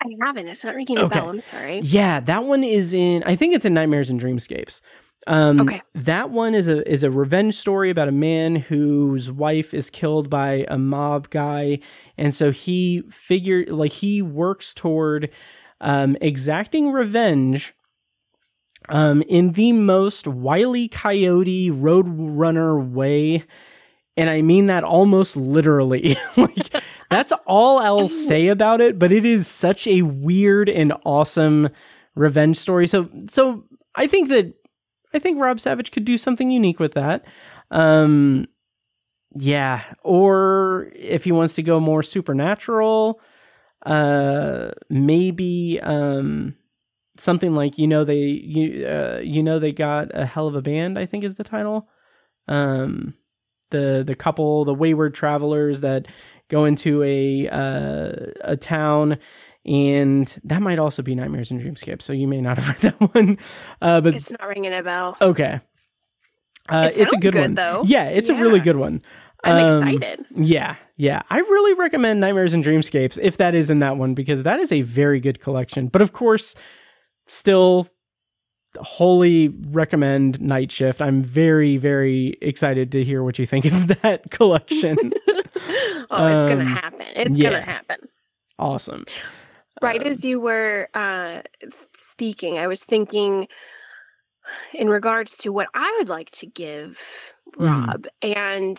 I 0.00 0.06
haven't. 0.24 0.46
It's 0.46 0.62
not 0.64 0.76
ringing 0.76 0.96
a 0.98 1.02
Okay. 1.02 1.18
bell. 1.18 1.28
I'm 1.28 1.40
sorry. 1.40 1.80
yeah 1.82 2.20
that 2.20 2.44
one 2.44 2.62
is 2.64 2.92
in 2.92 3.22
I 3.24 3.34
think 3.36 3.54
it's 3.54 3.64
in 3.64 3.74
Nightmares 3.74 4.10
and 4.10 4.20
Dreamscapes 4.20 4.80
um 5.26 5.60
Okay. 5.60 5.82
that 5.94 6.30
one 6.30 6.54
is 6.54 6.68
a 6.68 6.88
is 6.90 7.04
a 7.04 7.10
revenge 7.10 7.54
story 7.54 7.90
about 7.90 8.08
a 8.08 8.12
man 8.12 8.56
whose 8.56 9.30
wife 9.30 9.72
is 9.74 9.90
killed 9.90 10.28
by 10.30 10.64
a 10.68 10.78
mob 10.78 11.30
guy 11.30 11.78
and 12.16 12.34
so 12.34 12.50
he 12.50 13.02
figured 13.10 13.68
like 13.70 13.92
he 13.92 14.20
works 14.22 14.72
toward 14.74 15.30
um 15.80 16.16
exacting 16.20 16.90
revenge 16.92 17.74
um, 18.88 19.22
in 19.22 19.52
the 19.52 19.72
most 19.72 20.26
wily 20.26 20.88
coyote 20.88 21.70
roadrunner 21.70 22.90
way. 22.90 23.44
And 24.16 24.28
I 24.28 24.42
mean 24.42 24.66
that 24.66 24.84
almost 24.84 25.36
literally. 25.36 26.16
like, 26.36 26.82
that's 27.10 27.32
all 27.46 27.78
I'll 27.78 28.08
say 28.08 28.48
about 28.48 28.80
it, 28.80 28.98
but 28.98 29.12
it 29.12 29.24
is 29.24 29.46
such 29.48 29.86
a 29.86 30.02
weird 30.02 30.68
and 30.68 30.92
awesome 31.04 31.68
revenge 32.14 32.58
story. 32.58 32.86
So, 32.86 33.08
so 33.28 33.64
I 33.94 34.06
think 34.06 34.28
that, 34.28 34.52
I 35.14 35.18
think 35.18 35.40
Rob 35.40 35.60
Savage 35.60 35.90
could 35.90 36.04
do 36.04 36.18
something 36.18 36.50
unique 36.50 36.80
with 36.80 36.92
that. 36.92 37.24
Um, 37.70 38.46
yeah. 39.34 39.82
Or 40.02 40.90
if 40.94 41.24
he 41.24 41.32
wants 41.32 41.54
to 41.54 41.62
go 41.62 41.80
more 41.80 42.02
supernatural, 42.02 43.20
uh, 43.84 44.72
maybe, 44.88 45.80
um, 45.82 46.54
something 47.16 47.54
like 47.54 47.78
you 47.78 47.86
know 47.86 48.04
they 48.04 48.18
you 48.18 48.86
uh, 48.86 49.20
you 49.22 49.42
know 49.42 49.58
they 49.58 49.72
got 49.72 50.08
a 50.14 50.24
hell 50.26 50.46
of 50.46 50.54
a 50.54 50.62
band 50.62 50.98
i 50.98 51.04
think 51.06 51.24
is 51.24 51.34
the 51.36 51.44
title 51.44 51.88
um 52.48 53.14
the 53.70 54.02
the 54.06 54.14
couple 54.14 54.64
the 54.64 54.74
wayward 54.74 55.14
travelers 55.14 55.80
that 55.82 56.06
go 56.48 56.64
into 56.64 57.02
a 57.02 57.48
uh 57.48 58.12
a 58.42 58.56
town 58.56 59.18
and 59.64 60.38
that 60.44 60.60
might 60.62 60.78
also 60.78 61.02
be 61.02 61.14
nightmares 61.14 61.50
and 61.50 61.60
dreamscape 61.60 62.00
so 62.02 62.12
you 62.12 62.26
may 62.26 62.40
not 62.40 62.58
have 62.58 62.68
read 62.82 62.92
that 62.92 63.14
one 63.14 63.38
uh 63.82 64.00
but 64.00 64.14
It's 64.14 64.30
not 64.32 64.48
ringing 64.48 64.72
a 64.72 64.82
bell. 64.82 65.16
okay 65.20 65.60
uh 66.68 66.88
It 66.94 66.98
it's 67.02 67.12
a 67.12 67.16
good, 67.16 67.32
good, 67.34 67.40
one 67.42 67.54
though. 67.54 67.82
yeah 67.84 68.04
it's 68.08 68.30
a 68.30 68.34
really 68.34 68.60
good 68.60 68.76
one 68.76 69.02
I'm 69.44 69.56
Um, 69.82 69.88
excited. 69.88 70.24
yeah, 70.36 70.76
yeah. 70.96 71.22
I 71.28 71.38
really 71.38 71.74
recommend 71.74 72.20
Nightmares 72.20 72.54
and 72.54 72.62
Dreamscapes 72.62 73.18
if 73.20 73.38
that 73.38 73.56
is 73.56 73.70
in 73.70 73.80
that 73.80 73.96
one 73.96 74.14
because 74.14 74.44
that 74.44 74.60
is 74.60 74.70
a 74.70 74.82
very 74.82 75.18
good 75.18 75.40
collection. 75.40 75.88
But 75.88 76.00
of 76.00 76.12
course, 76.12 76.54
still 77.26 77.88
wholly 78.80 79.48
recommend 79.48 80.40
Night 80.40 80.72
Shift. 80.72 81.02
I'm 81.02 81.22
very, 81.22 81.76
very 81.76 82.38
excited 82.40 82.90
to 82.92 83.04
hear 83.04 83.22
what 83.22 83.38
you 83.38 83.46
think 83.46 83.66
of 83.66 83.88
that 84.02 84.30
collection. 84.30 84.96
oh, 85.28 85.42
it's 85.42 86.10
gonna 86.10 86.60
um, 86.60 86.66
happen. 86.66 87.06
It's 87.14 87.36
yeah. 87.36 87.50
gonna 87.50 87.62
happen. 87.62 88.08
awesome. 88.58 89.04
Right 89.80 90.02
as 90.06 90.24
you 90.24 90.38
were 90.40 90.88
uh, 90.94 91.42
speaking, 91.96 92.56
I 92.58 92.66
was 92.68 92.84
thinking 92.84 93.48
in 94.72 94.88
regards 94.88 95.36
to 95.38 95.50
what 95.50 95.68
I 95.74 95.96
would 95.98 96.08
like 96.08 96.30
to 96.30 96.46
give 96.46 97.00
Mhm. 97.56 97.86
Rob. 97.86 98.06
And 98.20 98.78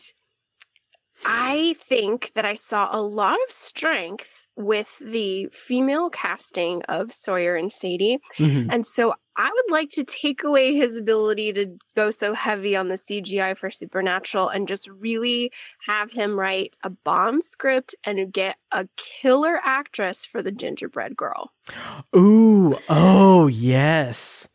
I 1.26 1.76
think 1.80 2.32
that 2.36 2.46
I 2.46 2.56
saw 2.56 2.90
a 2.92 3.02
lot 3.02 3.38
of 3.46 3.52
strength 3.52 4.43
with 4.56 5.00
the 5.00 5.48
female 5.52 6.10
casting 6.10 6.84
of 6.84 7.12
Sawyer 7.12 7.56
and 7.56 7.72
Sadie. 7.72 8.20
Mhm. 8.38 8.68
And 8.70 8.86
so 8.86 9.14
I 9.36 9.50
would 9.52 9.72
like 9.72 9.90
to 9.92 10.04
take 10.04 10.44
away 10.44 10.76
his 10.76 10.96
ability 10.96 11.54
to 11.54 11.76
go 11.96 12.12
so 12.12 12.36
heavy 12.36 12.76
on 12.76 12.90
the 12.90 12.98
CGI 12.98 13.56
for 13.56 13.72
Supernatural 13.72 14.50
and 14.50 14.68
just 14.68 14.88
really 14.88 15.52
have 15.88 16.12
him 16.12 16.40
write 16.40 16.76
a 16.84 16.92
bomb 16.92 17.42
script 17.42 17.96
and 18.04 18.32
get 18.32 18.58
a 18.72 18.88
killer 18.96 19.60
actress 19.64 20.24
for 20.26 20.44
the 20.44 20.52
gingerbread 20.52 21.18
girl. 21.18 21.52
Ooh, 22.16 22.78
oh 22.90 23.48
yes. 23.48 24.48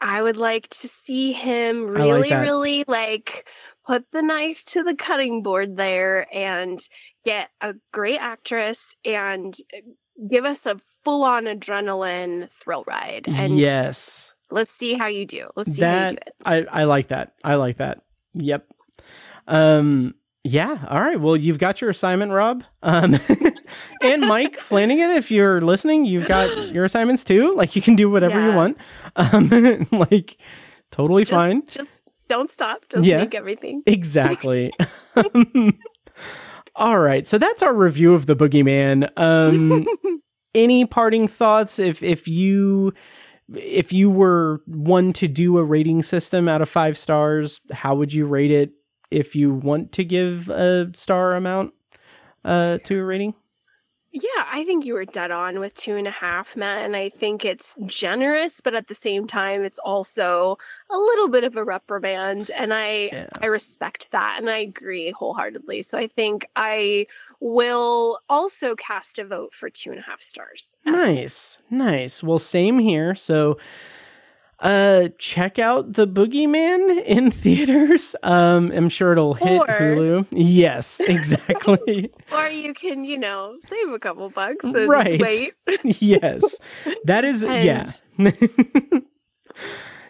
I 0.00 0.22
would 0.22 0.36
like 0.36 0.68
to 0.68 0.88
see 0.88 1.32
him 1.32 1.86
really, 1.86 2.30
that. 2.30 2.40
really 2.40 2.84
like 2.86 3.46
put 3.86 4.04
the 4.12 4.22
knife 4.22 4.64
to 4.66 4.82
the 4.82 4.94
cutting 4.94 5.42
board 5.42 5.76
there 5.76 6.26
and 6.34 6.78
get 7.24 7.50
a 7.60 7.74
great 7.92 8.18
actress 8.18 8.96
and 9.04 9.54
uh, 9.74 9.80
give 10.28 10.44
us 10.44 10.66
a 10.66 10.78
full 11.04 11.24
on 11.24 11.44
adrenaline 11.44 12.50
thrill 12.52 12.84
ride. 12.86 13.24
And 13.28 13.58
yes. 13.58 14.32
let's 14.50 14.70
see 14.70 14.94
how 14.94 15.06
you 15.06 15.26
do. 15.26 15.48
Let's 15.56 15.72
see 15.74 15.82
how 15.82 16.04
you 16.04 16.10
do 16.10 16.16
it. 16.26 16.34
I 16.44 16.56
I 16.70 16.84
like 16.84 17.08
that. 17.08 17.34
I 17.44 17.54
like 17.54 17.78
that. 17.78 18.02
Yep. 18.34 18.66
Um 19.46 20.14
yeah, 20.42 20.86
all 20.88 21.02
right. 21.02 21.20
Well, 21.20 21.36
you've 21.36 21.58
got 21.58 21.82
your 21.82 21.90
assignment, 21.90 22.32
Rob. 22.32 22.64
Um 22.82 23.18
and 24.02 24.22
Mike 24.22 24.56
Flanagan, 24.58 25.10
if 25.10 25.30
you're 25.30 25.60
listening, 25.60 26.04
you've 26.04 26.28
got 26.28 26.68
your 26.72 26.84
assignments 26.84 27.24
too. 27.24 27.54
Like 27.54 27.76
you 27.76 27.82
can 27.82 27.96
do 27.96 28.10
whatever 28.10 28.40
you 28.44 28.52
want. 28.52 28.76
Um 29.16 29.86
like 29.92 30.36
totally 30.90 31.22
Just, 31.24 31.32
fine. 31.32 31.66
Just 31.66 32.02
don't 32.28 32.50
stop. 32.50 32.86
Just 32.88 33.04
Yeah. 33.04 33.18
make 33.18 33.34
everything. 33.34 33.82
Exactly. 33.86 34.72
All 36.76 36.98
right. 36.98 37.26
So 37.26 37.38
that's 37.38 37.62
our 37.62 37.74
review 37.74 38.14
of 38.14 38.26
the 38.26 38.36
Boogeyman. 38.36 39.10
Um 39.16 39.86
any 40.54 40.84
parting 40.84 41.26
thoughts 41.26 41.78
if 41.78 42.02
if 42.02 42.26
you 42.26 42.92
if 43.54 43.92
you 43.92 44.10
were 44.10 44.62
one 44.66 45.12
to 45.12 45.28
do 45.28 45.58
a 45.58 45.64
rating 45.64 46.02
system 46.02 46.48
out 46.48 46.62
of 46.62 46.68
five 46.68 46.96
stars 46.96 47.60
how 47.70 47.94
would 47.94 48.12
you 48.12 48.26
rate 48.26 48.50
it 48.50 48.70
if 49.10 49.34
you 49.34 49.52
want 49.52 49.92
to 49.92 50.04
give 50.04 50.48
a 50.48 50.90
star 50.94 51.34
amount 51.34 51.72
uh 52.44 52.78
to 52.78 52.98
a 52.98 53.04
rating 53.04 53.34
Yeah, 54.12 54.44
I 54.50 54.64
think 54.64 54.84
you 54.84 54.94
were 54.94 55.04
dead 55.04 55.30
on 55.30 55.60
with 55.60 55.74
two 55.74 55.94
and 55.94 56.08
a 56.08 56.10
half, 56.10 56.56
Matt. 56.56 56.84
And 56.84 56.96
I 56.96 57.10
think 57.10 57.44
it's 57.44 57.76
generous, 57.86 58.60
but 58.60 58.74
at 58.74 58.88
the 58.88 58.94
same 58.94 59.28
time, 59.28 59.62
it's 59.62 59.78
also 59.78 60.58
a 60.90 60.98
little 60.98 61.28
bit 61.28 61.44
of 61.44 61.54
a 61.54 61.64
reprimand. 61.64 62.50
And 62.50 62.74
I 62.74 63.10
Yeah. 63.12 63.28
I 63.40 63.46
respect 63.46 64.10
that 64.10 64.36
and 64.40 64.50
I 64.50 64.58
agree 64.58 65.12
wholeheartedly. 65.12 65.82
So 65.82 65.96
I 65.96 66.08
think 66.08 66.48
I 66.56 67.06
will 67.38 68.18
also 68.28 68.74
cast 68.74 69.18
a 69.20 69.24
vote 69.24 69.54
for 69.54 69.70
two 69.70 69.90
and 69.90 70.00
a 70.00 70.02
half 70.02 70.22
stars. 70.22 70.76
nice 70.84 71.58
nice 71.70 72.22
well 72.22 72.38
same 72.38 72.78
here 72.78 73.14
so 73.14 73.56
uh 74.60 75.08
check 75.18 75.58
out 75.58 75.94
the 75.94 76.06
boogeyman 76.06 77.02
in 77.04 77.30
theaters. 77.42 78.14
Um 78.22 78.70
i'm 78.72 78.88
sure 78.88 79.12
it'll 79.12 79.34
hit 79.34 79.60
Or- 79.60 79.66
hulu. 79.66 80.26
Yes 80.30 81.00
exactly. 81.06 82.10
Or 82.32 82.48
you 82.48 82.74
can, 82.74 83.04
you 83.04 83.16
know, 83.18 83.56
save 83.62 83.88
a 83.90 83.98
couple 83.98 84.28
bucks 84.30 84.64
and 84.64 84.88
Right. 84.88 85.20
wait. 85.20 85.54
yes. 86.00 86.56
That 87.04 87.24
is 87.24 87.42
yeah. 87.42 87.84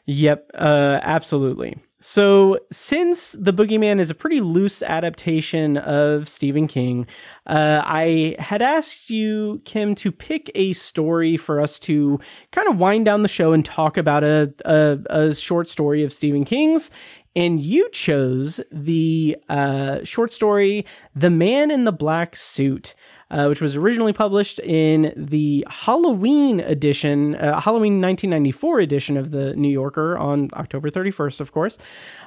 Yep 0.06 0.50
uh 0.54 0.98
absolutely 1.02 1.76
so 2.00 2.58
since 2.72 3.32
the 3.32 3.52
boogeyman 3.52 4.00
is 4.00 4.10
a 4.10 4.14
pretty 4.14 4.40
loose 4.40 4.82
adaptation 4.82 5.76
of 5.76 6.28
stephen 6.28 6.66
king 6.66 7.06
uh 7.46 7.82
i 7.84 8.34
had 8.38 8.62
asked 8.62 9.10
you 9.10 9.60
kim 9.64 9.94
to 9.94 10.10
pick 10.10 10.50
a 10.54 10.72
story 10.72 11.36
for 11.36 11.60
us 11.60 11.78
to 11.78 12.18
kind 12.52 12.68
of 12.68 12.78
wind 12.78 13.04
down 13.04 13.22
the 13.22 13.28
show 13.28 13.52
and 13.52 13.64
talk 13.64 13.96
about 13.96 14.24
a 14.24 14.52
a, 14.64 14.98
a 15.10 15.34
short 15.34 15.68
story 15.68 16.02
of 16.02 16.12
stephen 16.12 16.44
king's. 16.44 16.90
And 17.36 17.60
you 17.60 17.88
chose 17.90 18.60
the 18.72 19.36
uh, 19.48 20.02
short 20.02 20.32
story 20.32 20.84
"The 21.14 21.30
Man 21.30 21.70
in 21.70 21.84
the 21.84 21.92
Black 21.92 22.34
Suit," 22.34 22.96
uh, 23.30 23.46
which 23.46 23.60
was 23.60 23.76
originally 23.76 24.12
published 24.12 24.58
in 24.60 25.12
the 25.16 25.66
Halloween 25.68 26.60
edition, 26.60 27.34
uh, 27.36 27.60
Halloween 27.60 28.00
1994 28.00 28.80
edition 28.80 29.16
of 29.16 29.30
the 29.30 29.54
New 29.56 29.68
Yorker 29.68 30.18
on 30.18 30.50
October 30.54 30.90
31st, 30.90 31.40
of 31.40 31.52
course. 31.52 31.78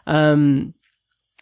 Um, 0.07 0.73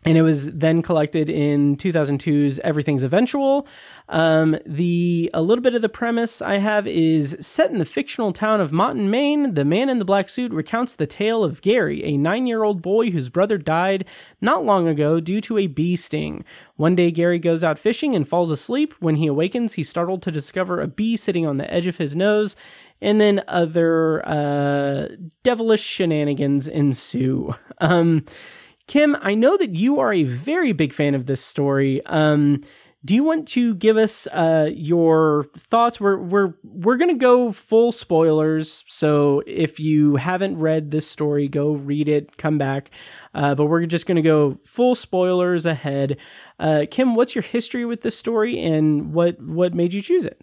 and 0.04 0.18
it 0.18 0.24
was 0.24 0.52
then 0.52 0.82
collected 0.82 1.30
in 1.30 1.78
2002's 1.78 2.60
Everything's 2.60 3.04
Eventual. 3.04 3.68
Um, 4.10 4.58
the 4.66 5.30
a 5.34 5.42
little 5.42 5.62
bit 5.62 5.76
of 5.76 5.84
the 5.84 5.90
premise 5.90 6.42
I 6.42 6.56
have 6.56 6.88
is 6.88 7.38
set 7.40 7.70
in 7.70 7.78
the 7.78 7.86
fictional 7.86 8.34
town 8.34 8.60
of 8.62 8.74
Motton, 8.74 9.12
Maine. 9.12 9.54
The 9.54 9.64
man 9.64 9.90
in 9.90 10.00
the 10.00 10.06
black 10.06 10.28
suit 10.28 10.52
recounts 10.52 10.96
the 10.96 11.06
tale 11.06 11.44
of 11.44 11.62
Gary, 11.62 12.04
a 12.04 12.18
nine-year-old 12.18 12.82
boy 12.82 13.12
whose 13.12 13.30
brother 13.30 13.60
died 13.60 14.06
not 14.42 14.66
long 14.66 14.88
ago 14.88 15.20
due 15.20 15.40
to 15.42 15.60
a 15.60 15.68
bee 15.68 15.96
sting. 15.96 16.44
One 16.78 16.96
day, 16.96 17.12
Gary 17.12 17.38
goes 17.38 17.64
out 17.64 17.78
fishing 17.78 18.16
and 18.16 18.28
falls 18.28 18.50
asleep. 18.50 18.96
When 19.00 19.18
he 19.18 19.28
awakens, 19.28 19.74
he's 19.74 19.90
startled 19.90 20.24
to 20.24 20.32
discover 20.32 20.82
a 20.82 20.88
bee 20.88 21.16
sitting 21.16 21.46
on 21.46 21.58
the 21.58 21.72
edge 21.72 21.86
of 21.86 21.98
his 21.98 22.16
nose, 22.16 22.56
and 23.02 23.22
then 23.22 23.44
other 23.48 24.28
uh, 24.28 25.10
devilish 25.44 25.84
shenanigans 25.84 26.68
ensue. 26.68 27.56
Um, 27.84 28.26
Kim, 28.92 29.16
I 29.22 29.36
know 29.36 29.56
that 29.56 29.74
you 29.74 30.02
are 30.02 30.12
a 30.12 30.24
very 30.24 30.74
big 30.74 30.92
fan 30.92 31.16
of 31.16 31.26
this 31.26 31.40
story. 31.40 32.06
Um, 32.08 32.60
do 33.06 33.16
you 33.16 33.24
want 33.24 33.48
to 33.48 33.74
give 33.76 33.96
us 33.96 34.28
uh, 34.28 34.70
your 34.74 35.46
thoughts? 35.58 36.02
We're 36.02 36.18
we're 36.18 36.56
we're 36.62 36.98
gonna 36.98 37.14
go 37.14 37.54
full 37.54 37.94
spoilers, 37.94 38.84
so 38.90 39.44
if 39.48 39.80
you 39.80 40.18
haven't 40.18 40.58
read 40.58 40.92
this 40.92 41.08
story, 41.08 41.48
go 41.48 41.72
read 41.72 42.10
it, 42.10 42.36
come 42.36 42.58
back. 42.58 42.90
Uh, 43.34 43.56
but 43.56 43.68
we're 43.68 43.86
just 43.86 44.08
gonna 44.08 44.22
go 44.22 44.58
full 44.66 44.96
spoilers 44.96 45.66
ahead. 45.66 46.18
Uh, 46.60 46.84
Kim, 46.92 47.16
what's 47.16 47.34
your 47.34 47.44
history 47.44 47.86
with 47.86 48.02
this 48.02 48.18
story, 48.18 48.60
and 48.60 49.14
what 49.14 49.42
what 49.42 49.74
made 49.74 49.94
you 49.94 50.02
choose 50.02 50.26
it? 50.26 50.42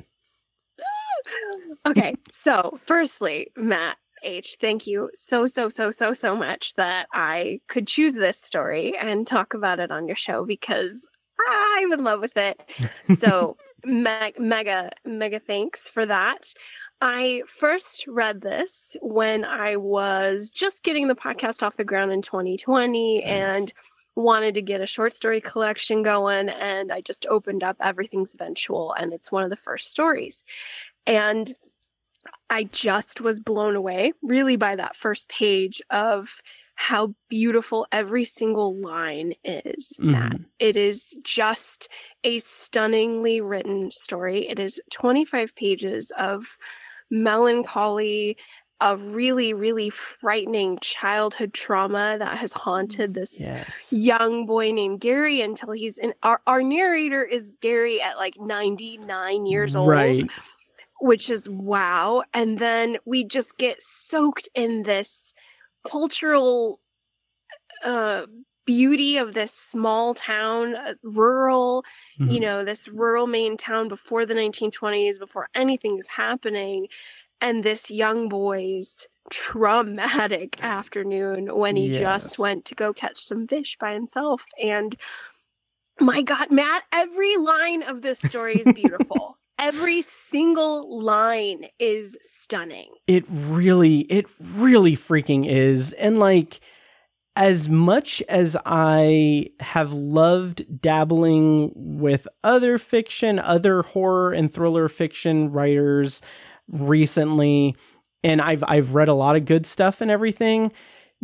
okay, 1.86 2.14
so 2.32 2.78
firstly, 2.82 3.52
Matt, 3.56 3.98
H, 4.22 4.56
thank 4.60 4.86
you 4.86 5.10
so, 5.14 5.46
so, 5.46 5.68
so, 5.68 5.90
so, 5.90 6.12
so 6.12 6.36
much 6.36 6.74
that 6.74 7.06
I 7.12 7.60
could 7.68 7.86
choose 7.86 8.14
this 8.14 8.40
story 8.40 8.96
and 8.96 9.26
talk 9.26 9.54
about 9.54 9.80
it 9.80 9.90
on 9.90 10.06
your 10.06 10.16
show 10.16 10.44
because 10.44 11.08
I'm 11.48 11.92
in 11.92 12.04
love 12.04 12.20
with 12.20 12.36
it. 12.36 12.60
So, 13.16 13.56
me- 13.84 14.32
mega, 14.38 14.90
mega 15.04 15.38
thanks 15.38 15.88
for 15.88 16.04
that. 16.06 16.52
I 17.00 17.42
first 17.46 18.06
read 18.08 18.40
this 18.40 18.96
when 19.00 19.44
I 19.44 19.76
was 19.76 20.50
just 20.50 20.82
getting 20.82 21.06
the 21.06 21.14
podcast 21.14 21.62
off 21.62 21.76
the 21.76 21.84
ground 21.84 22.12
in 22.12 22.22
2020 22.22 23.20
nice. 23.20 23.24
and 23.24 23.72
wanted 24.16 24.54
to 24.54 24.62
get 24.62 24.80
a 24.80 24.86
short 24.86 25.12
story 25.12 25.40
collection 25.40 26.02
going. 26.02 26.48
And 26.48 26.90
I 26.90 27.00
just 27.00 27.24
opened 27.26 27.62
up 27.62 27.76
Everything's 27.80 28.34
Eventual, 28.34 28.92
and 28.94 29.12
it's 29.12 29.30
one 29.30 29.44
of 29.44 29.50
the 29.50 29.56
first 29.56 29.90
stories. 29.90 30.44
And 31.06 31.52
I 32.50 32.64
just 32.64 33.20
was 33.20 33.40
blown 33.40 33.76
away 33.76 34.12
really 34.22 34.56
by 34.56 34.76
that 34.76 34.96
first 34.96 35.28
page 35.28 35.80
of 35.90 36.42
how 36.74 37.12
beautiful 37.28 37.86
every 37.90 38.24
single 38.24 38.74
line 38.74 39.34
is, 39.44 39.94
mm-hmm. 40.00 40.12
Matt. 40.12 40.36
It 40.60 40.76
is 40.76 41.16
just 41.24 41.88
a 42.22 42.38
stunningly 42.38 43.40
written 43.40 43.90
story. 43.90 44.48
It 44.48 44.60
is 44.60 44.80
25 44.92 45.56
pages 45.56 46.12
of 46.16 46.56
melancholy, 47.10 48.36
a 48.80 48.96
really, 48.96 49.52
really 49.52 49.90
frightening 49.90 50.78
childhood 50.80 51.52
trauma 51.52 52.14
that 52.16 52.38
has 52.38 52.52
haunted 52.52 53.12
this 53.12 53.40
yes. 53.40 53.92
young 53.92 54.46
boy 54.46 54.70
named 54.70 55.00
Gary 55.00 55.40
until 55.40 55.72
he's 55.72 55.98
in 55.98 56.14
our, 56.22 56.40
our 56.46 56.62
narrator 56.62 57.24
is 57.24 57.50
Gary 57.60 58.00
at 58.00 58.18
like 58.18 58.38
99 58.38 59.46
years 59.46 59.74
old. 59.74 59.88
Right 59.88 60.22
which 61.00 61.30
is 61.30 61.48
wow. 61.48 62.22
And 62.34 62.58
then 62.58 62.98
we 63.04 63.24
just 63.24 63.58
get 63.58 63.82
soaked 63.82 64.48
in 64.54 64.82
this 64.82 65.32
cultural 65.88 66.80
uh, 67.84 68.26
beauty 68.66 69.16
of 69.16 69.32
this 69.32 69.54
small 69.54 70.12
town, 70.12 70.74
uh, 70.74 70.92
rural, 71.02 71.84
mm-hmm. 72.20 72.30
you 72.30 72.38
know, 72.38 72.64
this 72.64 72.86
rural 72.86 73.26
Maine 73.26 73.56
town 73.56 73.88
before 73.88 74.26
the 74.26 74.34
1920s, 74.34 75.18
before 75.18 75.48
anything 75.54 75.98
is 75.98 76.08
happening. 76.08 76.88
And 77.40 77.62
this 77.62 77.90
young 77.90 78.28
boy's 78.28 79.06
traumatic 79.30 80.62
afternoon 80.62 81.54
when 81.56 81.76
he 81.76 81.88
yes. 81.88 81.98
just 81.98 82.38
went 82.38 82.64
to 82.66 82.74
go 82.74 82.92
catch 82.92 83.18
some 83.18 83.46
fish 83.46 83.78
by 83.80 83.94
himself. 83.94 84.44
And 84.62 84.96
my 85.98 86.22
God, 86.22 86.50
Matt, 86.50 86.82
every 86.92 87.36
line 87.36 87.82
of 87.82 88.02
this 88.02 88.20
story 88.20 88.60
is 88.60 88.72
beautiful. 88.74 89.37
Every 89.58 90.02
single 90.02 91.02
line 91.02 91.66
is 91.78 92.16
stunning. 92.20 92.90
It 93.06 93.24
really, 93.28 94.00
it 94.02 94.26
really 94.40 94.96
freaking 94.96 95.46
is. 95.48 95.92
And 95.94 96.18
like, 96.18 96.60
as 97.36 97.68
much 97.68 98.20
as 98.28 98.56
I 98.66 99.50
have 99.60 99.92
loved 99.92 100.80
dabbling 100.80 101.70
with 101.74 102.26
other 102.42 102.78
fiction, 102.78 103.38
other 103.38 103.82
horror 103.82 104.32
and 104.32 104.52
thriller 104.52 104.88
fiction 104.88 105.52
writers 105.52 106.20
recently, 106.68 107.76
and 108.24 108.40
I've 108.40 108.64
I've 108.66 108.92
read 108.92 109.06
a 109.06 109.14
lot 109.14 109.36
of 109.36 109.44
good 109.44 109.66
stuff 109.66 110.00
and 110.00 110.10
everything, 110.10 110.72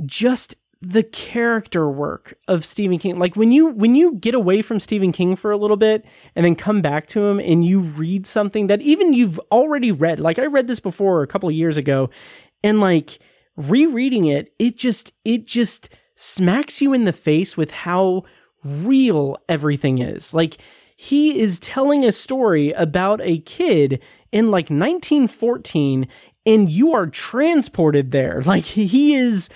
just 0.07 0.55
the 0.81 1.03
character 1.03 1.89
work 1.89 2.35
of 2.49 2.65
Stephen 2.65 2.99
King. 2.99 3.19
Like 3.19 3.37
when 3.37 3.53
you 3.53 3.69
when 3.69 3.95
you 3.95 4.15
get 4.15 4.35
away 4.35 4.63
from 4.63 4.81
Stephen 4.81 5.13
King 5.13 5.37
for 5.37 5.51
a 5.51 5.57
little 5.57 5.77
bit 5.77 6.05
and 6.35 6.45
then 6.45 6.55
come 6.55 6.83
back 6.83 7.07
to 7.09 7.25
him 7.25 7.41
and 7.41 7.65
you 7.65 7.81
read 7.81 8.27
something 8.27 8.67
that 8.67 8.83
even 8.83 9.13
you've 9.15 9.41
already 9.51 9.93
read. 9.93 10.21
Like 10.21 10.39
I 10.39 10.47
read 10.47 10.67
this 10.67 10.81
before 10.81 11.23
a 11.23 11.27
couple 11.27 11.49
of 11.49 11.55
years 11.55 11.77
ago 11.77 12.11
and 12.63 12.81
like 12.81 13.19
rereading 13.57 14.27
it, 14.27 14.53
it 14.59 14.77
just 14.77 15.13
it 15.25 15.47
just 15.47 15.89
smacks 16.17 16.81
you 16.81 16.93
in 16.93 17.05
the 17.05 17.13
face 17.13 17.57
with 17.57 17.71
how 17.71 18.25
real 18.63 19.37
everything 19.49 19.99
is. 19.99 20.35
Like 20.35 20.59
he 20.97 21.39
is 21.39 21.61
telling 21.61 22.05
a 22.05 22.13
story 22.13 22.73
about 22.73 23.21
a 23.23 23.39
kid 23.41 24.01
in 24.33 24.47
like 24.47 24.71
1914 24.71 26.09
and 26.47 26.71
you 26.71 26.93
are 26.93 27.07
transported 27.07 28.11
there. 28.11 28.43
Like 28.47 28.65
he 28.65 29.15
is 29.15 29.49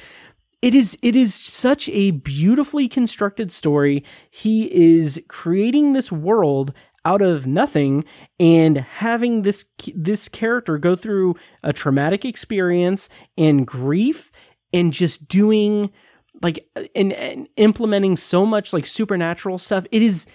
it 0.61 0.75
is 0.75 0.97
it 1.03 1.15
is 1.15 1.35
such 1.35 1.89
a 1.91 2.11
beautifully 2.11 2.89
constructed 2.89 3.53
story. 3.53 4.05
He 4.31 4.65
is 4.75 5.21
creating 5.29 5.93
this 5.93 6.11
world 6.11 6.73
out 7.05 7.23
of 7.23 7.47
nothing 7.47 8.05
and 8.41 8.79
having 8.79 9.43
this 9.43 9.65
this 9.95 10.29
character 10.29 10.77
go 10.77 10.97
through 10.97 11.37
a 11.63 11.73
traumatic 11.73 12.25
experience 12.25 13.09
and 13.37 13.67
grief 13.67 14.33
and 14.73 14.93
just 14.93 15.29
doing 15.29 15.91
like 16.43 16.69
and, 16.95 17.13
and 17.13 17.49
implementing 17.57 18.17
so 18.17 18.45
much 18.45 18.73
like 18.73 18.87
supernatural 18.87 19.59
stuff. 19.59 19.87
It 19.93 20.03
is 20.03 20.27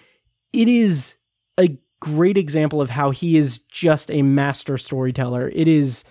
it 0.54 0.70
is 0.70 1.18
a 1.58 1.78
great 2.00 2.38
example 2.38 2.82
of 2.82 2.90
how 2.90 3.12
he 3.12 3.38
is 3.38 3.60
just 3.60 4.10
a 4.10 4.22
master 4.22 4.78
storyteller. 4.78 5.50
It 5.54 5.68
is 5.68 6.06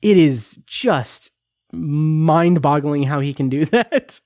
it 0.00 0.16
is 0.16 0.60
just 0.66 1.32
mind 1.72 2.62
boggling 2.62 3.02
how 3.02 3.20
he 3.20 3.34
can 3.34 3.48
do 3.48 3.64
that. 3.66 4.20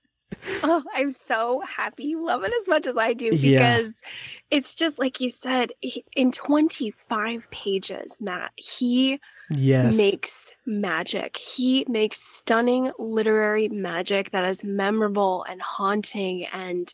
Oh, 0.62 0.82
I'm 0.94 1.10
so 1.10 1.60
happy 1.60 2.05
you 2.05 2.20
love 2.20 2.43
it 2.43 2.52
as 2.59 2.66
much 2.66 2.86
as 2.86 2.97
I 2.97 3.12
do 3.12 3.32
because 3.32 4.01
yeah. 4.02 4.10
it's 4.51 4.74
just 4.74 4.98
like 4.98 5.20
you 5.20 5.28
said 5.28 5.73
in 6.16 6.32
25 6.32 7.51
pages, 7.51 8.19
Matt, 8.20 8.52
he 8.56 9.20
yes. 9.51 9.94
makes 9.97 10.52
magic. 10.64 11.36
He 11.36 11.85
makes 11.86 12.23
stunning 12.23 12.93
literary 12.98 13.69
magic 13.69 14.31
that 14.31 14.44
is 14.47 14.64
memorable 14.64 15.44
and 15.48 15.60
haunting 15.60 16.47
and 16.47 16.93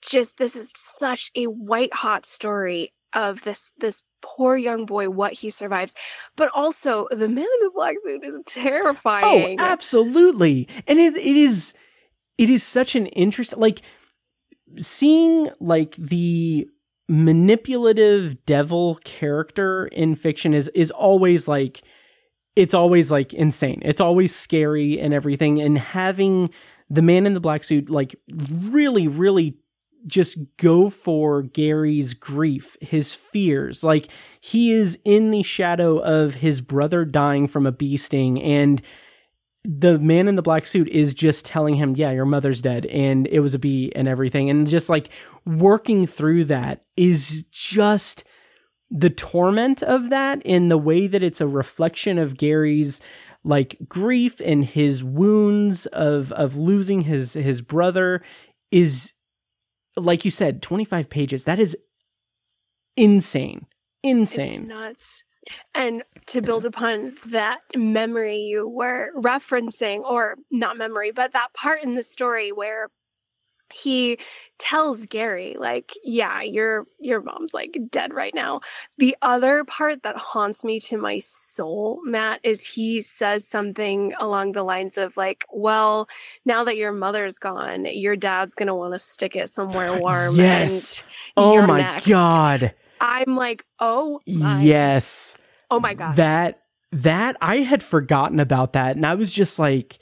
just 0.00 0.38
this 0.38 0.56
is 0.56 0.68
such 0.98 1.30
a 1.34 1.46
white 1.46 1.92
hot 1.92 2.26
story 2.26 2.93
of 3.14 3.42
this 3.42 3.72
this 3.78 4.02
poor 4.22 4.56
young 4.56 4.86
boy 4.86 5.08
what 5.08 5.34
he 5.34 5.50
survives. 5.50 5.94
But 6.36 6.50
also 6.54 7.06
the 7.10 7.28
man 7.28 7.44
in 7.44 7.60
the 7.62 7.70
black 7.74 7.96
suit 8.04 8.24
is 8.24 8.36
oh, 8.36 8.42
terrifying. 8.48 9.60
oh 9.60 9.64
absolutely. 9.64 10.68
And 10.86 10.98
it, 10.98 11.14
it 11.16 11.36
is 11.36 11.74
it 12.38 12.50
is 12.50 12.62
such 12.62 12.96
an 12.96 13.06
interest 13.06 13.56
like 13.56 13.82
seeing 14.78 15.50
like 15.60 15.94
the 15.96 16.68
manipulative 17.08 18.44
devil 18.46 18.98
character 19.04 19.86
in 19.88 20.14
fiction 20.14 20.54
is 20.54 20.68
is 20.74 20.90
always 20.90 21.46
like 21.46 21.82
it's 22.56 22.74
always 22.74 23.10
like 23.10 23.34
insane. 23.34 23.80
It's 23.84 24.00
always 24.00 24.34
scary 24.34 25.00
and 25.00 25.12
everything. 25.12 25.60
And 25.60 25.76
having 25.76 26.50
the 26.88 27.02
man 27.02 27.26
in 27.26 27.34
the 27.34 27.40
black 27.40 27.64
suit 27.64 27.90
like 27.90 28.14
really 28.30 29.08
really 29.08 29.56
just 30.06 30.38
go 30.56 30.90
for 30.90 31.42
Gary's 31.42 32.14
grief, 32.14 32.76
his 32.80 33.14
fears. 33.14 33.82
Like 33.82 34.08
he 34.40 34.72
is 34.72 34.98
in 35.04 35.30
the 35.30 35.42
shadow 35.42 35.98
of 35.98 36.34
his 36.34 36.60
brother 36.60 37.04
dying 37.04 37.46
from 37.46 37.66
a 37.66 37.72
bee 37.72 37.96
sting 37.96 38.40
and 38.42 38.82
the 39.66 39.98
man 39.98 40.28
in 40.28 40.34
the 40.34 40.42
black 40.42 40.66
suit 40.66 40.88
is 40.88 41.14
just 41.14 41.46
telling 41.46 41.76
him, 41.76 41.94
"Yeah, 41.96 42.10
your 42.10 42.26
mother's 42.26 42.60
dead 42.60 42.84
and 42.86 43.26
it 43.28 43.40
was 43.40 43.54
a 43.54 43.58
bee 43.58 43.90
and 43.94 44.06
everything." 44.06 44.50
And 44.50 44.66
just 44.66 44.90
like 44.90 45.08
working 45.46 46.06
through 46.06 46.44
that 46.44 46.84
is 46.96 47.44
just 47.50 48.24
the 48.90 49.08
torment 49.08 49.82
of 49.82 50.10
that 50.10 50.42
in 50.44 50.68
the 50.68 50.76
way 50.76 51.06
that 51.06 51.22
it's 51.22 51.40
a 51.40 51.46
reflection 51.46 52.18
of 52.18 52.36
Gary's 52.36 53.00
like 53.42 53.78
grief 53.88 54.40
and 54.44 54.64
his 54.64 55.02
wounds 55.02 55.86
of 55.86 56.30
of 56.32 56.56
losing 56.56 57.02
his 57.02 57.32
his 57.32 57.62
brother 57.62 58.22
is 58.70 59.13
like 59.96 60.24
you 60.24 60.30
said, 60.30 60.62
25 60.62 61.08
pages. 61.08 61.44
That 61.44 61.60
is 61.60 61.76
insane. 62.96 63.66
It's 64.02 64.36
Insane. 64.36 64.68
nuts. 64.68 65.24
And 65.74 66.02
to 66.26 66.40
build 66.40 66.64
upon 66.64 67.16
that 67.26 67.60
memory 67.76 68.38
you 68.38 68.68
were 68.68 69.10
referencing, 69.16 70.00
or 70.00 70.36
not 70.50 70.76
memory, 70.76 71.10
but 71.10 71.32
that 71.32 71.52
part 71.54 71.82
in 71.82 71.94
the 71.94 72.02
story 72.02 72.50
where 72.50 72.88
he 73.72 74.18
tells 74.58 75.06
Gary, 75.06 75.56
like, 75.58 75.92
yeah, 76.04 76.42
your 76.42 76.86
your 76.98 77.20
mom's 77.20 77.52
like 77.52 77.76
dead 77.90 78.12
right 78.12 78.34
now. 78.34 78.60
The 78.98 79.16
other 79.22 79.64
part 79.64 80.02
that 80.02 80.16
haunts 80.16 80.64
me 80.64 80.80
to 80.80 80.96
my 80.96 81.18
soul, 81.18 82.00
Matt, 82.04 82.40
is 82.42 82.66
he 82.66 83.00
says 83.00 83.46
something 83.46 84.14
along 84.18 84.52
the 84.52 84.62
lines 84.62 84.96
of 84.96 85.16
like, 85.16 85.44
well, 85.52 86.08
now 86.44 86.64
that 86.64 86.76
your 86.76 86.92
mother's 86.92 87.38
gone, 87.38 87.86
your 87.86 88.16
dad's 88.16 88.54
gonna 88.54 88.76
want 88.76 88.94
to 88.94 88.98
stick 88.98 89.36
it 89.36 89.50
somewhere 89.50 89.98
warm. 90.00 90.36
Yes. 90.36 91.02
And 91.36 91.44
oh 91.44 91.66
my 91.66 91.80
next. 91.80 92.06
god. 92.06 92.74
I'm 93.00 93.36
like, 93.36 93.64
oh 93.80 94.20
my 94.26 94.62
Yes. 94.62 95.36
Oh 95.70 95.80
my 95.80 95.94
god. 95.94 96.16
That 96.16 96.62
that 96.92 97.36
I 97.40 97.56
had 97.56 97.82
forgotten 97.82 98.38
about 98.38 98.74
that 98.74 98.94
and 98.94 99.04
I 99.04 99.16
was 99.16 99.32
just 99.32 99.58
like 99.58 99.98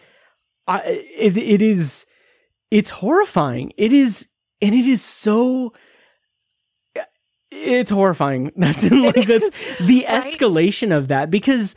I 0.68 0.82
it, 0.84 1.36
it 1.38 1.62
is 1.62 2.04
it's 2.72 2.88
horrifying. 2.88 3.70
It 3.76 3.92
is 3.92 4.26
and 4.62 4.74
it 4.74 4.86
is 4.86 5.02
so 5.02 5.74
it's 7.50 7.90
horrifying. 7.90 8.50
That's 8.56 8.90
like 8.90 9.26
that's 9.26 9.50
the 9.78 10.06
Right? 10.08 10.22
escalation 10.24 10.96
of 10.96 11.08
that 11.08 11.30
because 11.30 11.74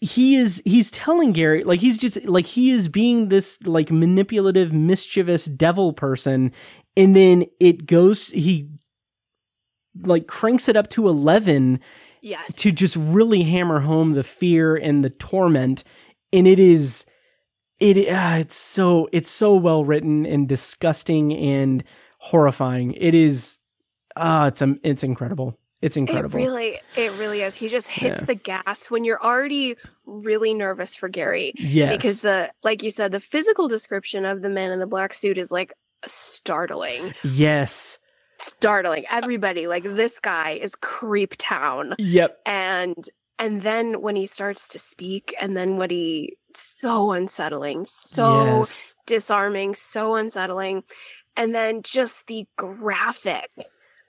he 0.00 0.36
is 0.36 0.62
he's 0.64 0.92
telling 0.92 1.32
Gary 1.32 1.64
like 1.64 1.80
he's 1.80 1.98
just 1.98 2.24
like 2.24 2.46
he 2.46 2.70
is 2.70 2.88
being 2.88 3.28
this 3.30 3.58
like 3.64 3.90
manipulative 3.90 4.72
mischievous 4.72 5.46
devil 5.46 5.92
person 5.92 6.52
and 6.96 7.16
then 7.16 7.44
it 7.58 7.86
goes 7.86 8.28
he 8.28 8.68
like 10.02 10.26
cranks 10.26 10.68
it 10.68 10.76
up 10.76 10.88
to 10.90 11.08
11 11.08 11.78
yes. 12.20 12.56
to 12.56 12.72
just 12.72 12.96
really 12.96 13.42
hammer 13.42 13.80
home 13.80 14.12
the 14.12 14.22
fear 14.24 14.74
and 14.74 15.04
the 15.04 15.10
torment 15.10 15.84
and 16.32 16.48
it 16.48 16.58
is 16.58 17.06
it 17.80 17.96
uh, 18.08 18.36
it's 18.38 18.56
so 18.56 19.08
it's 19.12 19.30
so 19.30 19.54
well 19.54 19.84
written 19.84 20.24
and 20.26 20.48
disgusting 20.48 21.32
and 21.34 21.82
horrifying 22.18 22.92
it 22.92 23.14
is 23.14 23.58
uh 24.16 24.46
it's 24.52 24.62
um, 24.62 24.78
it's 24.82 25.02
incredible 25.02 25.58
it's 25.80 25.96
incredible 25.96 26.38
It 26.38 26.44
really, 26.44 26.80
it 26.96 27.10
really 27.14 27.42
is. 27.42 27.56
He 27.56 27.66
just 27.66 27.88
hits 27.88 28.20
Yeah. 28.20 28.26
the 28.26 28.34
gas 28.36 28.88
when 28.88 29.02
you're 29.02 29.20
already 29.20 29.74
really 30.06 30.54
nervous 30.54 30.94
for 30.94 31.08
Gary. 31.08 31.54
yes 31.58 31.90
Because 31.96 32.20
the, 32.20 32.52
like 32.62 32.84
you 32.84 32.92
said, 32.92 33.10
the 33.10 33.18
physical 33.18 33.66
description 33.66 34.24
of 34.24 34.42
the 34.42 34.48
man 34.48 34.70
in 34.70 34.78
the 34.78 34.86
black 34.86 35.12
suit 35.12 35.38
is 35.38 35.50
like 35.50 35.72
startling. 36.06 37.14
yes 37.24 37.98
Startling. 38.38 39.04
Everybody, 39.10 39.66
like 39.66 39.82
this 39.82 40.20
guy 40.20 40.52
is 40.52 40.76
creep 40.76 41.34
town. 41.38 41.96
yep 41.98 42.38
And, 42.46 42.96
and 43.40 43.62
then 43.62 44.00
when 44.00 44.14
he 44.14 44.26
starts 44.26 44.68
to 44.68 44.78
speak, 44.78 45.34
and 45.40 45.56
then 45.56 45.78
what 45.78 45.90
he, 45.90 46.36
so 46.82 47.12
unsettling, 47.12 47.86
so 47.86 48.58
yes 48.58 48.94
disarming, 49.06 49.74
so 49.74 50.14
unsettling. 50.16 50.82
And 51.36 51.54
then 51.54 51.82
just 51.82 52.26
the 52.26 52.46
graphic 52.56 53.50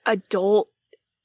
adult 0.06 0.68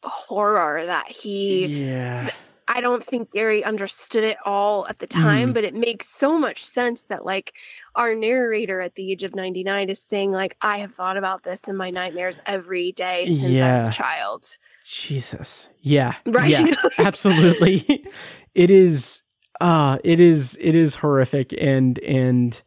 horror 0.04 0.86
that 0.86 1.10
he 1.12 1.66
yeah 1.66 2.30
I 2.72 2.82
don't 2.82 3.04
think 3.04 3.32
Gary 3.32 3.64
understood 3.64 4.24
it 4.24 4.38
all 4.46 4.86
at 4.88 5.00
the 5.00 5.08
time, 5.08 5.50
Mhm. 5.50 5.54
but 5.56 5.64
it 5.64 5.74
makes 5.74 6.08
so 6.08 6.38
much 6.38 6.64
sense 6.64 7.02
that 7.10 7.26
like 7.26 7.54
our 7.96 8.14
narrator 8.14 8.80
at 8.80 8.94
the 8.94 9.12
age 9.12 9.24
of 9.24 9.34
99 9.36 9.90
is 9.90 10.00
saying 10.02 10.32
like 10.32 10.56
I 10.62 10.78
have 10.78 10.94
thought 10.94 11.18
about 11.18 11.42
this 11.44 11.68
in 11.68 11.76
my 11.76 11.90
nightmares 11.90 12.40
every 12.46 12.92
day 12.92 13.26
since 13.28 13.60
I 13.60 13.74
was 13.74 13.86
a 13.86 13.92
child. 13.92 14.56
jesus 14.86 15.70
yeah 15.82 16.14
Right? 16.26 16.50
yeah 16.50 16.76
absolutely 17.00 18.06
it 18.56 18.70
is 18.72 19.22
uh 19.60 19.98
it 20.04 20.20
is 20.20 20.58
it 20.60 20.76
is 20.76 20.96
horrific 20.96 21.54
and 21.60 22.00
and 22.00 22.62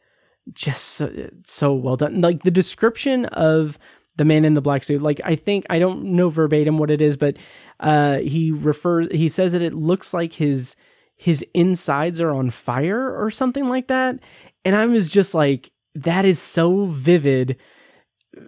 just 0.52 0.84
so, 0.84 1.30
so 1.44 1.72
well 1.72 1.96
done. 1.96 2.20
Like 2.20 2.42
the 2.42 2.50
description 2.50 3.26
of 3.26 3.78
the 4.16 4.24
man 4.24 4.44
in 4.44 4.54
the 4.54 4.60
black 4.60 4.84
suit 4.84 5.00
like 5.00 5.22
i 5.24 5.34
think 5.34 5.64
i 5.70 5.78
don't 5.78 6.04
know 6.04 6.28
verbatim 6.28 6.76
what 6.76 6.90
it 6.90 7.00
is 7.00 7.16
but 7.16 7.34
uh 7.80 8.18
he 8.18 8.52
refers 8.52 9.08
he 9.10 9.26
says 9.26 9.52
that 9.52 9.62
it 9.62 9.72
looks 9.72 10.12
like 10.12 10.34
his 10.34 10.76
his 11.22 11.44
insides 11.54 12.20
are 12.20 12.32
on 12.32 12.50
fire 12.50 13.16
or 13.16 13.30
something 13.30 13.68
like 13.68 13.86
that. 13.86 14.18
And 14.64 14.74
i 14.74 14.86
was 14.86 15.08
just 15.08 15.34
like 15.34 15.70
that 15.94 16.24
is 16.24 16.40
so 16.40 16.86
vivid. 16.86 17.56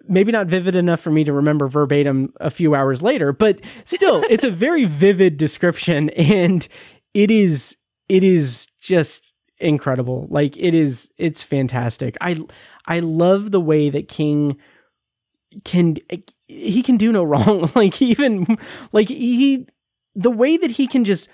Maybe 0.08 0.32
not 0.32 0.46
vivid 0.46 0.74
enough 0.74 1.00
for 1.00 1.10
me 1.10 1.24
to 1.24 1.32
remember 1.32 1.68
verbatim 1.68 2.32
a 2.40 2.50
few 2.50 2.74
hours 2.74 3.02
later 3.02 3.32
but 3.32 3.60
still 3.84 4.24
it's 4.28 4.44
a 4.44 4.50
very 4.50 4.86
vivid 4.86 5.36
description 5.36 6.10
and 6.16 6.66
it 7.12 7.30
is 7.30 7.76
it 8.08 8.24
is 8.24 8.66
just 8.80 9.32
incredible. 9.58 10.26
Like 10.30 10.56
it 10.56 10.74
is 10.74 11.10
it's 11.18 11.42
fantastic. 11.42 12.16
I 12.20 12.40
i 12.86 13.00
love 13.00 13.50
the 13.50 13.60
way 13.60 13.90
that 13.90 14.08
king 14.08 14.56
can 15.64 15.96
he 16.46 16.82
can 16.82 16.96
do 16.96 17.12
no 17.12 17.22
wrong. 17.24 17.70
Like 17.74 18.00
even 18.02 18.58
like 18.92 19.08
he 19.08 19.66
the 20.14 20.30
way 20.30 20.56
that 20.56 20.72
he 20.72 20.86
can 20.86 21.04
just 21.04 21.28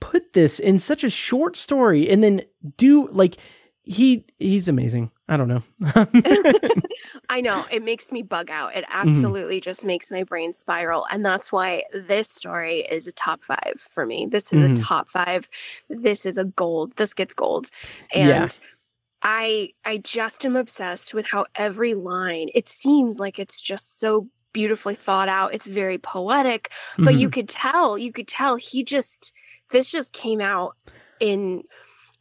put 0.00 0.32
this 0.32 0.58
in 0.58 0.78
such 0.78 1.04
a 1.04 1.10
short 1.10 1.56
story 1.56 2.08
and 2.08 2.22
then 2.22 2.42
do 2.76 3.08
like 3.08 3.36
he 3.82 4.26
he's 4.38 4.68
amazing 4.68 5.10
i 5.28 5.36
don't 5.36 5.48
know 5.48 5.62
I 7.28 7.40
know 7.40 7.66
it 7.70 7.82
makes 7.82 8.12
me 8.12 8.22
bug 8.22 8.50
out. 8.50 8.76
It 8.76 8.84
Mm-hmm. 8.84 9.08
absolutely 9.08 9.60
just 9.60 9.84
makes 9.84 10.10
my 10.10 10.22
brain 10.22 10.52
spiral. 10.52 11.06
And 11.10 11.24
that's 11.24 11.50
why 11.50 11.84
this 11.92 12.28
story 12.30 12.80
is 12.80 13.06
a 13.06 13.12
top 13.12 13.42
five 13.42 13.74
for 13.78 14.06
me. 14.06 14.26
This 14.30 14.52
is 14.52 14.58
Mhm. 14.60 14.78
a 14.78 14.82
top 14.82 15.08
five. 15.08 15.48
This 15.88 16.24
is 16.26 16.38
a 16.38 16.44
gold. 16.44 16.96
This 16.96 17.14
gets 17.14 17.34
gold. 17.34 17.70
And 18.12 18.28
Yeah. 18.28 18.48
I 19.22 19.70
I 19.84 19.98
just 19.98 20.44
am 20.44 20.56
obsessed 20.56 21.14
with 21.14 21.26
how 21.26 21.46
every 21.54 21.94
line, 21.94 22.48
it 22.54 22.68
seems 22.68 23.18
like 23.18 23.38
it's 23.38 23.60
just 23.60 23.98
so 23.98 24.28
beautifully 24.52 24.94
thought 24.94 25.28
out. 25.28 25.54
It's 25.54 25.66
very 25.66 25.98
poetic, 25.98 26.70
but 26.98 27.14
Mhm. 27.14 27.18
you 27.20 27.30
could 27.30 27.48
tell, 27.48 27.98
you 27.98 28.12
could 28.12 28.28
tell 28.28 28.56
he 28.56 28.84
just 28.84 29.32
this 29.70 29.90
just 29.90 30.12
came 30.12 30.40
out 30.40 30.76
in 31.20 31.62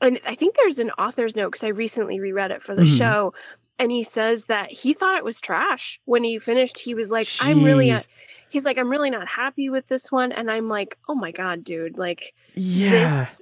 and 0.02 0.20
I 0.26 0.36
think 0.36 0.56
there's 0.56 0.80
an 0.80 0.92
author's 0.92 1.36
note 1.36 1.52
because 1.52 1.64
I 1.64 1.70
recently 1.70 2.20
reread 2.20 2.52
it 2.52 2.62
for 2.62 2.76
the 2.76 2.84
Mhm. 2.84 2.98
show. 2.98 3.34
And 3.80 3.92
he 3.92 4.04
says 4.04 4.46
that 4.46 4.72
he 4.72 4.94
thought 4.94 5.18
it 5.18 5.24
was 5.24 5.42
trash 5.42 6.00
when 6.06 6.24
he 6.24 6.38
finished. 6.40 6.80
He 6.80 6.94
was 6.94 7.10
like, 7.10 7.28
I'm 7.42 7.64
really, 7.64 7.88
Jeez. 7.90 8.08
he's 8.50 8.66
like, 8.66 8.78
I'm 8.78 8.90
really 8.90 9.10
not 9.10 9.28
happy 9.28 9.70
with 9.70 9.88
this 9.88 10.12
one. 10.12 10.32
And 10.32 10.52
I'm 10.52 10.68
like, 10.70 10.98
oh 11.10 11.16
my 11.16 11.32
God, 11.32 11.64
dude, 11.64 11.98
like 11.98 12.34
yeah 12.54 12.92
this, 12.92 13.42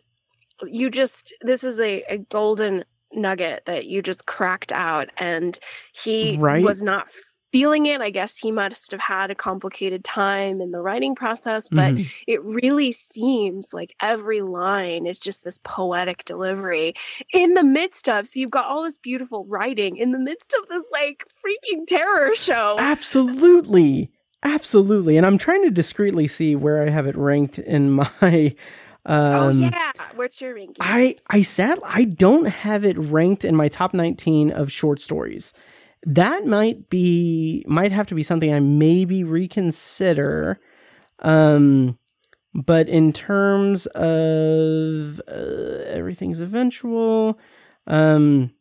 you 0.64 0.90
just, 0.90 1.34
this 1.42 1.64
is 1.64 1.80
a, 1.80 2.04
a 2.10 2.18
golden 2.20 2.86
nugget 3.12 3.64
that 3.66 3.88
you 3.88 4.02
just 4.02 4.26
cracked 4.26 4.72
out. 4.72 5.10
And 5.18 5.60
he 6.02 6.38
Right? 6.38 6.64
was 6.64 6.82
not 6.82 7.10
feeling 7.52 7.86
it. 7.86 8.02
I 8.02 8.10
guess 8.10 8.38
he 8.38 8.52
must 8.52 8.92
have 8.92 9.00
had 9.02 9.30
a 9.32 9.36
complicated 9.36 10.04
time 10.04 10.62
in 10.62 10.72
the 10.72 10.82
writing 10.82 11.16
process, 11.16 11.68
but 11.70 11.94
Mhm. 11.96 12.10
it 12.28 12.42
really 12.44 12.92
seems 12.92 13.74
like 13.74 13.94
every 14.02 14.42
line 14.42 15.06
is 15.06 15.20
just 15.20 15.44
this 15.44 15.60
poetic 15.64 16.24
delivery 16.26 16.94
in 17.34 17.54
the 17.54 17.64
midst 17.64 18.08
of 18.08 18.28
so 18.28 18.40
you've 18.40 18.52
got 18.52 18.66
all 18.68 18.84
this 18.84 18.98
beautiful 18.98 19.46
writing 19.46 19.98
in 19.98 20.12
the 20.12 20.20
midst 20.20 20.54
of 20.60 20.68
this 20.70 20.84
like 20.92 21.26
freaking 21.44 21.86
terror 21.88 22.34
show 22.36 22.76
Absolutely. 22.80 24.10
Absolutely. 24.44 25.18
And 25.18 25.26
I'm 25.26 25.38
trying 25.38 25.64
to 25.64 25.70
discreetly 25.70 26.28
see 26.28 26.56
where 26.56 26.82
I 26.82 26.90
have 26.90 27.06
it 27.06 27.16
ranked 27.16 27.60
in 27.60 27.92
my 28.22 28.56
um 29.06 29.34
oh 29.34 29.50
yeah 29.50 29.92
what's 30.16 30.40
your 30.42 30.54
ranking 30.54 30.78
I 30.80 31.16
I 31.28 31.42
sat 31.42 31.80
I 31.84 32.04
don't 32.06 32.46
have 32.46 32.86
it 32.86 32.98
ranked 32.98 33.44
in 33.44 33.56
my 33.56 33.68
top 33.68 33.94
19 33.94 34.52
of 34.52 34.72
short 34.72 35.02
stories. 35.02 35.54
That 36.04 36.46
might 36.46 36.90
be 36.90 37.64
might 37.68 37.92
have 37.92 38.08
to 38.08 38.16
be 38.16 38.24
something 38.24 38.54
I 38.54 38.60
maybe 38.60 39.24
reconsider. 39.24 40.60
Um 41.20 41.98
but 42.54 42.90
in 42.90 43.14
terms 43.14 43.86
of 43.88 45.22
uh, 45.28 45.84
everything's 45.88 46.42
eventual 46.42 47.40
um 47.88 48.52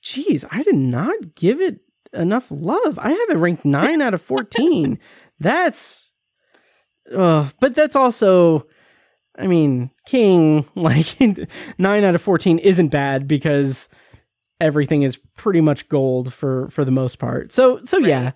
geez, 0.00 0.44
I 0.50 0.62
did 0.62 0.76
not 0.76 1.34
give 1.34 1.60
it 1.60 1.80
enough 2.12 2.46
love. 2.50 2.98
I 2.98 3.10
have 3.10 3.30
it 3.30 3.36
ranked 3.36 3.64
9 3.64 4.00
out 4.00 4.14
of 4.14 4.22
14. 4.22 4.98
That's 5.40 6.10
uh 7.14 7.50
but 7.60 7.74
that's 7.74 7.96
also 7.96 8.66
I 9.36 9.46
mean, 9.46 9.90
King, 10.06 10.66
like 10.74 11.18
nine 11.78 12.04
out 12.04 12.14
of 12.14 12.22
fourteen 12.22 12.58
isn't 12.58 12.88
bad 12.88 13.26
because 13.26 13.88
everything 14.60 15.02
is 15.02 15.16
pretty 15.36 15.60
much 15.60 15.88
gold 15.88 16.32
for 16.32 16.68
for 16.70 16.84
the 16.84 16.90
most 16.92 17.18
part. 17.18 17.52
So 17.52 17.80
so 17.82 17.98
yeah, 17.98 18.32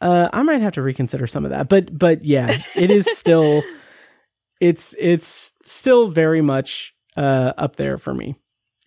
uh, 0.00 0.28
I 0.32 0.42
might 0.42 0.60
have 0.60 0.72
to 0.74 0.82
reconsider 0.82 1.26
some 1.26 1.44
of 1.44 1.50
that. 1.50 1.68
But 1.68 1.96
but 1.98 2.24
yeah, 2.24 2.58
it 2.74 2.90
is 2.90 3.06
still 3.18 3.62
it's 4.60 4.94
it's 4.98 5.52
still 5.62 6.08
very 6.08 6.40
much 6.42 6.94
uh, 7.16 7.52
up 7.56 7.76
there 7.76 7.98
for 7.98 8.14
me. 8.14 8.36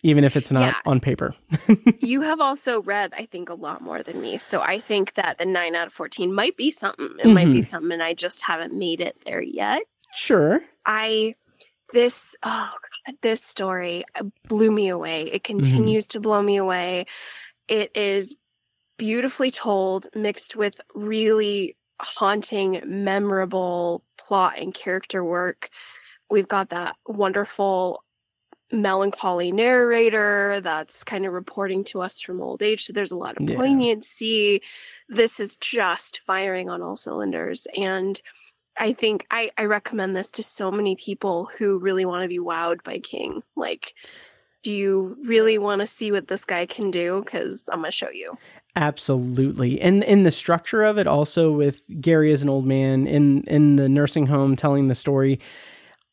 even 0.04 0.22
if 0.22 0.36
it's 0.36 0.52
not 0.52 0.62
Yeah. 0.62 0.74
on 0.86 1.00
paper. 1.00 1.34
you 2.00 2.20
have 2.22 2.40
also 2.40 2.82
read, 2.82 3.12
I 3.16 3.26
think, 3.26 3.48
a 3.48 3.54
lot 3.54 3.80
more 3.82 4.00
than 4.04 4.20
me. 4.20 4.38
So 4.38 4.60
I 4.60 4.78
think 4.78 5.14
that 5.14 5.38
the 5.38 5.44
nine 5.44 5.74
out 5.74 5.88
of 5.88 5.92
14 5.92 6.32
might 6.32 6.56
be 6.56 6.70
something. 6.70 7.10
It 7.18 7.26
might 7.28 7.50
be 7.52 7.62
something, 7.62 7.90
and 7.90 8.02
I 8.02 8.14
just 8.14 8.42
haven't 8.42 8.72
made 8.74 9.00
it 9.00 9.16
there 9.26 9.42
yet. 9.42 9.82
sure. 10.14 10.60
I, 10.86 11.34
this, 11.92 12.36
oh 12.44 12.68
God, 12.70 12.87
this 13.22 13.42
story 13.42 14.04
uh, 14.14 14.24
blew 14.48 14.70
me 14.70 14.88
away. 14.88 15.22
It 15.22 15.44
continues 15.44 16.06
to 16.08 16.20
blow 16.20 16.42
me 16.42 16.56
away. 16.56 17.06
It 17.68 17.90
is 17.96 18.34
beautifully 18.96 19.50
told, 19.50 20.08
mixed 20.14 20.56
with 20.56 20.80
really 20.94 21.76
haunting, 22.00 22.82
memorable 22.84 24.04
plot 24.16 24.54
and 24.58 24.74
character 24.74 25.24
work. 25.24 25.70
We've 26.30 26.48
got 26.48 26.70
that 26.70 26.96
wonderful 27.06 28.02
melancholy 28.70 29.50
narrator 29.50 30.60
that's 30.60 31.02
kind 31.02 31.24
of 31.24 31.32
reporting 31.32 31.84
to 31.84 32.02
us 32.02 32.20
from 32.20 32.42
old 32.42 32.62
age. 32.62 32.84
So 32.84 32.92
there's 32.92 33.10
a 33.10 33.16
lot 33.16 33.36
of 33.38 33.48
Yeah. 33.48 33.56
poignancy. 33.56 34.60
This 35.08 35.40
is 35.40 35.56
just 35.56 36.20
firing 36.20 36.68
on 36.68 36.82
all 36.82 36.96
cylinders. 36.96 37.66
And 37.76 38.20
I 38.78 38.92
think 38.92 39.26
I, 39.30 39.50
I 39.58 39.64
recommend 39.64 40.16
this 40.16 40.30
to 40.32 40.42
so 40.42 40.70
many 40.70 40.96
people 40.96 41.50
who 41.58 41.78
really 41.78 42.04
want 42.04 42.22
to 42.22 42.28
be 42.28 42.38
wowed 42.38 42.82
by 42.82 42.98
King. 42.98 43.42
Like, 43.56 43.94
do 44.62 44.70
you 44.70 45.16
really 45.24 45.58
want 45.58 45.80
to 45.80 45.86
see 45.86 46.12
what 46.12 46.28
this 46.28 46.44
guy 46.44 46.66
can 46.66 46.90
do? 46.90 47.22
Because 47.24 47.68
I'm 47.72 47.80
going 47.80 47.90
to 47.90 47.96
show 47.96 48.10
you. 48.10 48.36
Absolutely. 48.76 49.80
And 49.80 50.04
in 50.04 50.22
the 50.22 50.30
structure 50.30 50.84
of 50.84 50.98
it 50.98 51.06
also 51.06 51.50
with 51.50 51.82
Gary 52.00 52.32
as 52.32 52.42
an 52.42 52.48
old 52.48 52.66
man 52.66 53.06
in 53.06 53.42
in 53.44 53.76
the 53.76 53.88
nursing 53.88 54.26
home 54.26 54.54
telling 54.54 54.86
the 54.86 54.94
story, 54.94 55.40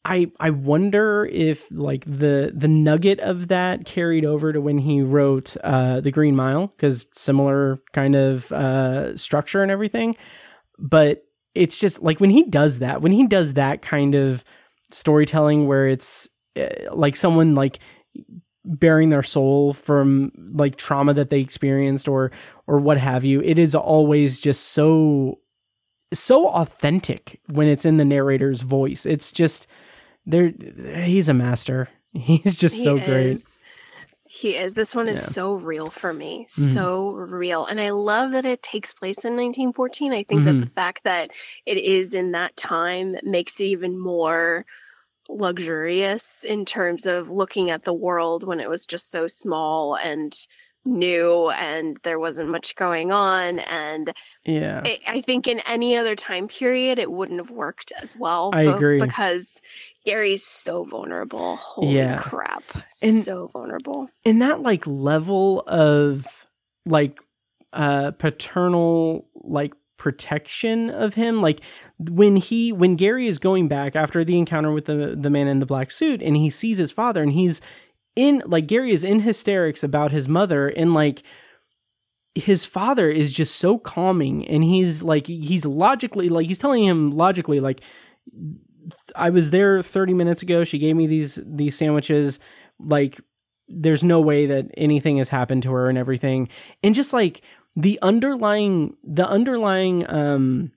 I 0.03 0.31
I 0.39 0.49
wonder 0.49 1.25
if 1.31 1.69
like 1.71 2.05
the 2.05 2.51
the 2.55 2.67
nugget 2.67 3.19
of 3.19 3.49
that 3.49 3.85
carried 3.85 4.25
over 4.25 4.51
to 4.53 4.61
when 4.61 4.79
he 4.79 5.01
wrote 5.01 5.55
uh 5.63 6.01
The 6.01 6.11
Green 6.11 6.35
Mile 6.35 6.69
cuz 6.79 7.05
similar 7.13 7.79
kind 7.93 8.15
of 8.15 8.51
uh 8.51 9.15
structure 9.15 9.61
and 9.61 9.71
everything. 9.71 10.15
But 10.79 11.24
it's 11.55 11.77
just 11.77 12.01
like 12.01 12.19
when 12.19 12.29
he 12.29 12.43
does 12.43 12.79
that, 12.79 13.01
when 13.01 13.11
he 13.11 13.25
does 13.27 13.53
that 13.53 13.81
kind 13.81 14.13
of 14.15 14.43
storytelling 14.91 15.67
where 15.67 15.87
it's 15.87 16.29
uh, 16.59 16.67
like 16.93 17.15
someone 17.15 17.55
like 17.55 17.79
bearing 18.63 19.09
their 19.09 19.23
soul 19.23 19.73
from 19.73 20.31
like 20.53 20.75
trauma 20.75 21.13
that 21.13 21.29
they 21.29 21.39
experienced 21.39 22.07
or 22.07 22.31
or 22.65 22.79
what 22.79 22.97
have 22.97 23.23
you 23.23 23.39
it 23.41 23.59
is 23.59 23.75
always 23.75 24.39
just 24.39 24.69
so 24.69 25.37
so 26.13 26.47
authentic 26.49 27.39
when 27.47 27.67
it's 27.67 27.85
in 27.85 27.97
the 27.97 28.05
narrator's 28.05 28.61
voice. 28.61 29.05
It's 29.05 29.31
just 29.31 29.67
there 30.25 30.51
he's 31.03 31.29
a 31.29 31.33
master. 31.33 31.89
He's 32.15 32.55
just 32.55 32.81
so 32.81 32.95
He 32.97 33.05
great. 33.05 33.27
is. 33.31 33.54
He 34.41 34.55
is. 34.57 34.73
This 34.73 34.93
one 34.93 35.07
is 35.07 35.19
Yeah. 35.21 35.27
so 35.29 35.53
real 35.53 35.89
for 35.89 36.13
me. 36.13 36.45
Mhm. 36.49 36.73
So 36.73 37.11
real. 37.13 37.65
And 37.65 37.79
I 37.79 37.91
love 37.91 38.31
that 38.33 38.45
it 38.45 38.61
takes 38.61 38.91
place 38.93 39.23
in 39.23 39.35
1914. 39.35 40.11
I 40.13 40.23
think 40.23 40.43
that 40.43 40.55
Mm-hmm. 40.55 40.65
the 40.65 40.69
fact 40.69 41.03
that 41.05 41.31
it 41.65 41.77
is 41.77 42.13
in 42.13 42.31
that 42.31 42.55
time 42.57 43.15
makes 43.23 43.59
it 43.61 43.65
even 43.65 43.97
more 43.97 44.65
luxurious 45.29 46.43
in 46.43 46.65
terms 46.65 47.05
of 47.05 47.29
looking 47.29 47.69
at 47.69 47.83
the 47.83 47.93
world 47.93 48.43
when 48.43 48.59
it 48.59 48.69
was 48.69 48.85
just 48.85 49.09
so 49.11 49.27
small 49.27 49.95
and 49.95 50.47
new 50.87 51.49
and 51.51 51.97
there 52.03 52.19
wasn't 52.19 52.47
much 52.47 52.75
going 52.75 53.11
on 53.11 53.57
and 53.59 54.13
yeah 54.45 54.81
I 54.85 54.99
I 55.07 55.21
think 55.21 55.47
in 55.47 55.59
any 55.61 55.95
other 55.97 56.15
time 56.15 56.47
period, 56.47 56.99
it 56.99 57.11
wouldn't 57.11 57.39
have 57.39 57.49
worked 57.49 57.91
as 58.03 58.15
well. 58.15 58.51
I 58.53 58.63
agree. 58.63 58.99
because 58.99 59.61
Gary's 60.05 60.45
so 60.45 60.83
vulnerable. 60.85 61.55
Holy 61.55 61.95
Yeah. 61.95 62.17
crap! 62.17 62.63
And- 63.01 63.23
so 63.23 63.47
vulnerable. 63.47 64.07
and 64.25 64.41
that 64.41 64.61
like 64.61 64.85
level 64.87 65.61
of 65.67 66.25
like 66.85 67.19
uh 67.73 68.11
paternal 68.11 69.27
like 69.33 69.73
protection 69.97 70.89
of 70.89 71.13
him 71.15 71.41
like 71.41 71.61
when 71.97 72.35
he 72.35 72.71
when 72.71 72.95
Gary 72.95 73.27
is 73.27 73.39
going 73.39 73.67
back 73.67 73.95
after 73.95 74.23
the 74.23 74.37
encounter 74.37 74.71
with 74.71 74.85
the 74.85 75.15
the 75.19 75.29
man 75.29 75.47
in 75.47 75.59
the 75.59 75.65
black 75.65 75.89
suit 75.89 76.21
and 76.21 76.35
he 76.37 76.49
sees 76.49 76.77
his 76.77 76.91
father 76.91 77.23
and 77.23 77.31
he's 77.31 77.61
in 78.15 78.43
like 78.45 78.67
Gary 78.67 78.91
is 78.91 79.03
in 79.03 79.21
hysterics 79.21 79.83
about 79.83 80.11
his 80.11 80.27
mother 80.29 80.67
and 80.67 80.93
like 80.93 81.23
his 82.35 82.65
father 82.65 83.09
is 83.09 83.31
just 83.33 83.55
so 83.55 83.77
calming 83.77 84.45
and 84.47 84.63
he's 84.63 85.01
like 85.01 85.27
he's 85.27 85.65
logically 85.65 86.27
like 86.29 86.47
he's 86.47 86.59
telling 86.59 86.83
him 86.83 87.11
logically 87.11 87.59
like 87.61 87.81
I 89.15 89.29
was 89.29 89.49
there 89.51 89.81
30 89.81 90.13
minutes 90.13 90.41
ago. 90.41 90.63
She 90.63 90.77
gave 90.77 90.95
me 90.95 91.07
these 91.07 91.39
these 91.43 91.77
sandwiches. 91.77 92.39
Like 92.79 93.19
there's 93.67 94.03
no 94.03 94.21
way 94.21 94.45
that 94.45 94.67
anything 94.77 95.17
has 95.17 95.29
happened 95.29 95.63
to 95.63 95.71
her 95.71 95.89
and 95.89 95.97
everything. 95.97 96.49
And 96.83 96.93
just 96.93 97.13
like 97.13 97.41
the 97.75 97.99
underlying 98.01 98.95
the 99.03 99.27
underlying 99.27 100.09
um 100.09 100.71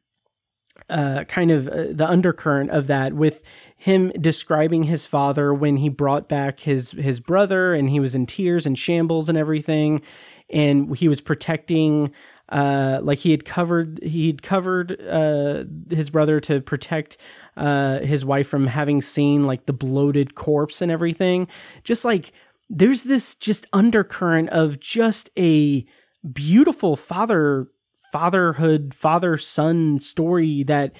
uh 0.88 1.24
kind 1.24 1.50
of 1.50 1.68
uh, 1.68 1.86
the 1.90 2.08
undercurrent 2.08 2.70
of 2.70 2.86
that 2.86 3.12
with 3.12 3.42
him 3.76 4.10
describing 4.20 4.84
his 4.84 5.06
father 5.06 5.52
when 5.52 5.76
he 5.76 5.88
brought 5.88 6.28
back 6.28 6.60
his 6.60 6.92
his 6.92 7.20
brother 7.20 7.74
and 7.74 7.90
he 7.90 8.00
was 8.00 8.14
in 8.14 8.26
tears 8.26 8.66
and 8.66 8.78
shambles 8.78 9.28
and 9.28 9.38
everything. 9.38 10.02
And 10.50 10.96
he 10.96 11.08
was 11.08 11.20
protecting 11.20 12.12
uh 12.48 13.00
like 13.02 13.18
he 13.18 13.30
had 13.30 13.44
covered 13.44 14.02
he'd 14.02 14.42
covered 14.42 14.98
uh 15.06 15.64
his 15.90 16.08
brother 16.10 16.40
to 16.40 16.60
protect 16.62 17.18
uh 17.58 18.00
his 18.00 18.24
wife 18.24 18.48
from 18.48 18.66
having 18.66 19.02
seen 19.02 19.44
like 19.44 19.66
the 19.66 19.72
bloated 19.72 20.34
corpse 20.34 20.80
and 20.80 20.90
everything. 20.90 21.48
Just 21.84 22.04
like 22.04 22.32
there's 22.70 23.04
this 23.04 23.34
just 23.34 23.66
undercurrent 23.72 24.50
of 24.50 24.80
just 24.80 25.30
a 25.38 25.84
beautiful 26.32 26.96
father 26.96 27.68
fatherhood 28.12 28.94
father 28.94 29.36
son 29.36 30.00
story 30.00 30.62
that 30.62 30.92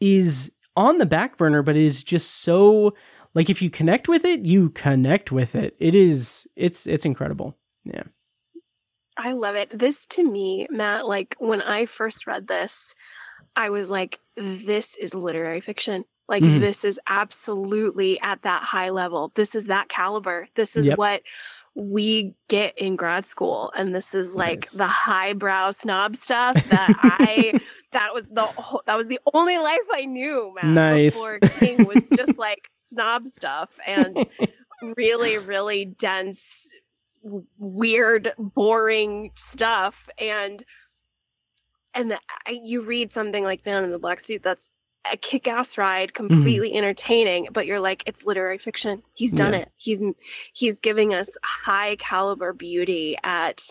is 0.00 0.52
on 0.76 0.98
the 0.98 1.06
back 1.06 1.36
burner 1.36 1.62
but 1.62 1.76
is 1.76 2.02
just 2.02 2.42
so 2.42 2.94
like 3.34 3.50
if 3.50 3.60
you 3.60 3.70
connect 3.70 4.08
with 4.08 4.24
it 4.24 4.44
you 4.44 4.70
connect 4.70 5.32
with 5.32 5.54
it. 5.54 5.76
It 5.78 5.94
is 5.94 6.46
it's 6.56 6.86
it's 6.86 7.04
incredible. 7.04 7.56
Yeah. 7.84 8.04
I 9.16 9.32
love 9.32 9.54
it. 9.54 9.76
This 9.76 10.06
to 10.06 10.24
me, 10.24 10.66
Matt, 10.70 11.06
like 11.06 11.36
when 11.38 11.62
I 11.62 11.86
first 11.86 12.26
read 12.26 12.48
this, 12.48 12.94
I 13.56 13.70
was 13.70 13.90
like, 13.90 14.18
this 14.36 14.96
is 14.96 15.14
literary 15.14 15.60
fiction. 15.60 16.04
Like 16.28 16.42
Mhm. 16.42 16.60
this 16.60 16.84
is 16.84 16.98
absolutely 17.06 18.18
at 18.20 18.42
that 18.42 18.62
high 18.62 18.90
level. 18.90 19.30
This 19.34 19.54
is 19.54 19.66
that 19.66 19.88
caliber. 19.88 20.48
This 20.54 20.74
is 20.76 20.86
Yep. 20.86 20.98
what 20.98 21.22
we 21.76 22.34
get 22.48 22.76
in 22.78 22.94
grad 22.96 23.26
school. 23.26 23.72
And 23.76 23.94
this 23.94 24.14
is 24.14 24.34
like 24.34 24.60
Nice. 24.60 24.70
the 24.72 24.86
highbrow 24.86 25.72
snob 25.72 26.16
stuff 26.16 26.54
that 26.70 26.94
I 27.02 27.60
that 27.92 28.14
was 28.14 28.28
the 28.30 28.42
whole, 28.44 28.82
that 28.86 28.96
was 28.96 29.08
the 29.08 29.20
only 29.34 29.58
life 29.58 29.78
I 29.92 30.04
knew, 30.04 30.52
Matt. 30.54 30.64
Nice. 30.72 31.14
Before 31.14 31.38
King 31.58 31.84
was 31.84 32.08
just 32.08 32.38
like 32.38 32.70
snob 32.76 33.26
stuff 33.28 33.78
and 33.86 34.26
really, 34.96 35.38
really 35.38 35.84
dense, 35.84 36.72
weird, 37.58 38.32
boring 38.38 39.30
stuff. 39.34 40.08
And 40.18 40.64
and 41.94 42.10
the, 42.10 42.18
I, 42.46 42.60
you 42.62 42.82
read 42.82 43.12
something 43.12 43.44
like 43.44 43.64
Man 43.66 43.84
in 43.84 43.90
the 43.90 43.98
Black 43.98 44.20
Suit 44.20 44.42
that's 44.42 44.70
a 45.12 45.16
kick-ass 45.16 45.76
ride, 45.76 46.10
mhm. 46.10 46.14
completely 46.14 46.74
entertaining, 46.74 47.48
but 47.52 47.66
you're 47.66 47.80
like, 47.80 48.02
it's 48.06 48.24
literary 48.24 48.56
fiction. 48.58 49.02
He's 49.12 49.32
done 49.32 49.52
Yeah. 49.52 49.60
it. 49.60 49.68
He's 49.76 50.02
he's 50.54 50.80
giving 50.80 51.12
us 51.12 51.36
high 51.44 51.96
caliber 51.96 52.52
beauty 52.54 53.16
at 53.22 53.62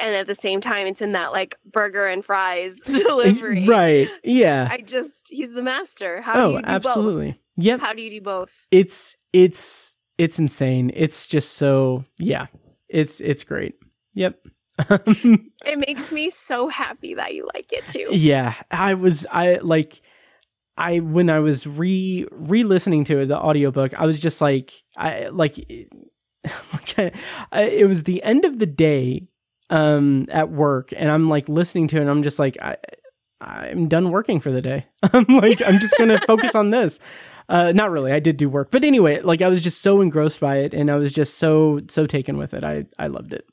and 0.00 0.14
at 0.14 0.26
the 0.26 0.34
same 0.34 0.60
time 0.62 0.86
it's 0.86 1.02
in 1.02 1.12
that 1.12 1.32
like 1.32 1.54
burger 1.70 2.06
and 2.06 2.24
fries 2.24 2.76
delivery. 2.84 3.66
right 3.66 4.08
yeah 4.24 4.66
I 4.70 4.78
just 4.78 5.26
he's 5.28 5.52
the 5.52 5.62
master. 5.62 6.22
How 6.22 6.32
do 6.32 6.40
oh 6.40 6.50
you 6.56 6.62
do 6.62 6.70
absolutely 6.72 7.30
both? 7.32 7.64
yep 7.66 7.80
How 7.80 7.92
do 7.92 8.00
you 8.00 8.10
do 8.10 8.20
both? 8.22 8.66
it's 8.70 9.16
it's 9.34 9.96
it's 10.16 10.38
insane 10.38 10.90
it's 10.94 11.26
just 11.26 11.56
so 11.56 12.04
yeah 12.18 12.46
it's 12.88 13.20
it's 13.20 13.44
great 13.44 13.74
yep 14.14 14.40
It 14.88 15.78
makes 15.78 16.12
me 16.12 16.30
so 16.30 16.68
happy 16.68 17.14
that 17.14 17.34
you 17.34 17.48
like 17.54 17.72
it 17.72 17.86
too. 17.88 18.08
yeah 18.10 18.54
i 18.70 18.94
was 18.94 19.26
i 19.30 19.56
like 19.62 20.00
i 20.76 21.00
when 21.00 21.28
i 21.28 21.38
was 21.38 21.66
re 21.66 22.26
re-listening 22.30 23.04
to 23.04 23.18
it 23.18 23.26
the 23.26 23.38
audiobook 23.38 23.92
i 23.94 24.06
was 24.06 24.20
just 24.20 24.40
like 24.40 24.72
i 24.96 25.28
like 25.28 25.58
it 27.52 27.88
was 27.88 28.04
the 28.04 28.22
end 28.22 28.44
of 28.44 28.58
the 28.58 28.66
day 28.66 29.28
um 29.68 30.26
at 30.30 30.50
work 30.50 30.92
and 30.96 31.10
i'm 31.10 31.28
like 31.28 31.48
listening 31.48 31.86
to 31.88 31.96
it 31.98 32.00
and 32.00 32.10
i'm 32.10 32.22
just 32.22 32.38
like 32.38 32.56
i 32.62 32.76
i'm 33.40 33.88
done 33.88 34.10
working 34.10 34.40
for 34.40 34.50
the 34.50 34.62
day. 34.62 34.86
I'm 35.02 35.24
like 35.28 35.62
i'm 35.62 35.78
just 35.78 35.96
gonna 35.98 36.20
focus 36.26 36.54
on 36.54 36.70
this. 36.70 37.00
Uh 37.48 37.72
not 37.72 37.90
really 37.90 38.12
i 38.12 38.20
did 38.20 38.36
do 38.36 38.48
work 38.48 38.70
but 38.70 38.84
anyway 38.84 39.20
like 39.20 39.42
i 39.42 39.48
was 39.48 39.60
just 39.62 39.80
so 39.82 40.00
engrossed 40.00 40.40
by 40.40 40.58
it 40.58 40.72
and 40.74 40.90
i 40.90 40.94
was 40.96 41.12
just 41.12 41.38
so 41.38 41.80
so 41.88 42.06
taken 42.06 42.36
with 42.38 42.54
it. 42.54 42.62
I 42.64 42.86
i 42.98 43.06
loved 43.08 43.32
it 43.32 43.44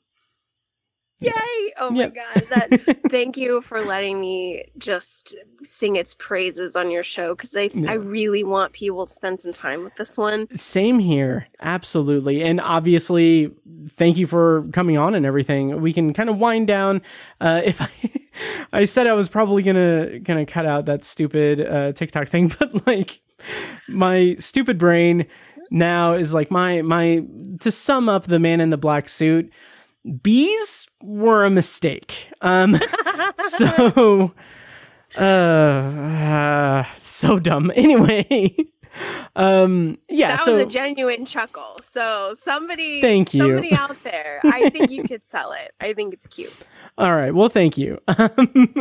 Yay! 1.20 1.32
Oh 1.80 1.90
my 1.90 2.00
Yep. 2.04 2.14
god. 2.14 2.42
That 2.50 3.00
thank 3.10 3.36
you 3.36 3.60
for 3.62 3.82
letting 3.82 4.20
me 4.20 4.64
just 4.78 5.34
sing 5.62 5.96
its 5.96 6.14
praises 6.14 6.76
on 6.76 6.90
your 6.90 7.02
show 7.02 7.34
because 7.34 7.56
I 7.56 7.70
Yeah. 7.74 7.90
I 7.90 7.94
really 7.94 8.44
want 8.44 8.72
people 8.72 9.06
to 9.06 9.12
spend 9.12 9.40
some 9.40 9.52
time 9.52 9.82
with 9.82 9.96
this 9.96 10.16
one. 10.16 10.46
Same 10.56 10.98
here, 11.00 11.48
absolutely, 11.60 12.42
and 12.42 12.60
obviously, 12.60 13.50
thank 13.88 14.16
you 14.16 14.26
for 14.26 14.64
coming 14.72 14.96
on 14.96 15.14
and 15.14 15.26
everything. 15.26 15.80
We 15.80 15.92
can 15.92 16.12
kind 16.12 16.30
of 16.30 16.38
wind 16.38 16.66
down. 16.68 17.02
Uh, 17.40 17.62
if 17.64 17.80
I, 18.72 18.80
I 18.80 18.84
said 18.84 19.06
I 19.06 19.12
was 19.14 19.28
probably 19.28 19.62
gonna 19.64 20.20
gonna 20.20 20.46
cut 20.46 20.66
out 20.66 20.86
that 20.86 21.02
stupid 21.04 21.60
uh, 21.60 21.92
TikTok 21.92 22.28
thing, 22.28 22.48
but 22.58 22.86
like 22.86 23.20
my 23.88 24.36
stupid 24.38 24.78
brain 24.78 25.26
now 25.70 26.14
is 26.14 26.32
like 26.32 26.50
my 26.50 26.82
my 26.82 27.24
to 27.60 27.70
sum 27.72 28.08
up 28.08 28.24
the 28.24 28.38
man 28.38 28.60
in 28.60 28.68
the 28.70 28.76
black 28.78 29.08
suit. 29.08 29.52
Bees 30.22 30.86
were 31.02 31.44
a 31.44 31.50
mistake. 31.50 32.28
Um, 32.40 32.78
so 33.40 34.32
uh, 35.16 35.20
uh 35.20 36.84
so 37.02 37.38
dumb. 37.38 37.72
Anyway, 37.76 38.56
um, 39.36 39.98
yeah. 40.08 40.36
that 40.36 40.44
so 40.44 40.52
was 40.52 40.62
a 40.62 40.66
genuine 40.66 41.24
chuckle. 41.24 41.76
So 41.82 42.34
somebody 42.34 43.00
Thank 43.00 43.34
you. 43.34 43.42
somebody 43.42 43.72
out 43.72 44.02
there, 44.02 44.40
I 44.44 44.70
think 44.70 44.90
you 44.90 45.04
could 45.04 45.24
sell 45.26 45.52
it. 45.52 45.72
I 45.80 45.92
think 45.92 46.14
it's 46.14 46.26
cute. 46.26 46.54
All 46.96 47.14
right. 47.14 47.34
Well, 47.34 47.48
thank 47.48 47.78
you. 47.78 48.00
Um, 48.08 48.74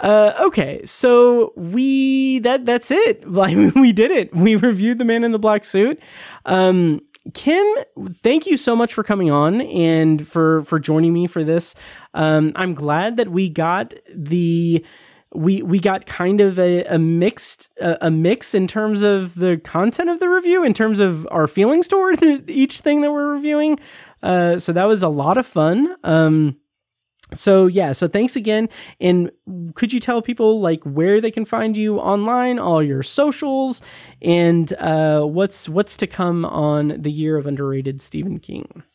uh, 0.00 0.32
okay, 0.40 0.84
so 0.84 1.52
we 1.56 2.40
that 2.40 2.66
that's 2.66 2.90
it. 2.90 3.30
Like 3.30 3.56
we 3.74 3.92
did 3.92 4.10
it. 4.10 4.34
We 4.34 4.56
reviewed 4.56 4.98
the 4.98 5.04
Man 5.04 5.24
in 5.24 5.32
the 5.32 5.38
Black 5.38 5.64
Suit. 5.64 6.00
Um, 6.44 7.00
Kim, 7.34 7.66
thank 8.10 8.46
you 8.46 8.56
so 8.56 8.74
much 8.74 8.94
for 8.94 9.02
coming 9.02 9.30
on 9.30 9.60
and 9.60 10.26
for 10.26 10.62
for 10.62 10.78
joining 10.78 11.12
me 11.12 11.26
for 11.26 11.44
this. 11.44 11.74
Um, 12.14 12.52
I'm 12.56 12.74
glad 12.74 13.16
that 13.18 13.28
we 13.28 13.48
got 13.48 13.94
the 14.14 14.84
we 15.34 15.62
we 15.62 15.78
got 15.78 16.06
kind 16.06 16.40
of 16.40 16.58
a, 16.58 16.84
a 16.84 16.98
mixed 16.98 17.70
a, 17.80 18.06
a 18.06 18.10
mix 18.10 18.54
in 18.54 18.66
terms 18.66 19.02
of 19.02 19.34
the 19.34 19.58
content 19.58 20.08
of 20.08 20.20
the 20.20 20.28
review, 20.28 20.64
in 20.64 20.72
terms 20.72 21.00
of 21.00 21.28
our 21.30 21.46
feelings 21.46 21.88
toward 21.88 22.22
each 22.48 22.80
thing 22.80 23.02
that 23.02 23.12
we're 23.12 23.32
reviewing. 23.32 23.78
Uh, 24.22 24.58
so 24.58 24.72
that 24.72 24.84
was 24.84 25.02
a 25.02 25.08
lot 25.08 25.36
of 25.36 25.46
fun. 25.46 25.94
Um, 26.04 26.56
so 27.34 27.66
yeah, 27.66 27.92
so 27.92 28.08
thanks 28.08 28.36
again. 28.36 28.68
And 29.00 29.30
could 29.74 29.92
you 29.92 30.00
tell 30.00 30.22
people 30.22 30.60
like 30.60 30.82
where 30.84 31.20
they 31.20 31.30
can 31.30 31.44
find 31.44 31.76
you 31.76 31.98
online, 31.98 32.58
all 32.58 32.82
your 32.82 33.02
socials, 33.02 33.82
and 34.22 34.72
uh, 34.74 35.22
what's 35.22 35.68
what's 35.68 35.96
to 35.98 36.06
come 36.06 36.44
on 36.44 37.00
the 37.00 37.12
year 37.12 37.36
of 37.36 37.46
underrated 37.46 38.00
Stephen 38.00 38.38
King? 38.38 38.82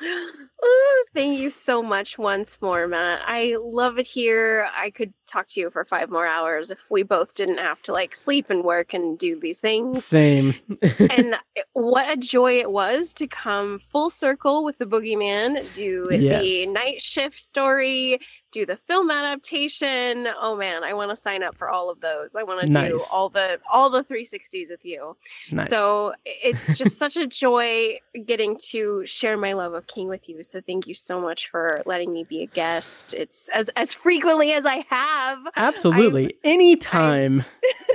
Ooh, 0.64 1.04
thank 1.12 1.38
you 1.38 1.50
so 1.50 1.82
much 1.82 2.18
once 2.18 2.58
more, 2.62 2.86
Matt. 2.86 3.22
I 3.26 3.56
love 3.60 3.98
it 3.98 4.06
here. 4.06 4.68
I 4.76 4.90
could 4.90 5.12
talk 5.26 5.48
to 5.48 5.60
you 5.60 5.70
for 5.70 5.84
five 5.84 6.10
more 6.10 6.26
hours 6.26 6.70
if 6.70 6.90
we 6.90 7.02
both 7.02 7.34
didn't 7.34 7.58
have 7.58 7.82
to 7.82 7.92
like 7.92 8.14
sleep 8.14 8.48
and 8.48 8.62
work 8.62 8.94
and 8.94 9.18
do 9.18 9.40
these 9.40 9.58
things. 9.58 10.04
Same. 10.04 10.54
and 11.10 11.34
what 11.72 12.10
a 12.10 12.16
joy 12.16 12.60
it 12.60 12.70
was 12.70 13.12
to 13.14 13.26
come 13.26 13.78
full 13.78 14.10
circle 14.10 14.62
with 14.62 14.78
the 14.78 14.84
boogeyman, 14.84 15.72
do 15.74 16.06
the 16.10 16.66
night 16.66 17.02
shift 17.02 17.40
story, 17.40 18.20
do 18.52 18.66
the 18.66 18.76
film 18.76 19.10
adaptation. 19.10 20.28
Oh 20.40 20.56
man, 20.56 20.84
I 20.84 20.92
want 20.92 21.10
to 21.10 21.16
sign 21.16 21.42
up 21.42 21.56
for 21.56 21.68
all 21.68 21.90
of 21.90 22.00
those. 22.00 22.36
I 22.36 22.42
want 22.42 22.60
to 22.60 22.66
do 22.68 23.00
all 23.12 23.28
the 23.28 23.58
all 23.70 23.90
the 23.90 24.04
360s 24.04 24.70
with 24.70 24.84
you. 24.84 25.16
nice. 25.50 25.70
So 25.70 26.14
it's 26.24 26.78
just 26.78 26.98
such 26.98 27.16
a 27.16 27.26
joy 27.26 27.98
getting 28.26 28.56
to 28.68 29.04
share 29.06 29.36
my 29.36 29.54
love 29.54 29.72
of 29.72 29.86
King 29.86 30.08
with 30.08 30.28
you. 30.28 30.42
So 30.42 30.60
thank 30.60 30.86
you 30.86 30.94
so 30.94 31.20
much 31.20 31.48
for 31.48 31.82
letting 31.86 32.12
me 32.12 32.24
be 32.24 32.42
a 32.42 32.46
guest. 32.46 33.14
It's 33.14 33.48
as 33.48 33.68
as 33.70 33.94
frequently 33.94 34.52
as 34.52 34.66
I 34.66 34.84
have. 34.88 35.38
Absolutely. 35.56 36.34
Anytime. 36.44 37.44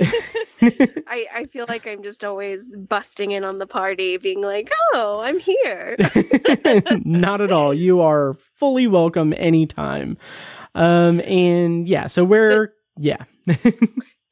I, 0.60 1.26
I 1.32 1.44
feel 1.50 1.66
like 1.68 1.86
I'm 1.86 2.02
just 2.02 2.24
always 2.24 2.74
busting 2.74 3.30
in 3.30 3.44
on 3.44 3.58
the 3.58 3.66
party, 3.66 4.16
being 4.16 4.42
like, 4.42 4.70
"Oh, 4.92 5.20
I'm 5.20 5.38
here." 5.38 5.96
Not 7.04 7.40
at 7.40 7.52
all. 7.52 7.72
You 7.72 8.00
are 8.00 8.36
fully 8.58 8.86
welcome 8.86 9.34
anytime. 9.36 10.16
Um, 10.74 11.20
and 11.20 11.88
yeah, 11.88 12.06
so 12.06 12.24
we're 12.24 12.74
yeah. 12.98 13.24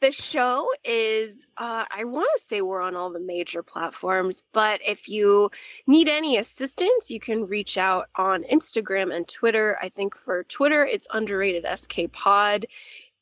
the 0.03 0.12
show 0.12 0.69
is 0.85 1.47
uh, 1.57 1.85
i 1.94 2.05
want 2.05 2.28
to 2.36 2.44
say 2.44 2.61
we're 2.61 2.82
on 2.82 2.94
all 2.94 3.11
the 3.11 3.20
major 3.20 3.62
platforms 3.62 4.43
but 4.53 4.81
if 4.86 5.09
you 5.09 5.51
need 5.86 6.09
any 6.09 6.36
assistance 6.36 7.11
you 7.11 7.19
can 7.19 7.47
reach 7.47 7.78
out 7.78 8.07
on 8.16 8.44
instagram 8.44 9.15
and 9.15 9.27
twitter 9.27 9.78
i 9.81 9.89
think 9.89 10.15
for 10.15 10.44
twitter 10.44 10.85
it's 10.85 11.09
underrated 11.12 11.65
sk 11.78 12.12
pod 12.12 12.66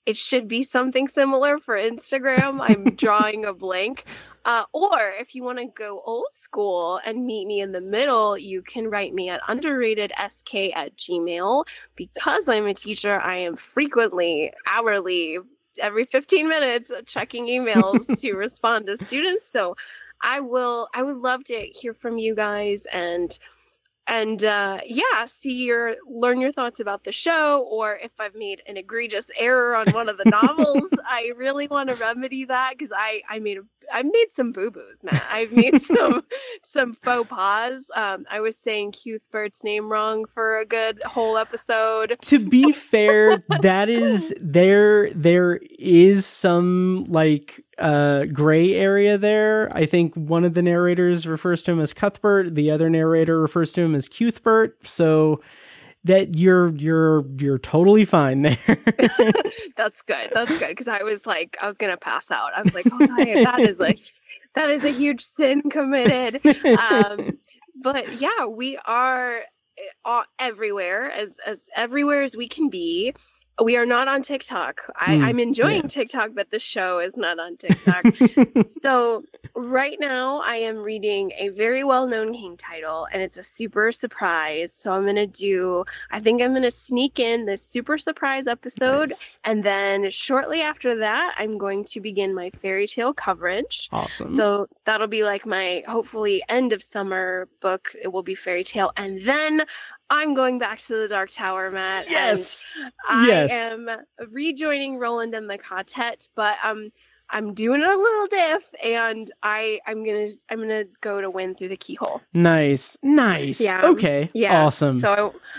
it 0.07 0.17
should 0.17 0.47
be 0.47 0.63
something 0.63 1.09
similar 1.09 1.59
for 1.59 1.77
instagram. 1.77 2.61
I'm 2.61 2.95
drawing 2.97 3.45
a 3.45 3.53
blank. 3.53 4.05
Uh, 4.45 4.65
or 4.73 5.13
if 5.19 5.35
you 5.35 5.43
want 5.43 5.59
to 5.59 5.67
go 5.67 6.03
old 6.05 6.27
school 6.33 7.01
and 7.07 7.25
meet 7.25 7.47
me 7.47 7.61
in 7.61 7.73
the 7.73 7.81
middle 7.81 8.37
you 8.37 8.61
can 8.61 8.89
write 8.91 9.15
me 9.15 9.31
at 9.31 9.41
underratedsk 9.43 10.73
at 10.77 10.97
gmail. 10.97 11.65
Because 11.97 12.49
i'm 12.49 12.67
a 12.67 12.75
teacher 12.75 13.21
i 13.21 13.37
am 13.37 13.57
frequently 13.57 14.53
hourly 14.67 15.39
every 15.79 16.05
15 16.05 16.49
minutes 16.49 16.91
checking 17.07 17.47
emails 17.47 18.07
to 18.21 18.35
respond 18.35 18.87
to 18.87 18.97
students. 18.97 19.49
So 19.49 19.77
i 20.21 20.41
will 20.41 20.89
i 20.95 21.03
would 21.03 21.17
love 21.17 21.45
to 21.45 21.61
hear 21.61 21.95
from 21.95 22.19
you 22.19 22.35
guys 22.35 22.87
and 22.93 23.39
and 24.07 24.45
uh 24.45 24.79
yeah 24.87 25.25
see 25.25 25.65
your 25.65 25.97
learn 26.09 26.41
your 26.41 26.53
thoughts 26.53 26.81
about 26.81 27.05
the 27.05 27.13
show 27.13 27.67
or 27.71 27.99
if 28.03 28.13
i've 28.21 28.35
made 28.35 28.63
an 28.67 28.77
egregious 28.77 29.31
error 29.39 29.75
on 29.75 29.87
one 29.93 30.09
of 30.09 30.19
the 30.19 30.25
novels 30.27 30.91
i 31.09 31.33
really 31.37 31.67
want 31.67 31.89
to 31.89 31.95
remedy 31.95 32.45
that 32.45 32.73
because 32.77 32.93
i 32.95 33.23
i 33.29 33.39
made 33.39 33.59
a 33.59 33.63
i 33.93 34.03
made 34.03 34.27
some 34.33 34.53
boo-boos 34.53 35.03
man 35.05 35.21
i've 35.31 35.53
made 35.53 35.81
some 35.81 36.23
some 36.63 36.93
faux 36.95 37.29
pas. 37.29 37.91
Um 37.95 38.25
i 38.31 38.41
was 38.41 38.57
saying 38.57 38.93
cuthbert's 38.93 39.63
name 39.65 39.91
wrong 39.91 40.25
for 40.27 40.59
a 40.59 40.67
good 40.67 41.03
whole 41.03 41.39
episode. 41.39 42.17
To 42.23 42.39
be 42.39 42.73
fair, 42.73 43.43
that 43.61 43.89
is 43.89 44.35
there 44.41 45.11
there 45.15 45.61
is 45.79 46.27
some 46.27 47.05
like 47.09 47.64
uh 47.79 48.25
gray 48.27 48.75
area 48.75 49.19
there. 49.19 49.71
I 49.73 49.87
think 49.87 50.15
one 50.15 50.45
of 50.45 50.55
the 50.55 50.63
narrators 50.63 51.27
refers 51.27 51.63
to 51.63 51.73
him 51.73 51.81
as 51.81 51.93
Cuthbert, 51.93 52.55
the 52.55 52.71
other 52.71 52.89
narrator 52.91 53.41
refers 53.41 53.73
to 53.73 53.83
him 53.83 53.95
as 53.95 54.09
Cuthbert. 54.09 54.87
So 54.87 55.41
that 56.05 56.37
you're 56.37 56.75
you're 56.77 57.25
you're 57.39 57.59
totally 57.59 58.05
fine 58.05 58.43
there. 58.43 58.59
That's 59.77 60.03
good. 60.03 60.31
That's 60.33 60.59
good 60.59 60.69
because 60.69 60.89
I 60.89 61.03
was 61.03 61.27
like, 61.27 61.57
I 61.61 61.67
was 61.67 61.77
gonna 61.77 61.97
pass 61.97 62.31
out. 62.31 62.53
I 62.55 62.63
was 62.63 62.75
like, 62.75 62.87
oh, 62.93 62.99
that 62.99 63.61
is 63.61 63.81
a 63.81 63.95
that 64.55 64.71
is 64.71 64.85
a 64.85 64.91
huge 64.91 65.23
sin 65.23 65.63
committed. 65.71 66.41
Um, 66.79 67.39
but 67.83 68.21
yeah, 68.21 68.47
we 68.47 68.79
are 68.85 69.41
uh, 70.05 70.23
everywhere 70.39 71.11
as 71.11 71.39
as 71.47 71.69
everywhere 71.75 72.23
as 72.23 72.37
we 72.37 72.49
can 72.49 72.69
be. 72.69 73.15
We 73.63 73.77
are 73.77 73.87
not 73.87 74.09
on 74.09 74.23
TikTok. 74.23 74.81
I, 74.97 75.15
Mm, 75.15 75.25
I'm 75.25 75.39
enjoying 75.39 75.83
yeah. 75.83 75.89
TikTok, 75.89 76.31
but 76.35 76.51
the 76.51 76.59
show 76.59 76.99
is 76.99 77.17
not 77.17 77.39
on 77.39 77.57
TikTok. 77.65 78.05
so 78.69 79.23
right 79.55 79.97
now 80.01 80.41
I 80.41 80.57
am 80.57 80.79
reading 80.79 81.31
a 81.39 81.51
very 81.51 81.85
well-known 81.85 82.33
King 82.35 82.57
title 82.57 83.07
and 83.13 83.23
it's 83.23 83.37
a 83.37 83.45
super 83.45 83.93
surprise. 83.93 84.73
So 84.73 84.93
I'm 84.93 85.05
going 85.05 85.15
to 85.17 85.27
do 85.27 85.85
I 86.11 86.19
think 86.21 86.43
I'm 86.43 86.51
going 86.51 86.63
to 86.63 86.71
sneak 86.71 87.21
in 87.21 87.47
this 87.47 87.63
super 87.63 87.97
surprise 87.99 88.47
episode 88.49 89.11
Nice. 89.11 89.39
and 89.45 89.63
then 89.63 90.11
shortly 90.11 90.61
after 90.61 90.97
that 90.97 91.35
I'm 91.39 91.57
going 91.59 91.85
to 91.85 92.01
begin 92.01 92.35
my 92.35 92.51
fairy 92.51 92.89
tale 92.89 93.15
coverage. 93.15 93.89
Awesome. 93.93 94.31
So 94.31 94.67
that'll 94.85 95.07
be 95.07 95.23
like 95.23 95.47
my 95.47 95.85
hopefully 95.87 96.43
end 96.49 96.73
of 96.73 96.83
summer 96.83 97.49
book. 97.61 97.95
It 98.03 98.09
will 98.09 98.23
be 98.25 98.35
fairy 98.35 98.65
tale 98.65 98.91
and 98.97 99.25
then 99.27 99.63
I'm 100.11 100.35
going 100.35 100.59
back 100.59 100.81
to 100.81 100.97
the 100.97 101.09
Dark 101.09 101.31
Tower, 101.31 101.71
Matt. 101.71 102.09
yes. 102.11 102.65
I 103.09 103.27
Yes. 103.27 103.51
am 103.51 103.89
rejoining 104.31 104.99
Roland 104.99 105.35
and 105.35 105.49
the 105.51 105.59
quartet, 105.59 106.29
but 106.35 106.57
um 106.63 106.91
I'm 107.31 107.55
doing 107.55 107.83
a 107.83 107.89
little 107.97 108.27
diff 108.27 108.75
and 108.85 109.31
I 109.43 109.81
I'm 109.87 110.05
gonna 110.05 110.29
I'm 110.51 110.59
gonna 110.61 110.85
go 111.01 111.23
to 111.23 111.31
Wind 111.31 111.57
Through 111.57 111.69
the 111.71 111.77
Keyhole. 111.77 112.21
Nice. 112.35 112.99
Nice. 113.03 113.63
Yeah. 113.63 113.81
Okay. 113.83 114.31
Yeah. 114.35 114.63
Awesome. 114.63 115.01
So 115.01 115.11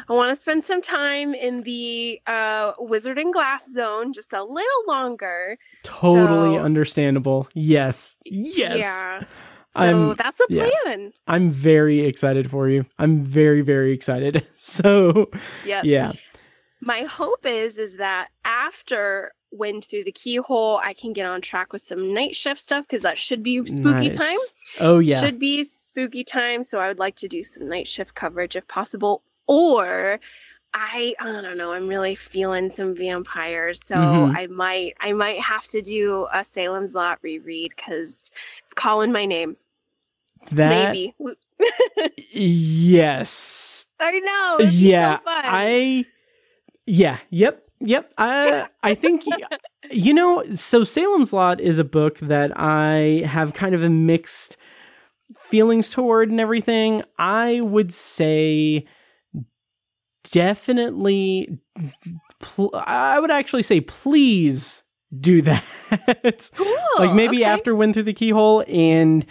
I, 0.08 0.12
I 0.12 0.16
want 0.16 0.30
to 0.34 0.40
spend 0.40 0.64
some 0.64 0.80
time 0.82 1.34
in 1.34 1.64
the 1.64 2.22
uh 2.28 2.74
wizard 2.78 3.18
and 3.18 3.34
glass 3.34 3.68
zone 3.70 4.14
just 4.14 4.32
a 4.32 4.44
little 4.44 4.84
longer. 4.88 5.58
totally 5.82 6.56
so- 6.56 6.62
understandable. 6.64 7.48
Yes. 7.56 8.16
Yes. 8.26 8.78
Yeah. 8.78 9.24
So 9.76 9.82
I'm- 9.82 10.16
that's 10.18 10.38
the 10.38 10.48
yeah. 10.50 10.70
plan. 10.84 11.12
I'm 11.28 11.50
very 11.50 12.02
excited 12.02 12.50
for 12.50 12.70
you. 12.70 12.86
I'm 12.98 13.24
very 13.24 13.62
very 13.62 13.92
excited. 13.94 14.46
So, 14.56 15.30
Yep. 15.66 15.84
yeah. 15.86 16.12
My 16.82 17.02
hope 17.04 17.46
is 17.46 17.78
is 17.78 17.98
that 17.98 18.30
after 18.44 19.32
Wind 19.52 19.86
Through 19.86 20.04
the 20.04 20.12
Keyhole, 20.12 20.80
I 20.84 20.94
can 20.94 21.14
get 21.14 21.26
on 21.26 21.40
track 21.42 21.72
with 21.74 21.82
some 21.82 22.14
night 22.14 22.36
shift 22.36 22.60
stuff 22.62 22.86
because 22.88 23.04
that 23.04 23.18
should 23.18 23.42
be 23.42 23.66
spooky 23.70 24.10
Nice. 24.10 24.18
time. 24.18 24.38
Oh 24.80 25.00
yeah. 25.00 25.20
Should 25.22 25.40
be 25.40 25.64
spooky 25.64 26.24
time. 26.24 26.62
So 26.64 26.80
I 26.80 26.88
would 26.90 27.00
like 27.00 27.16
to 27.18 27.28
do 27.28 27.42
some 27.44 27.68
night 27.70 27.88
shift 27.88 28.16
coverage 28.16 28.56
if 28.56 28.68
possible. 28.68 29.24
Or 29.48 30.20
I 30.74 31.16
I 31.22 31.26
don't 31.42 31.58
know. 31.58 31.72
I'm 31.72 31.88
really 31.88 32.16
feeling 32.16 32.70
some 32.72 32.96
vampires, 32.96 33.84
so 33.86 33.96
Mhm. 33.96 34.36
I 34.38 34.48
might 34.48 34.94
I 35.00 35.14
might 35.14 35.40
have 35.40 35.68
to 35.68 35.82
do 35.82 36.28
a 36.34 36.44
Salem's 36.44 36.94
Lot 36.94 37.20
reread 37.22 37.72
because 37.76 38.30
it's 38.66 38.74
calling 38.74 39.12
my 39.14 39.26
name. 39.26 39.56
That 40.52 40.94
Maybe. 40.94 41.16
yes. 42.32 43.88
I 44.00 44.20
know. 44.20 44.58
it'd 44.60 44.72
so 44.72 44.78
yeah. 44.78 45.20
I 45.26 46.06
yeah, 46.86 47.20
yep. 47.30 47.68
Yep. 47.80 48.14
I 48.18 48.68
I 48.84 48.96
think 48.96 49.24
you 49.92 50.14
know, 50.14 50.44
so 50.54 50.84
Salem's 50.84 51.34
Lot 51.34 51.60
is 51.60 51.80
a 51.80 51.84
book 51.84 52.20
that 52.20 52.52
I 52.56 53.24
have 53.26 53.54
kind 53.54 53.76
of 53.76 53.84
a 53.84 53.90
mixed 53.90 54.58
feelings 55.38 55.90
toward 55.90 56.30
and 56.30 56.40
everything. 56.40 57.04
I 57.18 57.62
would 57.62 57.94
say 57.94 58.86
definitely 60.32 61.60
pl- 62.40 62.72
I 62.74 63.20
would 63.20 63.32
actually 63.32 63.64
say 63.64 63.82
please 63.82 64.84
do 65.20 65.42
that. 65.44 65.64
Cool. 66.56 66.76
like 66.98 67.14
maybe 67.14 67.38
okay. 67.38 67.46
after 67.46 67.76
Wind 67.76 67.94
Through 67.94 68.04
the 68.04 68.14
Keyhole 68.14 68.66
and 68.68 69.26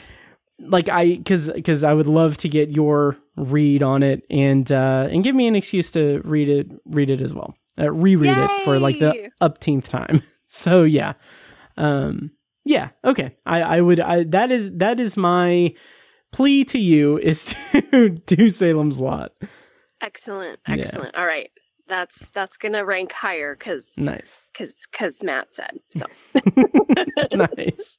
like 0.60 0.88
I 0.88 1.16
cuz 1.24 1.50
cuz 1.64 1.84
I 1.84 1.92
would 1.92 2.06
love 2.06 2.36
to 2.38 2.48
get 2.48 2.70
your 2.70 3.16
read 3.36 3.82
on 3.82 4.02
it 4.02 4.24
and 4.30 4.70
uh 4.70 5.08
and 5.10 5.24
give 5.24 5.34
me 5.34 5.46
an 5.46 5.56
excuse 5.56 5.90
to 5.92 6.20
read 6.24 6.48
it 6.48 6.70
read 6.84 7.10
it 7.10 7.20
as 7.20 7.34
well. 7.34 7.54
Uh, 7.78 7.90
reread 7.92 8.36
it 8.36 8.50
for 8.64 8.78
like 8.78 8.98
the 9.00 9.14
Yay! 9.14 9.30
upteenth 9.40 9.88
time. 9.88 10.22
So 10.48 10.84
yeah. 10.84 11.14
Um 11.76 12.30
yeah, 12.64 12.90
okay. 13.04 13.36
I 13.44 13.62
I 13.62 13.80
would 13.80 13.98
I 13.98 14.22
that 14.24 14.52
is 14.52 14.70
that 14.76 15.00
is 15.00 15.16
my 15.16 15.74
plea 16.30 16.64
to 16.66 16.78
you 16.78 17.18
is 17.18 17.44
to 17.72 18.10
do 18.26 18.48
Salem's 18.50 19.00
Lot. 19.00 19.32
Excellent. 20.00 20.60
Yeah. 20.68 20.74
Excellent. 20.76 21.16
All 21.16 21.26
right. 21.26 21.50
That's 21.86 22.30
that's 22.30 22.56
gonna 22.56 22.84
rank 22.84 23.12
higher 23.12 23.54
because 23.54 23.92
Nice. 23.98 24.48
because 24.52 24.86
because 24.90 25.22
Matt 25.22 25.54
said 25.54 25.78
so. 25.90 26.06
nice. 27.32 27.98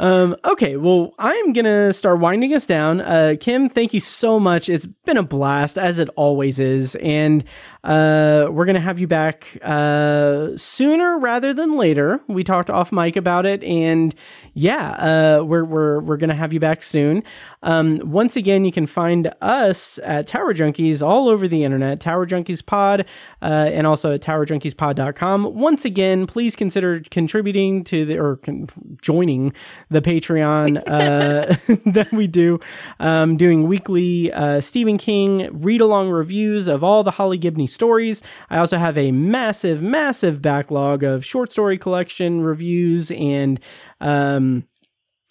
Um, 0.00 0.34
okay, 0.44 0.76
well, 0.76 1.12
I'm 1.18 1.52
gonna 1.52 1.92
start 1.92 2.18
winding 2.18 2.52
us 2.54 2.66
down. 2.66 3.00
Uh, 3.00 3.34
Kim, 3.38 3.68
thank 3.68 3.94
you 3.94 4.00
so 4.00 4.40
much. 4.40 4.68
It's 4.68 4.86
been 4.86 5.16
a 5.16 5.22
blast, 5.22 5.78
as 5.78 5.98
it 6.00 6.08
always 6.16 6.58
is, 6.58 6.96
and 6.96 7.44
uh, 7.84 8.48
we're 8.50 8.64
gonna 8.64 8.80
have 8.80 8.98
you 8.98 9.06
back 9.06 9.46
uh, 9.62 10.56
sooner 10.56 11.18
rather 11.18 11.52
than 11.54 11.76
later. 11.76 12.20
We 12.28 12.42
talked 12.44 12.70
off 12.70 12.90
mic 12.92 13.14
about 13.16 13.46
it, 13.46 13.62
and 13.62 14.14
yeah, 14.52 14.90
uh, 15.38 15.44
we're 15.44 15.64
we're 15.64 16.00
we're 16.00 16.16
gonna 16.16 16.34
have 16.34 16.52
you 16.52 16.60
back 16.60 16.82
soon. 16.82 17.22
Um, 17.62 18.00
once 18.04 18.36
again, 18.36 18.64
you 18.64 18.72
can 18.72 18.86
find 18.86 19.32
us 19.40 19.98
at 20.02 20.26
Tower 20.26 20.54
Junkies 20.54 21.06
all 21.06 21.28
over 21.28 21.46
the 21.46 21.62
internet, 21.64 22.00
Tower 22.00 22.26
Junkies 22.26 22.64
Pod, 22.66 22.83
uh, 22.90 23.04
and 23.40 23.86
also 23.86 24.12
at 24.12 24.20
TowerJunkiesPod.com. 24.20 25.54
Once 25.54 25.84
again, 25.84 26.26
please 26.26 26.56
consider 26.56 27.00
contributing 27.10 27.84
to 27.84 28.04
the 28.04 28.18
or 28.18 28.36
con- 28.36 28.68
joining 29.00 29.52
the 29.90 30.00
Patreon 30.00 30.78
uh, 30.86 31.56
that 31.92 32.12
we 32.12 32.26
do, 32.26 32.60
um, 33.00 33.36
doing 33.36 33.66
weekly 33.68 34.32
uh, 34.32 34.60
Stephen 34.60 34.98
King 34.98 35.48
read 35.52 35.80
along 35.80 36.10
reviews 36.10 36.68
of 36.68 36.84
all 36.84 37.02
the 37.02 37.12
Holly 37.12 37.38
Gibney 37.38 37.66
stories. 37.66 38.22
I 38.50 38.58
also 38.58 38.78
have 38.78 38.96
a 38.96 39.12
massive, 39.12 39.82
massive 39.82 40.42
backlog 40.42 41.02
of 41.02 41.24
short 41.24 41.52
story 41.52 41.78
collection 41.78 42.42
reviews 42.42 43.10
and 43.10 43.60
um, 44.00 44.64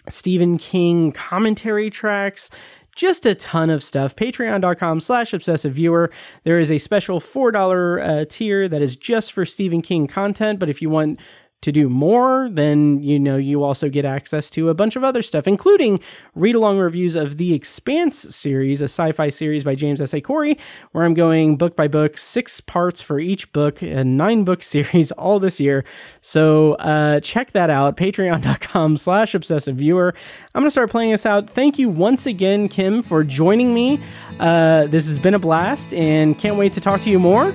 Stephen 0.10 0.58
King 0.58 1.12
commentary 1.12 1.90
tracks. 1.90 2.50
Just 2.96 3.26
a 3.26 3.36
ton 3.36 3.70
of 3.70 3.84
stuff. 3.84 4.16
Patreon.com 4.16 5.00
slash 5.00 5.34
obsessive 5.34 5.74
viewer. 5.74 6.12
There 6.44 6.60
is 6.60 6.72
a 6.72 6.78
special 6.78 7.20
$4 7.20 8.02
uh, 8.22 8.26
tier 8.30 8.68
that 8.70 8.82
is 8.82 8.96
just 8.96 9.32
for 9.32 9.46
Stephen 9.46 9.82
King 9.82 10.08
content. 10.08 10.60
But 10.60 10.70
if 10.70 10.82
you 10.82 10.90
want 10.90 11.20
to 11.64 11.72
do 11.72 11.90
more, 11.90 12.50
then 12.52 13.02
you 13.02 13.20
know 13.20 13.38
you 13.38 13.64
also 13.64 13.90
get 13.90 14.06
access 14.06 14.50
to 14.52 14.70
a 14.70 14.74
bunch 14.74 14.96
of 14.96 15.04
other 15.04 15.22
stuff, 15.22 15.48
including 15.48 16.00
read 16.36 16.56
along 16.56 16.78
reviews 16.78 17.16
of 17.16 17.38
the 17.38 17.54
Expanse 17.54 18.36
series, 18.36 18.82
a 18.82 18.86
sci 18.86 19.12
fi 19.14 19.30
series 19.30 19.64
by 19.64 19.74
James 19.74 20.02
S. 20.02 20.14
A. 20.14 20.22
Corey, 20.22 20.58
where 20.92 21.06
I'm 21.06 21.14
going 21.14 21.58
book 21.58 21.76
by 21.76 21.88
book, 21.88 22.18
six 22.18 22.60
parts 22.62 23.02
for 23.02 23.20
each 23.20 23.52
book, 23.54 23.82
a 23.82 24.04
nine 24.04 24.44
book 24.44 24.62
series 24.74 25.12
all 25.14 25.40
this 25.40 25.60
year. 25.60 25.84
So 26.22 26.74
uh, 26.74 27.22
check 27.22 27.52
that 27.52 27.70
out, 27.70 27.98
patreon.com 27.98 28.98
slash 28.98 29.34
obsessive 29.34 29.78
viewer. 29.78 30.14
I'm 30.54 30.62
going 30.62 30.68
to 30.68 30.72
start 30.72 30.92
playing 30.92 31.12
this 31.12 31.26
out. 31.26 31.50
Thank 31.50 31.80
you 31.80 31.90
once 31.90 32.26
again, 32.26 32.68
Kim, 32.68 33.02
for 33.02 33.24
joining 33.24 33.74
me. 33.74 34.00
Uh, 34.40 34.88
this 34.88 35.08
has 35.08 35.18
been 35.18 35.34
a 35.34 35.40
blast 35.40 35.94
and 35.94 36.38
can't 36.38 36.58
wait 36.58 36.74
to 36.74 36.82
talk 36.82 37.02
to 37.02 37.10
you 37.10 37.20
more. 37.20 37.54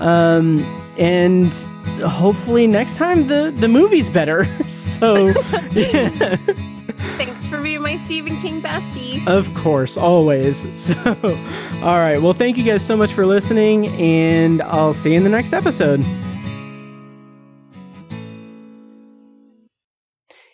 Um, 0.00 0.58
and 0.98 1.52
hopefully 2.02 2.66
next 2.66 2.96
time 2.96 3.26
the 3.26 3.52
the 3.56 3.68
movie's 3.68 4.08
better. 4.08 4.46
so 4.68 5.28
yeah, 5.72 6.36
Thanks 7.16 7.46
for 7.46 7.60
being 7.60 7.82
my 7.82 7.96
Stephen 7.98 8.40
King 8.40 8.60
bestie. 8.62 9.26
of 9.26 9.52
course, 9.54 9.96
always. 9.96 10.66
So 10.74 10.96
all 11.82 11.98
right, 11.98 12.20
well 12.20 12.32
thank 12.34 12.56
you 12.56 12.64
guys 12.64 12.84
so 12.84 12.96
much 12.96 13.12
for 13.12 13.26
listening 13.26 13.88
and 13.88 14.62
I'll 14.62 14.92
see 14.92 15.10
you 15.12 15.16
in 15.18 15.24
the 15.24 15.30
next 15.30 15.52
episode. 15.52 16.04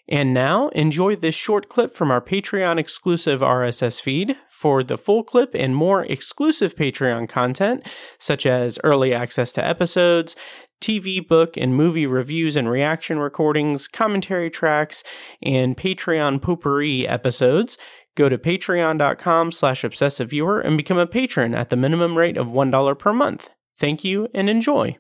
And 0.09 0.33
now, 0.33 0.69
enjoy 0.69 1.17
this 1.17 1.35
short 1.35 1.69
clip 1.69 1.93
from 1.95 2.13
our 2.13 2.21
Patreon 2.21 2.79
exclusive 2.79 3.41
RSS 3.41 4.01
feed. 4.01 4.37
For 4.57 4.83
the 4.83 4.97
full 4.97 5.23
clip 5.23 5.51
and 5.55 5.77
more 5.77 6.05
exclusive 6.07 6.77
Patreon 6.77 7.29
content, 7.29 7.87
such 8.19 8.47
as 8.47 8.79
early 8.83 9.13
access 9.13 9.53
to 9.53 9.63
episodes, 9.63 10.35
TV, 10.81 11.27
book, 11.27 11.59
and 11.59 11.77
movie 11.77 12.07
reviews 12.07 12.57
and 12.57 12.71
reaction 12.71 13.19
recordings, 13.19 13.87
commentary 13.87 14.49
tracks, 14.49 15.05
and 15.43 15.77
Patreon 15.77 16.41
potpourri 16.41 17.07
episodes, 17.07 17.77
go 18.15 18.31
to 18.31 18.39
patreon.com 18.39 19.53
slash 19.53 19.85
obsessive 19.85 20.31
viewer 20.31 20.59
and 20.59 20.79
become 20.79 20.97
a 20.97 21.07
patron 21.07 21.55
at 21.55 21.69
the 21.69 21.77
minimum 21.77 22.17
rate 22.17 22.39
of 22.39 22.47
$1 22.47 22.99
per 22.99 23.13
month. 23.13 23.51
Thank 23.79 24.05
you 24.05 24.29
and 24.33 24.49
enjoy. 24.49 24.97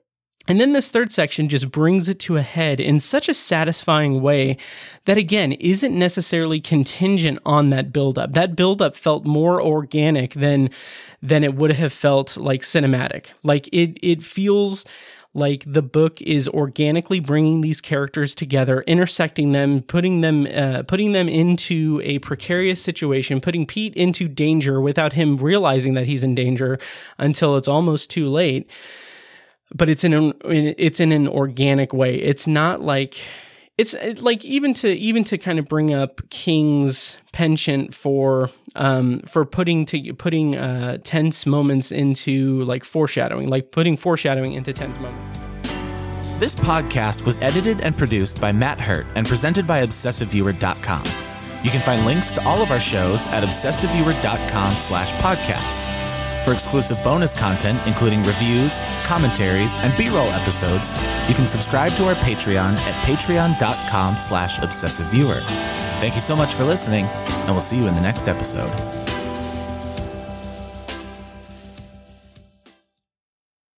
And 0.48 0.60
then 0.60 0.72
this 0.72 0.90
third 0.90 1.12
section 1.12 1.48
just 1.48 1.70
brings 1.70 2.08
it 2.08 2.18
to 2.20 2.36
a 2.36 2.42
head 2.42 2.80
in 2.80 3.00
such 3.00 3.28
a 3.28 3.34
satisfying 3.34 4.22
way 4.22 4.56
that, 5.04 5.18
again, 5.18 5.52
isn't 5.52 5.98
necessarily 5.98 6.60
contingent 6.60 7.38
on 7.44 7.70
that 7.70 7.92
buildup. 7.92 8.32
That 8.32 8.54
buildup 8.54 8.94
felt 8.96 9.24
more 9.24 9.60
organic 9.60 10.34
than 10.34 10.70
than 11.22 11.42
it 11.42 11.54
would 11.54 11.72
have 11.72 11.92
felt 11.92 12.36
like 12.36 12.62
cinematic. 12.62 13.26
Like 13.42 13.68
it 13.72 13.98
it 14.02 14.22
feels 14.22 14.84
like 15.34 15.64
the 15.66 15.82
book 15.82 16.22
is 16.22 16.48
organically 16.48 17.20
bringing 17.20 17.60
these 17.60 17.82
characters 17.82 18.34
together, 18.34 18.82
intersecting 18.86 19.52
them, 19.52 19.82
putting 19.82 20.22
them 20.22 20.46
uh, 20.46 20.82
putting 20.84 21.12
them 21.12 21.28
into 21.28 22.00
a 22.04 22.18
precarious 22.20 22.80
situation, 22.80 23.40
putting 23.40 23.66
Pete 23.66 23.94
into 23.94 24.28
danger 24.28 24.80
without 24.80 25.12
him 25.12 25.36
realizing 25.36 25.94
that 25.94 26.06
he's 26.06 26.22
in 26.22 26.34
danger 26.34 26.78
until 27.18 27.56
it's 27.56 27.68
almost 27.68 28.10
too 28.10 28.28
late 28.28 28.70
but 29.74 29.88
it's 29.88 30.04
in 30.04 30.12
an 30.12 30.32
it's 30.44 31.00
in 31.00 31.12
an 31.12 31.28
organic 31.28 31.92
way. 31.92 32.16
It's 32.16 32.46
not 32.46 32.80
like 32.82 33.16
it's 33.78 33.94
like 34.22 34.44
even 34.44 34.72
to 34.74 34.90
even 34.90 35.24
to 35.24 35.38
kind 35.38 35.58
of 35.58 35.68
bring 35.68 35.92
up 35.92 36.20
King's 36.30 37.18
penchant 37.32 37.94
for 37.94 38.50
um 38.74 39.20
for 39.20 39.44
putting 39.44 39.84
to 39.86 40.14
putting 40.14 40.56
uh 40.56 40.98
tense 41.04 41.46
moments 41.46 41.92
into 41.92 42.60
like 42.64 42.84
foreshadowing, 42.84 43.48
like 43.48 43.72
putting 43.72 43.96
foreshadowing 43.96 44.52
into 44.52 44.72
tense 44.72 44.98
moments. 45.00 45.38
This 46.38 46.54
podcast 46.54 47.24
was 47.24 47.40
edited 47.40 47.80
and 47.80 47.96
produced 47.96 48.40
by 48.40 48.52
Matt 48.52 48.78
Hurt 48.78 49.06
and 49.14 49.26
presented 49.26 49.66
by 49.66 49.82
ObsessiveViewer.com. 49.82 51.04
You 51.64 51.70
can 51.70 51.80
find 51.80 52.04
links 52.04 52.30
to 52.32 52.44
all 52.44 52.60
of 52.62 52.70
our 52.70 52.78
shows 52.78 53.26
at 53.28 53.42
ObsessiveViewer.com 53.42 54.76
slash 54.76 55.12
podcasts. 55.14 56.05
For 56.46 56.52
exclusive 56.52 57.02
bonus 57.02 57.34
content, 57.34 57.80
including 57.86 58.22
reviews, 58.22 58.78
commentaries, 59.02 59.74
and 59.78 59.92
B-roll 59.98 60.28
episodes, 60.28 60.92
you 61.28 61.34
can 61.34 61.48
subscribe 61.48 61.90
to 61.94 62.06
our 62.06 62.14
Patreon 62.14 62.78
at 62.78 62.94
patreon.com 63.04 64.16
slash 64.16 64.60
obsessiveviewer. 64.60 65.40
Thank 65.98 66.14
you 66.14 66.20
so 66.20 66.36
much 66.36 66.54
for 66.54 66.62
listening, 66.62 67.06
and 67.06 67.50
we'll 67.50 67.60
see 67.60 67.76
you 67.76 67.88
in 67.88 67.96
the 67.96 68.00
next 68.00 68.28
episode. 68.28 69.05